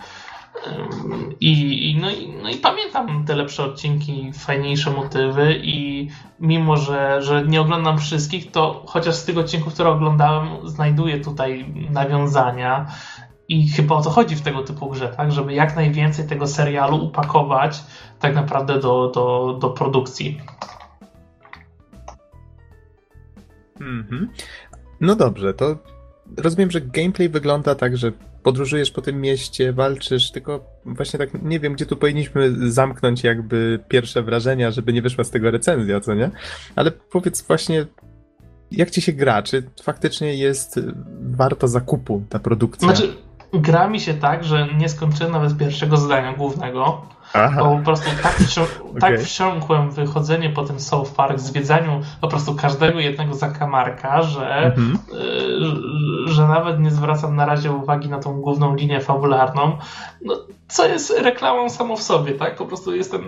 I, 1.40 1.92
i, 1.92 2.02
no, 2.02 2.12
i, 2.12 2.34
no 2.44 2.50
i 2.50 2.56
pamiętam 2.56 3.26
te 3.26 3.36
lepsze 3.36 3.64
odcinki, 3.64 4.32
fajniejsze 4.34 4.92
motywy 4.92 5.60
i 5.64 6.08
mimo, 6.40 6.78
że, 6.78 7.22
że 7.22 7.46
nie 7.48 7.62
oglądam 7.62 7.98
wszystkich, 7.98 8.52
to 8.52 8.84
chociaż 8.88 9.16
z 9.16 9.26
tych 9.26 9.38
odcinków, 9.38 9.74
które 9.74 9.90
oglądałem, 9.90 10.70
znajduję 10.70 11.20
tutaj 11.20 11.74
nawiązania 11.90 12.86
i 13.48 13.70
chyba 13.70 13.96
o 13.96 14.02
to 14.02 14.10
chodzi 14.10 14.36
w 14.36 14.42
tego 14.42 14.64
typu 14.64 14.90
grze, 14.90 15.10
tak? 15.10 15.32
Żeby 15.32 15.54
jak 15.54 15.76
najwięcej 15.76 16.28
tego 16.28 16.48
serialu 16.48 17.06
upakować 17.06 17.84
tak 18.20 18.36
naprawdę 18.36 18.80
do, 18.80 19.08
do, 19.08 19.58
do 19.60 19.70
produkcji. 19.70 20.42
Mhm. 23.86 24.30
No 25.02 25.16
dobrze, 25.16 25.54
to 25.54 25.78
rozumiem, 26.38 26.72
że 26.72 26.82
gameplay 26.82 27.30
wygląda 27.30 27.76
tak, 27.76 27.98
że 27.98 28.12
podróżujesz 28.44 28.92
po 28.92 29.02
tym 29.02 29.22
mieście, 29.22 29.74
walczysz, 29.74 30.32
tylko 30.32 30.66
właśnie 30.86 31.20
tak 31.20 31.44
nie 31.44 31.60
wiem, 31.60 31.74
gdzie 31.74 31.86
tu 31.86 31.98
powinniśmy 31.98 32.72
zamknąć 32.72 33.24
jakby 33.24 33.80
pierwsze 33.88 34.24
wrażenia, 34.24 34.72
żeby 34.72 34.94
nie 34.94 35.02
wyszła 35.02 35.24
z 35.24 35.30
tego 35.30 35.52
recenzja, 35.52 36.00
co 36.00 36.14
nie? 36.14 36.32
Ale 36.76 36.92
powiedz 36.92 37.48
właśnie, 37.48 37.86
jak 38.72 38.92
ci 38.92 39.02
się 39.02 39.14
gra? 39.14 39.44
Czy 39.44 39.64
faktycznie 39.84 40.36
jest 40.36 40.80
warto 41.22 41.68
zakupu 41.68 42.24
ta 42.30 42.40
produkcja? 42.40 42.88
Znaczy, 42.88 43.14
gra 43.54 43.88
mi 43.90 44.00
się 44.00 44.14
tak, 44.14 44.44
że 44.44 44.68
nie 44.78 44.90
skończyłem 44.90 45.32
nawet 45.32 45.58
pierwszego 45.58 45.98
zdania 45.98 46.34
głównego. 46.34 47.02
Aha. 47.34 47.64
Bo 47.64 47.78
po 47.78 47.84
prostu 47.84 48.10
tak, 48.24 48.36
wsią 48.36 48.62
okay. 48.62 49.02
tak 49.02 49.20
wsiąkłem 49.20 49.90
w 49.92 49.96
wychodzenie 49.96 50.50
po 50.50 50.64
tym 50.64 50.80
South 50.80 51.12
Park, 51.12 51.40
zwiedzaniu 51.40 52.02
po 52.22 52.28
prostu 52.28 52.56
każdego 52.56 53.00
jednego 53.00 53.34
zakamarka, 53.34 54.22
że, 54.22 54.66
mhm. 54.66 55.00
y, 56.28 56.34
że 56.34 56.48
nawet 56.48 56.80
nie 56.80 56.92
zwracam 56.92 57.36
na 57.36 57.46
razie 57.46 57.72
uwagi 57.72 58.10
na 58.10 58.20
tą 58.20 58.42
główną 58.42 58.76
linię 58.76 59.02
fabularną, 59.02 59.78
no, 60.26 60.36
co 60.68 60.88
jest 60.88 61.20
reklamą 61.20 61.70
samo 61.70 61.96
w 61.96 62.04
sobie, 62.04 62.34
tak? 62.34 62.56
Po 62.56 62.66
prostu 62.66 62.96
jestem 62.96 63.22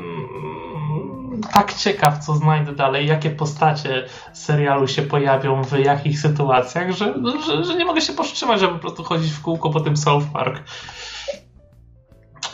tak 1.53 1.73
ciekaw, 1.73 2.19
co 2.19 2.35
znajdę 2.35 2.71
dalej, 2.71 3.07
jakie 3.07 3.29
postacie 3.29 4.05
serialu 4.33 4.87
się 4.87 5.01
pojawią 5.01 5.63
w 5.63 5.79
jakich 5.79 6.19
sytuacjach, 6.19 6.91
że, 6.91 7.13
że, 7.47 7.63
że 7.63 7.75
nie 7.75 7.85
mogę 7.85 8.01
się 8.01 8.13
powstrzymać, 8.13 8.59
żeby 8.59 8.73
po 8.73 8.79
prostu 8.79 9.03
chodzić 9.03 9.31
w 9.31 9.41
kółko 9.41 9.69
po 9.69 9.79
tym 9.79 9.97
South 9.97 10.25
Park 10.33 10.63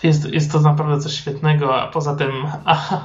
jest, 0.03 0.26
jest 0.26 0.52
to 0.52 0.60
naprawdę 0.60 0.99
coś 0.99 1.14
świetnego, 1.14 1.82
a 1.82 1.88
poza 1.88 2.15
tym 2.15 2.32
a, 2.65 2.99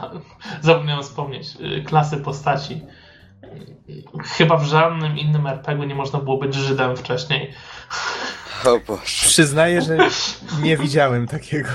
zapomniałem 0.60 1.02
wspomnieć, 1.02 1.48
y, 1.60 1.82
klasy 1.84 2.16
postaci. 2.16 2.82
Chyba 4.24 4.56
w 4.56 4.64
żadnym 4.64 5.18
innym 5.18 5.46
RPG 5.46 5.86
nie 5.86 5.94
można 5.94 6.18
było 6.18 6.38
być 6.38 6.54
Żydem 6.54 6.96
wcześniej. 6.96 7.52
O 8.64 8.80
Boże. 8.86 9.02
Przyznaję, 9.04 9.82
że 9.82 9.98
nie 10.62 10.76
widziałem 10.76 11.26
takiego. 11.26 11.68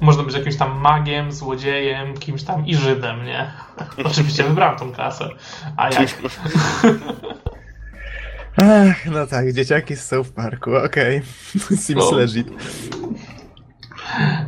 Można 0.00 0.22
być 0.22 0.34
jakimś 0.34 0.56
tam 0.56 0.80
magiem, 0.80 1.32
złodziejem, 1.32 2.16
kimś 2.16 2.42
tam 2.42 2.66
i 2.66 2.74
Żydem, 2.74 3.24
nie? 3.24 3.52
Oczywiście 4.04 4.44
wybrałem 4.44 4.78
tą 4.78 4.92
klasę. 4.92 5.28
A 5.76 5.90
jak? 5.90 6.08
Ach, 8.62 9.06
no 9.06 9.26
tak, 9.26 9.52
dzieciaki 9.52 9.96
z 9.96 10.04
South 10.04 10.30
Parku, 10.32 10.76
okej. 10.76 11.22
Seems 11.84 12.10
No. 12.10 12.16
legit. 12.18 12.48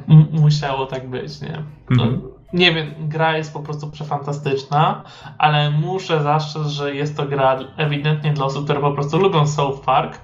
M- 0.09 0.27
musiało 0.33 0.87
tak 0.87 1.09
być, 1.09 1.41
nie? 1.41 1.63
No, 1.91 2.03
Mhm. 2.05 2.23
Nie 2.53 2.75
wiem, 2.75 2.95
gra 3.09 3.37
jest 3.37 3.53
po 3.53 3.61
prostu 3.61 3.91
przefantastyczna, 3.91 5.03
ale 5.39 5.71
muszę 5.71 6.23
zastrzec, 6.23 6.67
że 6.67 6.95
jest 6.95 7.17
to 7.17 7.27
gra 7.27 7.59
ewidentnie 7.77 8.33
dla 8.33 8.45
osób, 8.45 8.65
które 8.65 8.81
po 8.81 8.93
prostu 8.93 9.19
lubią 9.19 9.47
South 9.47 9.81
Park. 9.85 10.19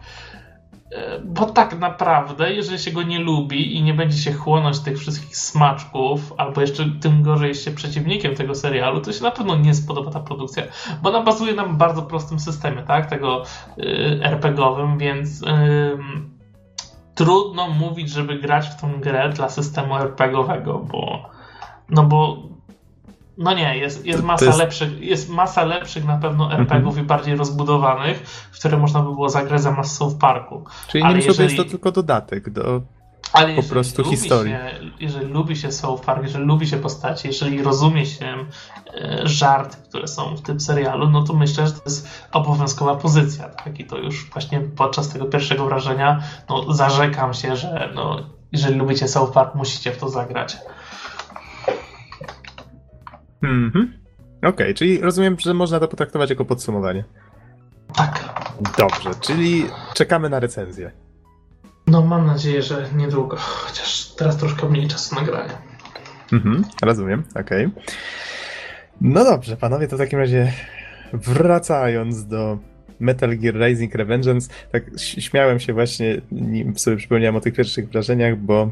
E, 0.96 1.18
Bo 1.24 1.46
tak 1.46 1.78
naprawdę, 1.78 2.52
jeżeli 2.52 2.78
się 2.78 2.90
go 2.90 3.02
nie 3.02 3.18
lubi 3.18 3.76
i 3.76 3.82
nie 3.82 3.94
będzie 3.94 4.18
się 4.18 4.32
chłonąć 4.32 4.80
tych 4.80 4.98
wszystkich 4.98 5.36
smaczków, 5.36 6.32
albo 6.36 6.60
jeszcze 6.60 6.84
tym 7.00 7.22
gorzej 7.22 7.54
się 7.54 7.70
przeciwnikiem 7.70 8.34
tego 8.34 8.54
serialu, 8.54 9.00
to 9.00 9.12
się 9.12 9.22
na 9.22 9.30
pewno 9.30 9.56
nie 9.56 9.74
spodoba 9.74 10.10
ta 10.10 10.20
produkcja, 10.20 10.62
bo 11.02 11.08
ona 11.08 11.20
bazuje 11.20 11.54
na 11.54 11.64
bardzo 11.64 12.02
prostym 12.02 12.38
systemie, 12.38 12.82
tak? 12.82 13.06
Tego 13.06 13.42
y, 13.78 14.20
RPG-owym, 14.22 14.98
więc 14.98 15.42
ym, 15.42 16.30
trudno 17.14 17.68
mówić, 17.68 18.10
żeby 18.10 18.38
grać 18.38 18.68
w 18.68 18.80
tą 18.80 19.00
grę 19.00 19.28
dla 19.28 19.48
systemu 19.48 19.94
RPG-owego, 19.94 20.78
bo 20.92 21.30
no 21.90 22.02
bo 22.04 22.42
no 23.38 23.54
nie, 23.54 23.78
jest, 23.78 24.06
jest 24.06 24.22
masa 24.22 24.44
jest- 24.44 24.58
lepszych, 24.58 25.00
jest 25.00 25.28
masa 25.28 25.64
lepszych 25.64 26.04
na 26.04 26.16
pewno 26.16 26.52
RPG-ów 26.52 26.98
i 26.98 27.02
bardziej 27.02 27.36
rozbudowanych, 27.36 28.18
w 28.52 28.58
które 28.58 28.76
można 28.76 29.00
by 29.00 29.12
było 29.12 29.28
zagrać 29.28 29.62
zamiast 29.62 29.96
South 29.96 30.16
Parku. 30.18 30.64
Czyli 30.88 31.04
Ale 31.04 31.12
słowy 31.12 31.26
jest 31.26 31.36
to 31.38 31.42
jeżeli- 31.42 31.70
tylko 31.70 31.92
dodatek 31.92 32.50
do... 32.50 32.82
Ale 33.32 33.46
Po 33.46 33.52
jeżeli 33.52 33.68
prostu 33.68 34.04
historii. 34.04 34.52
Się, 34.52 34.70
jeżeli 35.00 35.26
lubi 35.26 35.56
się 35.56 35.72
South 35.72 36.04
Park, 36.04 36.22
jeżeli 36.22 36.44
lubi 36.44 36.66
się 36.66 36.76
postacie, 36.76 37.28
jeżeli 37.28 37.62
rozumie 37.62 38.06
się 38.06 38.26
e, 38.94 39.20
żarty, 39.24 39.76
które 39.88 40.08
są 40.08 40.36
w 40.36 40.42
tym 40.42 40.60
serialu, 40.60 41.10
no 41.10 41.22
to 41.24 41.32
myślę, 41.32 41.66
że 41.66 41.72
to 41.72 41.80
jest 41.84 42.08
obowiązkowa 42.32 42.94
pozycja, 42.96 43.48
tak? 43.48 43.80
I 43.80 43.84
to 43.84 43.98
już 43.98 44.30
właśnie 44.30 44.60
podczas 44.60 45.08
tego 45.08 45.24
pierwszego 45.24 45.64
wrażenia, 45.64 46.22
no 46.48 46.72
zarzekam 46.74 47.34
się, 47.34 47.56
że 47.56 47.90
no, 47.94 48.18
jeżeli 48.52 48.74
lubicie 48.78 49.08
South 49.08 49.32
Park, 49.32 49.54
musicie 49.54 49.92
w 49.92 49.98
to 49.98 50.08
zagrać. 50.08 50.56
Mhm. 53.42 53.92
Okej, 54.42 54.74
czyli 54.74 55.00
rozumiem, 55.00 55.36
że 55.38 55.54
można 55.54 55.80
to 55.80 55.88
potraktować 55.88 56.30
jako 56.30 56.44
podsumowanie. 56.44 57.04
Tak. 57.94 58.44
Dobrze, 58.78 59.10
czyli 59.20 59.66
czekamy 59.94 60.28
na 60.28 60.40
recenzję. 60.40 60.90
No 61.86 62.02
mam 62.02 62.26
nadzieję, 62.26 62.62
że 62.62 62.88
niedługo, 62.96 63.36
chociaż 63.36 64.14
teraz 64.14 64.36
troszkę 64.36 64.68
mniej 64.68 64.88
czasu 64.88 65.14
nagrania. 65.14 65.58
Mhm, 66.32 66.64
rozumiem, 66.82 67.24
okej. 67.40 67.68
No 69.00 69.24
dobrze, 69.24 69.56
panowie, 69.56 69.88
to 69.88 69.96
w 69.96 69.98
takim 69.98 70.18
razie 70.18 70.52
wracając 71.12 72.26
do 72.26 72.58
Metal 73.00 73.38
Gear 73.38 73.54
Rising 73.54 73.94
Revengeance, 73.94 74.50
tak 74.72 74.84
śmiałem 74.96 75.60
się 75.60 75.72
właśnie, 75.72 76.20
nim 76.32 76.78
sobie 76.78 76.96
przypomniałem 76.96 77.36
o 77.36 77.40
tych 77.40 77.54
pierwszych 77.54 77.88
wrażeniach, 77.88 78.36
bo 78.36 78.70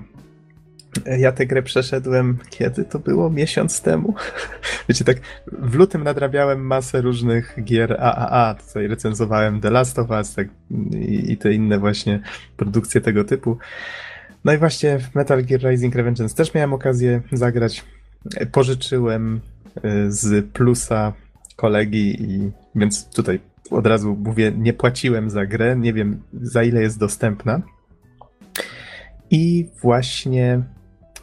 ja 1.18 1.32
tę 1.32 1.46
grę 1.46 1.62
przeszedłem, 1.62 2.38
kiedy 2.50 2.84
to 2.84 2.98
było? 2.98 3.30
Miesiąc 3.30 3.80
temu? 3.80 4.14
Wiecie, 4.88 5.04
tak 5.04 5.16
w 5.52 5.74
lutym 5.74 6.04
nadrabiałem 6.04 6.66
masę 6.66 7.00
różnych 7.00 7.56
gier 7.64 7.96
AAA, 8.00 8.54
tutaj 8.54 8.88
recenzowałem 8.88 9.60
The 9.60 9.70
Last 9.70 9.98
of 9.98 10.10
Us 10.10 10.34
tak, 10.34 10.48
i, 10.90 11.32
i 11.32 11.36
te 11.36 11.52
inne 11.52 11.78
właśnie 11.78 12.20
produkcje 12.56 13.00
tego 13.00 13.24
typu. 13.24 13.58
No 14.44 14.52
i 14.52 14.58
właśnie 14.58 14.98
w 14.98 15.14
Metal 15.14 15.44
Gear 15.44 15.60
Rising 15.62 15.94
Revengeance 15.94 16.34
też 16.34 16.54
miałem 16.54 16.72
okazję 16.72 17.20
zagrać. 17.32 17.84
Pożyczyłem 18.52 19.40
y, 19.76 20.12
z 20.12 20.46
plusa 20.52 21.12
kolegi 21.56 22.22
i 22.22 22.50
więc 22.74 23.10
tutaj 23.10 23.40
od 23.70 23.86
razu 23.86 24.16
mówię, 24.24 24.52
nie 24.56 24.72
płaciłem 24.72 25.30
za 25.30 25.46
grę, 25.46 25.76
nie 25.76 25.92
wiem 25.92 26.22
za 26.32 26.62
ile 26.62 26.82
jest 26.82 26.98
dostępna. 26.98 27.62
I 29.30 29.68
właśnie 29.82 30.62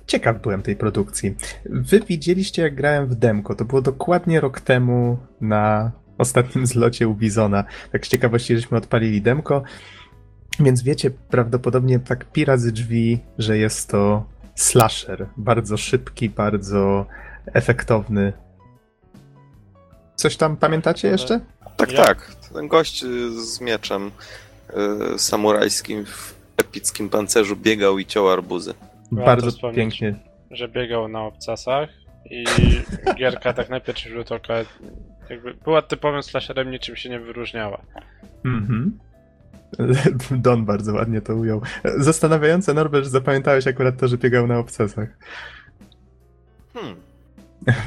ciekaw 0.07 0.41
byłem 0.41 0.61
tej 0.61 0.75
produkcji. 0.75 1.35
Wy 1.65 1.99
widzieliście 1.99 2.61
jak 2.61 2.75
grałem 2.75 3.07
w 3.07 3.15
demko, 3.15 3.55
to 3.55 3.65
było 3.65 3.81
dokładnie 3.81 4.39
rok 4.41 4.61
temu 4.61 5.17
na 5.41 5.91
ostatnim 6.17 6.67
zlocie 6.67 7.07
u 7.07 7.15
Bizona. 7.15 7.63
Tak 7.91 8.05
z 8.05 8.09
ciekawości, 8.09 8.55
żeśmy 8.55 8.77
odpalili 8.77 9.21
demko. 9.21 9.63
Więc 10.59 10.83
wiecie 10.83 11.11
prawdopodobnie 11.11 11.99
tak 11.99 12.25
pi 12.25 12.45
razy 12.45 12.71
drzwi, 12.71 13.19
że 13.37 13.57
jest 13.57 13.89
to 13.89 14.25
slasher. 14.55 15.27
Bardzo 15.37 15.77
szybki, 15.77 16.29
bardzo 16.29 17.05
efektowny. 17.53 18.33
Coś 20.15 20.37
tam 20.37 20.57
pamiętacie 20.57 21.07
jeszcze? 21.07 21.39
Tak, 21.77 21.91
Ja- 21.91 22.05
tak. 22.05 22.35
Ten 22.53 22.67
gość 22.67 23.03
y, 23.03 23.45
z 23.45 23.61
mieczem 23.61 24.11
y, 25.15 25.19
samurajskim 25.19 26.05
w 26.05 26.35
epickim 26.57 27.09
pancerzu 27.09 27.55
biegał 27.55 27.99
i 27.99 28.05
ciął 28.05 28.29
arbuzy. 28.29 28.73
Warto 29.11 29.45
bardzo 29.45 29.71
pięknie. 29.71 30.15
że 30.51 30.67
biegał 30.67 31.07
na 31.07 31.21
obcasach 31.21 31.89
i 32.31 32.43
gierka 33.17 33.53
tak 33.53 33.69
na 33.69 33.79
pierwszy 33.79 34.09
rzut 34.09 34.31
oka 34.31 34.53
jakby 35.29 35.53
była 35.53 35.81
typowym 35.81 36.23
slasherem, 36.23 36.71
niczym 36.71 36.95
się 36.95 37.09
nie 37.09 37.19
wyróżniała. 37.19 37.81
Mhm. 38.45 38.99
Don 40.31 40.65
bardzo 40.65 40.93
ładnie 40.93 41.21
to 41.21 41.35
ujął. 41.35 41.61
Zastanawiające, 41.97 42.73
Norbert, 42.73 43.03
że 43.03 43.09
zapamiętałeś 43.09 43.67
akurat 43.67 43.97
to, 43.97 44.07
że 44.07 44.17
biegał 44.17 44.47
na 44.47 44.59
obcasach. 44.59 45.09
Hmm. 46.73 46.95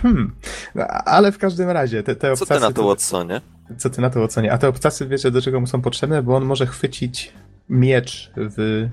Hmm. 0.02 0.34
No, 0.74 0.86
Ale 0.86 1.32
w 1.32 1.38
każdym 1.38 1.70
razie, 1.70 2.02
te, 2.02 2.16
te 2.16 2.36
Co 2.36 2.44
obcasy... 2.44 2.60
ty 2.60 2.66
na 2.66 2.72
to, 2.72 2.86
Watsonie? 2.86 3.40
Co 3.76 3.90
ty 3.90 4.00
na 4.00 4.10
to 4.10 4.22
ocenie? 4.22 4.52
A 4.52 4.58
te 4.58 4.68
obcasy 4.68 5.06
wiecie 5.06 5.30
do 5.30 5.42
czego 5.42 5.60
mu 5.60 5.66
są 5.66 5.80
potrzebne? 5.80 6.22
Bo 6.22 6.36
on 6.36 6.44
może 6.44 6.66
chwycić 6.66 7.32
miecz 7.68 8.32
w, 8.36 8.88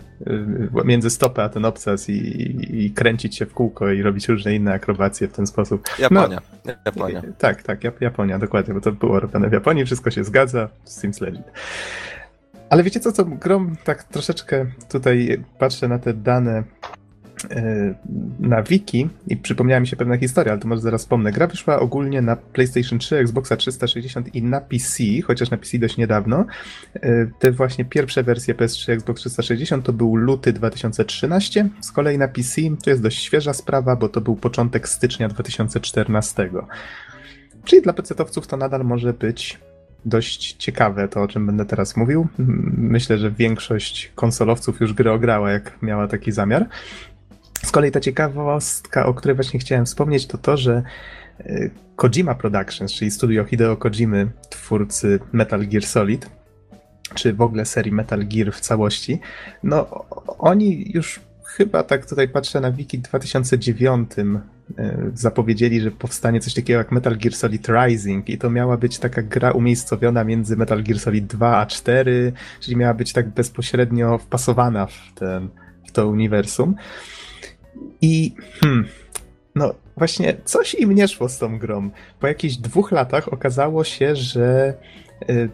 między 0.86 1.10
stopę 1.10 1.44
a 1.44 1.50
ten 1.50 1.66
obcas 1.66 2.10
i, 2.10 2.14
i, 2.14 2.86
i 2.86 2.92
kręcić 2.92 3.38
się 3.38 3.46
w 3.46 3.54
kółko 3.54 3.92
i 3.92 4.02
robić 4.02 4.28
różne 4.28 4.56
inne 4.56 4.74
akrobacje 4.74 5.28
w 5.28 5.34
ten 5.34 5.48
sposób. 5.48 5.84
Japonia. 6.00 6.42
Japonia. 6.86 7.22
Tak, 7.38 7.64
tak, 7.64 7.80
Jap- 7.80 8.02
Japonia, 8.02 8.40
dokładnie, 8.40 8.74
bo 8.74 8.82
to 8.82 8.92
było 8.92 9.20
robione 9.20 9.50
w 9.50 9.54
Japonii, 9.54 9.86
wszystko 9.86 10.12
się 10.12 10.24
zgadza, 10.24 10.70
seems 10.84 11.22
legit. 11.22 11.44
Ale 12.70 12.84
wiecie 12.84 13.00
co, 13.00 13.12
co 13.12 13.26
grom 13.26 13.76
tak 13.84 14.04
troszeczkę 14.04 14.66
tutaj 14.92 15.44
patrzę 15.60 15.88
na 15.88 16.00
te 16.00 16.14
dane 16.14 16.58
e, 16.58 16.64
na 18.40 18.64
wiki 18.64 19.10
i 19.28 19.38
przypomniała 19.38 19.80
mi 19.80 19.88
się 19.88 19.96
pewna 19.96 20.18
historia, 20.18 20.52
ale 20.52 20.62
to 20.62 20.68
może 20.68 20.82
zaraz 20.82 21.02
wspomnę. 21.02 21.32
Gra 21.32 21.48
wyszła 21.48 21.80
ogólnie 21.80 22.22
na 22.22 22.36
PlayStation 22.36 23.00
3, 23.00 23.18
Xboxa 23.18 23.58
360 23.58 24.36
i 24.36 24.44
na 24.44 24.62
PC, 24.62 25.04
chociaż 25.26 25.50
na 25.50 25.58
PC 25.58 25.78
dość 25.78 25.98
niedawno. 25.98 26.46
E, 26.96 27.28
Te 27.40 27.52
właśnie 27.52 27.86
pierwsze 27.86 28.24
wersje 28.24 28.56
PS3, 28.56 28.92
Xbox 28.92 29.22
360 29.22 29.86
to 29.86 29.94
był 29.94 30.16
luty 30.16 30.54
2013, 30.54 31.70
z 31.82 31.92
kolei 31.92 32.18
na 32.18 32.28
PC 32.28 32.62
to 32.84 32.90
jest 32.90 33.02
dość 33.02 33.24
świeża 33.24 33.54
sprawa, 33.54 33.96
bo 33.96 34.10
to 34.10 34.22
był 34.22 34.36
początek 34.36 34.90
stycznia 34.90 35.28
2014. 35.28 36.50
Czyli 37.64 37.82
dla 37.82 37.94
PC-towców 37.94 38.48
to 38.48 38.58
nadal 38.58 38.84
może 38.84 39.14
być 39.14 39.60
dość 40.06 40.54
ciekawe 40.54 41.08
to, 41.08 41.22
o 41.22 41.28
czym 41.28 41.46
będę 41.46 41.66
teraz 41.66 41.98
mówił. 41.98 42.28
Myślę, 42.78 43.18
że 43.18 43.32
większość 43.32 44.12
konsolowców 44.16 44.82
już 44.82 44.94
gry 44.94 45.12
ograła, 45.12 45.52
jak 45.52 45.82
miała 45.82 46.08
taki 46.08 46.32
zamiar. 46.32 46.66
Z 47.66 47.72
kolei 47.72 47.92
ta 47.92 48.00
ciekawostka, 48.00 49.06
o 49.06 49.14
której 49.14 49.36
właśnie 49.36 49.60
chciałem 49.60 49.86
wspomnieć, 49.86 50.28
to 50.28 50.38
to, 50.38 50.58
że 50.58 50.84
y, 51.40 51.72
Kojima 51.96 52.36
Productions, 52.36 52.94
czyli 52.94 53.12
studio 53.12 53.46
Hideo 53.46 53.78
Kojimy, 53.78 54.32
twórcy 54.50 55.20
Metal 55.32 55.68
Gear 55.68 55.84
Solid, 55.84 56.30
czy 57.16 57.34
w 57.34 57.42
ogóle 57.42 57.66
serii 57.66 57.92
Metal 57.92 58.28
Gear 58.28 58.52
w 58.54 58.60
całości, 58.60 59.20
no 59.64 60.06
oni 60.38 60.92
już 60.94 61.20
chyba 61.46 61.84
tak 61.84 62.06
tutaj 62.06 62.30
patrzę 62.30 62.62
na 62.62 62.72
wiki 62.72 62.98
w 62.98 63.02
2009 63.02 64.12
y, 64.18 64.24
zapowiedzieli, 65.14 65.82
że 65.82 65.92
powstanie 65.92 66.40
coś 66.40 66.54
takiego 66.54 66.78
jak 66.78 66.92
Metal 66.92 67.18
Gear 67.18 67.34
Solid 67.34 67.68
Rising 67.70 68.30
i 68.30 68.38
to 68.38 68.50
miała 68.50 68.78
być 68.78 69.00
taka 69.00 69.22
gra 69.22 69.52
umiejscowiona 69.52 70.24
między 70.24 70.58
Metal 70.58 70.84
Gear 70.84 71.00
Solid 71.00 71.26
2 71.26 71.58
a 71.58 71.66
4, 71.66 72.34
czyli 72.60 72.78
miała 72.78 72.94
być 72.94 73.14
tak 73.14 73.30
bezpośrednio 73.30 74.18
wpasowana 74.18 74.86
w, 74.86 75.14
ten, 75.16 75.50
w 75.88 75.92
to 75.92 76.08
uniwersum. 76.08 76.76
I 78.02 78.36
hmm, 78.62 78.86
no 79.56 79.74
właśnie 79.98 80.38
coś 80.46 80.74
im 80.74 80.92
nie 80.92 81.08
szło 81.08 81.30
z 81.30 81.38
tą 81.38 81.60
grą. 81.60 81.90
Po 82.20 82.28
jakichś 82.28 82.56
dwóch 82.56 82.92
latach 82.92 83.34
okazało 83.34 83.84
się, 83.84 84.16
że 84.16 84.74
y, 85.30 85.50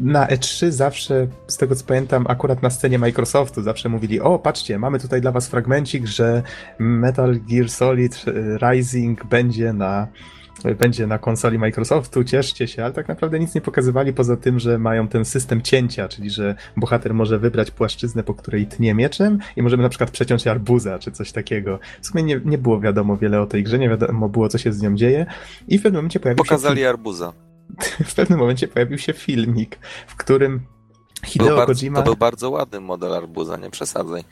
na 0.00 0.26
E3 0.26 0.70
zawsze, 0.70 1.26
z 1.46 1.56
tego 1.56 1.74
co 1.74 1.84
pamiętam, 1.84 2.26
akurat 2.28 2.62
na 2.62 2.70
scenie 2.70 2.98
Microsoftu 2.98 3.62
zawsze 3.62 3.88
mówili, 3.88 4.20
o 4.20 4.38
patrzcie, 4.38 4.78
mamy 4.78 5.00
tutaj 5.00 5.20
dla 5.20 5.32
was 5.32 5.48
fragmencik, 5.48 6.06
że 6.06 6.42
Metal 6.78 7.40
Gear 7.50 7.68
Solid 7.68 8.24
y, 8.28 8.58
Rising 8.62 9.24
będzie 9.24 9.72
na 9.72 10.08
będzie 10.78 11.06
na 11.06 11.18
konsoli 11.18 11.58
Microsoftu, 11.58 12.24
cieszcie 12.24 12.68
się, 12.68 12.84
ale 12.84 12.92
tak 12.92 13.08
naprawdę 13.08 13.38
nic 13.38 13.54
nie 13.54 13.60
pokazywali 13.60 14.12
poza 14.12 14.36
tym, 14.36 14.58
że 14.58 14.78
mają 14.78 15.08
ten 15.08 15.24
system 15.24 15.62
cięcia, 15.62 16.08
czyli 16.08 16.30
że 16.30 16.54
bohater 16.76 17.14
może 17.14 17.38
wybrać 17.38 17.70
płaszczyznę, 17.70 18.22
po 18.22 18.34
której 18.34 18.66
tnie 18.66 18.94
mieczem 18.94 19.38
i 19.56 19.62
możemy 19.62 19.82
na 19.82 19.88
przykład 19.88 20.10
przeciąć 20.10 20.46
arbuza, 20.46 20.98
czy 20.98 21.12
coś 21.12 21.32
takiego. 21.32 21.78
W 22.00 22.06
sumie 22.06 22.22
nie, 22.22 22.40
nie 22.44 22.58
było 22.58 22.80
wiadomo 22.80 23.16
wiele 23.16 23.40
o 23.40 23.46
tej 23.46 23.64
grze, 23.64 23.78
nie 23.78 23.88
wiadomo 23.88 24.28
było, 24.28 24.48
co 24.48 24.58
się 24.58 24.72
z 24.72 24.82
nią 24.82 24.96
dzieje 24.96 25.26
i 25.68 25.78
w 25.78 25.82
pewnym 25.82 25.98
momencie 25.98 26.20
pojawił 26.20 26.44
Pokazali 26.44 26.80
się... 26.80 26.88
arbuza. 26.88 27.32
W 28.10 28.14
pewnym 28.14 28.38
momencie 28.38 28.68
pojawił 28.68 28.98
się 28.98 29.12
filmik, 29.12 29.78
w 30.06 30.16
którym 30.16 30.60
Hideo 31.24 31.48
Był 31.48 31.56
bardzo, 31.56 31.80
Kojima... 31.80 31.98
to 31.98 32.04
był 32.04 32.16
bardzo 32.16 32.50
ładny 32.50 32.80
model 32.80 33.14
arbuza, 33.14 33.56
nie 33.56 33.70
przesadzaj. 33.70 34.24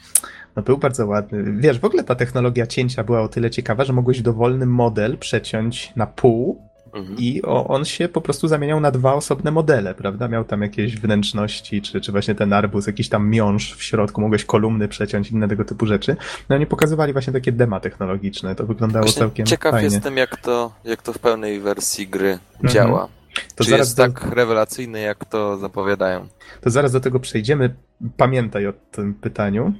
No 0.57 0.63
był 0.63 0.79
bardzo 0.79 1.07
ładny. 1.07 1.45
Wiesz, 1.57 1.79
w 1.79 1.85
ogóle 1.85 2.05
ta 2.05 2.15
technologia 2.15 2.67
cięcia 2.67 3.05
była 3.05 3.21
o 3.21 3.29
tyle 3.29 3.51
ciekawa, 3.51 3.85
że 3.85 3.93
mogłeś 3.93 4.23
dowolny 4.23 4.67
model 4.67 5.19
przeciąć 5.19 5.93
na 5.97 6.07
pół 6.07 6.67
Mhm. 6.95 7.19
i 7.19 7.43
o, 7.43 7.69
on 7.69 7.85
się 7.85 8.09
po 8.09 8.21
prostu 8.21 8.49
zamieniał 8.49 8.81
na 8.81 8.91
dwa 8.91 9.15
osobne 9.15 9.51
modele, 9.51 9.95
prawda? 9.95 10.29
Miał 10.29 10.45
tam 10.45 10.63
jakieś 10.63 10.97
wnętrzności, 10.97 11.83
czy, 11.83 12.01
czy 12.01 12.13
właśnie 12.13 12.35
ten 12.35 12.53
arbuz, 12.53 12.87
jakiś 12.87 13.09
tam 13.09 13.29
miąższ 13.31 13.75
w 13.75 13.83
środku, 13.83 14.21
mogłeś 14.21 14.45
kolumny 14.45 14.89
przeciąć, 14.89 15.31
inne 15.31 15.49
tego 15.49 15.65
typu 15.65 15.87
rzeczy. 15.87 16.17
No 16.49 16.57
oni 16.57 16.67
pokazywali 16.67 17.13
właśnie 17.13 17.33
takie 17.33 17.53
dema 17.53 17.81
technologiczne, 17.81 18.55
to 18.55 18.67
wyglądało 18.67 19.05
Właśnie 19.07 19.21
całkiem 19.21 19.47
ciekaw 19.47 19.73
fajnie. 19.73 19.95
jestem, 19.95 20.17
jak 20.17 20.37
to, 20.37 20.73
jak 20.85 21.03
to 21.03 21.13
w 21.13 21.19
pełnej 21.19 21.61
wersji 21.61 22.09
gry 22.09 22.39
Mhm. 22.55 22.75
działa. 22.75 23.09
To 23.55 23.65
Czy 23.65 23.71
zaraz, 23.71 23.87
jest 23.87 23.97
do, 23.97 24.03
tak 24.03 24.35
rewelacyjny, 24.35 25.01
jak 25.01 25.25
to 25.25 25.57
zapowiadają? 25.59 26.27
to 26.61 26.71
zaraz 26.71 26.93
do 26.93 27.01
tego 27.01 27.21
przejdziemy. 27.21 27.75
Pamiętaj 28.17 28.67
o 28.67 28.73
tym 28.91 29.15
pytaniu, 29.15 29.73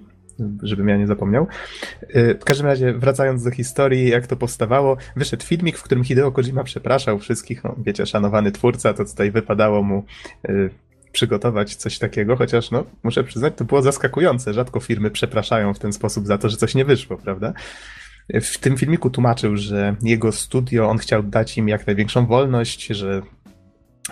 żebym 0.63 0.89
ja 0.89 0.97
nie 0.97 1.07
zapomniał. 1.07 1.47
Yy, 2.15 2.39
W 2.41 2.45
każdym 2.45 2.67
razie, 2.67 2.93
wracając 2.93 3.45
do 3.45 3.51
historii, 3.51 4.09
jak 4.09 4.27
to 4.27 4.37
powstawało, 4.37 4.97
wyszedł 5.17 5.45
filmik, 5.45 5.79
w 5.79 5.83
którym 5.83 6.05
Hideo 6.05 6.33
Kojima 6.33 6.65
przepraszał 6.65 7.19
wszystkich, 7.19 7.65
no, 7.65 7.75
wiecie, 7.79 8.07
szanowany 8.07 8.53
twórca, 8.53 8.95
to 8.95 9.05
tutaj 9.05 9.31
wypadało 9.31 9.83
mu 9.83 10.05
yy, 10.49 10.71
przygotować 11.13 11.75
coś 11.77 11.99
takiego, 11.99 12.37
chociaż 12.37 12.71
no, 12.71 12.85
muszę 13.03 13.25
przyznać, 13.25 13.53
to 13.57 13.65
było 13.65 13.83
zaskakujące. 13.83 14.55
Rzadko 14.55 14.81
firmy 14.81 15.11
przepraszają 15.11 15.75
w 15.75 15.79
ten 15.79 15.93
sposób 15.93 16.27
za 16.27 16.39
to, 16.39 16.49
że 16.49 16.57
coś 16.57 16.75
nie 16.75 16.85
wyszło, 16.85 17.17
prawda? 17.17 17.53
W 18.43 18.59
tym 18.59 18.77
filmiku 18.77 19.11
tłumaczył, 19.11 19.57
że 19.57 19.97
jego 20.03 20.33
studio, 20.33 20.89
on 20.89 20.99
chciał 20.99 21.23
dać 21.23 21.59
im 21.59 21.69
jak 21.69 21.87
największą 21.87 22.27
wolność, 22.27 22.87
że 22.87 23.23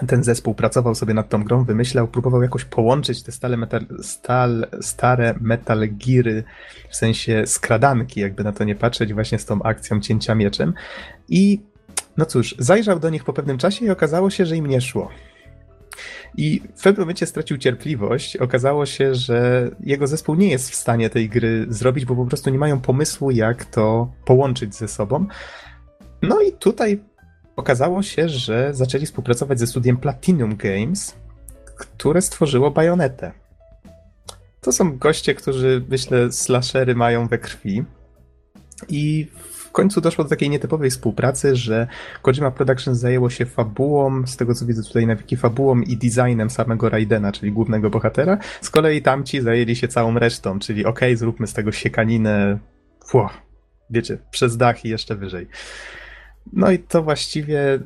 ten 0.08 0.24
zespół 0.24 0.54
pracował 0.54 0.94
sobie 0.94 1.14
nad 1.14 1.28
tą 1.28 1.44
grą, 1.44 1.64
wymyślał, 1.64 2.08
próbował 2.08 2.42
jakoś 2.42 2.64
połączyć 2.64 3.22
te 3.22 3.32
stale 3.32 3.56
metal, 3.56 3.86
stal, 4.02 4.66
stare 4.80 5.34
Metal 5.40 5.88
Geary, 5.88 6.44
w 6.90 6.96
sensie 6.96 7.42
skradanki, 7.46 8.20
jakby 8.20 8.44
na 8.44 8.52
to 8.52 8.64
nie 8.64 8.74
patrzeć, 8.74 9.14
właśnie 9.14 9.38
z 9.38 9.44
tą 9.44 9.62
akcją 9.62 10.00
cięcia 10.00 10.34
mieczem. 10.34 10.74
I 11.28 11.60
no 12.16 12.26
cóż, 12.26 12.54
zajrzał 12.58 13.00
do 13.00 13.10
nich 13.10 13.24
po 13.24 13.32
pewnym 13.32 13.58
czasie 13.58 13.84
i 13.84 13.90
okazało 13.90 14.30
się, 14.30 14.46
że 14.46 14.56
im 14.56 14.66
nie 14.66 14.80
szło. 14.80 15.10
I 16.36 16.62
w 16.76 16.82
pewnym 16.82 17.00
momencie 17.00 17.26
stracił 17.26 17.58
cierpliwość. 17.58 18.36
Okazało 18.36 18.86
się, 18.86 19.14
że 19.14 19.70
jego 19.80 20.06
zespół 20.06 20.34
nie 20.34 20.50
jest 20.50 20.70
w 20.70 20.74
stanie 20.74 21.10
tej 21.10 21.28
gry 21.28 21.66
zrobić, 21.68 22.04
bo 22.04 22.16
po 22.16 22.26
prostu 22.26 22.50
nie 22.50 22.58
mają 22.58 22.80
pomysłu, 22.80 23.30
jak 23.30 23.64
to 23.64 24.12
połączyć 24.24 24.74
ze 24.74 24.88
sobą. 24.88 25.26
No 26.22 26.40
i 26.40 26.52
tutaj 26.52 27.00
okazało 27.56 28.02
się, 28.02 28.28
że 28.28 28.74
zaczęli 28.74 29.06
współpracować 29.06 29.58
ze 29.58 29.66
studiem 29.66 29.96
Platinum 29.96 30.56
Games, 30.56 31.14
które 31.76 32.22
stworzyło 32.22 32.70
Bajonetę. 32.70 33.32
To 34.60 34.72
są 34.72 34.98
goście, 34.98 35.34
którzy 35.34 35.84
myślę 35.88 36.32
slashery 36.32 36.94
mają 36.94 37.28
we 37.28 37.38
krwi. 37.38 37.84
I 38.88 39.26
w 39.34 39.70
końcu 39.70 40.00
doszło 40.00 40.24
do 40.24 40.30
takiej 40.30 40.50
nietypowej 40.50 40.90
współpracy, 40.90 41.56
że 41.56 41.86
Kojima 42.22 42.50
Productions 42.50 42.98
zajęło 42.98 43.30
się 43.30 43.46
fabułą, 43.46 44.26
z 44.26 44.36
tego 44.36 44.54
co 44.54 44.66
widzę 44.66 44.82
tutaj 44.82 45.06
na 45.06 45.16
wiki, 45.16 45.36
fabułą 45.36 45.80
i 45.80 45.96
designem 45.96 46.50
samego 46.50 46.88
Raidena, 46.88 47.32
czyli 47.32 47.52
głównego 47.52 47.90
bohatera. 47.90 48.38
Z 48.60 48.70
kolei 48.70 49.02
tamci 49.02 49.40
zajęli 49.40 49.76
się 49.76 49.88
całą 49.88 50.18
resztą, 50.18 50.58
czyli 50.58 50.84
okej, 50.84 51.08
okay, 51.08 51.16
zróbmy 51.16 51.46
z 51.46 51.52
tego 51.52 51.72
siekaninę, 51.72 52.58
Fuh, 53.06 53.30
wiecie, 53.90 54.18
przez 54.30 54.56
dach 54.56 54.84
i 54.84 54.88
jeszcze 54.88 55.16
wyżej. 55.16 55.48
No 56.52 56.70
i 56.70 56.78
to 56.78 57.02
właściwie 57.02 57.78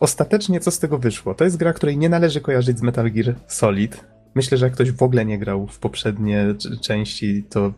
ostatecznie 0.00 0.60
co 0.60 0.70
z 0.70 0.78
tego 0.78 0.98
wyszło? 0.98 1.34
To 1.34 1.44
jest 1.44 1.56
gra, 1.56 1.72
której 1.72 1.98
nie 1.98 2.08
należy 2.08 2.40
kojarzyć 2.40 2.78
z 2.78 2.82
Metal 2.82 3.10
Gear 3.12 3.34
Solid. 3.46 4.04
Myślę, 4.34 4.58
że 4.58 4.66
jak 4.66 4.74
ktoś 4.74 4.92
w 4.92 5.02
ogóle 5.02 5.24
nie 5.24 5.38
grał 5.38 5.66
w 5.66 5.78
poprzednie 5.78 6.46
części, 6.80 7.44
to 7.50 7.72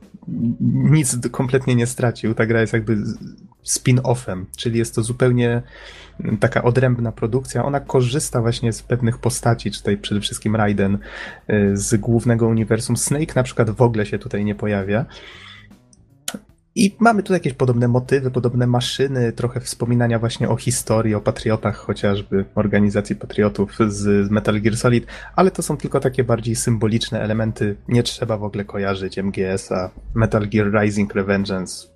nic 0.70 1.18
kompletnie 1.30 1.74
nie 1.74 1.86
stracił. 1.86 2.34
Ta 2.34 2.46
gra 2.46 2.60
jest 2.60 2.72
jakby 2.72 2.96
spin-offem, 3.64 4.44
czyli 4.56 4.78
jest 4.78 4.94
to 4.94 5.02
zupełnie 5.02 5.62
taka 6.40 6.62
odrębna 6.62 7.12
produkcja. 7.12 7.64
Ona 7.64 7.80
korzysta 7.80 8.40
właśnie 8.40 8.72
z 8.72 8.82
pewnych 8.82 9.18
postaci, 9.18 9.70
tutaj 9.70 9.96
przede 9.96 10.20
wszystkim 10.20 10.56
Raiden 10.56 10.98
z 11.72 12.00
głównego 12.00 12.46
uniwersum. 12.46 12.96
Snake 12.96 13.34
na 13.36 13.42
przykład 13.42 13.70
w 13.70 13.82
ogóle 13.82 14.06
się 14.06 14.18
tutaj 14.18 14.44
nie 14.44 14.54
pojawia. 14.54 15.06
I 16.74 16.97
mamy 16.99 17.23
tu 17.23 17.32
jakieś 17.32 17.53
podobne 17.53 17.89
motywy, 17.89 18.31
podobne 18.31 18.66
maszyny, 18.66 19.32
trochę 19.32 19.61
wspominania 19.61 20.19
właśnie 20.19 20.49
o 20.49 20.57
historii, 20.57 21.15
o 21.15 21.20
patriotach 21.20 21.77
chociażby, 21.77 22.44
organizacji 22.55 23.16
patriotów 23.16 23.78
z 23.89 24.31
Metal 24.31 24.61
Gear 24.61 24.77
Solid, 24.77 25.07
ale 25.36 25.51
to 25.51 25.62
są 25.62 25.77
tylko 25.77 26.01
takie 26.01 26.24
bardziej 26.24 26.57
symboliczne 26.57 27.20
elementy. 27.20 27.77
Nie 27.89 28.03
trzeba 28.03 28.36
w 28.36 28.44
ogóle 28.44 28.65
kojarzyć 28.65 29.19
MGS-a. 29.19 29.90
Metal 30.15 30.49
Gear 30.49 30.82
Rising 30.82 31.15
Revengeance 31.15 31.93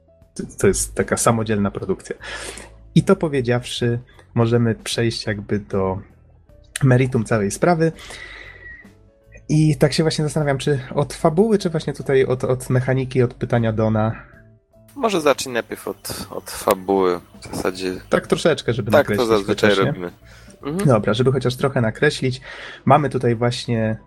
to 0.59 0.66
jest 0.66 0.94
taka 0.94 1.16
samodzielna 1.16 1.70
produkcja. 1.70 2.16
I 2.94 3.03
to 3.03 3.16
powiedziawszy, 3.16 3.98
możemy 4.35 4.74
przejść 4.74 5.27
jakby 5.27 5.59
do 5.59 5.98
meritum 6.82 7.24
całej 7.24 7.51
sprawy. 7.51 7.93
I 9.48 9.77
tak 9.77 9.93
się 9.93 10.03
właśnie 10.05 10.24
zastanawiam, 10.24 10.59
czy 10.59 10.81
od 10.94 11.15
fabuły, 11.15 11.59
czy 11.59 11.70
właśnie 11.70 11.93
tutaj 11.93 12.24
od, 12.24 12.44
od 12.44 12.70
mechaniki, 12.70 13.23
od 13.23 13.35
pytania 13.35 13.73
Dona, 13.73 14.23
może 14.97 15.20
zacznij 15.20 15.52
najpierw 15.52 15.89
od, 15.89 16.27
od 16.31 16.51
fabuły. 16.51 17.20
W 17.40 17.56
zasadzie. 17.56 17.94
Tak 18.09 18.27
troszeczkę, 18.27 18.73
żeby 18.73 18.90
tak 18.90 19.01
nakreślić. 19.01 19.28
to 19.28 19.36
zazwyczaj 19.36 19.70
chociaż, 19.70 19.86
robimy. 19.86 20.10
Mhm. 20.62 20.89
Dobra, 20.89 21.14
żeby 21.14 21.32
chociaż 21.32 21.56
trochę 21.56 21.81
nakreślić. 21.81 22.40
Mamy 22.85 23.10
tutaj 23.10 23.35
właśnie 23.35 23.98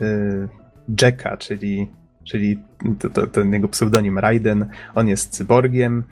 y, 0.00 0.48
Jacka, 1.02 1.36
czyli, 1.36 1.90
czyli 2.24 2.58
to, 2.98 3.10
to, 3.10 3.26
ten 3.26 3.52
jego 3.52 3.68
pseudonim 3.68 4.18
Raiden. 4.18 4.70
On 4.94 5.08
jest 5.08 5.30
cyborgiem. 5.30 6.04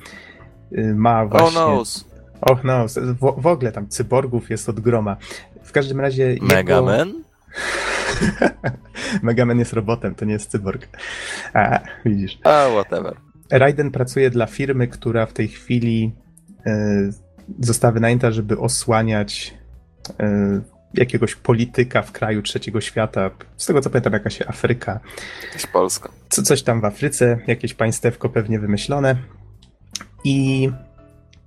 Y, 0.72 0.94
ma 0.94 1.26
właśnie. 1.26 1.60
Oh 1.60 1.74
no. 1.74 1.84
Och 2.40 2.64
no, 2.64 2.86
w, 2.88 3.42
w, 3.42 3.46
ogóle 3.46 3.72
tam 3.72 3.88
cyborgów 3.88 4.50
jest 4.50 4.68
od 4.68 4.80
groma. 4.80 5.16
W 5.62 5.72
każdym 5.72 6.00
razie. 6.00 6.36
Megaman? 6.40 7.08
Jego... 7.08 7.18
Megaman 9.22 9.58
jest 9.58 9.72
robotem, 9.72 10.14
to 10.14 10.24
nie 10.24 10.32
jest 10.32 10.50
cyborg. 10.50 10.88
A, 11.54 11.80
widzisz. 12.04 12.38
A, 12.44 12.66
whatever. 12.70 13.27
Raiden 13.50 13.90
pracuje 13.90 14.30
dla 14.30 14.46
firmy, 14.46 14.88
która 14.88 15.26
w 15.26 15.32
tej 15.32 15.48
chwili 15.48 16.12
y, 16.66 17.12
została 17.60 17.92
wynajęta, 17.92 18.30
żeby 18.30 18.58
osłaniać 18.58 19.54
y, 20.08 20.14
jakiegoś 20.94 21.34
polityka 21.34 22.02
w 22.02 22.12
kraju 22.12 22.42
trzeciego 22.42 22.80
świata. 22.80 23.30
Z 23.56 23.66
tego 23.66 23.80
co 23.80 23.90
pamiętam, 23.90 24.12
jakaś 24.12 24.42
Afryka. 24.42 25.00
Jakaś 25.42 25.66
Polska. 25.66 26.08
Co, 26.28 26.42
coś 26.42 26.62
tam 26.62 26.80
w 26.80 26.84
Afryce, 26.84 27.38
jakieś 27.46 27.74
państewko 27.74 28.28
pewnie 28.28 28.60
wymyślone. 28.60 29.16
I 30.24 30.70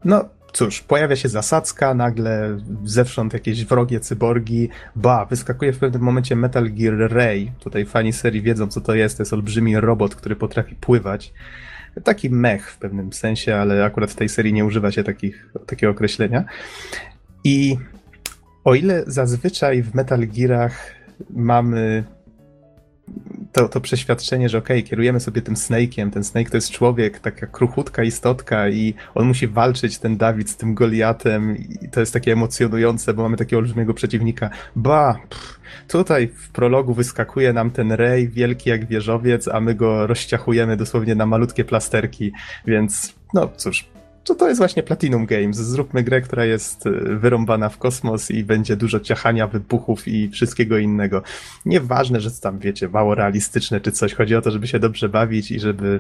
no 0.06 0.26
cóż, 0.54 0.82
pojawia 0.82 1.16
się 1.16 1.30
zasadzka, 1.30 1.94
nagle 1.94 2.58
zewsząd 2.84 3.34
jakieś 3.34 3.66
wrogie 3.66 4.00
cyborgi. 4.00 4.70
Ba, 4.96 5.26
wyskakuje 5.26 5.74
w 5.74 5.78
pewnym 5.78 6.02
momencie 6.02 6.36
Metal 6.36 6.70
Gear 6.74 7.14
Ray. 7.14 7.52
Tutaj 7.60 7.86
fani 7.86 8.14
serii 8.14 8.42
wiedzą, 8.42 8.68
co 8.68 8.82
to 8.82 8.96
jest. 8.96 9.18
To 9.18 9.24
jest 9.24 9.34
olbrzymi 9.34 9.80
robot, 9.80 10.16
który 10.16 10.36
potrafi 10.36 10.76
pływać 10.76 11.34
taki 12.04 12.30
mech 12.30 12.72
w 12.72 12.78
pewnym 12.78 13.14
sensie, 13.14 13.56
ale 13.56 13.86
akurat 13.86 14.12
w 14.12 14.16
tej 14.16 14.30
serii 14.30 14.54
nie 14.54 14.66
używa 14.66 14.92
się 14.92 15.04
takich, 15.04 15.50
takiego 15.66 15.92
określenia. 15.92 16.44
I 17.44 17.78
o 18.64 18.76
ile 18.76 19.04
zazwyczaj 19.08 19.84
w 19.84 19.96
Metal 19.96 20.28
Gearach 20.28 20.96
mamy 21.30 22.04
to, 23.52 23.70
to 23.70 23.82
przeświadczenie, 23.82 24.50
że 24.50 24.58
okej, 24.58 24.80
okay, 24.80 24.90
kierujemy 24.90 25.20
sobie 25.20 25.42
tym 25.42 25.56
Snake'iem, 25.56 26.12
ten 26.12 26.24
Snake 26.24 26.50
to 26.50 26.58
jest 26.58 26.72
człowiek, 26.72 27.20
taka 27.20 27.48
kruchutka 27.48 28.04
istotka 28.04 28.70
i 28.70 28.94
on 29.16 29.28
musi 29.28 29.48
walczyć, 29.48 29.98
ten 29.98 30.18
Dawid 30.18 30.50
z 30.50 30.58
tym 30.58 30.76
Goliatem 30.76 31.58
i 31.58 31.90
to 31.90 32.00
jest 32.00 32.14
takie 32.14 32.32
emocjonujące, 32.32 33.14
bo 33.14 33.24
mamy 33.24 33.38
takiego 33.38 33.58
olbrzymiego 33.58 33.94
przeciwnika. 33.94 34.50
Ba, 34.76 35.20
pff, 35.30 35.61
tutaj 35.92 36.28
w 36.28 36.50
prologu 36.50 36.94
wyskakuje 36.94 37.54
nam 37.54 37.72
ten 37.72 37.92
Rej, 37.92 38.30
wielki 38.30 38.70
jak 38.70 38.86
wieżowiec, 38.86 39.48
a 39.48 39.60
my 39.60 39.76
go 39.76 40.08
rozciachujemy 40.08 40.78
dosłownie 40.78 41.16
na 41.16 41.26
malutkie 41.26 41.66
plasterki, 41.66 42.32
więc 42.66 43.16
no 43.34 43.50
cóż, 43.58 43.86
to 44.24 44.36
to 44.36 44.48
jest 44.48 44.58
właśnie 44.58 44.84
Platinum 44.84 45.26
Games. 45.26 45.58
Zróbmy 45.58 46.04
grę, 46.04 46.22
która 46.22 46.46
jest 46.46 46.84
wyrąbana 47.06 47.70
w 47.70 47.78
kosmos 47.78 48.32
i 48.32 48.44
będzie 48.44 48.76
dużo 48.76 49.00
ciachania, 49.00 49.48
wybuchów 49.48 50.08
i 50.08 50.30
wszystkiego 50.30 50.78
innego. 50.78 51.22
Nieważne, 51.66 52.22
że 52.22 52.32
tam, 52.32 52.60
wiecie, 52.60 52.90
mało 52.90 53.16
realistyczne 53.16 53.82
czy 53.82 53.92
coś. 53.92 54.14
Chodzi 54.14 54.36
o 54.36 54.42
to, 54.42 54.52
żeby 54.52 54.68
się 54.68 54.80
dobrze 54.80 55.10
bawić 55.10 55.52
i 55.52 55.60
żeby 55.60 56.00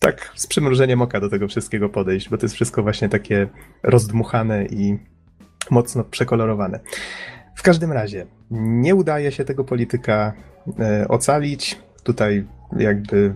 tak 0.00 0.32
z 0.34 0.46
przymrużeniem 0.46 1.02
oka 1.02 1.20
do 1.20 1.28
tego 1.28 1.48
wszystkiego 1.48 1.88
podejść, 1.88 2.28
bo 2.28 2.38
to 2.38 2.44
jest 2.44 2.54
wszystko 2.54 2.82
właśnie 2.82 3.08
takie 3.08 3.48
rozdmuchane 3.82 4.66
i 4.66 4.98
mocno 5.70 6.04
przekolorowane. 6.04 6.80
W 7.54 7.62
każdym 7.62 7.92
razie, 7.92 8.26
nie 8.50 8.94
udaje 8.94 9.32
się 9.32 9.44
tego 9.44 9.64
polityka 9.64 10.32
e, 10.78 11.08
ocalić. 11.08 11.78
Tutaj 12.02 12.46
jakby 12.76 13.34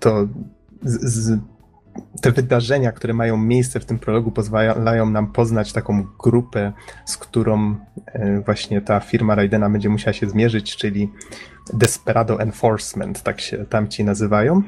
to 0.00 0.28
z, 0.82 1.04
z, 1.04 1.40
te 2.20 2.32
wydarzenia, 2.32 2.92
które 2.92 3.14
mają 3.14 3.36
miejsce 3.36 3.80
w 3.80 3.84
tym 3.84 3.98
prologu, 3.98 4.30
pozwalają 4.30 5.10
nam 5.10 5.32
poznać 5.32 5.72
taką 5.72 6.06
grupę, 6.22 6.72
z 7.04 7.16
którą 7.16 7.76
e, 8.06 8.40
właśnie 8.40 8.80
ta 8.80 9.00
firma 9.00 9.34
Raidena 9.34 9.70
będzie 9.70 9.88
musiała 9.88 10.12
się 10.12 10.28
zmierzyć, 10.28 10.76
czyli 10.76 11.12
Desperado 11.74 12.40
Enforcement, 12.40 13.22
tak 13.22 13.40
się 13.40 13.64
tamci 13.64 14.04
nazywają. 14.04 14.62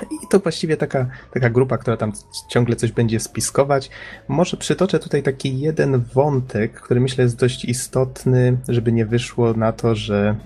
I 0.00 0.28
to 0.30 0.38
właściwie 0.38 0.76
taka, 0.76 1.06
taka 1.32 1.50
grupa, 1.50 1.78
która 1.78 1.96
tam 1.96 2.12
ciągle 2.48 2.76
coś 2.76 2.92
będzie 2.92 3.20
spiskować. 3.20 3.90
Może 4.28 4.56
przytoczę 4.56 4.98
tutaj 4.98 5.22
taki 5.22 5.60
jeden 5.60 5.98
wątek, 6.14 6.72
który 6.72 7.00
myślę 7.00 7.24
jest 7.24 7.38
dość 7.38 7.64
istotny, 7.64 8.56
żeby 8.68 8.92
nie 8.92 9.06
wyszło 9.06 9.54
na 9.54 9.72
to, 9.72 9.94
że, 9.94 10.36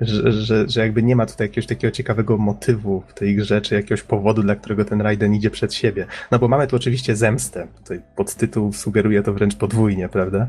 że, 0.00 0.32
że, 0.32 0.68
że 0.68 0.80
jakby 0.80 1.02
nie 1.02 1.16
ma 1.16 1.26
tutaj 1.26 1.46
jakiegoś 1.46 1.66
takiego 1.66 1.90
ciekawego 1.90 2.38
motywu 2.38 3.02
w 3.06 3.14
tej 3.14 3.36
grze, 3.36 3.60
czy 3.60 3.74
jakiegoś 3.74 4.02
powodu, 4.02 4.42
dla 4.42 4.56
którego 4.56 4.84
ten 4.84 5.00
Raiden 5.00 5.34
idzie 5.34 5.50
przed 5.50 5.74
siebie. 5.74 6.06
No 6.30 6.38
bo 6.38 6.48
mamy 6.48 6.66
tu 6.66 6.76
oczywiście 6.76 7.16
zemstę. 7.16 7.66
Tutaj 7.76 8.00
podtytuł 8.16 8.72
sugeruje 8.72 9.22
to 9.22 9.32
wręcz 9.32 9.56
podwójnie, 9.56 10.08
prawda? 10.08 10.46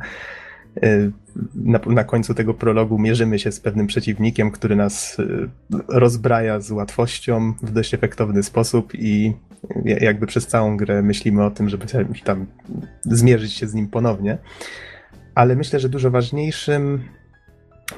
Y, 0.83 1.11
na, 1.55 1.79
na, 1.85 2.03
końcu 2.03 2.33
tego 2.33 2.53
prologu 2.53 2.99
mierzymy 2.99 3.39
się 3.39 3.51
z 3.51 3.59
pewnym 3.59 3.87
przeciwnikiem, 3.87 4.51
który 4.51 4.75
nas 4.75 5.19
y, 5.19 5.49
rozbraja 5.87 6.59
z 6.59 6.71
łatwością 6.71 7.53
w 7.61 7.71
dość 7.71 7.93
efektowny 7.93 8.43
sposób 8.43 8.95
i 8.95 9.33
jakby 9.85 10.27
przez 10.27 10.47
całą 10.47 10.77
grę 10.77 11.01
myślimy 11.01 11.45
o 11.45 11.51
tym, 11.51 11.69
żeby 11.69 11.85
tam 12.23 12.45
zmierzyć 13.01 13.53
się 13.53 13.67
z 13.67 13.73
nim 13.73 13.87
ponownie. 13.87 14.37
Ale 15.35 15.55
myślę, 15.55 15.79
że 15.79 15.89
dużo 15.89 16.11
ważniejszym 16.11 17.01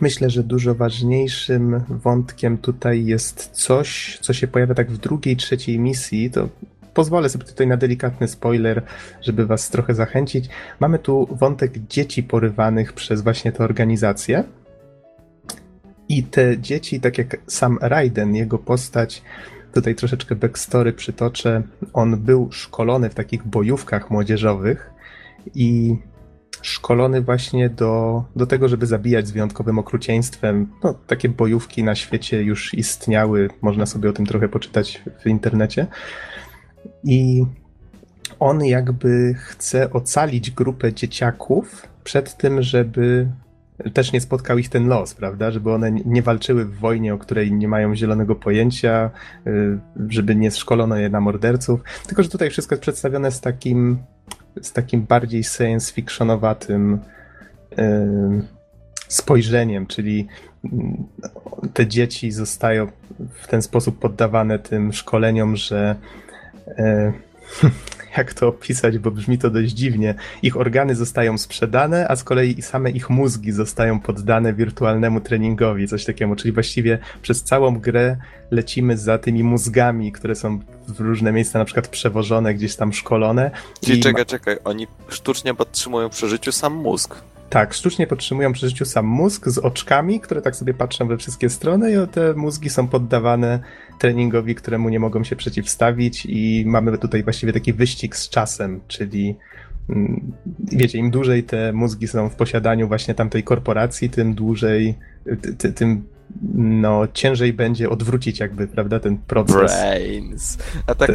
myślę, 0.02 0.30
że 0.30 0.43
dużo 0.43 0.76
ważniejszym 0.76 1.84
wątkiem 1.89 2.57
tutaj 2.57 3.06
jest 3.06 3.49
coś, 3.52 4.19
co 4.22 4.34
się 4.34 4.48
pojawia 4.48 4.73
tak 4.73 4.91
w 4.91 4.98
drugiej, 4.98 5.35
trzeciej 5.35 5.80
misji. 5.80 6.31
To 6.31 6.49
pozwolę 6.93 7.30
sobie 7.30 7.45
tutaj 7.45 7.68
na 7.68 7.77
delikatny 7.77 8.27
spoiler, 8.27 8.84
żeby 9.22 9.45
was 9.45 9.69
trochę 9.69 9.93
zachęcić. 9.93 10.49
Mamy 10.80 10.99
tu 10.99 11.27
wątek 11.31 11.77
dzieci 11.77 12.23
porywanych 12.23 12.93
przez 12.93 13.22
właśnie 13.22 13.51
tę 13.51 13.63
organizację. 13.63 14.43
I 16.09 16.23
te 16.23 16.57
dzieci, 16.57 16.99
tak 16.99 17.18
jak 17.18 17.38
sam 17.47 17.77
Raiden, 17.81 18.35
jego 18.35 18.57
postać, 18.57 19.22
tutaj 19.73 19.95
troszeczkę 19.95 20.35
backstory 20.35 20.93
przytoczę, 20.93 21.61
on 21.93 22.18
był 22.18 22.51
szkolony 22.51 23.09
w 23.09 23.15
takich 23.15 23.47
bojówkach 23.47 24.09
młodzieżowych 24.09 24.91
i 25.55 25.97
szkolony 26.61 27.22
właśnie 27.22 27.69
do, 27.69 28.23
do 28.35 28.45
tego, 28.45 28.68
żeby 28.68 28.85
zabijać 28.85 29.27
z 29.27 29.31
wyjątkowym 29.31 29.80
okrucieństwem. 29.80 30.68
No, 30.84 30.93
takie 31.07 31.30
bojówki 31.30 31.84
na 31.84 31.95
świecie 31.95 32.43
już 32.43 32.73
istniały, 32.73 33.49
można 33.61 33.85
sobie 33.85 34.09
o 34.09 34.13
tym 34.13 34.26
trochę 34.26 34.49
poczytać 34.49 35.01
w 35.23 35.27
internecie. 35.27 35.88
I 37.03 37.45
on 38.40 38.66
jakby 38.66 39.34
chce 39.38 39.94
ocalić 39.94 40.52
grupę 40.52 40.94
dzieciaków 40.94 41.88
przed 42.03 42.38
tym, 42.38 42.62
żeby 42.62 43.28
też 43.94 44.12
nie 44.12 44.22
spotkał 44.22 44.58
ich 44.58 44.70
ten 44.70 44.88
los, 44.88 45.14
prawda? 45.14 45.52
Żeby 45.52 45.74
one 45.74 45.91
nie 45.91 46.22
walczyły 46.22 46.66
w 46.66 46.80
wojnie, 46.80 47.14
o 47.14 47.18
której 47.18 47.53
nie 47.53 47.68
mają 47.68 47.95
zielonego 47.95 48.36
pojęcia, 48.36 49.10
y, 49.48 49.80
żeby 50.10 50.36
nie 50.36 50.52
szkolono 50.52 50.95
je 50.98 51.10
na 51.10 51.22
morderców. 51.22 51.82
Tylko, 52.08 52.24
że 52.24 52.30
tutaj 52.30 52.49
wszystko 52.49 52.76
jest 52.76 52.82
przedstawione 52.82 53.32
z 53.32 53.41
takim, 53.41 53.98
z 54.62 54.74
takim 54.74 55.02
bardziej 55.02 55.44
science 55.44 55.94
fictionowatym 55.94 56.99
y, 57.80 58.62
spojrzeniem, 59.08 59.88
czyli 59.88 60.28
mm, 60.64 61.03
te 61.74 61.88
dzieci 61.88 62.32
zostają 62.32 62.88
w 63.34 63.48
ten 63.48 63.62
sposób 63.62 63.99
poddawane 63.99 64.60
tym 64.60 64.94
szkoleniom, 64.94 65.56
że 65.56 65.95
jak 68.17 68.33
to 68.33 68.47
opisać, 68.47 68.97
bo 68.97 69.11
brzmi 69.11 69.38
to 69.38 69.49
dość 69.49 69.73
dziwnie. 69.73 70.15
Ich 70.41 70.57
organy 70.57 70.95
zostają 70.95 71.38
sprzedane, 71.38 72.07
a 72.07 72.15
z 72.15 72.23
kolei 72.23 72.61
same 72.61 72.91
ich 72.91 73.09
mózgi 73.09 73.51
zostają 73.51 73.99
poddane 73.99 74.53
wirtualnemu 74.53 75.21
treningowi, 75.21 75.88
coś 75.88 76.05
takiego. 76.05 76.35
Czyli 76.35 76.51
właściwie 76.51 76.99
przez 77.21 77.43
całą 77.43 77.79
grę 77.79 78.17
lecimy 78.51 78.97
za 78.97 79.17
tymi 79.17 79.43
mózgami, 79.43 80.11
które 80.11 80.35
są 80.35 80.59
w 80.88 80.99
różne 80.99 81.31
miejsca 81.31 81.59
na 81.59 81.65
przykład 81.65 81.88
przewożone, 81.88 82.53
gdzieś 82.53 82.75
tam 82.75 82.93
szkolone. 82.93 83.51
Czyli 83.85 83.99
czekaj, 83.99 84.25
czekaj, 84.25 84.57
oni 84.63 84.88
sztucznie 85.09 85.53
podtrzymują 85.53 86.09
przy 86.09 86.29
życiu 86.29 86.51
sam 86.51 86.73
mózg. 86.73 87.15
Tak, 87.52 87.73
sztucznie 87.73 88.07
podtrzymują 88.07 88.53
przy 88.53 88.68
życiu 88.69 88.86
sam 88.86 89.06
mózg 89.06 89.49
z 89.49 89.57
oczkami, 89.57 90.19
które 90.19 90.41
tak 90.41 90.56
sobie 90.56 90.73
patrzą 90.73 91.07
we 91.07 91.18
wszystkie 91.18 91.49
strony 91.49 91.91
i 91.91 92.07
te 92.07 92.34
mózgi 92.34 92.69
są 92.69 92.88
poddawane 92.88 93.60
treningowi, 93.99 94.56
któremu 94.56 94.90
nie 94.90 94.99
mogą 94.99 95.23
się 95.23 95.36
przeciwstawić 95.36 96.26
i 96.26 96.64
mamy 96.68 96.98
tutaj 96.98 97.23
właściwie 97.23 97.53
taki 97.53 97.73
wyścig 97.73 98.15
z 98.15 98.30
czasem, 98.30 98.82
czyli 98.88 99.36
mm, 99.90 100.32
wiecie, 100.72 100.98
im 100.98 101.11
dłużej 101.11 101.44
te 101.44 101.73
mózgi 101.73 102.07
są 102.07 102.30
w 102.30 102.36
posiadaniu 102.36 102.88
właśnie 102.88 103.14
tamtej 103.14 103.44
korporacji, 103.44 104.10
tym 104.10 104.34
dłużej, 104.34 104.98
ty, 105.57 105.73
tym 105.73 106.03
no, 106.53 107.08
ciężej 107.14 107.53
będzie 107.53 107.90
odwrócić 107.90 108.40
jakby, 108.40 108.68
prawda, 108.68 108.99
ten 108.99 109.18
proces. 109.18 109.56
Brains. 109.56 110.58
A 110.88 110.95
tak 110.95 111.10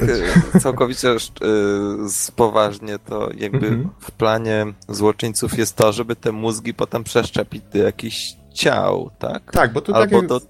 e, 0.55 0.61
całkowicie 0.61 1.09
już 1.09 1.25
yy, 1.25 2.33
poważnie 2.37 2.99
to 2.99 3.31
jakby 3.37 3.67
mm 3.67 3.85
-hmm. 3.85 3.89
w 4.01 4.11
planie 4.11 4.67
złoczyńców 4.89 5.59
jest 5.59 5.77
to, 5.77 5.93
żeby 5.93 6.17
te 6.17 6.33
mózgi 6.33 6.75
potem 6.75 7.05
przeszczepić 7.05 7.63
do 7.73 7.79
jakichś 7.79 8.37
ciał, 8.53 9.11
tak? 9.19 9.53
Tak, 9.53 9.73
bo 9.73 9.81
to 9.81 9.97
Albo 9.97 10.21
tak 10.21 10.29
do 10.29 10.41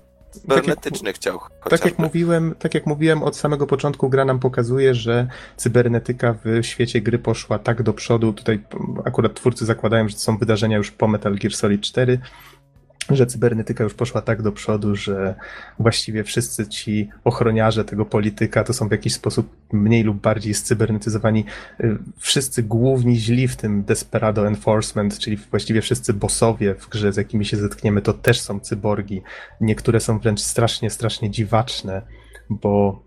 cybernetycznych 0.40 1.18
ciał. 1.18 1.40
Tak 1.70 1.84
jak, 1.84 1.98
mówiłem, 1.98 2.54
tak 2.58 2.74
jak 2.74 2.86
mówiłem, 2.86 3.22
od 3.22 3.36
samego 3.36 3.66
początku 3.66 4.08
gra 4.08 4.24
nam 4.24 4.38
pokazuje, 4.38 4.94
że 4.94 5.26
cybernetyka 5.56 6.34
w 6.44 6.64
świecie 6.66 7.00
gry 7.00 7.18
poszła 7.18 7.58
tak 7.58 7.82
do 7.82 7.92
przodu. 7.92 8.32
Tutaj 8.32 8.64
akurat 9.04 9.34
twórcy 9.34 9.64
zakładają, 9.64 10.08
że 10.08 10.14
to 10.14 10.20
są 10.20 10.38
wydarzenia 10.38 10.76
już 10.76 10.90
po 10.90 11.08
Metal 11.08 11.34
Gear 11.34 11.54
Solid 11.54 11.80
4, 11.80 12.18
że 13.10 13.26
cybernetyka 13.26 13.84
już 13.84 13.94
poszła 13.94 14.22
tak 14.22 14.42
do 14.42 14.52
przodu, 14.52 14.96
że 14.96 15.34
właściwie 15.78 16.24
wszyscy 16.24 16.66
ci 16.66 17.08
ochroniarze 17.24 17.84
tego 17.84 18.04
polityka 18.04 18.64
to 18.64 18.72
są 18.72 18.88
w 18.88 18.92
jakiś 18.92 19.14
sposób 19.14 19.56
mniej 19.72 20.02
lub 20.02 20.20
bardziej 20.20 20.54
scybernetyzowani. 20.54 21.44
Y, 21.80 21.98
wszyscy 22.18 22.62
główni 22.62 23.16
źli 23.16 23.48
w 23.48 23.56
tym 23.56 23.84
Desperado 23.84 24.46
Enforcement, 24.46 25.18
czyli 25.18 25.36
właściwie 25.36 25.82
wszyscy 25.82 26.14
bossowie 26.14 26.74
w 26.74 26.88
grze, 26.88 27.12
z 27.12 27.16
jakimi 27.16 27.44
się 27.44 27.56
zetkniemy, 27.56 28.02
to 28.02 28.12
też 28.12 28.40
są 28.40 28.60
cyborgi. 28.60 29.22
Niektóre 29.60 30.00
są 30.00 30.18
wręcz 30.18 30.40
strasznie, 30.40 30.90
strasznie 30.90 31.30
dziwaczne, 31.30 32.02
bo 32.50 33.02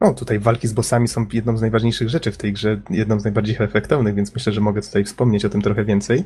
no, 0.00 0.14
tutaj 0.14 0.38
walki 0.38 0.68
z 0.68 0.72
bossami 0.72 1.08
są 1.08 1.26
jedną 1.32 1.56
z 1.56 1.60
najważniejszych 1.60 2.08
rzeczy 2.08 2.32
w 2.32 2.36
tej 2.36 2.52
grze, 2.52 2.80
jedną 2.90 3.20
z 3.20 3.24
najbardziej 3.24 3.56
efektownych, 3.60 4.14
więc 4.14 4.34
myślę, 4.34 4.52
że 4.52 4.60
mogę 4.60 4.82
tutaj 4.82 5.04
wspomnieć 5.04 5.44
o 5.44 5.48
tym 5.48 5.62
trochę 5.62 5.84
więcej. 5.84 6.24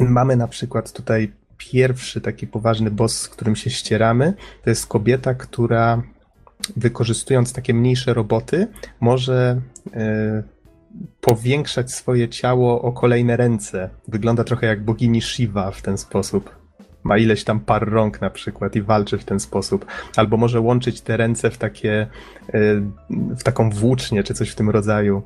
Mamy 0.00 0.36
na 0.36 0.48
przykład 0.48 0.92
tutaj 0.92 1.32
pierwszy 1.72 2.20
taki 2.20 2.46
poważny 2.46 2.90
boss, 2.90 3.20
z 3.20 3.28
którym 3.28 3.56
się 3.56 3.70
ścieramy, 3.70 4.34
to 4.64 4.70
jest 4.70 4.86
kobieta, 4.86 5.34
która 5.34 6.02
wykorzystując 6.76 7.52
takie 7.52 7.74
mniejsze 7.74 8.14
roboty, 8.14 8.68
może 9.00 9.60
e, 9.94 10.42
powiększać 11.20 11.92
swoje 11.92 12.28
ciało 12.28 12.82
o 12.82 12.92
kolejne 12.92 13.36
ręce. 13.36 13.90
Wygląda 14.08 14.44
trochę 14.44 14.66
jak 14.66 14.84
bogini 14.84 15.22
Shiva 15.22 15.70
w 15.70 15.82
ten 15.82 15.98
sposób. 15.98 16.50
Ma 17.02 17.18
ileś 17.18 17.44
tam 17.44 17.60
par 17.60 17.88
rąk 17.88 18.20
na 18.20 18.30
przykład 18.30 18.76
i 18.76 18.82
walczy 18.82 19.18
w 19.18 19.24
ten 19.24 19.40
sposób. 19.40 19.86
Albo 20.16 20.36
może 20.36 20.60
łączyć 20.60 21.00
te 21.00 21.16
ręce 21.16 21.50
w 21.50 21.58
takie, 21.58 22.06
e, 22.48 22.60
w 23.10 23.42
taką 23.42 23.70
włócznię, 23.70 24.22
czy 24.22 24.34
coś 24.34 24.50
w 24.50 24.54
tym 24.54 24.70
rodzaju. 24.70 25.22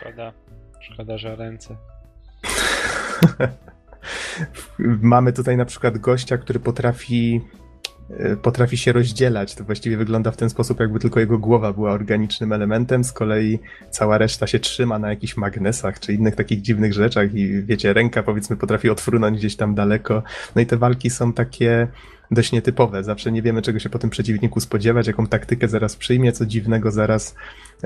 Szkoda, 0.00 0.32
szkoda, 0.80 1.18
że 1.18 1.36
ręce. 1.36 1.76
Mamy 5.02 5.32
tutaj 5.32 5.56
na 5.56 5.64
przykład 5.64 5.98
gościa, 5.98 6.38
który 6.38 6.60
potrafi 6.60 7.40
e, 8.10 8.36
potrafi 8.36 8.76
się 8.76 8.92
rozdzielać. 8.92 9.54
To 9.54 9.64
właściwie 9.64 9.96
wygląda 9.96 10.30
w 10.30 10.36
ten 10.36 10.50
sposób, 10.50 10.80
jakby 10.80 10.98
tylko 10.98 11.20
jego 11.20 11.38
głowa 11.38 11.72
była 11.72 11.90
organicznym 11.90 12.52
elementem, 12.52 13.04
z 13.04 13.12
kolei 13.12 13.58
cała 13.90 14.18
reszta 14.18 14.46
się 14.46 14.58
trzyma 14.58 14.98
na 14.98 15.10
jakichś 15.10 15.36
magnesach 15.36 16.00
czy 16.00 16.12
innych 16.12 16.36
takich 16.36 16.62
dziwnych 16.62 16.92
rzeczach 16.92 17.34
i 17.34 17.62
wiecie, 17.62 17.92
ręka 17.92 18.22
powiedzmy 18.22 18.56
potrafi 18.56 18.90
odfrunąć 18.90 19.38
gdzieś 19.38 19.56
tam 19.56 19.74
daleko. 19.74 20.22
No 20.56 20.62
i 20.62 20.66
te 20.66 20.76
walki 20.76 21.10
są 21.10 21.32
takie 21.32 21.88
dość 22.30 22.52
nietypowe. 22.52 23.04
Zawsze 23.04 23.32
nie 23.32 23.42
wiemy, 23.42 23.62
czego 23.62 23.78
się 23.78 23.88
po 23.88 23.98
tym 23.98 24.10
przeciwniku 24.10 24.60
spodziewać, 24.60 25.06
jaką 25.06 25.26
taktykę 25.26 25.68
zaraz 25.68 25.96
przyjmie, 25.96 26.32
co 26.32 26.46
dziwnego 26.46 26.90
zaraz 26.90 27.34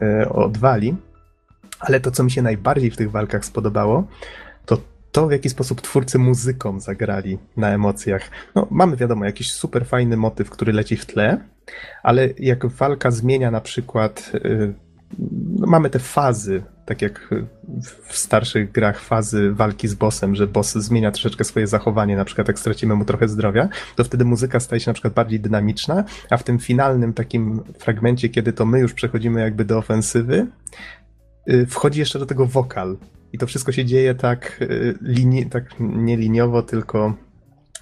e, 0.03 0.29
odwali. 0.29 0.97
Ale 1.81 2.01
to, 2.01 2.11
co 2.11 2.25
mi 2.25 2.31
się 2.31 2.43
najbardziej 2.43 2.91
w 2.91 2.97
tych 2.97 3.11
walkach 3.11 3.45
spodobało, 3.45 4.07
to 4.67 4.81
to, 5.13 5.27
w 5.27 5.33
jaki 5.33 5.49
sposób 5.49 5.81
twórcy 5.81 6.19
muzyką 6.19 6.81
zagrali 6.81 7.39
na 7.57 7.69
emocjach. 7.69 8.31
No, 8.55 8.67
mamy 8.71 8.97
wiadomo, 8.97 9.25
jakiś 9.25 9.53
super 9.53 9.87
fajny 9.87 10.17
motyw, 10.17 10.51
który 10.51 10.73
leci 10.73 10.97
w 10.97 11.07
tle, 11.07 11.39
ale 12.03 12.29
jak 12.39 12.67
walka 12.67 13.11
zmienia 13.11 13.51
na 13.51 13.61
przykład, 13.61 14.33
y, 14.35 14.75
no 15.59 15.67
mamy 15.67 15.91
te 15.91 15.99
fazy, 15.99 16.63
tak 16.87 17.03
jak 17.03 17.35
w 18.07 18.17
starszych 18.17 18.73
grach 18.73 19.01
fazy 19.01 19.53
walki 19.53 19.89
z 19.89 19.95
bossem, 19.95 20.35
że 20.35 20.47
boss 20.47 20.73
zmienia 20.73 21.11
troszeczkę 21.11 21.45
swoje 21.45 21.67
zachowanie, 21.67 22.17
na 22.17 22.25
przykład 22.25 22.49
jak 22.49 22.59
stracimy 22.59 22.95
mu 22.95 23.05
trochę 23.05 23.29
zdrowia, 23.29 23.69
to 23.97 24.05
wtedy 24.05 24.25
muzyka 24.25 24.61
staje 24.61 24.81
się 24.81 24.91
na 24.91 24.95
przykład 24.95 25.15
bardziej 25.15 25.41
dynamiczna, 25.41 26.05
a 26.31 26.37
w 26.37 26.43
tym 26.43 26.59
finalnym 26.59 27.13
takim 27.13 27.63
fragmencie, 27.79 28.29
kiedy 28.29 28.53
to 28.53 28.67
my 28.67 28.81
już 28.81 28.95
przechodzimy 28.95 29.41
jakby 29.41 29.65
do 29.65 29.79
ofensywy, 29.79 30.47
y, 31.51 31.67
wchodzi 31.67 32.01
jeszcze 32.01 32.19
do 32.19 32.27
tego 32.27 32.47
wokal. 32.47 32.97
I 33.33 33.39
to 33.39 33.47
wszystko 33.47 33.73
się 33.73 33.85
dzieje 33.85 34.15
tak, 34.15 34.59
y, 34.63 34.99
linii, 35.03 35.47
tak 35.51 35.65
nie 35.81 36.17
liniowo, 36.17 36.63
tylko 36.63 37.15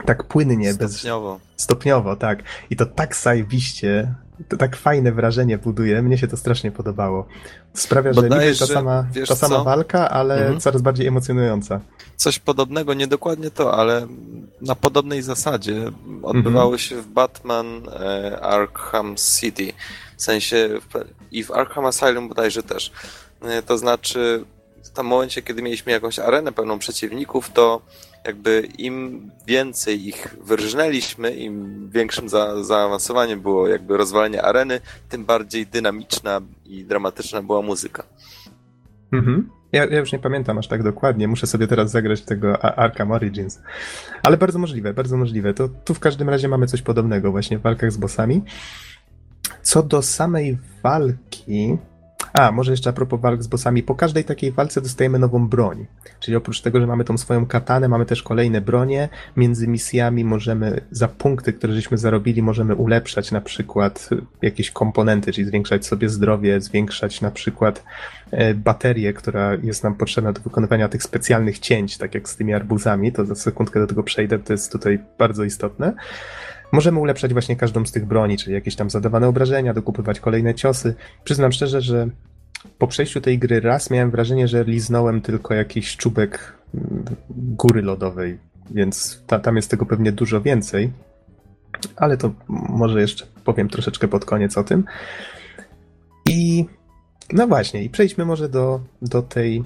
tak 0.06 0.24
płynnie, 0.24 0.72
Stopniowo. 0.74 1.34
bez 1.34 1.62
stopniowo, 1.62 2.16
tak. 2.16 2.42
I 2.70 2.76
to 2.76 2.86
tak 2.86 3.16
zajebiście, 3.16 4.14
to 4.48 4.56
tak 4.56 4.76
fajne 4.76 5.12
wrażenie 5.12 5.58
buduje. 5.58 6.02
Mnie 6.02 6.18
się 6.18 6.28
to 6.28 6.36
strasznie 6.36 6.70
podobało. 6.72 7.26
Sprawia, 7.74 8.12
że 8.12 8.22
Bodajże, 8.22 8.46
niby 8.46 8.58
ta 8.58 8.66
sama, 8.80 9.06
ta 9.28 9.36
sama 9.36 9.56
co? 9.56 9.64
walka, 9.64 10.10
ale 10.10 10.34
Mhm. 10.40 10.60
coraz 10.60 10.82
bardziej 10.82 11.06
emocjonująca. 11.06 11.80
Coś 12.16 12.38
podobnego, 12.38 12.94
nie 12.94 13.06
dokładnie 13.06 13.50
to, 13.50 13.74
ale 13.74 14.06
na 14.60 14.74
podobnej 14.74 15.22
zasadzie 15.22 15.90
odbywało 16.22 16.78
się 16.78 16.96
w 17.02 17.06
Batman 17.06 17.66
e, 18.00 18.40
Arkham 18.40 19.16
City. 19.16 19.72
W 20.16 20.22
sensie 20.22 20.68
w, 20.90 21.04
i 21.32 21.44
w 21.44 21.50
Arkham 21.50 21.86
Asylum 21.86 22.28
bodajże 22.28 22.62
też. 22.62 22.92
E, 23.42 23.62
to 23.62 23.78
znaczy, 23.78 24.44
w 24.82 24.90
tym 24.90 25.06
momencie, 25.06 25.42
kiedy 25.42 25.62
mieliśmy 25.62 25.92
jakąś 25.92 26.18
arenę 26.18 26.52
pełną 26.52 26.78
przeciwników, 26.78 27.50
to 27.50 27.82
jakby 28.26 28.68
im 28.78 29.30
więcej 29.46 30.08
ich 30.08 30.36
wyrżnęliśmy, 30.44 31.34
im 31.34 31.88
większym 31.90 32.28
za, 32.28 32.64
zaawansowaniem 32.64 33.40
było 33.40 33.68
jakby 33.68 33.96
rozwalenie 33.96 34.42
areny, 34.42 34.80
tym 35.08 35.24
bardziej 35.24 35.66
dynamiczna 35.66 36.40
i 36.64 36.84
dramatyczna 36.84 37.42
była 37.42 37.62
muzyka. 37.62 38.02
Mhm. 39.12 39.50
Ja, 39.72 39.84
ja 39.84 39.98
już 39.98 40.12
nie 40.12 40.18
pamiętam 40.18 40.58
aż 40.58 40.68
tak 40.68 40.82
dokładnie. 40.82 41.28
Muszę 41.28 41.46
sobie 41.46 41.66
teraz 41.66 41.90
zagrać 41.90 42.22
tego 42.22 42.64
Arkham 42.64 43.12
Origins. 43.12 43.60
Ale 44.22 44.36
bardzo 44.36 44.58
możliwe, 44.58 44.94
bardzo 44.94 45.16
możliwe. 45.16 45.54
To 45.54 45.68
tu 45.68 45.94
w 45.94 46.00
każdym 46.00 46.28
razie 46.28 46.48
mamy 46.48 46.66
coś 46.66 46.82
podobnego 46.82 47.30
właśnie 47.30 47.58
w 47.58 47.62
walkach 47.62 47.92
z 47.92 47.96
bossami. 47.96 48.42
Co 49.62 49.82
do 49.82 50.02
samej 50.02 50.58
walki. 50.82 51.78
A, 52.32 52.52
może 52.52 52.70
jeszcze 52.70 52.90
a 52.90 52.92
propos 52.92 53.20
walk 53.20 53.42
z 53.42 53.46
bossami. 53.46 53.82
Po 53.82 53.94
każdej 53.94 54.24
takiej 54.24 54.52
walce 54.52 54.80
dostajemy 54.80 55.18
nową 55.18 55.48
broń. 55.48 55.86
Czyli 56.20 56.36
oprócz 56.36 56.60
tego, 56.60 56.80
że 56.80 56.86
mamy 56.86 57.04
tą 57.04 57.18
swoją 57.18 57.46
katanę, 57.46 57.88
mamy 57.88 58.06
też 58.06 58.22
kolejne 58.22 58.60
bronie. 58.60 59.08
Między 59.36 59.68
misjami 59.68 60.24
możemy 60.24 60.80
za 60.90 61.08
punkty, 61.08 61.52
które 61.52 61.72
żeśmy 61.72 61.98
zarobili, 61.98 62.42
możemy 62.42 62.74
ulepszać 62.74 63.32
na 63.32 63.40
przykład 63.40 64.10
jakieś 64.42 64.70
komponenty, 64.70 65.32
czyli 65.32 65.46
zwiększać 65.46 65.86
sobie 65.86 66.08
zdrowie, 66.08 66.60
zwiększać 66.60 67.20
na 67.20 67.30
przykład 67.30 67.84
e, 68.30 68.54
baterię, 68.54 69.12
która 69.12 69.54
jest 69.54 69.84
nam 69.84 69.94
potrzebna 69.94 70.32
do 70.32 70.40
wykonywania 70.40 70.88
tych 70.88 71.02
specjalnych 71.02 71.58
cięć, 71.58 71.98
tak 71.98 72.14
jak 72.14 72.28
z 72.28 72.36
tymi 72.36 72.54
arbuzami, 72.54 73.12
to 73.12 73.24
za 73.24 73.34
sekundkę 73.34 73.80
do 73.80 73.86
tego 73.86 74.02
przejdę, 74.02 74.38
to 74.38 74.52
jest 74.52 74.72
tutaj 74.72 74.98
bardzo 75.18 75.44
istotne. 75.44 75.94
Możemy 76.72 77.00
ulepszać 77.00 77.32
właśnie 77.32 77.56
każdą 77.56 77.86
z 77.86 77.92
tych 77.92 78.06
broni, 78.06 78.38
czyli 78.38 78.54
jakieś 78.54 78.76
tam 78.76 78.90
zadawane 78.90 79.28
obrażenia, 79.28 79.74
dokupywać 79.74 80.20
kolejne 80.20 80.54
ciosy. 80.54 80.94
Przyznam 81.24 81.52
szczerze, 81.52 81.80
że 81.80 82.08
po 82.78 82.86
przejściu 82.86 83.20
tej 83.20 83.38
gry 83.38 83.60
raz 83.60 83.90
miałem 83.90 84.10
wrażenie, 84.10 84.48
że 84.48 84.64
liznąłem 84.64 85.20
tylko 85.20 85.54
jakiś 85.54 85.96
czubek 85.96 86.58
mm, 86.74 87.04
góry 87.30 87.82
lodowej, 87.82 88.38
więc 88.70 89.22
ta, 89.26 89.38
tam 89.38 89.56
jest 89.56 89.70
tego 89.70 89.86
pewnie 89.86 90.12
dużo 90.12 90.40
więcej. 90.40 90.92
Ale 91.96 92.16
to 92.16 92.32
może 92.48 93.00
jeszcze 93.00 93.26
powiem 93.44 93.68
troszeczkę 93.68 94.08
pod 94.08 94.24
koniec 94.24 94.58
o 94.58 94.64
tym. 94.64 94.84
I 96.28 96.66
no 97.32 97.46
właśnie, 97.46 97.84
i 97.84 97.90
przejdźmy 97.90 98.24
może 98.24 98.48
do, 98.48 98.80
do, 99.02 99.22
tej, 99.22 99.64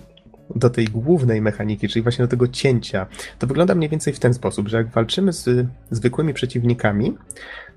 do 0.57 0.71
tej 0.71 0.85
głównej 0.85 1.43
mechaniki, 1.43 1.89
czyli 1.89 2.03
właśnie 2.03 2.25
do 2.25 2.29
tego 2.29 2.49
cięcia. 2.49 3.07
To 3.39 3.47
wygląda 3.47 3.75
mniej 3.75 3.91
więcej 3.91 4.13
w 4.13 4.21
ten 4.21 4.35
sposób, 4.35 4.69
że 4.69 4.77
jak 4.77 4.89
walczymy 4.89 5.33
z 5.33 5.67
zwykłymi 5.91 6.35
przeciwnikami, 6.35 7.17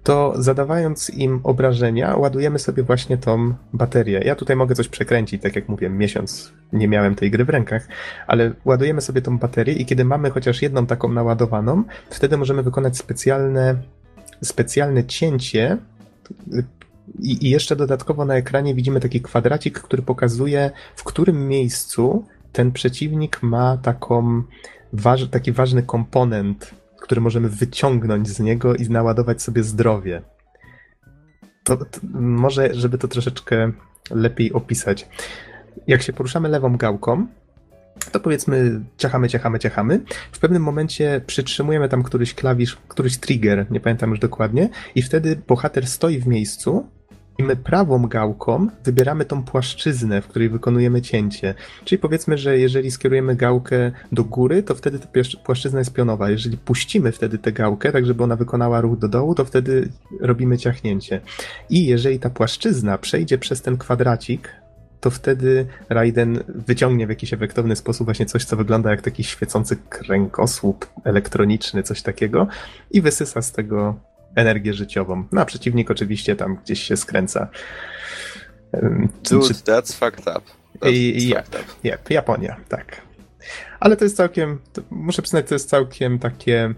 to 0.03 0.33
zadawając 0.37 1.09
im 1.09 1.39
obrażenia, 1.43 2.15
ładujemy 2.15 2.59
sobie 2.59 2.83
właśnie 2.83 3.17
tą 3.17 3.53
baterię. 3.73 4.21
Ja 4.25 4.35
tutaj 4.35 4.55
mogę 4.55 4.75
coś 4.75 4.87
przekręcić, 4.87 5.41
tak 5.41 5.55
jak 5.55 5.69
mówię, 5.69 5.89
miesiąc 5.89 6.53
nie 6.73 6.87
miałem 6.87 7.15
tej 7.15 7.31
gry 7.31 7.45
w 7.45 7.49
rękach, 7.49 7.87
ale 8.27 8.51
ładujemy 8.65 9.01
sobie 9.01 9.21
tą 9.21 9.37
baterię 9.37 9.73
i 9.73 9.85
kiedy 9.85 10.05
mamy 10.05 10.29
chociaż 10.29 10.61
jedną 10.61 10.85
taką 10.85 11.11
naładowaną, 11.11 11.83
wtedy 12.09 12.37
możemy 12.37 12.63
wykonać 12.63 12.97
specjalne, 12.97 13.75
specjalne 14.41 15.03
cięcie 15.03 15.77
i, 17.19 17.49
jeszcze 17.49 17.75
dodatkowo 17.75 18.25
na 18.25 18.35
ekranie 18.35 18.75
widzimy 18.75 18.99
taki 18.99 19.21
kwadracik, 19.21 19.79
który 19.79 20.01
pokazuje, 20.01 20.71
w 20.95 21.03
którym 21.03 21.47
miejscu 21.47 22.25
ten 22.57 22.71
przeciwnik 22.71 23.43
ma 23.43 23.77
taką, 23.77 24.43
waż, 24.93 25.27
taki 25.29 25.51
ważny 25.51 25.83
komponent, 25.83 26.71
który 27.01 27.21
możemy 27.21 27.49
wyciągnąć 27.49 28.27
z 28.27 28.39
niego 28.39 28.75
i 28.75 28.89
naładować 28.89 29.41
sobie 29.41 29.63
zdrowie. 29.63 30.21
To, 31.63 31.77
to 31.77 31.99
może, 32.13 32.73
żeby 32.73 32.97
to 32.97 33.07
troszeczkę 33.07 33.71
lepiej 34.11 34.53
opisać. 34.53 35.07
Jak 35.87 36.01
się 36.01 36.13
poruszamy 36.13 36.49
lewą 36.49 36.77
gałką, 36.77 37.27
to 38.11 38.19
powiedzmy 38.19 38.81
ciachamy, 38.97 39.29
ciachamy, 39.29 39.59
ciachamy. 39.59 40.01
W 40.31 40.39
pewnym 40.39 40.63
momencie 40.63 41.21
przytrzymujemy 41.27 41.89
tam 41.89 42.03
któryś 42.03 42.33
klawisz, 42.33 42.77
któryś 42.87 43.17
trigger, 43.17 43.71
nie 43.71 43.79
pamiętam 43.79 44.09
już 44.09 44.19
dokładnie, 44.19 44.69
i 44.95 45.01
wtedy 45.01 45.41
bohater 45.47 45.87
stoi 45.87 46.19
w 46.19 46.27
miejscu 46.27 46.89
i 47.37 47.43
my 47.43 47.55
prawą 47.55 48.07
gałką 48.07 48.67
wybieramy 48.83 49.25
tą 49.25 49.43
płaszczyznę, 49.43 50.21
w 50.21 50.27
której 50.27 50.49
wykonujemy 50.49 51.01
cięcie. 51.01 51.53
Czyli 51.85 51.99
powiedzmy, 51.99 52.37
że 52.37 52.59
jeżeli 52.59 52.91
skierujemy 52.91 53.35
gałkę 53.35 53.91
do 54.11 54.23
góry, 54.23 54.63
to 54.63 54.75
wtedy 54.75 54.99
ta 54.99 55.07
płaszczyzna 55.43 55.79
jest 55.79 55.93
pionowa. 55.93 56.29
Jeżeli 56.29 56.57
puścimy 56.57 57.11
wtedy 57.11 57.37
tę 57.37 57.51
gałkę, 57.51 57.91
tak 57.91 58.05
żeby 58.05 58.23
ona 58.23 58.35
wykonała 58.35 58.81
ruch 58.81 58.99
do 58.99 59.07
dołu, 59.07 59.35
to 59.35 59.45
wtedy 59.45 59.89
robimy 60.19 60.57
ciachnięcie. 60.57 61.21
I 61.69 61.85
jeżeli 61.85 62.19
ta 62.19 62.29
płaszczyzna 62.29 62.97
przejdzie 62.97 63.37
przez 63.37 63.61
ten 63.61 63.77
kwadracik, 63.77 64.49
to 64.99 65.09
wtedy 65.09 65.65
Raiden 65.89 66.43
wyciągnie 66.47 67.07
w 67.07 67.09
jakiś 67.09 67.33
efektowny 67.33 67.75
sposób 67.75 68.07
właśnie 68.07 68.25
coś, 68.25 68.45
co 68.45 68.57
wygląda 68.57 68.91
jak 68.91 69.01
taki 69.01 69.23
świecący 69.23 69.77
kręgosłup 69.89 70.85
elektroniczny, 71.03 71.83
coś 71.83 72.01
takiego 72.01 72.47
i 72.91 73.01
wysysa 73.01 73.41
z 73.41 73.51
tego 73.51 73.95
energię 74.37 74.73
życiową. 74.73 75.23
No 75.31 75.41
a 75.41 75.45
przeciwnik 75.45 75.91
oczywiście 75.91 76.35
tam 76.35 76.55
gdzieś 76.55 76.83
się 76.83 76.97
skręca. 76.97 77.47
Dude, 79.29 79.47
that's 79.47 79.93
fucked 79.93 80.27
up. 80.27 80.41
That's 80.79 80.91
I- 80.91 81.27
ja. 81.27 81.43
fucked 81.43 81.61
up. 81.61 81.73
Yep, 81.89 82.09
Japonia, 82.09 82.57
tak. 82.69 83.01
Ale 83.79 83.97
to 83.97 84.03
jest 84.03 84.17
całkiem, 84.17 84.59
to, 84.73 84.81
muszę 84.89 85.21
przyznać, 85.21 85.47
to 85.47 85.55
jest 85.55 85.69
całkiem 85.69 86.19
takie 86.19 86.73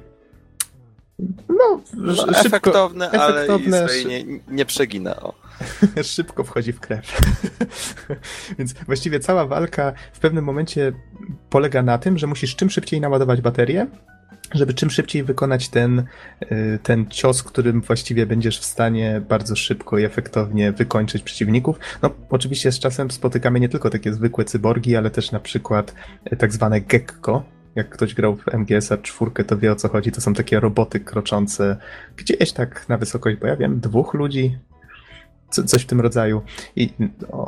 no, 1.50 1.82
No, 1.94 2.12
sz- 2.14 2.26
szybko, 2.36 2.48
efektowne, 2.48 3.10
ale 3.12 3.36
efektowne, 3.44 3.90
sobie 3.90 4.06
nie, 4.06 4.40
nie 4.48 4.66
przegina. 4.66 5.16
O. 5.16 5.34
szybko 6.04 6.44
wchodzi 6.44 6.74
w 6.74 6.80
krew. 6.80 7.18
Więc 8.58 8.74
właściwie 8.74 9.20
cała 9.20 9.46
walka 9.46 9.94
w 10.14 10.20
pewnym 10.20 10.44
momencie 10.46 10.92
polega 11.50 11.82
na 11.82 11.98
tym, 11.98 12.18
że 12.18 12.28
musisz 12.28 12.56
czym 12.56 12.70
szybciej 12.70 13.02
naładować 13.02 13.42
baterię, 13.42 13.88
żeby 14.52 14.74
czym 14.74 14.90
szybciej 14.90 15.24
wykonać 15.24 15.70
ten, 15.70 16.04
y, 16.52 16.80
ten 16.84 17.08
cios, 17.08 17.44
którym 17.44 17.82
właściwie 17.82 18.26
będziesz 18.26 18.60
w 18.60 18.66
stanie 18.66 19.22
bardzo 19.30 19.56
szybko 19.56 19.98
i 19.98 20.04
efektownie 20.04 20.72
wykończyć 20.72 21.24
przeciwników. 21.24 21.80
No, 22.02 22.12
oczywiście 22.30 22.72
z 22.72 22.80
czasem 22.80 23.12
spotykamy 23.12 23.60
nie 23.60 23.70
tylko 23.70 23.90
takie 23.90 24.14
zwykłe 24.14 24.46
cyborgi, 24.46 24.96
ale 24.96 25.10
też 25.10 25.32
na 25.32 25.40
przykład 25.40 25.94
y, 26.34 26.38
tak 26.38 26.54
zwane 26.54 26.82
gekko. 26.82 27.44
Jak 27.76 27.90
ktoś 27.90 28.14
grał 28.14 28.36
w 28.36 28.48
MGS-a 28.54 28.98
4, 28.98 29.32
to 29.48 29.58
wie 29.58 29.72
o 29.72 29.76
co 29.76 29.90
chodzi. 29.90 30.12
To 30.12 30.22
są 30.22 30.34
takie 30.34 30.60
roboty 30.60 31.00
kroczące 31.00 31.78
gdzieś 32.18 32.52
tak 32.52 32.90
na 32.90 32.98
wysokość, 32.98 33.38
bo 33.38 33.48
ja 33.48 33.56
wiem, 33.56 33.80
dwóch 33.80 34.14
ludzi, 34.14 34.58
co, 35.50 35.64
coś 35.64 35.82
w 35.82 35.86
tym 35.86 36.02
rodzaju. 36.02 36.42
I 36.76 36.90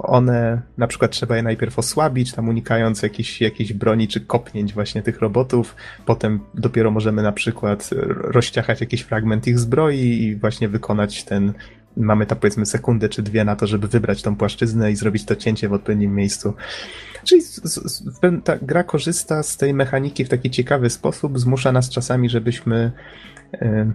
one, 0.03 0.61
na 0.77 0.87
przykład 0.87 1.11
trzeba 1.11 1.37
je 1.37 1.43
najpierw 1.43 1.79
osłabić, 1.79 2.33
tam 2.33 2.49
unikając 2.49 3.01
jakichś, 3.01 3.41
jakichś 3.41 3.73
broni 3.73 4.07
czy 4.07 4.21
kopnięć 4.21 4.73
właśnie 4.73 5.01
tych 5.01 5.19
robotów. 5.19 5.75
Potem 6.05 6.39
dopiero 6.53 6.91
możemy 6.91 7.23
na 7.23 7.31
przykład 7.31 7.89
rozciachać 8.17 8.81
jakiś 8.81 9.01
fragment 9.01 9.47
ich 9.47 9.59
zbroi 9.59 10.23
i 10.23 10.35
właśnie 10.35 10.69
wykonać 10.69 11.23
ten. 11.23 11.53
Mamy 11.97 12.25
tam 12.25 12.37
powiedzmy 12.37 12.65
sekundę 12.65 13.09
czy 13.09 13.21
dwie 13.21 13.43
na 13.45 13.55
to, 13.55 13.67
żeby 13.67 13.87
wybrać 13.87 14.21
tą 14.21 14.35
płaszczyznę 14.35 14.91
i 14.91 14.95
zrobić 14.95 15.25
to 15.25 15.35
cięcie 15.35 15.69
w 15.69 15.73
odpowiednim 15.73 16.15
miejscu. 16.15 16.53
Czyli 17.23 17.41
ta 18.43 18.57
gra 18.61 18.83
korzysta 18.83 19.43
z 19.43 19.57
tej 19.57 19.73
mechaniki 19.73 20.25
w 20.25 20.29
taki 20.29 20.49
ciekawy 20.49 20.89
sposób, 20.89 21.39
zmusza 21.39 21.71
nas 21.71 21.89
czasami, 21.89 22.29
żebyśmy, 22.29 22.91
e, 23.53 23.91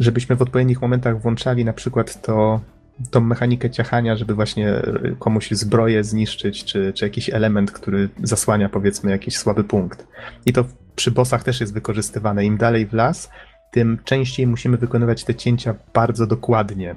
żebyśmy 0.00 0.36
w 0.36 0.42
odpowiednich 0.42 0.82
momentach 0.82 1.20
włączali 1.20 1.64
na 1.64 1.72
przykład 1.72 2.22
to, 2.22 2.60
tą 3.10 3.20
mechanikę 3.20 3.70
ciachania, 3.70 4.16
żeby 4.16 4.34
właśnie 4.34 4.82
komuś 5.18 5.50
zbroję 5.50 6.04
zniszczyć, 6.04 6.64
czy, 6.64 6.92
czy 6.92 7.04
jakiś 7.04 7.30
element, 7.30 7.72
który 7.72 8.08
zasłania 8.22 8.68
powiedzmy 8.68 9.10
jakiś 9.10 9.36
słaby 9.36 9.64
punkt. 9.64 10.06
I 10.46 10.52
to 10.52 10.64
przy 10.96 11.10
bossach 11.10 11.44
też 11.44 11.60
jest 11.60 11.74
wykorzystywane. 11.74 12.44
Im 12.44 12.56
dalej 12.56 12.86
w 12.86 12.92
las, 12.92 13.30
tym 13.70 13.98
częściej 14.04 14.46
musimy 14.46 14.76
wykonywać 14.76 15.24
te 15.24 15.34
cięcia 15.34 15.74
bardzo 15.94 16.26
dokładnie. 16.26 16.94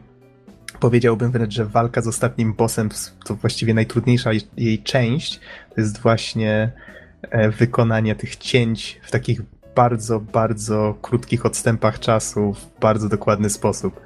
Powiedziałbym 0.80 1.32
wręcz, 1.32 1.54
że 1.54 1.66
walka 1.66 2.02
z 2.02 2.08
ostatnim 2.08 2.54
bossem 2.54 2.90
to 3.26 3.36
właściwie 3.36 3.74
najtrudniejsza 3.74 4.32
jej 4.58 4.84
część. 4.84 5.40
To 5.76 5.82
jest 5.82 6.02
właśnie 6.02 6.72
e, 7.22 7.50
wykonanie 7.50 8.16
tych 8.16 8.36
cięć 8.36 9.00
w 9.04 9.12
takich 9.12 9.42
bardzo, 9.76 10.20
bardzo 10.20 10.96
krótkich 11.02 11.46
odstępach 11.46 12.00
czasu 12.00 12.54
w 12.54 12.80
bardzo 12.80 13.10
dokładny 13.10 13.50
sposób. 13.50 14.02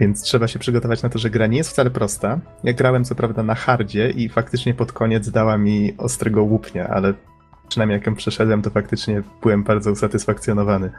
Więc 0.00 0.22
trzeba 0.22 0.48
się 0.48 0.58
przygotować 0.58 1.02
na 1.02 1.08
to, 1.08 1.18
że 1.18 1.30
gra 1.30 1.46
nie 1.46 1.58
jest 1.58 1.70
wcale 1.70 1.90
prosta. 1.90 2.40
Ja 2.64 2.72
grałem 2.72 3.04
co 3.04 3.14
prawda 3.14 3.42
na 3.42 3.54
hardzie 3.54 4.10
i 4.10 4.28
faktycznie 4.28 4.74
pod 4.74 4.92
koniec 4.92 5.30
dała 5.30 5.58
mi 5.58 5.94
ostrego 5.98 6.42
łupnia, 6.42 6.88
ale 6.88 7.14
przynajmniej 7.68 7.98
jak 7.98 8.06
ją 8.06 8.14
przeszedłem, 8.14 8.62
to 8.62 8.70
faktycznie 8.70 9.22
byłem 9.42 9.64
bardzo 9.64 9.90
usatysfakcjonowany. 9.90 10.92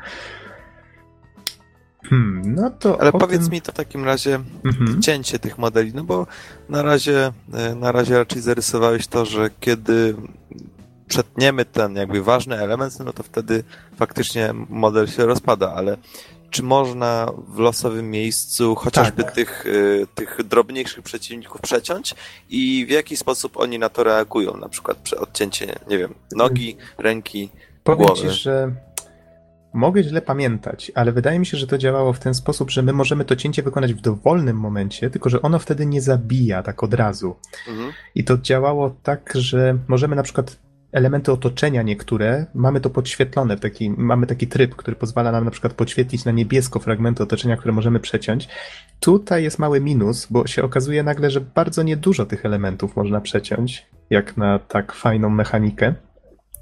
Hmm, 2.09 2.55
no 2.55 2.69
to 2.69 3.01
Ale 3.01 3.11
powiedz 3.11 3.43
tym... 3.43 3.51
mi 3.51 3.61
to 3.61 3.71
w 3.71 3.75
takim 3.75 4.03
razie 4.03 4.39
mhm. 4.65 5.01
cięcie 5.01 5.39
tych 5.39 5.57
modeli, 5.57 5.93
no 5.93 6.03
bo 6.03 6.27
na 6.69 6.81
razie, 6.81 7.31
e, 7.53 7.75
na 7.75 7.91
razie 7.91 8.17
raczej 8.17 8.41
zarysowałeś 8.41 9.07
to, 9.07 9.25
że 9.25 9.49
kiedy 9.59 10.15
przetniemy 11.07 11.65
ten 11.65 11.95
jakby 11.95 12.23
ważny 12.23 12.57
element, 12.57 12.99
no 12.99 13.13
to 13.13 13.23
wtedy 13.23 13.63
faktycznie 13.95 14.53
model 14.69 15.07
się 15.07 15.25
rozpada, 15.25 15.73
ale 15.73 15.97
czy 16.55 16.63
można 16.63 17.31
w 17.47 17.59
losowym 17.59 18.11
miejscu 18.11 18.75
chociażby 18.75 19.23
tak. 19.23 19.31
tych, 19.31 19.65
y, 19.65 20.07
tych 20.15 20.39
drobniejszych 20.43 21.03
przeciwników 21.03 21.61
przeciąć 21.61 22.15
i 22.49 22.85
w 22.85 22.89
jaki 22.89 23.17
sposób 23.17 23.57
oni 23.57 23.79
na 23.79 23.89
to 23.89 24.03
reagują? 24.03 24.57
Na 24.57 24.69
przykład 24.69 25.13
odcięcie, 25.13 25.75
nie 25.87 25.97
wiem, 25.97 26.13
nogi, 26.35 26.77
ręki, 26.97 27.49
Powiem 27.83 28.05
głowy. 28.05 28.21
ci, 28.21 28.29
że 28.29 28.71
mogę 29.73 30.03
źle 30.03 30.21
pamiętać, 30.21 30.91
ale 30.95 31.11
wydaje 31.11 31.39
mi 31.39 31.45
się, 31.45 31.57
że 31.57 31.67
to 31.67 31.77
działało 31.77 32.13
w 32.13 32.19
ten 32.19 32.33
sposób, 32.33 32.71
że 32.71 32.81
my 32.81 32.93
możemy 32.93 33.25
to 33.25 33.35
cięcie 33.35 33.63
wykonać 33.63 33.93
w 33.93 34.01
dowolnym 34.01 34.57
momencie, 34.57 35.09
tylko 35.09 35.29
że 35.29 35.41
ono 35.41 35.59
wtedy 35.59 35.85
nie 35.85 36.01
zabija 36.01 36.63
tak 36.63 36.83
od 36.83 36.93
razu. 36.93 37.35
Mhm. 37.67 37.91
I 38.15 38.23
to 38.23 38.37
działało 38.37 38.95
tak, 39.03 39.33
że 39.35 39.77
możemy 39.87 40.15
na 40.15 40.23
przykład 40.23 40.57
elementy 40.95 41.31
otoczenia 41.31 41.81
niektóre, 41.81 42.45
mamy 42.53 42.81
to 42.81 42.89
podświetlone, 42.89 43.57
taki, 43.57 43.89
mamy 43.89 44.27
taki 44.27 44.47
tryb, 44.47 44.75
który 44.75 44.95
pozwala 44.95 45.31
nam 45.31 45.45
na 45.45 45.51
przykład 45.51 45.73
podświetlić 45.73 46.25
na 46.25 46.31
niebiesko 46.31 46.79
fragmenty 46.79 47.23
otoczenia, 47.23 47.57
które 47.57 47.73
możemy 47.73 47.99
przeciąć. 47.99 48.47
Tutaj 48.99 49.43
jest 49.43 49.59
mały 49.59 49.81
minus, 49.81 50.27
bo 50.29 50.47
się 50.47 50.63
okazuje 50.63 51.03
nagle, 51.03 51.31
że 51.31 51.41
bardzo 51.41 51.83
niedużo 51.83 52.25
tych 52.25 52.45
elementów 52.45 52.95
można 52.95 53.21
przeciąć, 53.21 53.87
jak 54.09 54.37
na 54.37 54.59
tak 54.59 54.93
fajną 54.93 55.29
mechanikę. 55.29 55.93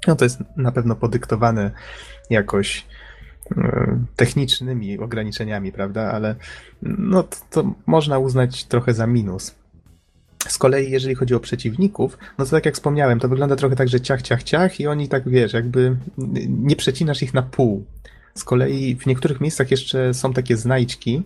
No 0.06 0.16
to 0.16 0.24
jest 0.24 0.40
na 0.56 0.72
pewno 0.72 0.96
podyktowane 0.96 1.70
jakoś 2.30 2.86
e, 3.56 3.98
technicznymi 4.16 4.98
ograniczeniami, 4.98 5.72
prawda? 5.72 6.12
Ale 6.12 6.34
no 6.82 7.22
to, 7.22 7.36
to 7.50 7.74
można 7.86 8.18
uznać 8.18 8.64
trochę 8.64 8.94
za 8.94 9.06
minus. 9.06 9.63
Z 10.48 10.58
kolei, 10.58 10.90
jeżeli 10.90 11.14
chodzi 11.14 11.34
o 11.34 11.40
przeciwników, 11.40 12.18
no 12.38 12.44
to 12.44 12.50
tak 12.50 12.66
jak 12.66 12.74
wspomniałem, 12.74 13.20
to 13.20 13.28
wygląda 13.28 13.56
trochę 13.56 13.76
tak, 13.76 13.88
że 13.88 14.00
ciach, 14.00 14.22
ciach, 14.22 14.42
ciach 14.42 14.80
i 14.80 14.86
oni 14.86 15.08
tak, 15.08 15.28
wiesz, 15.28 15.52
jakby 15.52 15.96
nie 16.48 16.76
przecinasz 16.76 17.22
ich 17.22 17.34
na 17.34 17.42
pół. 17.42 17.84
Z 18.34 18.44
kolei 18.44 18.96
w 18.96 19.06
niektórych 19.06 19.40
miejscach 19.40 19.70
jeszcze 19.70 20.14
są 20.14 20.32
takie 20.32 20.56
znajdźki. 20.56 21.22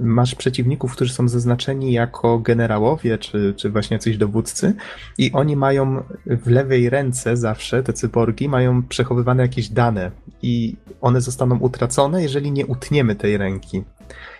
Masz 0.00 0.34
przeciwników, 0.34 0.92
którzy 0.92 1.12
są 1.12 1.28
zaznaczeni 1.28 1.92
jako 1.92 2.38
generałowie, 2.38 3.18
czy, 3.18 3.54
czy 3.56 3.70
właśnie 3.70 3.94
jacyś 3.94 4.16
dowódcy, 4.16 4.74
i 5.18 5.32
oni 5.32 5.56
mają 5.56 6.02
w 6.26 6.50
lewej 6.50 6.90
ręce 6.90 7.36
zawsze, 7.36 7.82
te 7.82 7.92
cyborgi, 7.92 8.48
mają 8.48 8.82
przechowywane 8.82 9.42
jakieś 9.42 9.68
dane, 9.68 10.10
i 10.42 10.76
one 11.00 11.20
zostaną 11.20 11.58
utracone, 11.58 12.22
jeżeli 12.22 12.52
nie 12.52 12.66
utniemy 12.66 13.14
tej 13.14 13.36
ręki. 13.36 13.82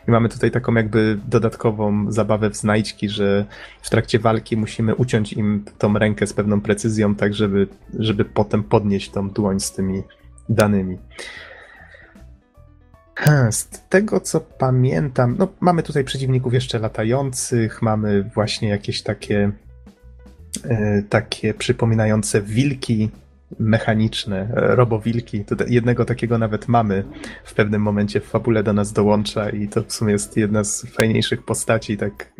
I 0.08 0.10
mamy 0.10 0.28
tutaj 0.28 0.50
taką 0.50 0.74
jakby 0.74 1.18
dodatkową 1.28 2.12
zabawę 2.12 2.50
w 2.50 2.56
znajdźki, 2.56 3.08
że 3.08 3.44
w 3.82 3.90
trakcie 3.90 4.18
walki 4.18 4.56
musimy 4.56 4.94
uciąć 4.94 5.32
im 5.32 5.64
tą 5.78 5.98
rękę 5.98 6.26
z 6.26 6.32
pewną 6.32 6.60
precyzją, 6.60 7.14
tak 7.14 7.34
żeby, 7.34 7.66
żeby 7.98 8.24
potem 8.24 8.62
podnieść 8.62 9.10
tą 9.10 9.30
dłoń 9.30 9.60
z 9.60 9.72
tymi 9.72 10.02
danymi. 10.48 10.98
Z 13.50 13.68
tego 13.88 14.20
co 14.20 14.40
pamiętam, 14.40 15.36
no 15.38 15.48
mamy 15.60 15.82
tutaj 15.82 16.04
przeciwników 16.04 16.54
jeszcze 16.54 16.78
latających, 16.78 17.82
mamy 17.82 18.22
właśnie 18.34 18.68
jakieś 18.68 19.02
takie 19.02 19.52
e, 20.64 21.02
takie 21.02 21.54
przypominające 21.54 22.42
wilki 22.42 23.10
mechaniczne, 23.58 24.48
e, 24.56 24.76
robowilki. 24.76 25.44
Jednego 25.66 26.04
takiego 26.04 26.38
nawet 26.38 26.68
mamy 26.68 27.04
w 27.44 27.54
pewnym 27.54 27.82
momencie 27.82 28.20
w 28.20 28.24
fabule 28.24 28.62
do 28.62 28.72
nas 28.72 28.92
dołącza 28.92 29.50
i 29.50 29.68
to 29.68 29.82
w 29.82 29.92
sumie 29.92 30.12
jest 30.12 30.36
jedna 30.36 30.64
z 30.64 30.86
fajniejszych 30.86 31.42
postaci, 31.42 31.96
tak 31.96 32.32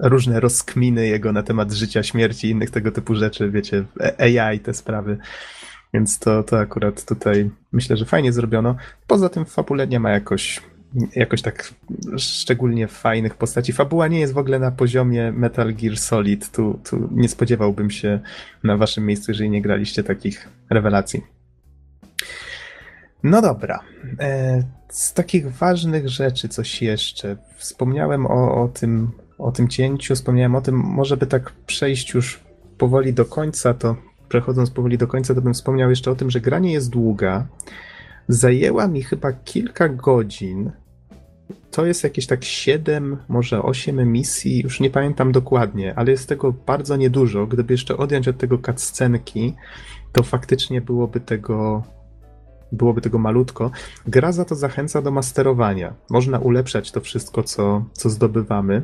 e, 0.00 0.08
różne 0.08 0.40
rozkminy 0.40 1.06
jego 1.06 1.32
na 1.32 1.42
temat 1.42 1.72
życia, 1.72 2.02
śmierci 2.02 2.46
i 2.46 2.50
innych 2.50 2.70
tego 2.70 2.92
typu 2.92 3.14
rzeczy, 3.14 3.50
wiecie, 3.50 3.84
AI, 4.18 4.60
te 4.60 4.74
sprawy. 4.74 5.18
Więc 5.94 6.18
to, 6.18 6.42
to 6.42 6.58
akurat 6.58 7.04
tutaj 7.04 7.50
myślę, 7.72 7.96
że 7.96 8.04
fajnie 8.04 8.32
zrobiono. 8.32 8.76
Poza 9.06 9.28
tym 9.28 9.44
w 9.44 9.50
fabule 9.50 9.86
nie 9.86 10.00
ma 10.00 10.10
jakoś 10.10 10.60
jakoś 11.14 11.42
tak 11.42 11.74
szczególnie 12.16 12.88
fajnych 12.88 13.34
postaci. 13.34 13.72
Fabuła 13.72 14.08
nie 14.08 14.20
jest 14.20 14.32
w 14.32 14.38
ogóle 14.38 14.58
na 14.58 14.70
poziomie 14.70 15.32
Metal 15.32 15.74
Gear 15.74 15.96
Solid. 15.96 16.50
Tu, 16.50 16.80
tu 16.90 17.08
nie 17.12 17.28
spodziewałbym 17.28 17.90
się 17.90 18.20
na 18.64 18.76
waszym 18.76 19.06
miejscu, 19.06 19.30
jeżeli 19.30 19.50
nie 19.50 19.62
graliście 19.62 20.04
takich 20.04 20.48
rewelacji. 20.70 21.22
No 23.22 23.42
dobra. 23.42 23.80
E, 24.20 24.62
z 24.88 25.14
takich 25.14 25.52
ważnych 25.52 26.08
rzeczy 26.08 26.48
coś 26.48 26.82
jeszcze. 26.82 27.36
Wspomniałem 27.56 28.26
o, 28.26 28.62
o, 28.62 28.68
tym, 28.68 29.10
o 29.38 29.52
tym 29.52 29.68
cięciu, 29.68 30.14
wspomniałem 30.14 30.54
o 30.54 30.60
tym, 30.60 30.74
może 30.74 31.16
by 31.16 31.26
tak 31.26 31.52
przejść 31.66 32.14
już 32.14 32.40
powoli 32.78 33.14
do 33.14 33.24
końca, 33.24 33.74
to 33.74 33.96
przechodząc 34.28 34.70
powoli 34.70 34.98
do 34.98 35.06
końca, 35.06 35.34
to 35.34 35.42
bym 35.42 35.54
wspomniał 35.54 35.90
jeszcze 35.90 36.10
o 36.10 36.14
tym, 36.14 36.30
że 36.30 36.40
gra 36.40 36.58
nie 36.58 36.72
jest 36.72 36.90
długa. 36.90 37.46
Zajęła 38.30 38.88
mi 38.88 39.02
chyba 39.02 39.32
kilka 39.32 39.88
godzin. 39.88 40.70
To 41.70 41.86
jest 41.86 42.04
jakieś 42.04 42.26
tak 42.26 42.44
7, 42.44 43.16
może 43.28 43.62
8 43.62 44.12
misji, 44.12 44.62
już 44.62 44.80
nie 44.80 44.90
pamiętam 44.90 45.32
dokładnie, 45.32 45.94
ale 45.96 46.10
jest 46.10 46.28
tego 46.28 46.52
bardzo 46.52 46.96
niedużo. 46.96 47.46
Gdyby 47.46 47.74
jeszcze 47.74 47.96
odjąć 47.96 48.28
od 48.28 48.38
tego 48.38 48.58
cutscenki, 48.58 49.54
to 50.12 50.22
faktycznie 50.22 50.80
byłoby 50.80 51.20
tego 51.20 51.82
byłoby 52.72 53.00
tego 53.00 53.18
malutko. 53.18 53.70
Gra 54.06 54.32
za 54.32 54.44
to 54.44 54.54
zachęca 54.54 55.02
do 55.02 55.10
masterowania. 55.10 55.94
Można 56.10 56.38
ulepszać 56.38 56.92
to 56.92 57.00
wszystko, 57.00 57.42
co, 57.42 57.84
co 57.92 58.10
zdobywamy 58.10 58.82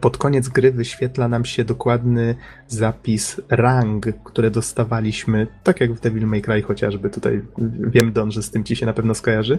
pod 0.00 0.16
koniec 0.16 0.48
gry 0.48 0.72
wyświetla 0.72 1.28
nam 1.28 1.44
się 1.44 1.64
dokładny 1.64 2.34
zapis 2.68 3.40
rang, 3.48 4.06
które 4.24 4.50
dostawaliśmy, 4.50 5.46
tak 5.62 5.80
jak 5.80 5.92
w 5.92 6.00
Devil 6.00 6.26
May 6.26 6.42
Cry 6.42 6.62
chociażby, 6.62 7.10
tutaj 7.10 7.42
wiem 7.78 8.12
Don, 8.12 8.30
że 8.30 8.42
z 8.42 8.50
tym 8.50 8.64
ci 8.64 8.76
się 8.76 8.86
na 8.86 8.92
pewno 8.92 9.14
skojarzy, 9.14 9.58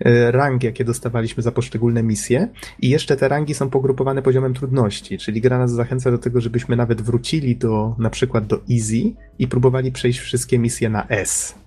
e, 0.00 0.32
rang, 0.32 0.62
jakie 0.62 0.84
dostawaliśmy 0.84 1.42
za 1.42 1.52
poszczególne 1.52 2.02
misje. 2.02 2.48
I 2.78 2.88
jeszcze 2.88 3.16
te 3.16 3.28
rangi 3.28 3.54
są 3.54 3.70
pogrupowane 3.70 4.22
poziomem 4.22 4.54
trudności, 4.54 5.18
czyli 5.18 5.40
gra 5.40 5.58
nas 5.58 5.72
zachęca 5.72 6.10
do 6.10 6.18
tego, 6.18 6.40
żebyśmy 6.40 6.76
nawet 6.76 7.02
wrócili 7.02 7.56
do, 7.56 7.94
na 7.98 8.10
przykład 8.10 8.46
do 8.46 8.60
easy 8.70 9.14
i 9.38 9.48
próbowali 9.48 9.92
przejść 9.92 10.18
wszystkie 10.18 10.58
misje 10.58 10.88
na 10.88 11.08
S 11.08 11.65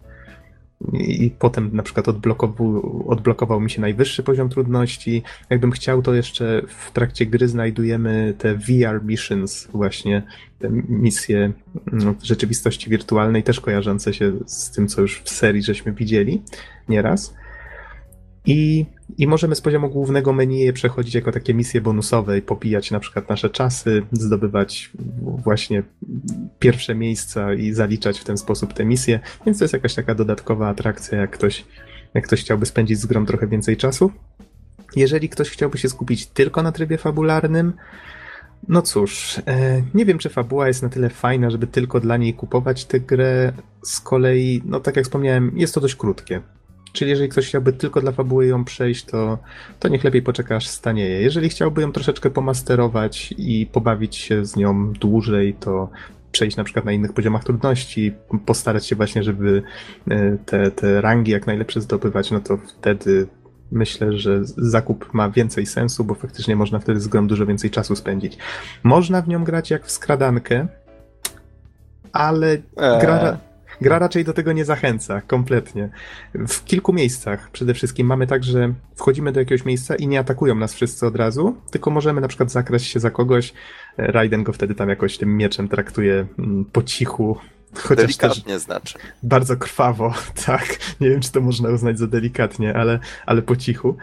i 0.94 1.32
potem 1.40 1.70
na 1.74 1.84
przykład 1.84 2.08
odblokował, 2.08 3.06
odblokował 3.08 3.62
mi 3.62 3.70
się 3.70 3.82
najwyższy 3.82 4.24
poziom 4.24 4.50
trudności. 4.50 5.24
Jakbym 5.50 5.72
chciał, 5.72 6.02
to 6.02 6.14
jeszcze 6.14 6.62
w 6.68 6.92
trakcie 6.92 7.26
gry 7.26 7.48
znajdujemy 7.48 8.34
te 8.38 8.56
VR 8.56 9.04
missions, 9.04 9.68
właśnie 9.74 10.24
te 10.60 10.70
misje 10.90 11.52
no, 11.92 12.14
w 12.14 12.24
rzeczywistości 12.24 12.90
wirtualnej, 12.90 13.44
też 13.44 13.60
kojarzące 13.60 14.14
się 14.14 14.32
z 14.46 14.72
tym, 14.72 14.88
co 14.88 15.02
już 15.02 15.22
w 15.22 15.30
serii 15.30 15.64
żeśmy 15.64 15.92
widzieli 15.92 16.42
nieraz. 16.90 17.34
I, 18.46 18.86
I 19.18 19.28
możemy 19.28 19.56
z 19.56 19.62
poziomu 19.62 19.90
głównego 19.90 20.34
menu 20.34 20.60
je 20.60 20.74
przechodzić 20.74 21.16
jako 21.16 21.32
takie 21.32 21.54
misje 21.54 21.82
bonusowe 21.82 22.38
i 22.38 22.42
popijać 22.42 22.92
na 22.92 23.00
przykład 23.00 23.30
nasze 23.30 23.50
czasy, 23.50 24.02
zdobywać 24.12 24.92
właśnie 25.22 25.84
pierwsze 26.60 26.96
miejsca 26.96 27.54
i 27.54 27.74
zaliczać 27.74 28.20
w 28.20 28.24
ten 28.24 28.38
sposób 28.38 28.74
te 28.74 28.86
misje, 28.86 29.20
więc 29.46 29.58
to 29.58 29.64
jest 29.64 29.74
jakaś 29.74 29.96
taka 29.96 30.16
dodatkowa 30.16 30.68
atrakcja, 30.68 31.18
jak 31.18 31.32
ktoś, 31.32 31.66
jak 32.14 32.28
ktoś 32.28 32.42
chciałby 32.42 32.66
spędzić 32.66 33.00
z 33.00 33.06
grą 33.06 33.26
trochę 33.26 33.48
więcej 33.48 33.78
czasu. 33.78 34.12
Jeżeli 34.96 35.30
ktoś 35.30 35.50
chciałby 35.50 35.78
się 35.78 35.90
skupić 35.90 36.26
tylko 36.26 36.64
na 36.64 36.72
trybie 36.72 36.98
fabularnym, 36.98 37.74
no 38.68 38.82
cóż, 38.82 39.42
e, 39.48 39.82
nie 39.94 40.06
wiem, 40.06 40.18
czy 40.18 40.30
fabuła 40.30 40.68
jest 40.68 40.84
na 40.84 40.90
tyle 40.90 41.10
fajna, 41.10 41.50
żeby 41.50 41.68
tylko 41.68 42.00
dla 42.00 42.18
niej 42.18 42.34
kupować 42.34 42.86
tę 42.86 43.00
grę. 43.00 43.54
Z 43.84 44.00
kolei, 44.00 44.62
no 44.66 44.80
tak 44.80 44.96
jak 44.96 45.06
wspomniałem, 45.06 45.52
jest 45.56 45.74
to 45.74 45.82
dość 45.82 45.96
krótkie. 45.96 46.42
Czyli 46.94 47.12
jeżeli 47.12 47.30
ktoś 47.30 47.48
chciałby 47.48 47.74
tylko 47.74 48.02
dla 48.02 48.12
fabuły 48.12 48.48
ją 48.48 48.66
przejść, 48.66 49.06
to, 49.06 49.38
to 49.80 49.88
niech 49.88 50.04
lepiej 50.04 50.22
poczeka 50.22 50.56
aż 50.56 50.68
stanieje. 50.68 51.22
Jeżeli 51.22 51.50
chciałby 51.50 51.82
ją 51.82 51.92
troszeczkę 51.92 52.30
pomasterować 52.30 53.34
i 53.38 53.68
pobawić 53.72 54.16
się 54.16 54.46
z 54.46 54.56
nią 54.56 54.94
dłużej, 54.94 55.54
to 55.54 55.90
przejść 56.32 56.58
na 56.58 56.64
przykład 56.64 56.86
na 56.86 56.92
innych 56.92 57.14
poziomach 57.14 57.44
trudności, 57.44 58.14
postarać 58.46 58.86
się 58.86 58.96
właśnie, 58.96 59.24
żeby 59.24 59.64
e, 60.10 60.38
te, 60.46 60.72
te 60.72 61.02
rangi 61.02 61.32
jak 61.32 61.48
najlepsze 61.48 61.82
zdobywać, 61.82 62.32
no 62.32 62.40
to 62.40 62.58
wtedy 62.58 63.28
myślę, 63.72 64.14
że 64.18 64.40
zakup 64.44 65.14
ma 65.14 65.30
więcej 65.30 65.66
sensu, 65.66 66.04
bo 66.04 66.16
faktycznie 66.16 66.56
można 66.56 66.80
wtedy 66.80 67.00
z 67.00 67.08
grą 67.08 67.28
dużo 67.28 67.46
więcej 67.46 67.70
czasu 67.70 67.96
spędzić. 67.96 68.38
Można 68.84 69.22
w 69.22 69.28
nią 69.28 69.44
grać 69.44 69.72
jak 69.72 69.86
w 69.86 69.92
skradankę, 69.92 70.68
ale 72.14 72.52
Eee. 72.52 73.02
gra, 73.02 73.38
gra 73.82 74.00
raczej 74.00 74.24
do 74.24 74.34
tego 74.34 74.52
nie 74.52 74.66
zachęca 74.66 75.22
kompletnie. 75.22 75.90
W 76.34 76.66
kilku 76.66 76.94
miejscach 76.94 77.52
przede 77.52 77.74
wszystkim 77.74 78.08
mamy 78.08 78.28
tak, 78.28 78.44
że 78.44 78.74
wchodzimy 78.96 79.32
do 79.32 79.40
jakiegoś 79.40 79.66
miejsca 79.66 79.96
i 79.96 80.08
nie 80.08 80.20
atakują 80.20 80.56
nas 80.56 80.74
wszyscy 80.74 81.06
od 81.06 81.16
razu, 81.16 81.56
tylko 81.72 81.92
możemy 81.92 82.22
na 82.22 82.28
przykład 82.28 82.52
zakraść 82.52 82.92
się 82.92 83.00
za 83.00 83.12
kogoś. 83.12 83.54
E, 83.98 84.08
Raiden 84.12 84.44
go 84.44 84.54
wtedy 84.54 84.76
tam 84.76 84.90
jakoś 84.90 85.18
tym 85.18 85.38
mieczem 85.38 85.68
traktuje 85.68 86.26
mm, 86.40 86.66
po 86.66 86.84
cichu. 86.84 87.38
Chociaż 87.76 88.18
też 88.18 88.18
Delikatnie 88.18 88.60
znaczy. 88.60 88.98
bardzo 89.24 89.58
krwawo, 89.58 90.14
tak. 90.46 90.78
Nie 91.02 91.10
wiem, 91.10 91.22
czy 91.22 91.32
to 91.32 91.42
można 91.42 91.70
uznać 91.70 92.00
za 92.00 92.08
delikatnie, 92.08 92.76
ale, 92.76 93.00
ale 93.26 93.42
po 93.42 93.56
cichu. 93.56 93.98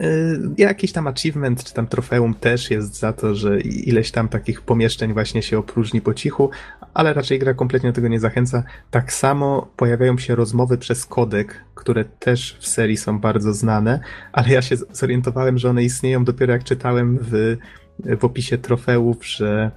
Yy, 0.00 0.40
Jakiś 0.58 0.92
tam 0.92 1.06
achievement, 1.06 1.64
czy 1.64 1.74
tam 1.74 1.86
trofeum 1.86 2.34
też 2.34 2.70
jest 2.70 2.98
za 2.98 3.12
to, 3.12 3.34
że 3.34 3.60
ileś 3.60 4.10
tam 4.10 4.28
takich 4.28 4.62
pomieszczeń 4.62 5.12
właśnie 5.12 5.42
się 5.42 5.58
opróżni 5.58 6.00
po 6.00 6.14
cichu, 6.14 6.50
ale 6.94 7.14
raczej 7.14 7.38
gra 7.38 7.54
kompletnie 7.54 7.90
do 7.90 7.94
tego 7.94 8.08
nie 8.08 8.20
zachęca. 8.20 8.62
Tak 8.90 9.12
samo 9.12 9.68
pojawiają 9.76 10.18
się 10.18 10.34
rozmowy 10.34 10.78
przez 10.78 11.06
kodek, 11.06 11.64
które 11.74 12.04
też 12.04 12.56
w 12.60 12.66
serii 12.66 12.96
są 12.96 13.18
bardzo 13.18 13.52
znane, 13.52 14.00
ale 14.32 14.48
ja 14.48 14.62
się 14.62 14.76
zorientowałem, 14.92 15.58
że 15.58 15.70
one 15.70 15.82
istnieją 15.82 16.24
dopiero 16.24 16.52
jak 16.52 16.64
czytałem 16.64 17.18
w, 17.22 17.56
w 18.18 18.24
opisie 18.24 18.58
trofeów, 18.58 19.26
że 19.26 19.70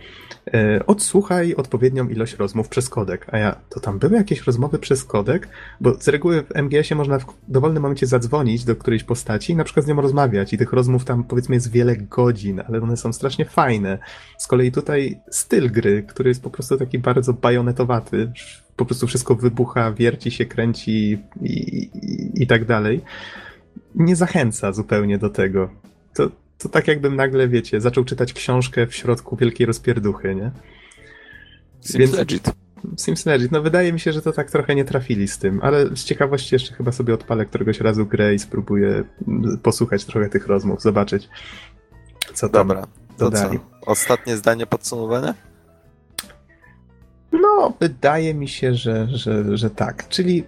odsłuchaj 0.87 1.55
odpowiednią 1.55 2.07
ilość 2.07 2.33
rozmów 2.33 2.69
przez 2.69 2.89
kodek. 2.89 3.27
A 3.31 3.37
ja, 3.37 3.55
to 3.69 3.79
tam 3.79 3.99
były 3.99 4.15
jakieś 4.15 4.41
rozmowy 4.41 4.79
przez 4.79 5.03
kodek? 5.03 5.47
Bo 5.81 5.93
z 5.93 6.07
reguły 6.07 6.43
w 6.43 6.55
MGS-ie 6.55 6.97
można 6.97 7.19
w 7.19 7.25
dowolnym 7.47 7.83
momencie 7.83 8.07
zadzwonić 8.07 8.63
do 8.63 8.75
którejś 8.75 9.03
postaci 9.03 9.53
i 9.53 9.55
na 9.55 9.63
przykład 9.63 9.85
z 9.85 9.89
nią 9.89 10.01
rozmawiać 10.01 10.53
i 10.53 10.57
tych 10.57 10.73
rozmów 10.73 11.05
tam 11.05 11.23
powiedzmy 11.23 11.55
jest 11.55 11.71
wiele 11.71 11.95
godzin, 11.95 12.61
ale 12.67 12.81
one 12.81 12.97
są 12.97 13.13
strasznie 13.13 13.45
fajne. 13.45 13.97
Z 14.37 14.47
kolei 14.47 14.71
tutaj 14.71 15.19
styl 15.31 15.71
gry, 15.71 16.03
który 16.03 16.29
jest 16.29 16.43
po 16.43 16.49
prostu 16.49 16.77
taki 16.77 16.99
bardzo 16.99 17.33
bajonetowaty, 17.33 18.31
po 18.75 18.85
prostu 18.85 19.07
wszystko 19.07 19.35
wybucha, 19.35 19.91
wierci 19.91 20.31
się, 20.31 20.45
kręci 20.45 20.91
i, 21.41 21.51
i, 21.51 22.43
i 22.43 22.47
tak 22.47 22.65
dalej, 22.65 23.01
nie 23.95 24.15
zachęca 24.15 24.71
zupełnie 24.71 25.17
do 25.17 25.29
tego. 25.29 25.69
To, 26.13 26.29
to 26.57 26.69
tak 26.69 26.87
jakbym 26.87 27.15
nagle, 27.15 27.47
wiecie, 27.47 27.81
zaczął 27.81 28.03
czytać 28.03 28.33
książkę 28.33 28.87
w 28.87 28.95
środku 28.95 29.35
wielkiej 29.35 29.67
rozpierduchy, 29.67 30.35
nie? 30.35 30.51
Sims 31.81 31.97
Więc- 31.97 32.13
legit. 32.13 32.51
Sims 32.97 33.25
Legit, 33.25 33.51
no 33.51 33.61
wydaje 33.61 33.93
mi 33.93 33.99
się, 33.99 34.13
że 34.13 34.21
to 34.21 34.31
tak 34.31 34.51
trochę 34.51 34.75
nie 34.75 34.85
trafili 34.85 35.27
z 35.27 35.37
tym, 35.37 35.59
ale 35.63 35.85
z 35.95 36.03
ciekawości 36.03 36.55
jeszcze 36.55 36.73
chyba 36.73 36.91
sobie 36.91 37.13
odpalę 37.13 37.45
któregoś 37.45 37.79
razu 37.79 38.05
grę 38.05 38.33
i 38.33 38.39
spróbuję 38.39 39.03
posłuchać 39.63 40.05
trochę 40.05 40.29
tych 40.29 40.47
rozmów, 40.47 40.81
zobaczyć 40.81 41.29
co 42.33 42.49
tam 42.49 42.67
Dobra, 42.67 42.81
to 42.81 42.87
co? 43.17 43.31
dodali. 43.31 43.59
Ostatnie 43.85 44.37
zdanie 44.37 44.65
podsumowania? 44.65 45.33
No, 47.31 47.73
wydaje 47.79 48.33
mi 48.33 48.47
się, 48.47 48.75
że, 48.75 49.07
że, 49.07 49.57
że 49.57 49.69
tak. 49.69 50.07
Czyli 50.09 50.43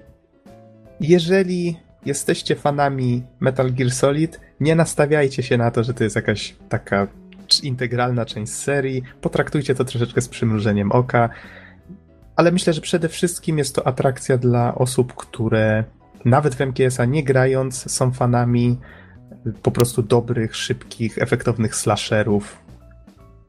jeżeli 1.00 1.78
jesteście 2.06 2.56
fanami 2.56 3.24
Metal 3.40 3.74
Gear 3.74 3.92
Solid, 3.92 4.40
nie 4.60 4.76
nastawiajcie 4.76 5.44
się 5.44 5.58
na 5.58 5.72
to, 5.72 5.84
że 5.84 5.94
to 5.94 6.04
jest 6.04 6.16
jakaś 6.16 6.56
taka 6.70 7.08
integralna 7.64 8.26
część 8.26 8.54
serii. 8.54 9.04
Potraktujcie 9.22 9.76
to 9.76 9.86
troszeczkę 9.86 10.22
z 10.22 10.30
przymrużeniem 10.30 10.92
oka. 10.92 11.30
Ale 12.36 12.52
myślę, 12.52 12.74
że 12.74 12.82
przede 12.82 13.10
wszystkim 13.10 13.58
jest 13.58 13.76
to 13.76 13.88
atrakcja 13.88 14.38
dla 14.38 14.76
osób, 14.76 15.14
które 15.14 15.84
nawet 16.26 16.56
w 16.56 16.62
MGS-a 16.62 17.06
nie 17.06 17.24
grając 17.24 17.92
są 17.92 18.12
fanami 18.12 18.78
po 19.64 19.72
prostu 19.72 20.04
dobrych, 20.04 20.56
szybkich, 20.56 21.18
efektownych 21.18 21.76
slasherów 21.76 22.60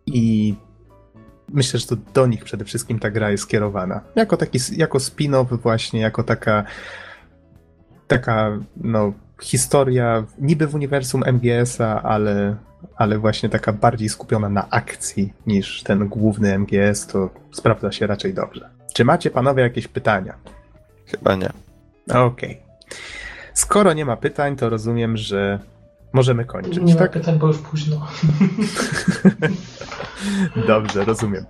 i 0.07 0.55
myślę, 1.49 1.81
że 1.81 1.87
to 1.87 1.97
do 2.15 2.27
nich 2.27 2.45
przede 2.45 2.65
wszystkim 2.65 2.99
ta 2.99 3.11
gra 3.11 3.31
jest 3.31 3.43
skierowana. 3.43 4.01
Jako 4.16 4.37
taki, 4.37 4.59
jako 4.73 4.99
spin-off 4.99 5.59
właśnie, 5.62 6.01
jako 6.01 6.23
taka 6.23 6.65
taka, 8.07 8.59
no, 8.77 9.12
historia 9.43 10.24
niby 10.39 10.66
w 10.66 10.74
uniwersum 10.74 11.23
MGS-a, 11.24 12.03
ale, 12.03 12.57
ale 12.97 13.19
właśnie 13.19 13.49
taka 13.49 13.73
bardziej 13.73 14.09
skupiona 14.09 14.49
na 14.49 14.70
akcji 14.70 15.33
niż 15.47 15.83
ten 15.83 16.09
główny 16.09 16.59
MGS, 16.59 17.07
to 17.07 17.31
sprawdza 17.53 17.93
się 17.93 18.07
raczej 18.07 18.35
dobrze. 18.35 18.69
Czy 18.95 19.05
macie 19.05 19.31
panowie 19.31 19.62
jakieś 19.62 19.89
pytania? 19.89 20.35
Chyba 21.07 21.35
nie. 21.35 21.51
Okej. 22.15 22.61
Skoro 23.55 23.93
nie 23.93 24.05
ma 24.05 24.16
pytań, 24.16 24.57
to 24.57 24.70
rozumiem, 24.70 25.16
że 25.16 25.59
możemy 26.12 26.45
kończyć, 26.45 26.78
Nie 26.78 26.95
ma 26.95 27.01
tak? 27.01 27.11
pytań, 27.11 27.39
bo 27.39 27.47
już 27.47 27.59
późno. 27.59 28.07
Dobrze, 30.69 31.05
rozumiem. 31.05 31.45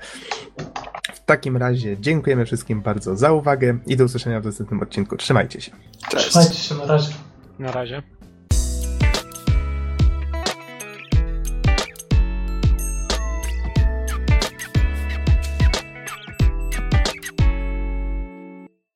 W 1.27 1.28
takim 1.28 1.57
razie 1.57 1.97
dziękujemy 2.01 2.44
wszystkim 2.44 2.81
bardzo 2.81 3.16
za 3.16 3.32
uwagę 3.32 3.78
i 3.86 3.97
do 3.97 4.05
usłyszenia 4.05 4.40
w 4.40 4.44
następnym 4.44 4.82
odcinku. 4.82 5.16
Trzymajcie 5.16 5.61
się. 5.61 5.73
Cześć. 6.09 6.28
Trzymajcie 6.28 6.55
się 6.55 6.74
na 6.74 6.86
razie. 6.86 7.12
Na 7.59 7.73
razie. 7.73 8.03